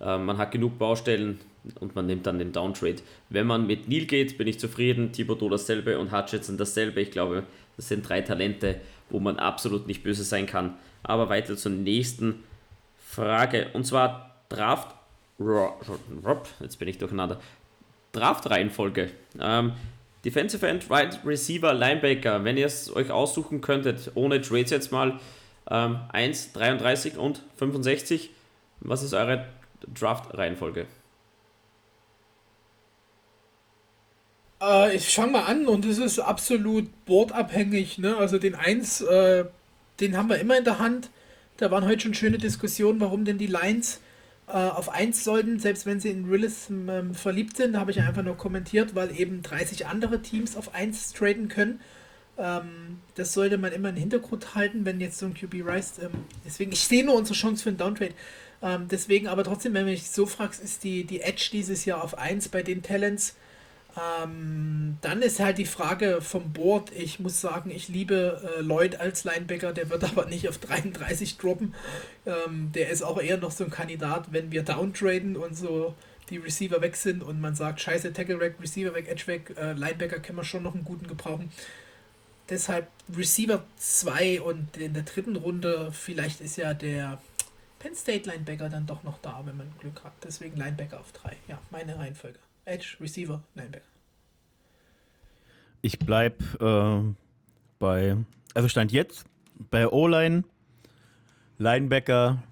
äh, 0.00 0.18
man 0.18 0.38
hat 0.38 0.52
genug 0.52 0.78
Baustellen 0.78 1.40
und 1.80 1.96
man 1.96 2.06
nimmt 2.06 2.28
dann 2.28 2.38
den 2.38 2.52
Downtrade. 2.52 3.02
Wenn 3.28 3.48
man 3.48 3.66
mit 3.66 3.88
Neil 3.88 4.04
geht, 4.06 4.38
bin 4.38 4.46
ich 4.46 4.60
zufrieden. 4.60 5.10
Thibodeau 5.10 5.48
dasselbe 5.48 5.98
und 5.98 6.12
Hutchinson 6.12 6.56
dasselbe. 6.56 7.00
Ich 7.00 7.10
glaube, 7.10 7.42
das 7.76 7.88
sind 7.88 8.08
drei 8.08 8.20
Talente, 8.20 8.76
wo 9.10 9.20
man 9.20 9.38
absolut 9.38 9.86
nicht 9.86 10.02
böse 10.02 10.24
sein 10.24 10.46
kann. 10.46 10.74
Aber 11.02 11.28
weiter 11.28 11.56
zur 11.56 11.72
nächsten 11.72 12.42
Frage. 12.98 13.68
Und 13.72 13.86
zwar 13.86 14.34
Draft. 14.48 14.94
Jetzt 16.60 16.78
bin 16.78 16.88
ich 16.88 16.98
durcheinander. 16.98 17.40
Draft-Reihenfolge. 18.12 19.10
Ähm, 19.40 19.72
Defensive 20.24 20.66
End, 20.66 20.90
Right 20.90 21.20
Receiver, 21.24 21.72
Linebacker. 21.72 22.42
Wenn 22.44 22.56
ihr 22.56 22.66
es 22.66 22.94
euch 22.94 23.10
aussuchen 23.10 23.60
könntet, 23.60 24.10
ohne 24.14 24.40
Trades 24.40 24.70
jetzt 24.70 24.90
mal, 24.90 25.20
ähm, 25.70 26.00
1, 26.12 26.52
33 26.52 27.16
und 27.16 27.42
65. 27.56 28.30
Was 28.80 29.02
ist 29.02 29.14
eure 29.14 29.46
Draft-Reihenfolge? 29.94 30.86
Äh, 34.60 34.96
ich 34.96 35.14
fange 35.14 35.32
mal 35.32 35.44
an 35.44 35.66
und 35.66 35.84
es 35.84 35.98
ist 35.98 36.18
absolut 36.18 36.88
boardabhängig. 37.04 37.98
Ne? 37.98 38.16
Also 38.16 38.38
den 38.38 38.54
1, 38.54 39.02
äh, 39.02 39.44
den 40.00 40.16
haben 40.16 40.28
wir 40.28 40.38
immer 40.38 40.56
in 40.58 40.64
der 40.64 40.78
Hand. 40.78 41.10
Da 41.56 41.70
waren 41.70 41.86
heute 41.86 42.02
schon 42.02 42.14
schöne 42.14 42.38
Diskussionen, 42.38 43.00
warum 43.00 43.24
denn 43.24 43.38
die 43.38 43.46
Lines 43.46 44.00
äh, 44.48 44.52
auf 44.52 44.90
1 44.90 45.24
sollten, 45.24 45.58
selbst 45.58 45.86
wenn 45.86 46.00
sie 46.00 46.10
in 46.10 46.28
Willis 46.28 46.68
ähm, 46.70 47.14
verliebt 47.14 47.56
sind. 47.56 47.74
Da 47.74 47.80
habe 47.80 47.90
ich 47.90 48.00
einfach 48.00 48.22
nur 48.22 48.36
kommentiert, 48.36 48.94
weil 48.94 49.18
eben 49.18 49.42
30 49.42 49.86
andere 49.86 50.22
Teams 50.22 50.56
auf 50.56 50.74
1 50.74 51.14
traden 51.14 51.48
können. 51.48 51.80
Ähm, 52.38 53.00
das 53.14 53.32
sollte 53.32 53.56
man 53.58 53.72
immer 53.72 53.88
im 53.88 53.96
Hintergrund 53.96 54.54
halten, 54.54 54.84
wenn 54.84 55.00
jetzt 55.00 55.18
so 55.18 55.26
ein 55.26 55.34
QB 55.34 55.66
reist. 55.66 55.98
Ähm, 56.00 56.10
deswegen, 56.44 56.72
ich 56.72 56.80
sehe 56.80 57.04
nur 57.04 57.14
unsere 57.14 57.34
Chance 57.34 57.62
für 57.62 57.70
einen 57.70 57.78
Downtrade. 57.78 58.12
Ähm, 58.62 58.88
deswegen, 58.90 59.28
aber 59.28 59.44
trotzdem, 59.44 59.72
wenn 59.74 59.86
du 59.86 59.92
mich 59.92 60.10
so 60.10 60.26
fragst, 60.26 60.62
ist 60.62 60.84
die, 60.84 61.04
die 61.04 61.22
Edge 61.22 61.48
dieses 61.52 61.84
Jahr 61.86 62.02
auf 62.04 62.18
1 62.18 62.48
bei 62.48 62.62
den 62.62 62.82
Talents 62.82 63.34
ähm, 63.96 64.98
dann 65.00 65.22
ist 65.22 65.40
halt 65.40 65.58
die 65.58 65.64
Frage 65.64 66.20
vom 66.20 66.52
Board. 66.52 66.92
Ich 66.92 67.18
muss 67.18 67.40
sagen, 67.40 67.70
ich 67.70 67.88
liebe 67.88 68.42
äh, 68.58 68.60
Lloyd 68.60 69.00
als 69.00 69.24
Linebacker, 69.24 69.72
der 69.72 69.88
wird 69.88 70.04
aber 70.10 70.26
nicht 70.26 70.48
auf 70.48 70.58
33 70.58 71.38
droppen. 71.38 71.74
Ähm, 72.26 72.72
der 72.72 72.90
ist 72.90 73.02
auch 73.02 73.20
eher 73.20 73.38
noch 73.38 73.50
so 73.50 73.64
ein 73.64 73.70
Kandidat, 73.70 74.32
wenn 74.32 74.50
wir 74.52 74.62
downtraden 74.62 75.36
und 75.36 75.56
so 75.56 75.94
die 76.28 76.38
Receiver 76.38 76.80
weg 76.82 76.96
sind 76.96 77.22
und 77.22 77.40
man 77.40 77.54
sagt, 77.54 77.80
scheiße, 77.80 78.12
Tackle 78.12 78.40
weg, 78.40 78.56
Receiver 78.60 78.92
weg, 78.94 79.08
Edge 79.08 79.26
weg, 79.28 79.54
äh, 79.56 79.72
Linebacker 79.72 80.18
können 80.18 80.38
wir 80.38 80.44
schon 80.44 80.64
noch 80.64 80.74
einen 80.74 80.84
guten 80.84 81.06
gebrauchen. 81.06 81.50
Deshalb 82.48 82.88
Receiver 83.16 83.64
2 83.76 84.40
und 84.40 84.76
in 84.76 84.94
der 84.94 85.04
dritten 85.04 85.36
Runde, 85.36 85.90
vielleicht 85.92 86.40
ist 86.40 86.56
ja 86.56 86.74
der 86.74 87.20
Penn 87.78 87.94
State 87.94 88.28
Linebacker 88.28 88.68
dann 88.68 88.86
doch 88.86 89.02
noch 89.04 89.18
da, 89.18 89.42
wenn 89.44 89.56
man 89.56 89.72
Glück 89.80 90.02
hat. 90.04 90.12
Deswegen 90.22 90.56
Linebacker 90.56 91.00
auf 91.00 91.12
3. 91.12 91.36
Ja, 91.48 91.58
meine 91.70 91.98
Reihenfolge. 91.98 92.38
Edge, 92.66 92.96
Receiver, 93.00 93.42
Linebacker. 93.54 93.84
Ich 95.82 96.00
bleib 96.00 96.42
äh, 96.60 97.00
bei, 97.78 98.16
also 98.54 98.68
Stand 98.68 98.90
jetzt, 98.90 99.24
bei 99.70 99.88
O-Line, 99.88 100.42
Linebacker. 101.58 102.42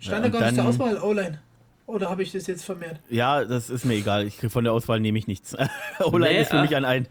Stand 0.00 0.24
da 0.24 0.28
gar 0.28 0.50
nicht 0.50 0.56
zur 0.56 0.66
Auswahl, 0.66 0.98
O-Line. 0.98 1.38
Oder 1.86 2.10
habe 2.10 2.24
ich 2.24 2.32
das 2.32 2.48
jetzt 2.48 2.64
vermehrt? 2.64 3.00
Ja, 3.08 3.44
das 3.44 3.70
ist 3.70 3.84
mir 3.84 3.94
egal. 3.94 4.26
Ich, 4.26 4.36
von 4.36 4.64
der 4.64 4.72
Auswahl 4.72 4.98
nehme 4.98 5.18
ich 5.18 5.28
nichts. 5.28 5.56
O-Line 6.00 6.34
nee, 6.34 6.42
ist 6.42 6.50
für 6.50 6.60
mich 6.60 6.74
an 6.74 6.84
ein. 6.84 7.06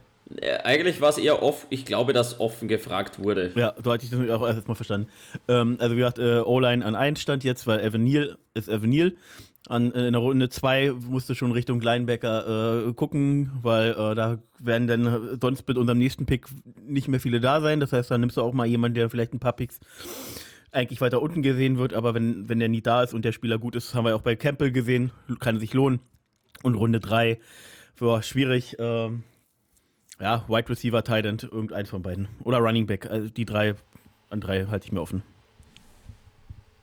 Eigentlich 0.63 1.01
war 1.01 1.09
es 1.09 1.17
eher 1.17 1.41
offen, 1.41 1.67
ich 1.71 1.85
glaube, 1.85 2.13
dass 2.13 2.39
offen 2.39 2.67
gefragt 2.67 3.17
wurde. 3.17 3.51
Ja, 3.55 3.73
so 3.83 3.91
hatte 3.91 4.05
ich 4.05 4.11
das 4.11 4.29
auch 4.29 4.45
erst 4.45 4.67
mal 4.67 4.75
verstanden. 4.75 5.09
Ähm, 5.47 5.77
also 5.79 5.95
wie 5.95 5.99
gesagt, 5.99 6.19
äh, 6.19 6.41
O-Line 6.41 6.85
an 6.85 6.95
1 6.95 7.19
stand 7.19 7.43
jetzt, 7.43 7.65
weil 7.65 7.79
Evan 7.79 8.03
Neal 8.03 8.37
ist 8.53 8.67
Evan 8.67 8.89
Neal. 8.89 9.13
An, 9.67 9.93
äh, 9.93 10.07
in 10.07 10.13
der 10.13 10.21
Runde 10.21 10.49
2 10.49 10.91
musste 10.91 11.35
schon 11.35 11.51
Richtung 11.51 11.81
Linebacker 11.81 12.87
äh, 12.87 12.93
gucken, 12.93 13.51
weil 13.61 13.91
äh, 13.91 14.15
da 14.15 14.39
werden 14.59 14.87
dann 14.87 15.39
sonst 15.41 15.67
mit 15.67 15.77
unserem 15.77 15.97
nächsten 15.97 16.25
Pick 16.25 16.47
nicht 16.81 17.07
mehr 17.07 17.19
viele 17.19 17.39
da 17.39 17.61
sein. 17.61 17.79
Das 17.79 17.93
heißt, 17.93 18.09
dann 18.09 18.21
nimmst 18.21 18.37
du 18.37 18.41
auch 18.41 18.53
mal 18.53 18.65
jemanden, 18.65 18.95
der 18.95 19.09
vielleicht 19.09 19.33
ein 19.33 19.39
paar 19.39 19.53
Picks 19.53 19.79
eigentlich 20.71 21.01
weiter 21.01 21.21
unten 21.21 21.41
gesehen 21.41 21.79
wird, 21.79 21.95
aber 21.95 22.13
wenn, 22.13 22.47
wenn 22.47 22.59
der 22.59 22.69
nie 22.69 22.81
da 22.81 23.01
ist 23.01 23.15
und 23.15 23.25
der 23.25 23.31
Spieler 23.31 23.57
gut 23.57 23.75
ist, 23.75 23.95
haben 23.95 24.05
wir 24.05 24.15
auch 24.15 24.21
bei 24.21 24.35
Campbell 24.35 24.71
gesehen, 24.71 25.11
kann 25.39 25.59
sich 25.59 25.73
lohnen. 25.73 25.99
Und 26.61 26.75
Runde 26.75 26.99
3, 26.99 27.39
war 27.97 28.21
schwierig. 28.21 28.75
Ähm, 28.79 29.23
ja, 30.19 30.45
Wide 30.47 30.69
Receiver, 30.69 31.03
Tight 31.03 31.25
End, 31.25 31.43
irgendeins 31.43 31.89
von 31.89 32.01
beiden. 32.01 32.27
Oder 32.43 32.59
Running 32.59 32.85
Back. 32.85 33.09
Also 33.09 33.29
die 33.29 33.45
drei, 33.45 33.75
an 34.29 34.41
drei 34.41 34.65
halte 34.65 34.85
ich 34.85 34.91
mir 34.91 35.01
offen 35.01 35.23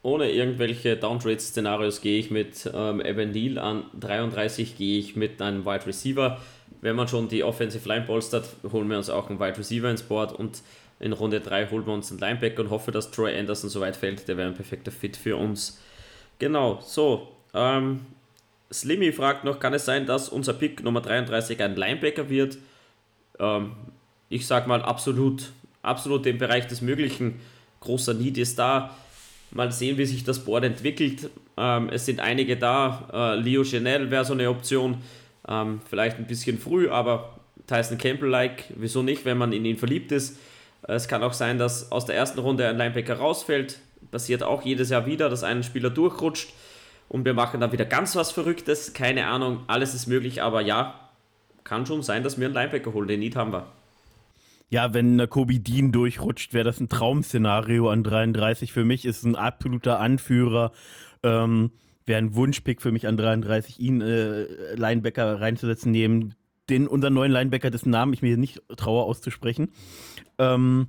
ohne 0.07 0.31
irgendwelche 0.31 0.97
Downtrade-Szenarios 0.97 2.01
gehe 2.01 2.21
ich 2.21 2.31
mit 2.31 2.71
ähm, 2.73 3.01
Evan 3.01 3.33
Neal 3.33 3.59
an 3.59 3.87
33, 3.99 4.79
gehe 4.79 5.01
ich 5.01 5.17
mit 5.17 5.43
einem 5.43 5.67
Wide 5.67 5.85
Receiver. 5.85 6.41
Wenn 6.81 6.95
man 6.95 7.09
schon 7.09 7.29
die 7.29 7.43
Offensive 7.43 7.89
Line 7.89 8.07
polstert, 8.07 8.49
holen 8.71 8.89
wir 8.89 8.99
uns 8.99 9.11
auch 9.11 9.29
einen 9.29 9.41
Wide 9.41 9.59
Receiver 9.59 9.91
ins 9.91 10.05
Board 10.05 10.33
und 10.33 10.63
in 11.01 11.13
Runde 11.13 11.41
3 11.41 11.71
holen 11.71 11.87
wir 11.87 11.93
uns 11.93 12.13
einen 12.13 12.21
Linebacker 12.21 12.63
und 12.63 12.71
hoffe, 12.71 12.93
dass 12.93 13.11
Troy 13.11 13.37
Anderson 13.37 13.69
so 13.69 13.81
weit 13.81 13.97
fällt. 13.97 14.29
Der 14.29 14.37
wäre 14.37 14.49
ein 14.49 14.55
perfekter 14.55 14.93
Fit 14.93 15.17
für 15.17 15.37
uns. 15.37 15.81
Genau, 16.39 16.79
so. 16.83 17.27
Ähm, 17.53 18.07
Slimmy 18.73 19.11
fragt 19.11 19.43
noch, 19.43 19.59
kann 19.59 19.75
es 19.75 19.87
sein, 19.87 20.07
dass 20.07 20.29
unser 20.29 20.53
Pick 20.53 20.85
Nummer 20.85 21.01
33 21.01 21.61
ein 21.61 21.75
Linebacker 21.75 22.31
wird? 22.31 22.59
Ähm, 23.41 23.73
ich 24.29 24.47
sag 24.47 24.69
mal 24.69 24.83
absolut, 24.83 25.51
absolut 25.83 26.27
im 26.27 26.39
Bereich 26.39 26.69
des 26.69 26.81
Möglichen. 26.81 27.41
Großer 27.81 28.15
Need 28.15 28.39
ist 28.39 28.57
da. 28.57 28.97
Mal 29.51 29.73
sehen, 29.73 29.97
wie 29.97 30.05
sich 30.05 30.25
das 30.25 30.45
Board 30.45 30.65
entwickelt. 30.65 31.31
Ähm, 31.57 31.89
es 31.91 32.07
sind 32.07 32.21
einige 32.21 32.57
da. 32.57 33.09
Äh, 33.13 33.41
Leo 33.41 33.65
Chanel 33.65 34.11
wäre 34.11 34.25
so 34.25 34.33
eine 34.33 34.51
Option. 34.51 34.99
Ähm, 35.49 35.81
vielleicht 35.89 36.19
ein 36.19 36.27
bisschen 36.27 36.59
früh, 36.59 36.89
aber 36.89 37.39
Tyson 37.67 37.99
Campbell-like, 37.99 38.65
wieso 38.77 39.03
nicht, 39.03 39.25
wenn 39.25 39.39
man 39.39 39.53
in 39.53 39.65
ihn 39.65 39.77
verliebt 39.77 40.13
ist. 40.13 40.39
Es 40.83 41.09
kann 41.09 41.23
auch 41.23 41.33
sein, 41.33 41.59
dass 41.59 41.91
aus 41.91 42.07
der 42.07 42.17
ersten 42.17 42.39
Runde 42.39 42.69
ein 42.69 42.77
Linebacker 42.77 43.15
rausfällt. 43.15 43.79
Passiert 44.11 44.43
auch 44.43 44.63
jedes 44.63 44.91
Jahr 44.91 45.07
wieder, 45.07 45.29
dass 45.29 45.43
ein 45.43 45.63
Spieler 45.63 45.91
durchrutscht 45.91 46.51
und 47.09 47.25
wir 47.25 47.35
machen 47.35 47.61
dann 47.61 47.73
wieder 47.73 47.85
ganz 47.85 48.15
was 48.17 48.31
Verrücktes. 48.31 48.93
Keine 48.93 49.27
Ahnung, 49.27 49.65
alles 49.67 49.95
ist 49.95 50.07
möglich, 50.07 50.43
aber 50.43 50.61
ja, 50.61 51.09
kann 51.65 51.87
schon 51.87 52.03
sein, 52.03 52.23
dass 52.23 52.39
wir 52.39 52.47
einen 52.47 52.55
Linebacker 52.55 52.93
holen. 52.93 53.09
Den 53.09 53.21
Need 53.21 53.37
haben 53.37 53.53
wir. 53.53 53.67
Ja, 54.69 54.95
wenn 54.95 55.29
Kobe 55.29 55.61
Dean 55.61 55.93
durchrutscht, 55.93 56.53
wäre 56.53 56.64
das 56.64 56.81
ein 56.81 56.89
Traum-Szenario 56.89 57.89
an 57.89 58.03
33. 58.03 58.73
Für 58.73 58.85
mich 58.85 59.05
ist 59.05 59.25
ein 59.25 59.37
absoluter 59.37 60.01
Anführer. 60.01 60.73
Ähm, 61.23 61.71
wäre 62.05 62.19
ein 62.19 62.35
Wunschpick 62.35 62.83
für 62.83 62.93
mich 62.93 63.07
an 63.07 63.17
33, 63.17 63.81
ihn 63.81 64.01
äh, 64.01 64.75
Linebacker 64.75 65.41
reinzusetzen, 65.41 65.93
neben 65.93 66.35
den 66.69 66.89
unseren 66.89 67.14
neuen 67.14 67.33
Linebacker, 67.33 67.71
dessen 67.71 67.91
Namen 67.91 68.12
ich 68.12 68.23
mir 68.23 68.37
nicht 68.37 68.62
traue 68.77 69.05
auszusprechen. 69.05 69.71
Ähm, 70.39 70.89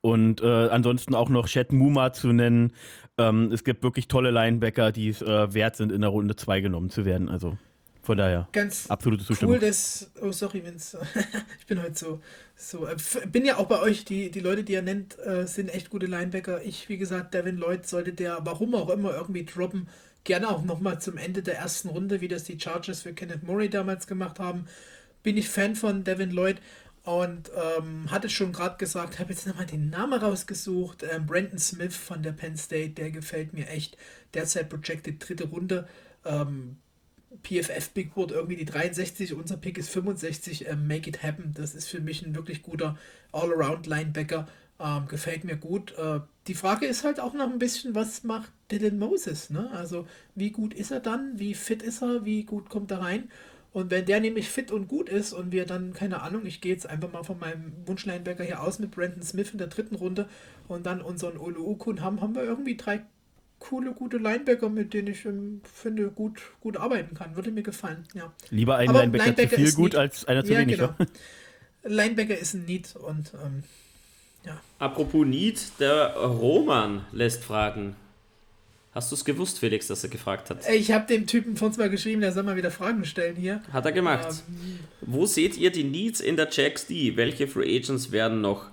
und 0.00 0.40
äh, 0.40 0.68
ansonsten 0.68 1.14
auch 1.14 1.28
noch 1.28 1.46
Chet 1.46 1.72
Muma 1.72 2.12
zu 2.12 2.32
nennen. 2.32 2.72
Ähm, 3.18 3.50
es 3.52 3.64
gibt 3.64 3.82
wirklich 3.82 4.08
tolle 4.08 4.30
Linebacker, 4.30 4.92
die 4.92 5.08
es 5.08 5.22
äh, 5.22 5.54
wert 5.54 5.76
sind, 5.76 5.92
in 5.92 6.00
der 6.00 6.10
Runde 6.10 6.36
2 6.36 6.60
genommen 6.60 6.90
zu 6.90 7.04
werden. 7.04 7.28
Also 7.28 7.56
von 8.02 8.18
daher, 8.18 8.48
Ganz 8.50 8.90
absolute 8.90 9.24
Zustimmung. 9.24 9.54
Cool, 9.54 9.60
dass. 9.60 10.10
Oh, 10.20 10.32
sorry, 10.32 10.64
Vince. 10.64 10.98
ich 11.60 11.66
bin 11.66 11.80
heute 11.80 11.94
so. 11.94 12.20
so 12.56 12.86
äh, 12.86 12.96
bin 13.30 13.44
ja 13.44 13.58
auch 13.58 13.66
bei 13.66 13.80
euch, 13.80 14.04
die, 14.04 14.32
die 14.32 14.40
Leute, 14.40 14.64
die 14.64 14.72
ihr 14.72 14.82
nennt, 14.82 15.16
äh, 15.20 15.46
sind 15.46 15.68
echt 15.68 15.88
gute 15.88 16.06
Linebacker. 16.06 16.64
Ich, 16.64 16.88
wie 16.88 16.98
gesagt, 16.98 17.32
Devin 17.32 17.58
Lloyd 17.58 17.86
sollte 17.86 18.12
der, 18.12 18.40
warum 18.42 18.74
auch 18.74 18.90
immer, 18.90 19.14
irgendwie 19.14 19.44
droppen. 19.44 19.88
Gerne 20.24 20.48
auch 20.48 20.64
nochmal 20.64 21.00
zum 21.00 21.16
Ende 21.16 21.42
der 21.42 21.58
ersten 21.58 21.88
Runde, 21.88 22.20
wie 22.20 22.28
das 22.28 22.42
die 22.42 22.58
Chargers 22.58 23.02
für 23.02 23.12
Kenneth 23.12 23.44
Murray 23.44 23.70
damals 23.70 24.08
gemacht 24.08 24.40
haben. 24.40 24.66
Bin 25.22 25.36
ich 25.36 25.48
Fan 25.48 25.76
von 25.76 26.02
Devin 26.02 26.32
Lloyd 26.32 26.56
und 27.04 27.50
ähm, 27.78 28.10
hatte 28.10 28.28
schon 28.28 28.52
gerade 28.52 28.78
gesagt, 28.78 29.20
habe 29.20 29.32
jetzt 29.32 29.46
nochmal 29.46 29.66
den 29.66 29.90
Namen 29.90 30.20
rausgesucht. 30.20 31.04
Ähm, 31.08 31.26
Brandon 31.26 31.58
Smith 31.58 31.96
von 31.96 32.22
der 32.24 32.32
Penn 32.32 32.56
State, 32.56 32.90
der 32.90 33.12
gefällt 33.12 33.52
mir 33.52 33.68
echt. 33.68 33.96
Derzeit 34.34 34.68
projected 34.68 35.28
dritte 35.28 35.44
Runde. 35.44 35.88
Ähm, 36.24 36.78
PFF 37.42 37.90
Big 37.90 38.14
Board 38.14 38.30
irgendwie 38.30 38.56
die 38.56 38.64
63, 38.64 39.34
unser 39.34 39.56
Pick 39.56 39.78
ist 39.78 39.90
65. 39.90 40.68
Ähm, 40.68 40.86
make 40.86 41.08
it 41.08 41.22
happen. 41.22 41.52
Das 41.54 41.74
ist 41.74 41.88
für 41.88 42.00
mich 42.00 42.24
ein 42.24 42.34
wirklich 42.34 42.62
guter 42.62 42.98
All-Around 43.32 43.86
Linebacker. 43.86 44.46
Ähm, 44.80 45.06
gefällt 45.08 45.44
mir 45.44 45.56
gut. 45.56 45.96
Äh, 45.98 46.20
die 46.48 46.54
Frage 46.54 46.86
ist 46.86 47.04
halt 47.04 47.20
auch 47.20 47.34
noch 47.34 47.50
ein 47.50 47.58
bisschen, 47.58 47.94
was 47.94 48.24
macht 48.24 48.52
Dylan 48.70 48.98
Moses? 48.98 49.50
Ne? 49.50 49.70
Also, 49.72 50.06
wie 50.34 50.50
gut 50.50 50.74
ist 50.74 50.90
er 50.90 51.00
dann? 51.00 51.38
Wie 51.38 51.54
fit 51.54 51.82
ist 51.82 52.02
er? 52.02 52.24
Wie 52.24 52.44
gut 52.44 52.68
kommt 52.68 52.90
er 52.90 53.00
rein? 53.00 53.28
Und 53.72 53.90
wenn 53.90 54.04
der 54.04 54.20
nämlich 54.20 54.50
fit 54.50 54.70
und 54.70 54.86
gut 54.86 55.08
ist 55.08 55.32
und 55.32 55.50
wir 55.50 55.64
dann, 55.64 55.94
keine 55.94 56.20
Ahnung, 56.20 56.44
ich 56.44 56.60
gehe 56.60 56.72
jetzt 56.72 56.86
einfach 56.86 57.10
mal 57.10 57.22
von 57.22 57.38
meinem 57.38 57.72
Wunschlinebacker 57.86 58.44
hier 58.44 58.62
aus 58.62 58.78
mit 58.78 58.90
Brandon 58.90 59.22
Smith 59.22 59.52
in 59.52 59.58
der 59.58 59.68
dritten 59.68 59.94
Runde 59.94 60.28
und 60.68 60.84
dann 60.84 61.00
unseren 61.00 61.38
Olu 61.38 61.66
Ukun 61.66 62.02
haben, 62.02 62.20
haben 62.20 62.34
wir 62.34 62.42
irgendwie 62.42 62.76
drei 62.76 63.02
coole, 63.62 63.92
gute 63.92 64.18
Linebacker, 64.18 64.68
mit 64.68 64.92
denen 64.92 65.08
ich 65.08 65.24
ähm, 65.24 65.60
finde, 65.72 66.10
gut, 66.10 66.40
gut 66.60 66.76
arbeiten 66.76 67.14
kann. 67.14 67.36
Würde 67.36 67.52
mir 67.52 67.62
gefallen, 67.62 68.04
ja. 68.14 68.32
Lieber 68.50 68.76
ein 68.76 68.92
Linebacker, 68.92 69.24
Linebacker, 69.26 69.50
zu 69.50 69.56
viel 69.56 69.72
gut 69.72 69.94
als 69.94 70.24
einer 70.24 70.44
zu 70.44 70.52
ja, 70.52 70.58
wenig. 70.58 70.78
Genau. 70.78 70.94
Linebacker 71.84 72.36
ist 72.36 72.54
ein 72.54 72.64
Need 72.64 72.96
und 72.96 73.32
ähm, 73.34 73.62
ja. 74.44 74.60
Apropos 74.78 75.24
Need, 75.24 75.62
der 75.78 76.16
Roman 76.16 77.04
lässt 77.12 77.44
fragen. 77.44 77.94
Hast 78.94 79.10
du 79.10 79.14
es 79.14 79.24
gewusst, 79.24 79.58
Felix, 79.58 79.86
dass 79.86 80.04
er 80.04 80.10
gefragt 80.10 80.50
hat? 80.50 80.68
Ich 80.68 80.92
habe 80.92 81.06
dem 81.06 81.26
Typen 81.26 81.56
von 81.56 81.68
uns 81.68 81.78
mal 81.78 81.88
geschrieben, 81.88 82.20
der 82.20 82.32
soll 82.32 82.42
mal 82.42 82.56
wieder 82.56 82.70
Fragen 82.70 83.04
stellen 83.06 83.36
hier. 83.36 83.62
Hat 83.72 83.86
er 83.86 83.92
gemacht. 83.92 84.28
Ähm, 84.48 84.80
Wo 85.00 85.24
seht 85.24 85.56
ihr 85.56 85.70
die 85.70 85.84
Needs 85.84 86.20
in 86.20 86.36
der 86.36 86.48
Jacks 86.50 86.86
D? 86.86 87.16
Welche 87.16 87.46
Free 87.46 87.76
Agents 87.76 88.12
werden 88.12 88.42
noch 88.42 88.66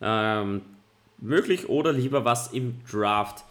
ähm, 0.00 0.62
möglich 1.18 1.68
oder 1.68 1.92
lieber 1.92 2.24
was 2.24 2.52
im 2.52 2.80
Draft? 2.90 3.44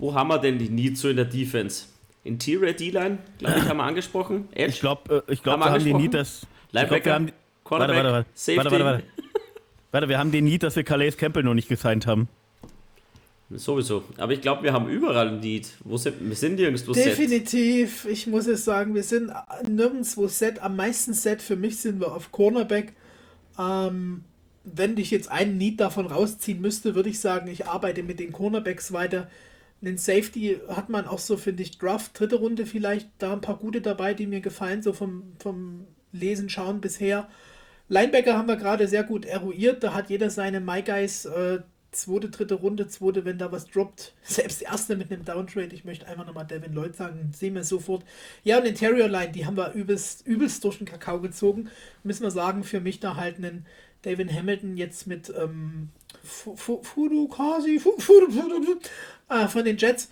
Wo 0.00 0.14
haben 0.14 0.28
wir 0.28 0.38
denn 0.38 0.58
die 0.58 0.70
Needs 0.70 1.02
so 1.02 1.10
in 1.10 1.16
der 1.16 1.26
Defense? 1.26 1.84
Interior 2.24 2.72
D-Line, 2.72 3.18
glaube 3.38 3.58
ich, 3.58 3.68
haben 3.68 3.76
wir 3.76 3.84
angesprochen. 3.84 4.48
Edge? 4.52 4.70
Ich 4.70 4.80
glaube, 4.80 5.24
äh, 5.28 5.32
ich 5.32 5.42
glaub, 5.42 5.60
haben 5.60 5.60
wir 5.60 5.72
haben 5.72 5.84
die 5.84 5.94
Need, 5.94 6.14
dass. 6.14 6.46
Linebacker, 6.72 7.00
glaub, 7.00 7.14
haben, 7.14 7.32
Cornerback, 7.64 7.96
warte, 7.96 8.12
warte, 8.12 8.26
warte, 8.26 8.56
warte, 8.56 8.70
warte, 8.70 8.84
warte. 8.84 9.04
warte, 9.92 10.08
wir 10.08 10.18
haben 10.18 10.32
den 10.32 10.44
Need, 10.44 10.62
dass 10.62 10.76
wir 10.76 10.84
Calais 10.84 11.12
Campbell 11.16 11.42
noch 11.42 11.54
nicht 11.54 11.68
gesigned 11.68 12.06
haben. 12.06 12.28
Sowieso. 13.50 14.04
Aber 14.16 14.32
ich 14.32 14.40
glaube, 14.40 14.62
wir 14.62 14.72
haben 14.72 14.88
überall 14.88 15.28
ein 15.28 15.40
Need. 15.40 15.68
Wo 15.84 15.96
sind, 15.98 16.16
wir 16.20 16.36
sind 16.36 16.54
nirgendwo 16.54 16.92
Definitiv. 16.92 18.02
Set. 18.02 18.12
Ich 18.12 18.26
muss 18.26 18.46
es 18.46 18.64
sagen, 18.64 18.94
wir 18.94 19.02
sind 19.02 19.32
nirgendwo 19.68 20.28
Set. 20.28 20.62
Am 20.62 20.76
meisten 20.76 21.12
Set 21.12 21.42
für 21.42 21.56
mich 21.56 21.78
sind 21.78 22.00
wir 22.00 22.14
auf 22.14 22.32
Cornerback. 22.32 22.94
Ähm, 23.58 24.24
wenn 24.64 24.96
ich 24.96 25.10
jetzt 25.10 25.30
einen 25.30 25.58
Need 25.58 25.80
davon 25.80 26.06
rausziehen 26.06 26.60
müsste, 26.60 26.94
würde 26.94 27.10
ich 27.10 27.18
sagen, 27.18 27.48
ich 27.48 27.66
arbeite 27.66 28.02
mit 28.02 28.20
den 28.20 28.32
Cornerbacks 28.32 28.92
weiter. 28.92 29.28
Den 29.80 29.96
Safety 29.96 30.60
hat 30.68 30.88
man 30.90 31.06
auch 31.06 31.18
so, 31.18 31.36
finde 31.36 31.62
ich, 31.62 31.78
Draft, 31.78 32.18
dritte 32.18 32.36
Runde 32.36 32.66
vielleicht, 32.66 33.08
da 33.18 33.32
ein 33.32 33.40
paar 33.40 33.56
gute 33.56 33.80
dabei, 33.80 34.12
die 34.14 34.26
mir 34.26 34.40
gefallen, 34.40 34.82
so 34.82 34.92
vom, 34.92 35.32
vom 35.38 35.86
Lesen, 36.12 36.50
Schauen 36.50 36.80
bisher. 36.80 37.28
Linebacker 37.88 38.36
haben 38.36 38.48
wir 38.48 38.56
gerade 38.56 38.86
sehr 38.88 39.04
gut 39.04 39.24
eruiert, 39.24 39.82
da 39.82 39.94
hat 39.94 40.10
jeder 40.10 40.30
seine 40.30 40.60
My 40.60 40.82
Guys, 40.82 41.24
äh, 41.24 41.60
zweite, 41.92 42.28
dritte 42.28 42.54
Runde, 42.54 42.88
zweite, 42.88 43.24
wenn 43.24 43.38
da 43.38 43.50
was 43.52 43.66
droppt. 43.66 44.14
Selbst 44.22 44.62
erste 44.62 44.96
mit 44.96 45.10
einem 45.10 45.24
Downtrade. 45.24 45.74
Ich 45.74 45.84
möchte 45.84 46.06
einfach 46.06 46.26
nochmal 46.26 46.46
Devin 46.46 46.72
Lloyd 46.72 46.94
sagen, 46.94 47.32
sehen 47.34 47.54
wir 47.54 47.64
sofort. 47.64 48.04
Ja, 48.44 48.58
und 48.58 48.66
Interior 48.66 49.08
Line, 49.08 49.32
die 49.32 49.46
haben 49.46 49.56
wir 49.56 49.72
übelst, 49.72 50.26
übelst 50.26 50.62
durch 50.64 50.78
den 50.78 50.86
Kakao 50.86 51.20
gezogen. 51.20 51.70
Müssen 52.02 52.22
wir 52.22 52.30
sagen, 52.30 52.64
für 52.64 52.80
mich 52.80 53.00
da 53.00 53.16
halt 53.16 53.36
einen 53.36 53.66
David 54.02 54.32
Hamilton 54.32 54.76
jetzt 54.76 55.06
mit 55.06 55.32
ähm, 55.36 55.90
Fudu 56.22 57.28
quasi 57.28 57.80
äh, 59.30 59.48
von 59.48 59.64
den 59.64 59.76
Jets. 59.76 60.08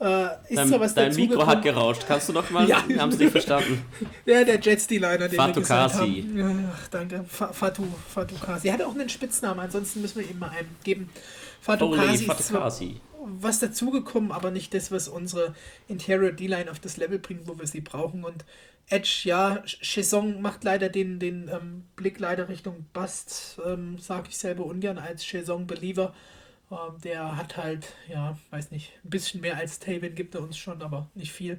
Äh, 0.00 0.24
ist 0.48 0.58
dein, 0.58 0.68
zwar 0.68 0.80
was 0.80 0.94
dein 0.94 1.14
Mikro 1.14 1.38
gekommen. 1.38 1.48
hat 1.48 1.62
gerauscht. 1.62 2.04
Kannst 2.08 2.28
du 2.28 2.32
noch 2.32 2.50
mal? 2.50 2.68
ja. 2.68 2.82
Wir 2.88 3.00
haben 3.00 3.10
es 3.10 3.18
nicht 3.18 3.30
verstanden. 3.30 3.84
ja, 4.26 4.42
der 4.42 4.58
Jets 4.60 4.88
D-Liner, 4.88 5.28
den 5.28 5.36
Fatu 5.36 5.60
wir 5.60 5.66
Kasi. 5.66 6.26
Ach, 6.72 6.88
danke. 6.88 7.24
Fatu, 7.24 7.84
Fatu 8.12 8.34
Kasi. 8.34 8.66
Er 8.66 8.74
hat 8.74 8.82
auch 8.82 8.94
einen 8.94 9.08
Spitznamen, 9.08 9.60
ansonsten 9.60 10.00
müssen 10.00 10.20
wir 10.20 10.28
ihm 10.28 10.40
mal 10.40 10.50
einen 10.50 10.74
geben. 10.82 11.08
Fatu 11.60 11.86
Holy 11.86 11.98
Kasi 11.98 12.26
ist 12.26 12.48
zwar 12.48 12.72
was 13.24 13.60
dazugekommen, 13.60 14.32
aber 14.32 14.50
nicht 14.50 14.74
das, 14.74 14.90
was 14.90 15.06
unsere 15.06 15.54
Interior 15.86 16.32
D-Line 16.32 16.68
auf 16.68 16.80
das 16.80 16.96
Level 16.96 17.20
bringt, 17.20 17.46
wo 17.46 17.56
wir 17.56 17.68
sie 17.68 17.80
brauchen. 17.80 18.24
Und 18.24 18.44
Edge, 18.88 19.22
ja, 19.24 19.62
Chesong 19.64 20.42
macht 20.42 20.64
leider 20.64 20.88
den, 20.88 21.20
den 21.20 21.48
ähm, 21.48 21.84
Blick 21.94 22.18
leider 22.18 22.48
Richtung 22.48 22.86
Bust, 22.92 23.60
ähm, 23.64 23.98
sage 23.98 24.28
ich 24.30 24.38
selber 24.38 24.66
ungern 24.66 24.98
als 24.98 25.24
Chesong-Believer. 25.24 26.12
Ähm, 26.72 27.00
der 27.04 27.36
hat 27.36 27.56
halt, 27.56 27.86
ja, 28.08 28.38
weiß 28.50 28.70
nicht, 28.70 28.92
ein 29.04 29.10
bisschen 29.10 29.42
mehr 29.42 29.58
als 29.58 29.78
Taven 29.78 30.14
gibt 30.14 30.34
er 30.34 30.42
uns 30.42 30.56
schon, 30.56 30.80
aber 30.80 31.08
nicht 31.14 31.32
viel. 31.32 31.58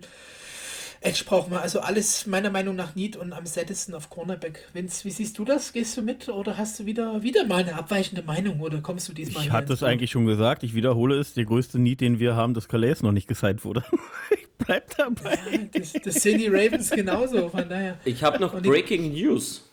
Edge 1.01 1.23
brauchen 1.25 1.51
wir 1.51 1.61
also 1.61 1.81
alles 1.81 2.25
meiner 2.27 2.49
Meinung 2.49 2.77
nach 2.77 2.95
Need 2.95 3.17
und 3.17 3.33
am 3.33 3.45
settesten 3.45 3.93
auf 3.93 4.09
Cornerback. 4.09 4.69
Vince, 4.71 5.03
wie 5.03 5.11
siehst 5.11 5.37
du 5.37 5.43
das? 5.43 5.73
Gehst 5.73 5.97
du 5.97 6.01
mit 6.01 6.29
oder 6.29 6.57
hast 6.57 6.79
du 6.79 6.85
wieder, 6.85 7.21
wieder 7.21 7.45
mal 7.45 7.61
eine 7.61 7.75
abweichende 7.75 8.23
Meinung 8.23 8.61
oder 8.61 8.79
kommst 8.79 9.09
du 9.09 9.13
diesmal 9.13 9.43
Ich 9.43 9.51
hatte 9.51 9.73
es 9.73 9.83
eigentlich 9.83 10.11
schon 10.11 10.25
gesagt, 10.25 10.63
ich 10.63 10.73
wiederhole 10.73 11.19
es, 11.19 11.33
der 11.33 11.43
größte 11.43 11.77
Need, 11.77 11.99
den 11.99 12.19
wir 12.19 12.35
haben, 12.35 12.53
dass 12.53 12.69
Calais 12.69 12.95
noch 13.01 13.11
nicht 13.11 13.27
gesigned 13.27 13.65
wurde. 13.65 13.83
ich 14.31 14.47
bleib 14.57 14.95
dabei. 14.95 15.37
Ja, 15.51 15.57
das, 15.73 15.91
das 15.91 16.15
sind 16.15 16.39
die 16.39 16.47
Ravens 16.47 16.89
genauso, 16.89 17.49
von 17.49 17.67
daher. 17.67 17.99
Ich 18.05 18.23
habe 18.23 18.39
noch 18.39 18.59
Breaking 18.61 19.11
News. 19.11 19.69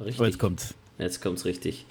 Richtig. 0.00 0.20
Oh, 0.20 0.24
jetzt 0.24 0.38
kommt's. 0.38 0.74
Jetzt 0.98 1.20
kommt's 1.20 1.44
richtig. 1.44 1.84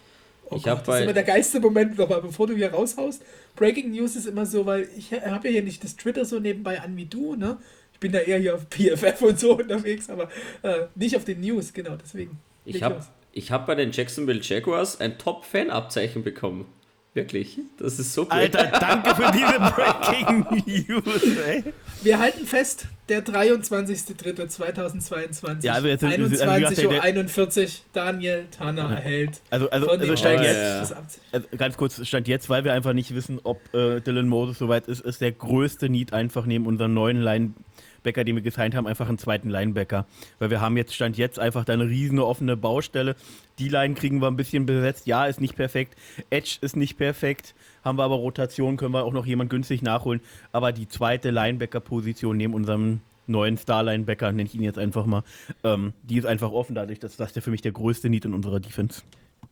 Oh 0.52 0.56
ich 0.56 0.64
Gott, 0.64 0.88
das 0.88 0.98
ist 0.98 1.04
immer 1.04 1.14
der 1.14 1.24
geilste 1.24 1.60
Moment 1.60 1.98
nochmal, 1.98 2.22
bevor 2.22 2.48
du 2.48 2.56
hier 2.56 2.72
raushaust. 2.72 3.22
Breaking 3.56 3.92
News 3.92 4.16
ist 4.16 4.26
immer 4.26 4.46
so, 4.46 4.66
weil 4.66 4.90
ich 4.98 5.12
habe 5.14 5.48
ja 5.48 5.54
hier 5.54 5.64
nicht 5.64 5.84
das 5.84 5.96
Twitter 5.96 6.26
so 6.26 6.40
nebenbei 6.40 6.82
an 6.82 6.98
wie 6.98 7.06
du, 7.06 7.36
ne? 7.36 7.58
Ich 7.94 8.00
bin 8.00 8.12
da 8.12 8.20
eher 8.20 8.40
hier 8.40 8.56
auf 8.56 8.68
PFF 8.70 9.22
und 9.22 9.40
so 9.40 9.54
unterwegs, 9.60 10.10
aber 10.10 10.30
äh, 10.64 10.86
nicht 10.96 11.16
auf 11.16 11.26
den 11.26 11.42
News, 11.42 11.74
genau, 11.74 11.96
deswegen. 11.96 12.40
Ich 12.66 12.82
habe 12.82 13.04
hab 13.36 13.68
bei 13.68 13.76
den 13.76 13.92
Jacksonville 13.92 14.42
Jaguars 14.42 15.00
ein 15.00 15.18
Top-Fan-Abzeichen 15.18 16.24
bekommen. 16.24 16.66
Wirklich, 17.14 17.60
das 17.78 18.00
ist 18.00 18.14
so 18.14 18.24
cool. 18.24 18.30
Alter, 18.32 18.68
danke 18.68 19.16
für 19.16 19.32
diese 19.32 19.60
Breaking 19.76 20.46
News, 20.88 21.38
ey. 21.46 21.64
Wir 22.02 22.20
halten 22.20 22.46
fest, 22.46 22.86
der 23.10 23.26
23.03.2022. 23.26 25.66
Ja, 25.66 25.74
also 25.74 25.88
jetzt 25.88 26.04
21.41 26.04 26.88
Uhr 26.88 27.04
41, 27.04 27.84
Daniel 27.92 28.46
Tanner 28.52 28.92
erhält. 28.92 29.42
Also, 29.50 29.68
also, 29.70 29.90
also 29.90 30.16
stand 30.16 30.44
jetzt, 30.44 30.96
also 31.32 31.48
ganz 31.58 31.76
kurz, 31.78 32.08
stand 32.08 32.28
jetzt, 32.28 32.48
weil 32.50 32.64
wir 32.64 32.74
einfach 32.74 32.94
nicht 32.94 33.16
wissen, 33.16 33.40
ob 33.44 33.60
äh, 33.74 34.00
Dylan 34.02 34.28
Moses 34.28 34.60
soweit 34.60 34.88
ist, 34.88 35.02
ist 35.02 35.22
der 35.22 35.32
größte 35.32 35.90
Need 35.90 36.14
einfach 36.14 36.46
neben 36.46 36.68
unseren 36.68 36.94
neuen 36.94 37.20
Line 37.22 37.54
Linebacker, 38.00 38.24
die 38.24 38.34
wir 38.36 38.42
gesigned 38.42 38.76
haben, 38.76 38.88
einfach 38.88 39.10
einen 39.10 39.18
zweiten 39.18 39.50
Linebacker. 39.50 40.06
Weil 40.40 40.50
wir 40.50 40.62
haben 40.62 40.78
jetzt, 40.78 40.94
Stand 40.94 41.18
jetzt, 41.18 41.40
einfach 41.40 41.66
da 41.66 41.74
eine 41.74 41.88
riesige 41.88 42.26
offene 42.26 42.58
Baustelle. 42.58 43.16
Die 43.60 43.70
Line 43.70 43.96
kriegen 43.96 44.22
wir 44.22 44.28
ein 44.28 44.36
bisschen 44.36 44.66
besetzt. 44.66 45.08
Ja, 45.08 45.26
ist 45.26 45.42
nicht 45.42 45.56
perfekt. 45.56 45.96
Edge 46.30 46.58
ist 46.62 46.76
nicht 46.76 46.98
perfekt. 46.98 47.54
Haben 47.84 47.98
wir 47.98 48.04
aber 48.04 48.16
Rotation, 48.16 48.78
können 48.78 48.94
wir 48.94 49.04
auch 49.04 49.14
noch 49.14 49.26
jemand 49.26 49.50
günstig 49.50 49.82
nachholen. 49.82 50.22
Aber 50.52 50.72
die 50.72 50.88
zweite 50.88 51.32
Linebacker-Position 51.32 52.38
neben 52.38 52.54
unserem 52.54 53.02
neuen 53.28 53.58
Star-Linebacker, 53.58 54.32
nenne 54.32 54.50
ich 54.50 54.56
ihn 54.56 54.64
jetzt 54.64 54.80
einfach 54.80 55.06
mal, 55.06 55.24
ähm, 55.64 55.94
die 56.04 56.18
ist 56.18 56.26
einfach 56.26 56.52
offen 56.52 56.74
dadurch, 56.74 57.00
dass 57.00 57.16
das 57.16 57.32
der 57.32 57.44
für 57.44 57.52
mich 57.52 57.62
der 57.62 57.72
größte 57.72 58.10
Need 58.10 58.26
in 58.26 58.34
unserer 58.34 58.60
Defense. 58.60 59.04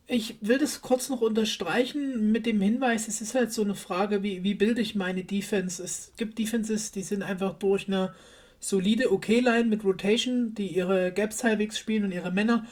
Ich 0.08 0.38
will 0.42 0.58
das 0.58 0.82
kurz 0.82 1.10
noch 1.10 1.22
unterstreichen 1.22 2.32
mit 2.32 2.46
dem 2.46 2.60
Hinweis, 2.60 3.08
es 3.08 3.22
ist 3.22 3.36
halt 3.36 3.52
so 3.52 3.62
eine 3.62 3.76
Frage, 3.76 4.24
wie, 4.24 4.42
wie 4.42 4.56
bilde 4.56 4.82
ich 4.82 4.96
meine 4.96 5.26
Defense? 5.26 5.84
Es 5.84 6.14
gibt 6.18 6.40
Defenses, 6.40 6.92
die 6.92 7.04
sind 7.04 7.22
einfach 7.22 7.54
durch 7.54 7.88
eine 7.88 8.14
solide 8.60 9.12
OK-Line 9.12 9.66
mit 9.66 9.84
Rotation, 9.84 10.54
die 10.54 10.68
ihre 10.68 11.12
Gaps 11.12 11.44
halbwegs 11.44 11.78
spielen 11.78 12.06
und 12.06 12.12
ihre 12.12 12.32
Männer. 12.32 12.66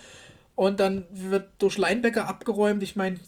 Und 0.55 0.79
dann 0.79 1.05
wird 1.11 1.49
durch 1.59 1.77
Linebacker 1.77 2.27
abgeräumt. 2.27 2.81
Ich 2.81 2.95
meine, 2.95 3.19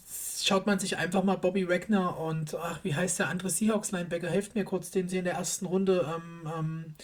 schaut 0.42 0.66
man 0.66 0.78
sich 0.78 0.96
einfach 0.96 1.22
mal 1.24 1.36
Bobby 1.36 1.68
Wagner 1.68 2.18
und, 2.18 2.54
ach, 2.54 2.80
wie 2.84 2.94
heißt 2.94 3.18
der 3.18 3.28
andere 3.28 3.50
Seahawks-Linebacker? 3.50 4.28
Helft 4.28 4.54
mir 4.54 4.64
kurz, 4.64 4.90
den 4.90 5.08
sie 5.08 5.18
in 5.18 5.24
der 5.24 5.34
ersten 5.34 5.66
Runde, 5.66 6.06
ähm, 6.16 6.94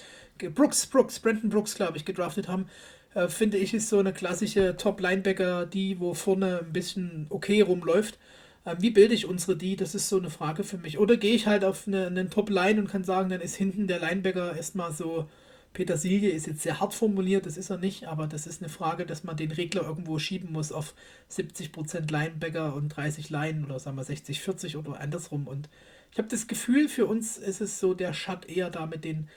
ähm, 0.40 0.54
Brooks, 0.54 0.86
Brooks, 0.86 1.20
Brandon 1.20 1.50
Brooks, 1.50 1.74
glaube 1.74 1.98
ich, 1.98 2.04
gedraftet 2.04 2.48
haben. 2.48 2.66
Äh, 3.14 3.28
finde 3.28 3.58
ich, 3.58 3.74
ist 3.74 3.88
so 3.88 3.98
eine 3.98 4.12
klassische 4.12 4.76
Top-Linebacker, 4.76 5.66
die, 5.66 6.00
wo 6.00 6.14
vorne 6.14 6.60
ein 6.60 6.72
bisschen 6.72 7.26
okay 7.28 7.60
rumläuft. 7.60 8.18
Ähm, 8.66 8.76
wie 8.80 8.90
bilde 8.90 9.14
ich 9.14 9.26
unsere 9.26 9.56
die? 9.56 9.76
Das 9.76 9.94
ist 9.94 10.08
so 10.08 10.18
eine 10.18 10.30
Frage 10.30 10.64
für 10.64 10.78
mich. 10.78 10.98
Oder 10.98 11.16
gehe 11.16 11.34
ich 11.34 11.46
halt 11.46 11.64
auf 11.64 11.86
eine, 11.86 12.06
einen 12.06 12.30
Top-Line 12.30 12.80
und 12.80 12.88
kann 12.88 13.04
sagen, 13.04 13.28
dann 13.28 13.40
ist 13.40 13.56
hinten 13.56 13.86
der 13.86 14.00
Linebacker 14.00 14.56
erstmal 14.56 14.92
so 14.92 15.28
Petersilie 15.74 16.30
ist 16.30 16.46
jetzt 16.46 16.62
sehr 16.62 16.78
hart 16.78 16.94
formuliert, 16.94 17.46
das 17.46 17.56
ist 17.56 17.68
er 17.68 17.78
nicht, 17.78 18.04
aber 18.04 18.28
das 18.28 18.46
ist 18.46 18.62
eine 18.62 18.68
Frage, 18.68 19.04
dass 19.06 19.24
man 19.24 19.36
den 19.36 19.50
Regler 19.50 19.82
irgendwo 19.82 20.20
schieben 20.20 20.52
muss 20.52 20.70
auf 20.70 20.94
70% 21.30 22.10
Linebacker 22.12 22.74
und 22.74 22.90
30 22.90 23.28
Line 23.28 23.64
oder 23.66 23.80
sagen 23.80 23.96
wir 23.96 24.04
60, 24.04 24.40
40 24.40 24.76
oder 24.76 25.00
andersrum. 25.00 25.48
Und 25.48 25.68
ich 26.12 26.18
habe 26.18 26.28
das 26.28 26.46
Gefühl, 26.46 26.88
für 26.88 27.06
uns 27.06 27.36
ist 27.36 27.60
es 27.60 27.80
so 27.80 27.92
der 27.92 28.12
Schatt 28.12 28.48
eher 28.48 28.70
da 28.70 28.86
mit 28.86 29.04
den 29.04 29.28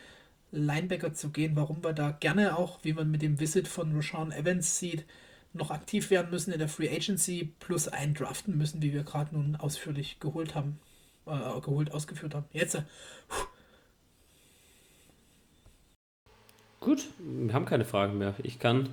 Linebacker 0.51 1.11
zu 1.11 1.31
gehen, 1.31 1.55
warum 1.55 1.83
wir 1.83 1.93
da 1.93 2.11
gerne 2.11 2.55
auch, 2.55 2.79
wie 2.83 2.93
man 2.93 3.09
mit 3.09 3.23
dem 3.23 3.39
Visit 3.39 3.67
von 3.67 3.95
Rashawn 3.95 4.31
Evans 4.31 4.77
sieht, 4.77 5.05
noch 5.53 5.71
aktiv 5.71 6.11
werden 6.11 6.29
müssen 6.29 6.53
in 6.53 6.59
der 6.59 6.69
Free 6.69 6.95
Agency 6.95 7.51
plus 7.59 7.87
eindraften 7.87 8.55
müssen, 8.55 8.83
wie 8.83 8.93
wir 8.93 9.03
gerade 9.03 9.33
nun 9.35 9.55
ausführlich 9.55 10.19
geholt 10.19 10.53
haben, 10.53 10.79
äh, 11.25 11.59
geholt, 11.61 11.91
ausgeführt 11.91 12.35
haben. 12.35 12.45
Jetzt, 12.53 12.75
äh, 12.75 12.83
Gut, 16.87 17.05
wir 17.19 17.53
haben 17.53 17.65
keine 17.65 17.83
Fragen 17.83 18.17
mehr. 18.17 18.33
Ich 18.43 18.59
kann 18.59 18.87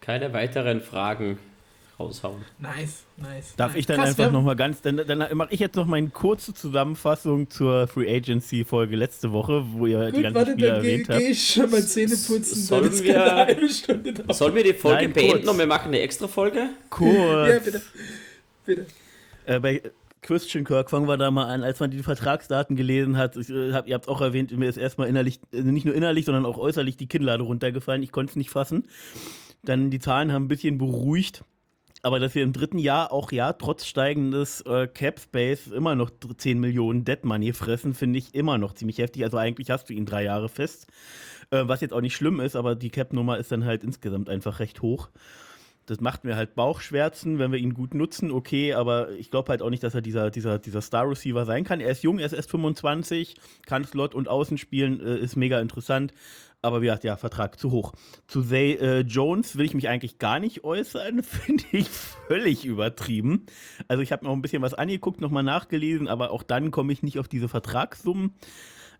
keine 0.00 0.32
weiteren 0.32 0.80
Fragen 0.80 1.38
raushauen. 2.00 2.44
Nice, 2.58 3.04
nice. 3.16 3.54
Darf 3.56 3.74
nice. 3.74 3.78
ich 3.78 3.86
dann 3.86 3.98
Krass, 3.98 4.08
einfach 4.08 4.32
nochmal 4.32 4.56
ganz, 4.56 4.82
dann, 4.82 4.96
dann 4.96 5.24
mache 5.36 5.54
ich 5.54 5.60
jetzt 5.60 5.76
noch 5.76 5.86
meine 5.86 6.08
kurze 6.08 6.52
Zusammenfassung 6.52 7.48
zur 7.48 7.86
Free 7.86 8.12
Agency 8.12 8.64
Folge 8.64 8.96
letzte 8.96 9.30
Woche, 9.30 9.64
wo 9.68 9.86
ihr 9.86 10.06
Gut, 10.06 10.16
die 10.16 10.22
ganzen 10.22 10.34
warte, 10.34 10.50
Spieler 10.50 10.66
dann 10.66 10.76
erwähnt 10.78 11.08
habt. 11.08 11.20
Ich 11.20 11.48
schon 11.48 11.70
mal 11.70 11.82
Zähne 11.84 12.16
putzen, 12.16 12.60
sollen 12.60 13.04
wir, 13.04 13.56
sollen 14.34 14.54
wir 14.56 14.64
die 14.64 14.74
Folge 14.74 15.04
Nein, 15.04 15.12
beenden 15.12 15.32
kurz. 15.32 15.48
und 15.48 15.58
wir 15.58 15.66
machen 15.68 15.86
eine 15.86 16.00
extra 16.00 16.26
Folge? 16.26 16.70
Kurz. 16.90 17.48
ja, 17.48 17.58
bitte. 17.60 17.82
Bitte. 18.64 18.86
Äh, 19.44 19.60
bei, 19.60 19.80
Christian 20.22 20.64
Kirk, 20.64 20.90
fangen 20.90 21.08
wir 21.08 21.16
da 21.16 21.30
mal 21.30 21.46
an, 21.46 21.62
als 21.62 21.78
man 21.80 21.90
die 21.90 22.02
Vertragsdaten 22.02 22.74
gelesen 22.74 23.16
hat, 23.16 23.36
ich, 23.36 23.50
äh, 23.50 23.72
hab, 23.72 23.86
ihr 23.86 23.94
habt 23.94 24.08
auch 24.08 24.20
erwähnt, 24.20 24.56
mir 24.56 24.68
ist 24.68 24.76
erstmal 24.76 25.08
innerlich, 25.08 25.40
also 25.52 25.70
nicht 25.70 25.84
nur 25.84 25.94
innerlich, 25.94 26.24
sondern 26.24 26.46
auch 26.46 26.58
äußerlich 26.58 26.96
die 26.96 27.06
Kinnlade 27.06 27.44
runtergefallen. 27.44 28.02
Ich 28.02 28.12
konnte 28.12 28.30
es 28.30 28.36
nicht 28.36 28.50
fassen. 28.50 28.86
Dann 29.62 29.90
die 29.90 29.98
Zahlen 29.98 30.32
haben 30.32 30.44
ein 30.44 30.48
bisschen 30.48 30.78
beruhigt. 30.78 31.44
Aber 32.02 32.20
dass 32.20 32.34
wir 32.34 32.44
im 32.44 32.52
dritten 32.52 32.78
Jahr 32.78 33.12
auch 33.12 33.32
ja 33.32 33.52
trotz 33.52 33.84
steigendes 33.84 34.60
äh, 34.60 34.86
Cap 34.86 35.18
Space 35.18 35.66
immer 35.66 35.96
noch 35.96 36.10
10 36.36 36.60
Millionen 36.60 37.04
Dead 37.04 37.24
Money 37.24 37.52
fressen, 37.52 37.94
finde 37.94 38.18
ich 38.18 38.34
immer 38.34 38.58
noch 38.58 38.74
ziemlich 38.74 38.98
heftig. 38.98 39.24
Also 39.24 39.38
eigentlich 39.38 39.70
hast 39.70 39.88
du 39.88 39.94
ihn 39.94 40.06
drei 40.06 40.22
Jahre 40.22 40.48
fest. 40.48 40.86
Äh, 41.50 41.62
was 41.66 41.80
jetzt 41.80 41.92
auch 41.92 42.00
nicht 42.00 42.14
schlimm 42.14 42.38
ist, 42.40 42.54
aber 42.54 42.74
die 42.74 42.90
Cap-Nummer 42.90 43.38
ist 43.38 43.50
dann 43.50 43.64
halt 43.64 43.82
insgesamt 43.82 44.28
einfach 44.28 44.60
recht 44.60 44.82
hoch. 44.82 45.08
Das 45.86 46.00
macht 46.00 46.24
mir 46.24 46.34
halt 46.34 46.56
Bauchschmerzen, 46.56 47.38
wenn 47.38 47.52
wir 47.52 47.58
ihn 47.60 47.72
gut 47.72 47.94
nutzen, 47.94 48.32
okay, 48.32 48.74
aber 48.74 49.10
ich 49.12 49.30
glaube 49.30 49.50
halt 49.50 49.62
auch 49.62 49.70
nicht, 49.70 49.84
dass 49.84 49.94
er 49.94 50.02
dieser, 50.02 50.30
dieser, 50.30 50.58
dieser 50.58 50.80
Star-Receiver 50.80 51.46
sein 51.46 51.62
kann. 51.62 51.80
Er 51.80 51.90
ist 51.90 52.02
jung, 52.02 52.18
er 52.18 52.26
ist 52.26 52.32
erst 52.32 52.50
25, 52.50 53.36
kann 53.66 53.84
Slot 53.84 54.14
und 54.14 54.28
Außen 54.28 54.58
spielen, 54.58 55.00
äh, 55.00 55.16
ist 55.16 55.36
mega 55.36 55.60
interessant. 55.60 56.12
Aber 56.62 56.82
wie 56.82 56.86
gesagt, 56.86 57.04
ja, 57.04 57.16
Vertrag 57.16 57.60
zu 57.60 57.70
hoch. 57.70 57.92
Zu 58.26 58.42
Zay 58.42 58.72
äh, 58.72 59.00
Jones 59.00 59.56
will 59.56 59.66
ich 59.66 59.74
mich 59.74 59.88
eigentlich 59.88 60.18
gar 60.18 60.40
nicht 60.40 60.64
äußern, 60.64 61.22
finde 61.22 61.64
ich 61.70 61.88
völlig 61.88 62.64
übertrieben. 62.64 63.46
Also 63.86 64.02
ich 64.02 64.10
habe 64.10 64.24
noch 64.24 64.32
ein 64.32 64.42
bisschen 64.42 64.62
was 64.62 64.74
angeguckt, 64.74 65.20
nochmal 65.20 65.44
nachgelesen, 65.44 66.08
aber 66.08 66.32
auch 66.32 66.42
dann 66.42 66.72
komme 66.72 66.92
ich 66.92 67.04
nicht 67.04 67.20
auf 67.20 67.28
diese 67.28 67.48
Vertragssummen. 67.48 68.34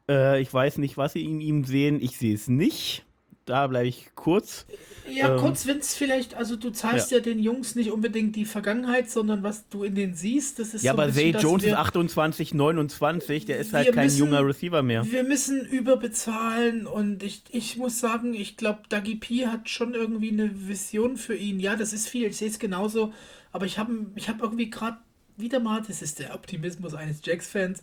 Äh, 0.08 0.40
ich 0.40 0.54
weiß 0.54 0.78
nicht, 0.78 0.96
was 0.96 1.14
sie 1.14 1.24
in 1.24 1.40
ihm 1.40 1.64
sehen. 1.64 2.00
Ich 2.00 2.18
sehe 2.18 2.34
es 2.34 2.46
nicht 2.46 3.04
da 3.46 3.66
bleibe 3.68 3.88
ich 3.88 4.08
kurz. 4.16 4.66
Ja, 5.08 5.34
ähm, 5.34 5.40
kurz, 5.40 5.66
wenn 5.66 5.78
es 5.78 5.94
vielleicht, 5.94 6.34
also 6.34 6.56
du 6.56 6.70
zahlst 6.70 7.12
ja. 7.12 7.18
ja. 7.18 7.22
den 7.22 7.38
Jungs 7.38 7.76
nicht 7.76 7.92
unbedingt 7.92 8.34
die 8.34 8.44
Vergangenheit, 8.44 9.08
sondern 9.08 9.44
was 9.44 9.68
du 9.68 9.84
in 9.84 9.94
denen 9.94 10.14
siehst, 10.14 10.58
das 10.58 10.74
ist 10.74 10.82
Ja, 10.82 10.92
so 10.92 10.98
aber 10.98 11.12
Zay 11.12 11.30
Jones 11.30 11.62
wir, 11.62 11.70
ist 11.70 11.78
28, 11.78 12.54
29, 12.54 13.44
der 13.44 13.58
ist 13.58 13.72
halt 13.72 13.92
kein 13.94 14.06
müssen, 14.06 14.18
junger 14.18 14.44
Receiver 14.44 14.82
mehr. 14.82 15.10
Wir 15.10 15.22
müssen 15.22 15.64
überbezahlen 15.64 16.88
und 16.88 17.22
ich, 17.22 17.44
ich 17.50 17.76
muss 17.76 18.00
sagen, 18.00 18.34
ich 18.34 18.56
glaube, 18.56 18.80
Dagi 18.88 19.14
P 19.14 19.46
hat 19.46 19.70
schon 19.70 19.94
irgendwie 19.94 20.30
eine 20.30 20.68
Vision 20.68 21.16
für 21.16 21.36
ihn. 21.36 21.60
Ja, 21.60 21.76
das 21.76 21.92
ist 21.92 22.08
viel, 22.08 22.26
ich 22.26 22.36
sehe 22.36 22.48
es 22.48 22.58
genauso, 22.58 23.12
aber 23.52 23.66
ich 23.66 23.78
habe 23.78 24.06
ich 24.16 24.28
hab 24.28 24.42
irgendwie 24.42 24.70
gerade 24.70 24.98
wieder 25.36 25.60
mal, 25.60 25.82
das 25.86 26.02
ist 26.02 26.18
der 26.18 26.34
Optimismus 26.34 26.94
eines 26.94 27.20
Jacks-Fans, 27.24 27.82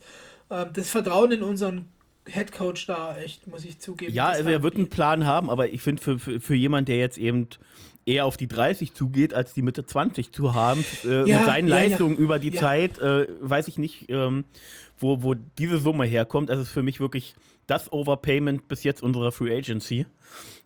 äh, 0.50 0.66
das 0.74 0.90
Vertrauen 0.90 1.32
in 1.32 1.42
unseren 1.44 1.86
Headcoach 2.30 2.86
da, 2.88 3.18
echt, 3.18 3.48
muss 3.48 3.66
ich 3.66 3.80
zugeben. 3.80 4.14
Ja, 4.14 4.28
also 4.28 4.50
er 4.50 4.64
wird 4.64 4.76
einen 4.76 4.90
Plan 4.90 5.26
haben, 5.26 5.50
aber 5.50 5.70
ich 5.70 5.82
finde, 5.82 6.02
für, 6.02 6.20
für, 6.20 6.40
für 6.40 6.56
jemand, 6.56 6.88
der 6.88 6.98
jetzt 6.98 7.18
eben 7.18 7.48
eher 8.06 8.26
auf 8.26 8.38
die 8.38 8.48
30 8.48 8.94
zugeht, 8.94 9.34
als 9.34 9.54
die 9.54 9.62
Mitte 9.62 9.86
20 9.86 10.32
zu 10.32 10.54
haben, 10.54 10.84
äh, 11.06 11.30
ja, 11.30 11.38
mit 11.38 11.46
seinen 11.46 11.68
ja, 11.68 11.76
Leistungen 11.76 12.16
ja. 12.16 12.22
über 12.22 12.40
die 12.40 12.52
Zeit, 12.52 13.00
äh, 13.00 13.28
weiß 13.42 13.68
ich 13.68 13.78
nicht, 13.78 14.10
ähm, 14.10 14.46
wo, 15.00 15.24
wo 15.24 15.34
diese 15.34 15.78
Summe 15.78 16.06
herkommt. 16.06 16.50
Das 16.50 16.60
ist 16.60 16.70
für 16.70 16.84
mich 16.84 17.00
wirklich 17.00 17.36
das 17.68 17.92
Overpayment 17.92 18.68
bis 18.68 18.84
jetzt 18.84 19.04
unserer 19.04 19.32
Free 19.32 19.56
Agency. 19.56 20.06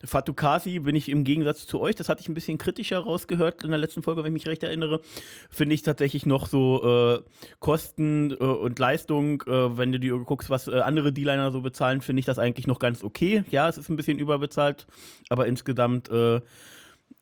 Fatukasi 0.04 0.80
bin 0.80 0.96
ich 0.96 1.10
im 1.10 1.24
Gegensatz 1.24 1.68
zu 1.68 1.80
euch, 1.80 1.96
das 1.96 2.10
hatte 2.10 2.22
ich 2.22 2.30
ein 2.30 2.34
bisschen 2.34 2.58
kritischer 2.58 3.00
rausgehört 3.00 3.64
in 3.64 3.72
der 3.72 3.80
letzten 3.80 4.04
Folge, 4.04 4.24
wenn 4.24 4.36
ich 4.36 4.46
mich 4.46 4.48
recht 4.48 4.64
erinnere, 4.64 5.02
finde 5.50 5.76
ich 5.76 5.82
tatsächlich 5.82 6.26
noch 6.26 6.48
so 6.48 7.18
äh, 7.18 7.22
Kosten 7.60 8.32
äh, 8.32 8.36
und 8.44 8.80
Leistung, 8.80 9.42
äh, 9.44 9.78
wenn 9.78 9.92
du 9.92 10.00
dir 10.00 10.18
guckst, 10.20 10.50
was 10.50 10.68
äh, 10.68 10.80
andere 10.80 11.12
D-Liner 11.12 11.52
so 11.52 11.62
bezahlen, 11.62 12.02
finde 12.02 12.22
ich 12.22 12.26
das 12.26 12.40
eigentlich 12.40 12.68
noch 12.68 12.80
ganz 12.80 13.04
okay. 13.04 13.44
Ja, 13.50 13.68
es 13.68 13.78
ist 13.78 13.90
ein 13.90 13.96
bisschen 13.98 14.20
überbezahlt, 14.20 14.88
aber 15.30 15.48
insgesamt 15.48 16.10
äh, 16.10 16.42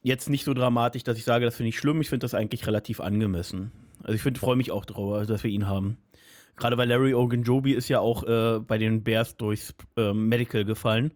jetzt 0.06 0.30
nicht 0.30 0.46
so 0.46 0.54
dramatisch, 0.54 1.04
dass 1.04 1.18
ich 1.18 1.24
sage, 1.24 1.46
das 1.46 1.56
finde 1.56 1.70
ich 1.70 1.80
schlimm. 1.80 2.00
Ich 2.00 2.10
finde 2.10 2.26
das 2.26 2.36
eigentlich 2.36 2.68
relativ 2.68 3.00
angemessen. 3.00 3.72
Also 4.04 4.14
ich 4.14 4.38
freue 4.38 4.56
mich 4.56 4.72
auch 4.72 4.86
darüber, 4.86 5.26
dass 5.26 5.44
wir 5.44 5.50
ihn 5.50 5.68
haben. 5.68 5.98
Gerade 6.56 6.78
weil 6.78 6.88
Larry 6.88 7.14
Ogunjobi 7.14 7.74
ist 7.74 7.90
ja 7.90 8.00
auch 8.00 8.24
äh, 8.24 8.60
bei 8.60 8.78
den 8.78 9.04
Bears 9.04 9.38
durchs 9.38 9.76
Medical 9.96 10.66
gefallen. 10.66 11.14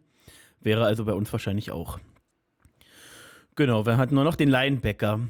Wäre 0.61 0.85
also 0.85 1.05
bei 1.05 1.13
uns 1.13 1.31
wahrscheinlich 1.31 1.71
auch. 1.71 1.99
Genau, 3.55 3.85
wir 3.85 3.97
hatten 3.97 4.15
nur 4.15 4.23
noch 4.23 4.35
den 4.35 4.49
Linebacker. 4.49 5.21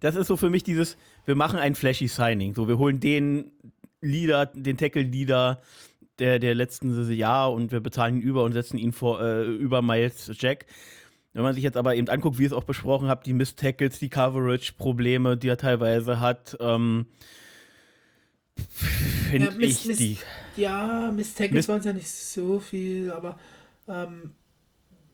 Das 0.00 0.16
ist 0.16 0.26
so 0.26 0.36
für 0.36 0.50
mich 0.50 0.64
dieses, 0.64 0.96
wir 1.24 1.34
machen 1.34 1.58
ein 1.58 1.74
flashy 1.74 2.08
Signing. 2.08 2.54
So, 2.54 2.68
wir 2.68 2.78
holen 2.78 3.00
den 3.00 3.52
Leader, 4.00 4.46
den 4.46 4.76
Tackle-Leader 4.76 5.62
der, 6.18 6.38
der 6.38 6.54
letzten 6.54 7.10
Jahr 7.12 7.52
und 7.52 7.72
wir 7.72 7.80
bezahlen 7.80 8.16
ihn 8.16 8.22
über 8.22 8.44
und 8.44 8.52
setzen 8.52 8.78
ihn 8.78 8.92
vor, 8.92 9.22
äh, 9.22 9.44
über 9.44 9.80
Miles 9.82 10.30
Jack. 10.38 10.66
Wenn 11.32 11.42
man 11.42 11.54
sich 11.54 11.62
jetzt 11.62 11.76
aber 11.76 11.94
eben 11.94 12.08
anguckt, 12.08 12.38
wie 12.38 12.44
es 12.44 12.52
auch 12.52 12.64
besprochen 12.64 13.08
habt, 13.08 13.26
die 13.26 13.32
Miss-Tackles, 13.32 13.98
die 13.98 14.10
Coverage-Probleme, 14.10 15.36
die 15.36 15.48
er 15.48 15.56
teilweise 15.56 16.20
hat, 16.20 16.56
ähm, 16.60 17.06
finde 19.30 19.46
ja, 19.46 19.52
ich 19.58 19.84
Miss, 19.86 19.98
die. 19.98 20.18
Ja, 20.56 21.12
Miss 21.14 21.34
Tackles 21.34 21.68
waren 21.68 21.80
es 21.80 21.84
ja 21.84 21.92
nicht 21.92 22.08
so 22.08 22.58
viel, 22.60 23.10
aber. 23.10 23.38
Ähm, 23.88 24.32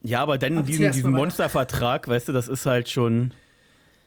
ja, 0.03 0.21
aber 0.21 0.39
dann 0.39 0.65
diesen, 0.65 0.91
diesen 0.93 1.13
Monstervertrag, 1.13 2.09
weißt 2.09 2.29
du, 2.29 2.33
das 2.33 2.49
ist 2.49 2.67
halt 2.67 2.89
schon. 2.89 3.33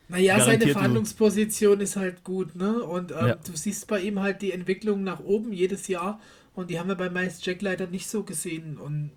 Naja, 0.08 0.40
seine 0.42 0.68
Verhandlungsposition 0.68 1.80
ist 1.80 1.96
halt 1.96 2.24
gut, 2.24 2.56
ne? 2.56 2.84
Und 2.84 3.12
ähm, 3.12 3.28
ja. 3.28 3.36
du 3.36 3.56
siehst 3.56 3.88
bei 3.88 4.02
ihm 4.02 4.20
halt 4.20 4.42
die 4.42 4.52
Entwicklung 4.52 5.04
nach 5.04 5.22
oben 5.22 5.54
jedes 5.54 5.88
Jahr. 5.88 6.20
Und 6.54 6.70
die 6.70 6.80
haben 6.80 6.90
wir 6.90 6.96
bei 6.96 7.10
Miles 7.10 7.44
Jack 7.46 7.62
leider 7.62 7.88
nicht 7.88 8.10
so 8.10 8.24
gesehen. 8.24 8.78
Und 8.78 9.12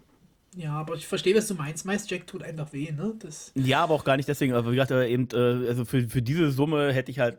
ja, 0.57 0.73
aber 0.73 0.95
ich 0.95 1.09
verstehe, 1.09 1.35
was 1.35 1.49
du 1.49 1.55
meinst. 1.55 1.85
Miles 1.85 2.09
Jack 2.09 2.29
tut 2.29 2.45
einfach 2.45 2.73
weh, 2.73 2.93
ne? 2.93 3.15
Das 3.19 3.51
ja, 3.57 3.83
aber 3.83 3.95
auch 3.95 4.05
gar 4.05 4.17
nicht 4.17 4.29
deswegen. 4.29 4.53
Aber 4.53 4.71
wie 4.71 4.77
gesagt, 4.77 4.93
eben, 4.93 5.29
äh, 5.33 5.69
also 5.69 5.85
für, 5.85 6.09
für 6.09 6.23
diese 6.23 6.53
Summe 6.53 6.93
hätte 6.93 7.11
ich 7.11 7.19
halt 7.19 7.39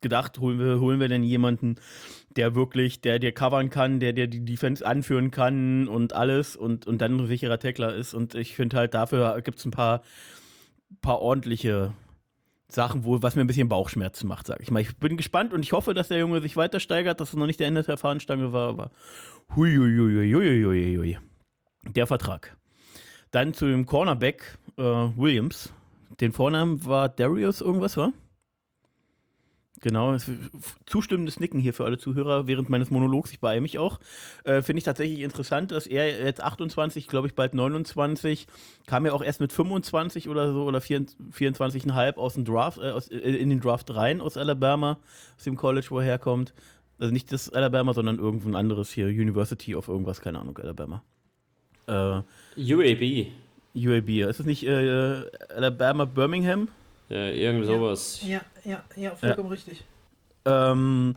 gedacht, 0.00 0.38
holen 0.38 0.58
wir, 0.58 0.80
holen 0.80 1.00
wir 1.00 1.08
denn 1.08 1.22
jemanden, 1.22 1.76
der 2.36 2.54
wirklich, 2.54 3.00
der 3.00 3.18
dir 3.18 3.32
covern 3.32 3.70
kann, 3.70 4.00
der 4.00 4.12
dir 4.12 4.26
die 4.26 4.44
Defense 4.44 4.86
anführen 4.86 5.30
kann 5.30 5.88
und 5.88 6.12
alles 6.12 6.56
und, 6.56 6.86
und 6.86 7.00
dann 7.00 7.18
ein 7.18 7.26
sicherer 7.26 7.58
Tackler 7.58 7.94
ist. 7.94 8.14
Und 8.14 8.34
ich 8.34 8.54
finde 8.54 8.76
halt, 8.76 8.94
dafür 8.94 9.40
gibt 9.42 9.58
es 9.58 9.64
ein 9.64 9.70
paar, 9.70 10.02
paar 11.00 11.20
ordentliche 11.20 11.92
Sachen, 12.68 13.04
wo, 13.04 13.22
was 13.22 13.36
mir 13.36 13.42
ein 13.42 13.46
bisschen 13.46 13.68
Bauchschmerzen 13.68 14.26
macht, 14.26 14.46
sag 14.46 14.60
ich 14.60 14.70
mal. 14.70 14.80
Ich 14.80 14.96
bin 14.96 15.16
gespannt 15.16 15.52
und 15.52 15.62
ich 15.62 15.72
hoffe, 15.72 15.94
dass 15.94 16.08
der 16.08 16.18
Junge 16.18 16.40
sich 16.40 16.56
weiter 16.56 16.80
steigert, 16.80 17.20
dass 17.20 17.30
es 17.30 17.36
noch 17.36 17.46
nicht 17.46 17.60
der 17.60 17.68
Ende 17.68 17.82
der 17.82 17.96
Fahnenstange 17.96 18.52
war, 18.52 18.68
aber 18.68 18.90
huiuiuiuiuiui. 19.54 21.18
Der 21.88 22.06
Vertrag. 22.06 22.56
Dann 23.30 23.54
zu 23.54 23.66
dem 23.66 23.86
Cornerback 23.86 24.58
äh, 24.76 24.82
Williams. 24.82 25.72
Den 26.20 26.32
Vornamen 26.32 26.84
war 26.84 27.08
Darius 27.08 27.60
irgendwas, 27.60 27.96
war? 27.96 28.12
Genau, 29.82 30.16
zustimmendes 30.86 31.38
Nicken 31.38 31.60
hier 31.60 31.74
für 31.74 31.84
alle 31.84 31.98
Zuhörer 31.98 32.46
während 32.46 32.70
meines 32.70 32.90
Monologs, 32.90 33.30
ich 33.32 33.40
beeile 33.40 33.60
mich 33.60 33.78
auch. 33.78 34.00
Äh, 34.44 34.62
Finde 34.62 34.78
ich 34.78 34.84
tatsächlich 34.84 35.20
interessant, 35.20 35.70
dass 35.70 35.86
er 35.86 36.24
jetzt 36.24 36.42
28, 36.42 37.08
glaube 37.08 37.28
ich 37.28 37.34
bald 37.34 37.52
29, 37.54 38.46
kam 38.86 39.04
ja 39.04 39.12
auch 39.12 39.22
erst 39.22 39.40
mit 39.40 39.52
25 39.52 40.28
oder 40.30 40.52
so 40.52 40.64
oder 40.64 40.78
24,5 40.78 42.16
aus 42.16 42.34
dem 42.34 42.44
Draft, 42.46 42.78
äh, 42.78 42.90
aus, 42.90 43.08
äh, 43.08 43.16
in 43.16 43.50
den 43.50 43.60
Draft 43.60 43.94
rein 43.94 44.22
aus 44.22 44.38
Alabama, 44.38 44.98
aus 45.36 45.44
dem 45.44 45.56
College, 45.56 45.86
wo 45.90 45.98
er 45.98 46.04
herkommt. 46.04 46.54
Also 46.98 47.12
nicht 47.12 47.30
das 47.30 47.50
Alabama, 47.50 47.92
sondern 47.92 48.18
irgendwo 48.18 48.48
ein 48.48 48.56
anderes 48.56 48.90
hier, 48.90 49.06
University 49.06 49.74
of 49.74 49.88
irgendwas, 49.88 50.22
keine 50.22 50.40
Ahnung, 50.40 50.56
Alabama. 50.56 51.02
Äh, 51.86 52.22
UAB. 52.56 53.26
UAB, 53.74 54.08
ist 54.08 54.40
das 54.40 54.46
nicht 54.46 54.64
äh, 54.64 55.22
Alabama 55.54 56.06
Birmingham? 56.06 56.68
Ja, 57.08 57.28
irgend 57.28 57.66
sowas. 57.66 58.20
Ja, 58.26 58.28
ja, 58.28 58.40
ja, 58.96 59.14
vollkommen 59.14 59.48
ja. 59.48 59.52
richtig. 59.52 59.84
Ähm, 60.44 61.16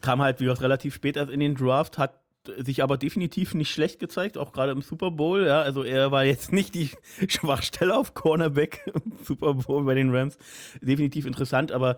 kam 0.00 0.22
halt, 0.22 0.40
wie 0.40 0.44
gesagt, 0.44 0.62
relativ 0.62 0.94
spät 0.94 1.16
erst 1.16 1.30
in 1.30 1.40
den 1.40 1.54
Draft, 1.54 1.98
hat 1.98 2.20
sich 2.58 2.82
aber 2.82 2.98
definitiv 2.98 3.54
nicht 3.54 3.70
schlecht 3.70 3.98
gezeigt, 3.98 4.36
auch 4.36 4.52
gerade 4.52 4.72
im 4.72 4.82
Super 4.82 5.10
Bowl. 5.10 5.46
Ja, 5.46 5.62
also 5.62 5.82
er 5.82 6.10
war 6.10 6.24
jetzt 6.24 6.52
nicht 6.52 6.74
die 6.74 6.90
Schwachstelle 7.28 7.96
auf 7.96 8.14
Cornerback 8.14 8.90
im 8.92 9.12
Super 9.22 9.54
Bowl 9.54 9.84
bei 9.84 9.94
den 9.94 10.14
Rams. 10.14 10.36
Definitiv 10.80 11.26
interessant, 11.26 11.72
aber 11.72 11.96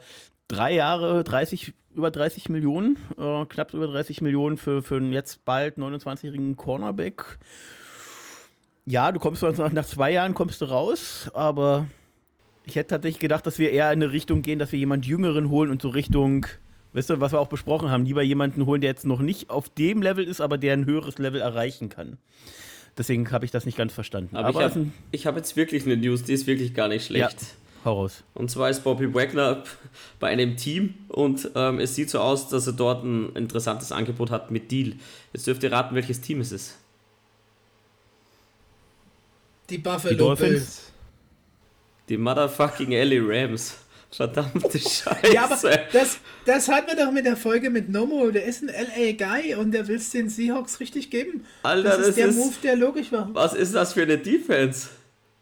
drei 0.49 0.73
Jahre, 0.73 1.25
30, 1.25 1.75
über 1.95 2.11
30 2.11 2.49
Millionen, 2.49 2.97
äh, 3.19 3.45
knapp 3.47 3.75
über 3.75 3.89
30 3.89 4.21
Millionen 4.21 4.57
für, 4.57 4.83
für 4.83 4.97
einen 4.97 5.13
jetzt 5.13 5.45
bald 5.45 5.79
29-jährigen 5.79 6.57
Cornerback. 6.57 7.39
Ja, 8.85 9.11
du 9.11 9.19
kommst 9.19 9.43
nach, 9.43 9.73
nach 9.73 9.87
zwei 9.87 10.13
Jahren 10.13 10.35
kommst 10.35 10.61
du 10.61 10.67
raus, 10.67 11.29
aber 11.35 11.87
ich 12.66 12.74
hätte 12.74 12.88
tatsächlich 12.88 13.20
gedacht, 13.20 13.47
dass 13.47 13.59
wir 13.59 13.70
eher 13.70 13.93
in 13.93 14.02
eine 14.02 14.12
Richtung 14.12 14.43
gehen, 14.43 14.59
dass 14.59 14.72
wir 14.72 14.78
jemanden 14.78 15.06
Jüngeren 15.06 15.51
holen 15.51 15.70
und 15.70 15.80
so 15.80 15.88
Richtung, 15.88 16.47
weißt 16.93 17.10
du, 17.10 17.20
was 17.20 17.32
wir 17.32 17.40
auch 17.40 17.48
besprochen 17.48 17.90
haben, 17.90 18.05
lieber 18.05 18.22
jemanden 18.22 18.66
holen, 18.66 18.80
der 18.80 18.90
jetzt 18.90 19.06
noch 19.06 19.20
nicht 19.20 19.51
auf 19.51 19.68
dem 19.68 20.02
Level 20.02 20.24
ist, 20.24 20.40
aber 20.40 20.59
der 20.59 20.72
ein 20.72 20.84
höheres 20.84 21.18
Level 21.18 21.40
erreichen 21.40 21.88
kann. 21.88 22.18
Deswegen 22.98 23.30
habe 23.30 23.44
ich 23.44 23.52
das 23.52 23.66
nicht 23.66 23.78
ganz 23.78 23.93
verstanden. 23.93 24.36
Aber, 24.36 24.48
aber 24.48 24.76
ich 25.12 25.26
habe 25.26 25.36
hab 25.36 25.36
jetzt 25.36 25.56
wirklich 25.56 25.86
eine 25.86 25.97
News, 25.97 26.24
die 26.24 26.32
ist 26.32 26.47
wirklich 26.47 26.74
gar 26.74 26.88
nicht 26.88 27.06
schlecht. 27.06 27.40
Ja, 27.40 27.84
hau 27.84 28.09
Und 28.34 28.51
zwar 28.51 28.68
ist 28.68 28.82
Bobby 28.82 29.14
Wagner 29.14 29.62
bei 30.18 30.28
einem 30.28 30.56
Team 30.56 30.94
und 31.09 31.48
ähm, 31.55 31.78
es 31.78 31.94
sieht 31.94 32.10
so 32.10 32.18
aus, 32.18 32.48
dass 32.48 32.66
er 32.66 32.72
dort 32.72 33.05
ein 33.05 33.36
interessantes 33.36 33.93
Angebot 33.93 34.30
hat 34.30 34.51
mit 34.51 34.72
Deal. 34.72 34.94
Jetzt 35.32 35.47
dürft 35.47 35.62
ihr 35.62 35.70
raten, 35.70 35.94
welches 35.94 36.20
Team 36.20 36.40
es 36.40 36.51
ist. 36.51 36.76
Die 39.70 39.78
Buffalo 39.78 40.34
die 40.34 40.43
Bills. 40.43 40.93
Die 42.09 42.16
motherfucking 42.16 42.93
Ellie 42.93 43.23
Rams. 43.24 43.74
Verdammte 44.11 44.78
Scheiße. 44.78 45.33
Ja, 45.35 45.45
aber 45.45 45.57
das, 45.93 46.19
das 46.47 46.69
hatten 46.69 46.87
wir 46.87 47.05
doch 47.05 47.12
mit 47.12 47.27
der 47.27 47.37
Folge 47.37 47.70
mit 47.70 47.89
Nomo. 47.89 48.31
Der 48.31 48.45
ist 48.45 48.62
ein 48.62 48.69
LA-Guy 48.69 49.57
und 49.57 49.73
der 49.73 49.89
will 49.89 49.97
es 49.97 50.11
den 50.11 50.31
Seahawks 50.31 50.81
richtig 50.81 51.11
geben. 51.11 51.45
Alter, 51.65 51.89
das, 51.89 51.99
das 51.99 52.09
ist 52.09 52.19
der 52.19 52.28
ist, 52.28 52.37
Move, 52.37 52.55
der 52.62 52.77
logisch 52.77 53.12
war. 53.12 53.28
Was 53.35 53.53
ist 53.53 53.74
das 53.74 53.93
für 53.93 54.03
eine 54.03 54.16
Defense? 54.16 54.89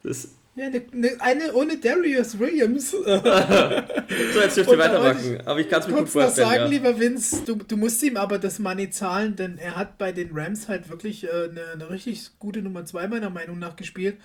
Das 0.02 0.28
ja, 0.56 0.66
eine, 0.66 0.82
eine, 1.18 1.52
ohne 1.52 1.78
Darius 1.78 2.38
Williams. 2.38 2.90
so, 2.92 2.98
jetzt 3.00 4.56
dürft 4.56 4.70
ihr 4.70 4.78
weitermachen. 4.78 5.40
Aber 5.44 5.58
ich 5.58 5.68
kann 5.68 5.80
es 5.80 5.88
mir 5.88 5.94
gut 5.94 6.08
vorstellen. 6.08 6.48
sagen, 6.48 6.60
ja. 6.60 6.66
lieber 6.66 6.98
Vince, 6.98 7.42
du, 7.44 7.56
du 7.56 7.76
musst 7.76 8.00
ihm 8.04 8.16
aber 8.16 8.38
das 8.38 8.60
Money 8.60 8.88
zahlen, 8.88 9.34
denn 9.34 9.58
er 9.58 9.74
hat 9.74 9.98
bei 9.98 10.12
den 10.12 10.30
Rams 10.32 10.68
halt 10.68 10.88
wirklich 10.88 11.24
äh, 11.24 11.28
eine, 11.28 11.72
eine 11.72 11.90
richtig 11.90 12.38
gute 12.38 12.62
Nummer 12.62 12.84
2 12.84 13.08
meiner 13.08 13.30
Meinung 13.30 13.58
nach 13.58 13.74
gespielt. 13.74 14.16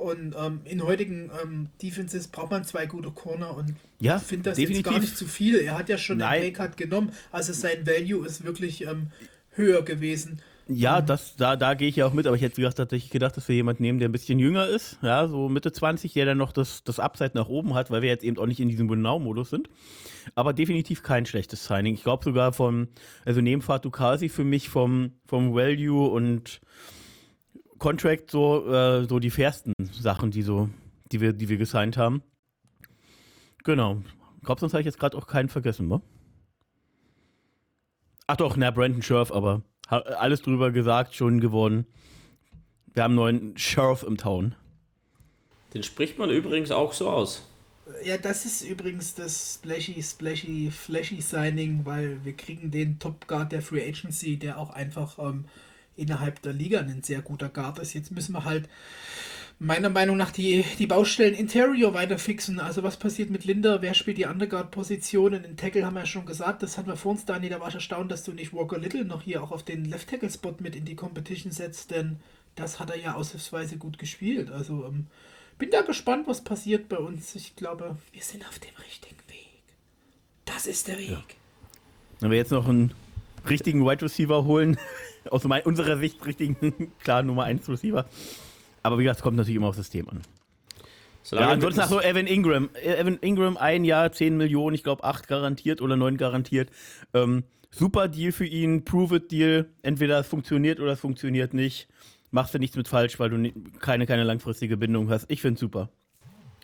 Und 0.00 0.34
ähm, 0.34 0.60
in 0.64 0.82
heutigen 0.82 1.30
ähm, 1.42 1.68
Defenses 1.82 2.28
braucht 2.28 2.50
man 2.50 2.64
zwei 2.64 2.86
gute 2.86 3.10
Corner 3.10 3.54
und 3.54 3.74
ja, 3.98 4.16
ich 4.16 4.22
finde 4.22 4.48
das 4.48 4.56
definitiv. 4.56 4.86
jetzt 4.86 4.94
gar 4.94 4.98
nicht 4.98 5.14
zu 5.14 5.26
viel. 5.26 5.56
Er 5.56 5.76
hat 5.76 5.90
ja 5.90 5.98
schon 5.98 6.16
Nein. 6.16 6.40
den 6.40 6.54
Paycard 6.54 6.78
genommen, 6.78 7.12
also 7.30 7.52
sein 7.52 7.86
Value 7.86 8.24
ist 8.24 8.42
wirklich 8.42 8.86
ähm, 8.86 9.08
höher 9.50 9.82
gewesen. 9.82 10.40
Ja, 10.68 11.02
das, 11.02 11.36
da, 11.36 11.54
da 11.54 11.74
gehe 11.74 11.88
ich 11.88 11.96
ja 11.96 12.06
auch 12.06 12.14
mit, 12.14 12.26
aber 12.26 12.36
ich 12.36 12.40
hätte 12.40 12.56
gedacht, 12.56 12.78
tatsächlich 12.78 13.10
gedacht, 13.10 13.36
dass 13.36 13.46
wir 13.46 13.56
jemanden 13.56 13.82
nehmen, 13.82 13.98
der 13.98 14.08
ein 14.08 14.12
bisschen 14.12 14.38
jünger 14.38 14.68
ist, 14.68 14.98
ja, 15.02 15.28
so 15.28 15.50
Mitte 15.50 15.70
20, 15.70 16.14
der 16.14 16.24
dann 16.24 16.38
noch 16.38 16.52
das, 16.52 16.82
das 16.82 16.98
Upside 16.98 17.32
nach 17.34 17.48
oben 17.48 17.74
hat, 17.74 17.90
weil 17.90 18.00
wir 18.00 18.08
jetzt 18.08 18.24
eben 18.24 18.38
auch 18.38 18.46
nicht 18.46 18.60
in 18.60 18.70
diesem 18.70 18.88
Winnow-Modus 18.88 19.50
sind. 19.50 19.68
Aber 20.34 20.54
definitiv 20.54 21.02
kein 21.02 21.26
schlechtes 21.26 21.66
Signing. 21.66 21.94
Ich 21.94 22.04
glaube 22.04 22.24
sogar 22.24 22.54
vom, 22.54 22.88
also 23.26 23.42
neben 23.42 23.60
Fatou 23.60 23.90
Kasi 23.90 24.30
für 24.30 24.44
mich 24.44 24.70
vom, 24.70 25.12
vom 25.26 25.54
Value 25.54 26.08
und 26.08 26.62
Contract 27.80 28.30
so, 28.30 28.72
äh, 28.72 29.06
so 29.08 29.18
die 29.18 29.30
fairsten 29.30 29.74
Sachen, 29.90 30.30
die 30.30 30.42
so, 30.42 30.68
die 31.10 31.20
wir, 31.20 31.32
die 31.32 31.48
wir 31.48 31.56
gesigned 31.56 31.96
haben. 31.96 32.22
Genau. 33.64 34.02
Ich 34.36 34.44
glaube, 34.44 34.60
sonst 34.60 34.74
habe 34.74 34.82
ich 34.82 34.86
jetzt 34.86 35.00
gerade 35.00 35.16
auch 35.16 35.26
keinen 35.26 35.48
vergessen, 35.48 35.90
wa? 35.90 36.00
Ach 38.28 38.36
doch, 38.36 38.56
na, 38.56 38.70
Brandon 38.70 39.02
Scherf, 39.02 39.32
aber 39.32 39.62
alles 39.88 40.42
drüber 40.42 40.70
gesagt, 40.70 41.14
schon 41.14 41.40
geworden. 41.40 41.86
Wir 42.92 43.02
haben 43.02 43.12
einen 43.12 43.16
neuen 43.16 43.58
Sheriff 43.58 44.04
im 44.04 44.16
Town. 44.16 44.54
Den 45.74 45.82
spricht 45.82 46.18
man 46.18 46.30
übrigens 46.30 46.70
auch 46.70 46.92
so 46.92 47.10
aus. 47.10 47.46
Ja, 48.04 48.18
das 48.18 48.44
ist 48.44 48.62
übrigens 48.62 49.14
das 49.14 49.54
Splashy, 49.54 50.00
Splashy, 50.02 50.70
Flashy 50.70 51.20
Signing, 51.20 51.84
weil 51.84 52.24
wir 52.24 52.34
kriegen 52.34 52.70
den 52.70 52.98
Top 52.98 53.26
Guard 53.26 53.52
der 53.52 53.62
Free 53.62 53.88
Agency, 53.88 54.36
der 54.36 54.58
auch 54.58 54.70
einfach 54.70 55.18
ähm, 55.18 55.46
innerhalb 56.00 56.42
der 56.42 56.52
Liga 56.52 56.80
ein 56.80 57.02
sehr 57.02 57.22
guter 57.22 57.48
Guard 57.48 57.78
ist. 57.78 57.94
Jetzt 57.94 58.10
müssen 58.10 58.32
wir 58.32 58.44
halt 58.44 58.68
meiner 59.62 59.90
Meinung 59.90 60.16
nach 60.16 60.30
die, 60.30 60.64
die 60.78 60.86
Baustellen 60.86 61.34
Interior 61.34 61.92
weiter 61.92 62.18
fixen. 62.18 62.58
Also 62.60 62.82
was 62.82 62.96
passiert 62.96 63.28
mit 63.28 63.44
Linda? 63.44 63.82
Wer 63.82 63.92
spielt 63.92 64.16
die 64.16 64.24
Underguard-Positionen? 64.24 65.44
In 65.44 65.56
Tackle 65.58 65.84
haben 65.84 65.94
wir 65.94 66.00
ja 66.00 66.06
schon 66.06 66.24
gesagt, 66.24 66.62
das 66.62 66.78
hatten 66.78 66.88
wir 66.88 66.96
vor 66.96 67.12
uns, 67.12 67.26
Dani, 67.26 67.50
da 67.50 67.60
war 67.60 67.68
ich 67.68 67.74
erstaunt, 67.74 68.10
dass 68.10 68.24
du 68.24 68.32
nicht 68.32 68.54
Walker 68.54 68.78
Little 68.78 69.04
noch 69.04 69.22
hier 69.22 69.42
auch 69.42 69.52
auf 69.52 69.62
den 69.62 69.84
Left-Tackle-Spot 69.84 70.56
mit 70.60 70.74
in 70.74 70.86
die 70.86 70.96
Competition 70.96 71.52
setzt, 71.52 71.90
denn 71.90 72.16
das 72.54 72.80
hat 72.80 72.90
er 72.90 72.98
ja 72.98 73.14
aushilfsweise 73.14 73.76
gut 73.76 73.98
gespielt. 73.98 74.50
Also 74.50 74.86
ähm, 74.86 75.06
bin 75.58 75.70
da 75.70 75.82
gespannt, 75.82 76.26
was 76.26 76.42
passiert 76.42 76.88
bei 76.88 76.96
uns. 76.96 77.34
Ich 77.34 77.54
glaube, 77.54 77.96
wir 78.12 78.22
sind 78.22 78.48
auf 78.48 78.58
dem 78.58 78.74
richtigen 78.82 79.20
Weg. 79.28 79.62
Das 80.46 80.66
ist 80.66 80.88
der 80.88 80.98
Weg. 80.98 81.10
Ja. 81.10 81.22
Wenn 82.20 82.30
wir 82.30 82.38
jetzt 82.38 82.50
noch 82.50 82.66
einen 82.66 82.94
richtigen 83.48 83.84
Wide 83.84 84.02
Receiver 84.02 84.44
holen, 84.44 84.78
aus 85.28 85.44
unserer 85.44 85.98
Sicht 85.98 86.24
richtigen, 86.24 86.92
klar 87.02 87.22
Nummer 87.22 87.44
1 87.44 87.68
Receiver. 87.68 88.06
Aber 88.82 88.98
wie 88.98 89.04
gesagt, 89.04 89.18
es 89.18 89.22
kommt 89.22 89.36
natürlich 89.36 89.56
immer 89.56 89.68
aufs 89.68 89.78
System 89.78 90.08
an. 90.08 90.22
Solange 91.22 91.48
ja, 91.48 91.52
ansonsten 91.52 91.80
nach 91.80 91.88
so 91.88 92.00
Evan 92.00 92.26
Ingram. 92.26 92.70
Evan 92.82 93.18
Ingram 93.20 93.56
ein 93.56 93.84
Jahr, 93.84 94.10
10 94.10 94.36
Millionen, 94.36 94.74
ich 94.74 94.82
glaube 94.82 95.04
8 95.04 95.28
garantiert 95.28 95.82
oder 95.82 95.96
9 95.96 96.16
garantiert. 96.16 96.70
Ähm, 97.12 97.44
super 97.70 98.08
Deal 98.08 98.32
für 98.32 98.46
ihn, 98.46 98.84
Prove 98.84 99.16
It 99.16 99.30
Deal. 99.30 99.66
Entweder 99.82 100.18
es 100.18 100.26
funktioniert 100.26 100.80
oder 100.80 100.92
es 100.92 101.00
funktioniert 101.00 101.52
nicht. 101.52 101.88
Machst 102.30 102.54
du 102.54 102.58
nichts 102.58 102.76
mit 102.76 102.88
falsch, 102.88 103.18
weil 103.18 103.30
du 103.30 103.52
keine, 103.80 104.06
keine 104.06 104.24
langfristige 104.24 104.76
Bindung 104.76 105.10
hast. 105.10 105.26
Ich 105.30 105.42
finde 105.42 105.54
es 105.54 105.60
super. 105.60 105.90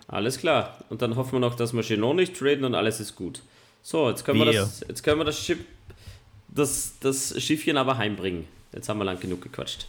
Alles 0.09 0.39
klar. 0.39 0.79
Und 0.89 1.03
dann 1.03 1.17
hoffen 1.17 1.33
wir 1.33 1.41
noch, 1.41 1.57
dass 1.57 1.75
wir 1.75 1.83
Chenot 1.83 2.17
nicht 2.17 2.37
traden 2.37 2.65
und 2.65 2.75
alles 2.75 3.01
ist 3.01 3.17
gut. 3.17 3.43
So, 3.83 4.09
jetzt 4.09 4.25
können, 4.25 4.41
wir 4.41 4.47
das, 4.47 4.85
jetzt 4.89 5.03
können 5.03 5.21
wir 5.21 5.25
das, 5.25 5.39
Schiff, 5.39 5.59
das, 6.57 6.95
das 7.01 7.41
Schiffchen 7.43 7.77
aber 7.77 7.99
heimbringen. 7.99 8.47
Jetzt 8.73 8.89
haben 8.89 8.99
wir 8.99 9.05
lang 9.05 9.21
genug 9.21 9.43
gequatscht. 9.43 9.87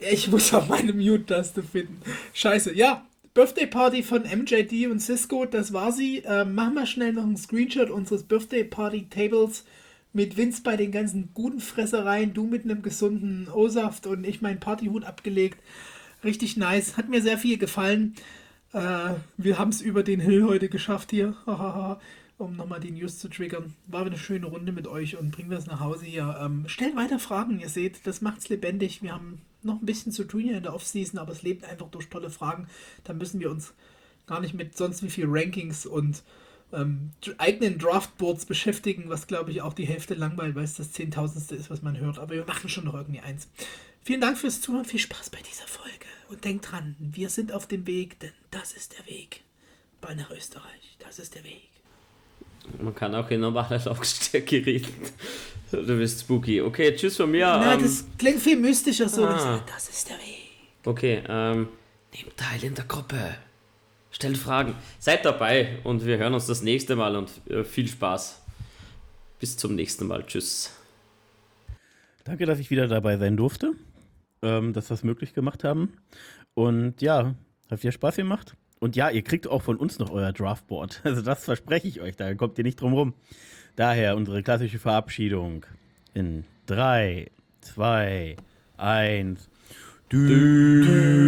Ich 0.00 0.28
muss 0.28 0.52
auch 0.54 0.66
meine 0.66 0.92
Mute-Taste 0.92 1.62
finden. 1.62 2.00
Scheiße. 2.32 2.74
Ja, 2.74 3.06
Birthday 3.34 3.66
Party 3.66 4.02
von 4.02 4.22
MJD 4.22 4.90
und 4.90 5.00
Cisco, 5.00 5.44
das 5.44 5.72
war 5.72 5.92
sie. 5.92 6.22
Ähm, 6.26 6.54
machen 6.54 6.74
wir 6.74 6.86
schnell 6.86 7.12
noch 7.12 7.22
einen 7.22 7.36
Screenshot 7.36 7.90
unseres 7.90 8.22
Birthday 8.22 8.64
Party 8.64 9.06
Tables 9.08 9.64
mit 10.12 10.36
Vince 10.36 10.62
bei 10.62 10.76
den 10.76 10.90
ganzen 10.90 11.30
guten 11.34 11.60
Fressereien, 11.60 12.34
du 12.34 12.44
mit 12.46 12.64
einem 12.64 12.82
gesunden 12.82 13.48
O-Saft 13.48 14.06
und 14.06 14.24
ich 14.24 14.40
meinen 14.40 14.58
Partyhut 14.58 15.04
abgelegt. 15.04 15.58
Richtig 16.24 16.56
nice. 16.56 16.96
Hat 16.96 17.08
mir 17.08 17.22
sehr 17.22 17.38
viel 17.38 17.58
gefallen. 17.58 18.14
Äh, 18.72 19.14
wir 19.36 19.58
haben 19.58 19.70
es 19.70 19.80
über 19.80 20.02
den 20.02 20.20
Hill 20.20 20.44
heute 20.44 20.68
geschafft 20.68 21.10
hier. 21.10 21.36
um 22.40 22.56
nochmal 22.56 22.80
die 22.80 22.90
News 22.90 23.18
zu 23.18 23.28
triggern. 23.28 23.74
War 23.86 24.06
eine 24.06 24.18
schöne 24.18 24.46
Runde 24.46 24.72
mit 24.72 24.86
euch 24.86 25.16
und 25.16 25.30
bringen 25.30 25.50
wir 25.50 25.58
es 25.58 25.66
nach 25.66 25.80
Hause 25.80 26.06
hier. 26.06 26.38
Ähm, 26.40 26.64
stellt 26.66 26.96
weiter 26.96 27.18
Fragen, 27.18 27.60
ihr 27.60 27.68
seht, 27.68 28.06
das 28.06 28.20
macht 28.20 28.38
es 28.38 28.48
lebendig. 28.48 29.02
Wir 29.02 29.12
haben 29.12 29.40
noch 29.62 29.80
ein 29.80 29.86
bisschen 29.86 30.12
zu 30.12 30.24
tun 30.24 30.40
hier 30.40 30.56
in 30.56 30.62
der 30.62 30.74
Offseason, 30.74 31.18
aber 31.18 31.32
es 31.32 31.42
lebt 31.42 31.64
einfach 31.64 31.90
durch 31.90 32.08
tolle 32.08 32.30
Fragen. 32.30 32.66
Da 33.04 33.12
müssen 33.12 33.40
wir 33.40 33.50
uns 33.50 33.74
gar 34.26 34.40
nicht 34.40 34.54
mit 34.54 34.76
sonst 34.76 35.02
wie 35.02 35.10
viel 35.10 35.26
Rankings 35.28 35.86
und 35.86 36.22
ähm, 36.72 37.10
eigenen 37.38 37.78
Draftboards 37.78 38.46
beschäftigen, 38.46 39.08
was 39.08 39.26
glaube 39.26 39.50
ich 39.50 39.62
auch 39.62 39.74
die 39.74 39.86
Hälfte 39.86 40.14
langweilt, 40.14 40.54
weil 40.54 40.64
es 40.64 40.74
das 40.74 40.92
Zehntausendste 40.92 41.56
ist, 41.56 41.68
was 41.68 41.82
man 41.82 41.98
hört. 41.98 42.18
Aber 42.18 42.34
wir 42.34 42.44
machen 42.44 42.68
schon 42.68 42.84
noch 42.84 42.94
irgendwie 42.94 43.20
eins. 43.20 43.48
Vielen 44.02 44.20
Dank 44.20 44.38
fürs 44.38 44.60
Zuhören, 44.60 44.84
viel 44.84 45.00
Spaß 45.00 45.30
bei 45.30 45.40
dieser 45.40 45.66
Folge. 45.66 46.06
Und 46.28 46.44
denkt 46.44 46.70
dran, 46.70 46.96
wir 46.98 47.28
sind 47.28 47.52
auf 47.52 47.66
dem 47.66 47.86
Weg, 47.86 48.20
denn 48.20 48.32
das 48.50 48.72
ist 48.72 48.96
der 48.96 49.06
Weg. 49.06 49.42
Bei 50.00 50.14
nach 50.14 50.30
Österreich, 50.30 50.96
das 51.00 51.18
ist 51.18 51.34
der 51.34 51.44
Weg. 51.44 51.69
Man 52.80 52.94
kann 52.94 53.14
auch 53.14 53.30
in 53.30 53.40
normaler 53.40 53.78
Lautstärke 53.84 54.64
reden. 54.64 54.92
Du 55.70 55.96
bist 55.98 56.20
spooky. 56.20 56.60
Okay, 56.60 56.94
tschüss 56.96 57.16
von 57.16 57.30
mir. 57.30 57.46
Nein, 57.46 57.78
ähm, 57.78 57.84
das 57.84 58.04
klingt 58.18 58.40
viel 58.40 58.56
mystischer 58.56 59.08
so. 59.08 59.24
Ah. 59.24 59.62
Das 59.66 59.88
ist 59.88 60.08
der 60.08 60.16
Weg. 60.16 60.50
Okay, 60.84 61.22
ähm, 61.28 61.68
nehmt 62.12 62.36
teil 62.36 62.64
in 62.64 62.74
der 62.74 62.84
Gruppe. 62.84 63.36
stellt 64.10 64.36
Fragen. 64.36 64.74
Seid 64.98 65.24
dabei 65.24 65.78
und 65.84 66.04
wir 66.04 66.18
hören 66.18 66.34
uns 66.34 66.46
das 66.46 66.62
nächste 66.62 66.96
Mal 66.96 67.16
und 67.16 67.30
äh, 67.48 67.64
viel 67.64 67.86
Spaß. 67.86 68.42
Bis 69.38 69.56
zum 69.56 69.74
nächsten 69.74 70.06
Mal. 70.06 70.24
Tschüss. 70.26 70.72
Danke, 72.24 72.46
dass 72.46 72.58
ich 72.58 72.70
wieder 72.70 72.86
dabei 72.86 73.16
sein 73.16 73.36
durfte, 73.36 73.72
ähm, 74.42 74.72
dass 74.72 74.90
wir 74.90 74.94
es 74.94 75.04
möglich 75.04 75.34
gemacht 75.34 75.64
haben. 75.64 75.94
Und 76.54 77.00
ja, 77.00 77.34
hat 77.70 77.80
viel 77.80 77.92
Spaß 77.92 78.16
gemacht. 78.16 78.54
Und 78.80 78.96
ja, 78.96 79.10
ihr 79.10 79.22
kriegt 79.22 79.46
auch 79.46 79.62
von 79.62 79.76
uns 79.76 79.98
noch 79.98 80.10
euer 80.10 80.32
Draftboard. 80.32 81.02
Also 81.04 81.22
das 81.22 81.44
verspreche 81.44 81.86
ich 81.86 82.00
euch, 82.00 82.16
da 82.16 82.34
kommt 82.34 82.58
ihr 82.58 82.64
nicht 82.64 82.80
drum 82.80 82.94
rum. 82.94 83.14
Daher 83.76 84.16
unsere 84.16 84.42
klassische 84.42 84.78
Verabschiedung 84.78 85.66
in 86.14 86.44
3, 86.66 87.30
2, 87.60 88.36
1. 88.78 89.48
du, 90.08 90.26
du, 90.26 90.84
du. 90.84 91.20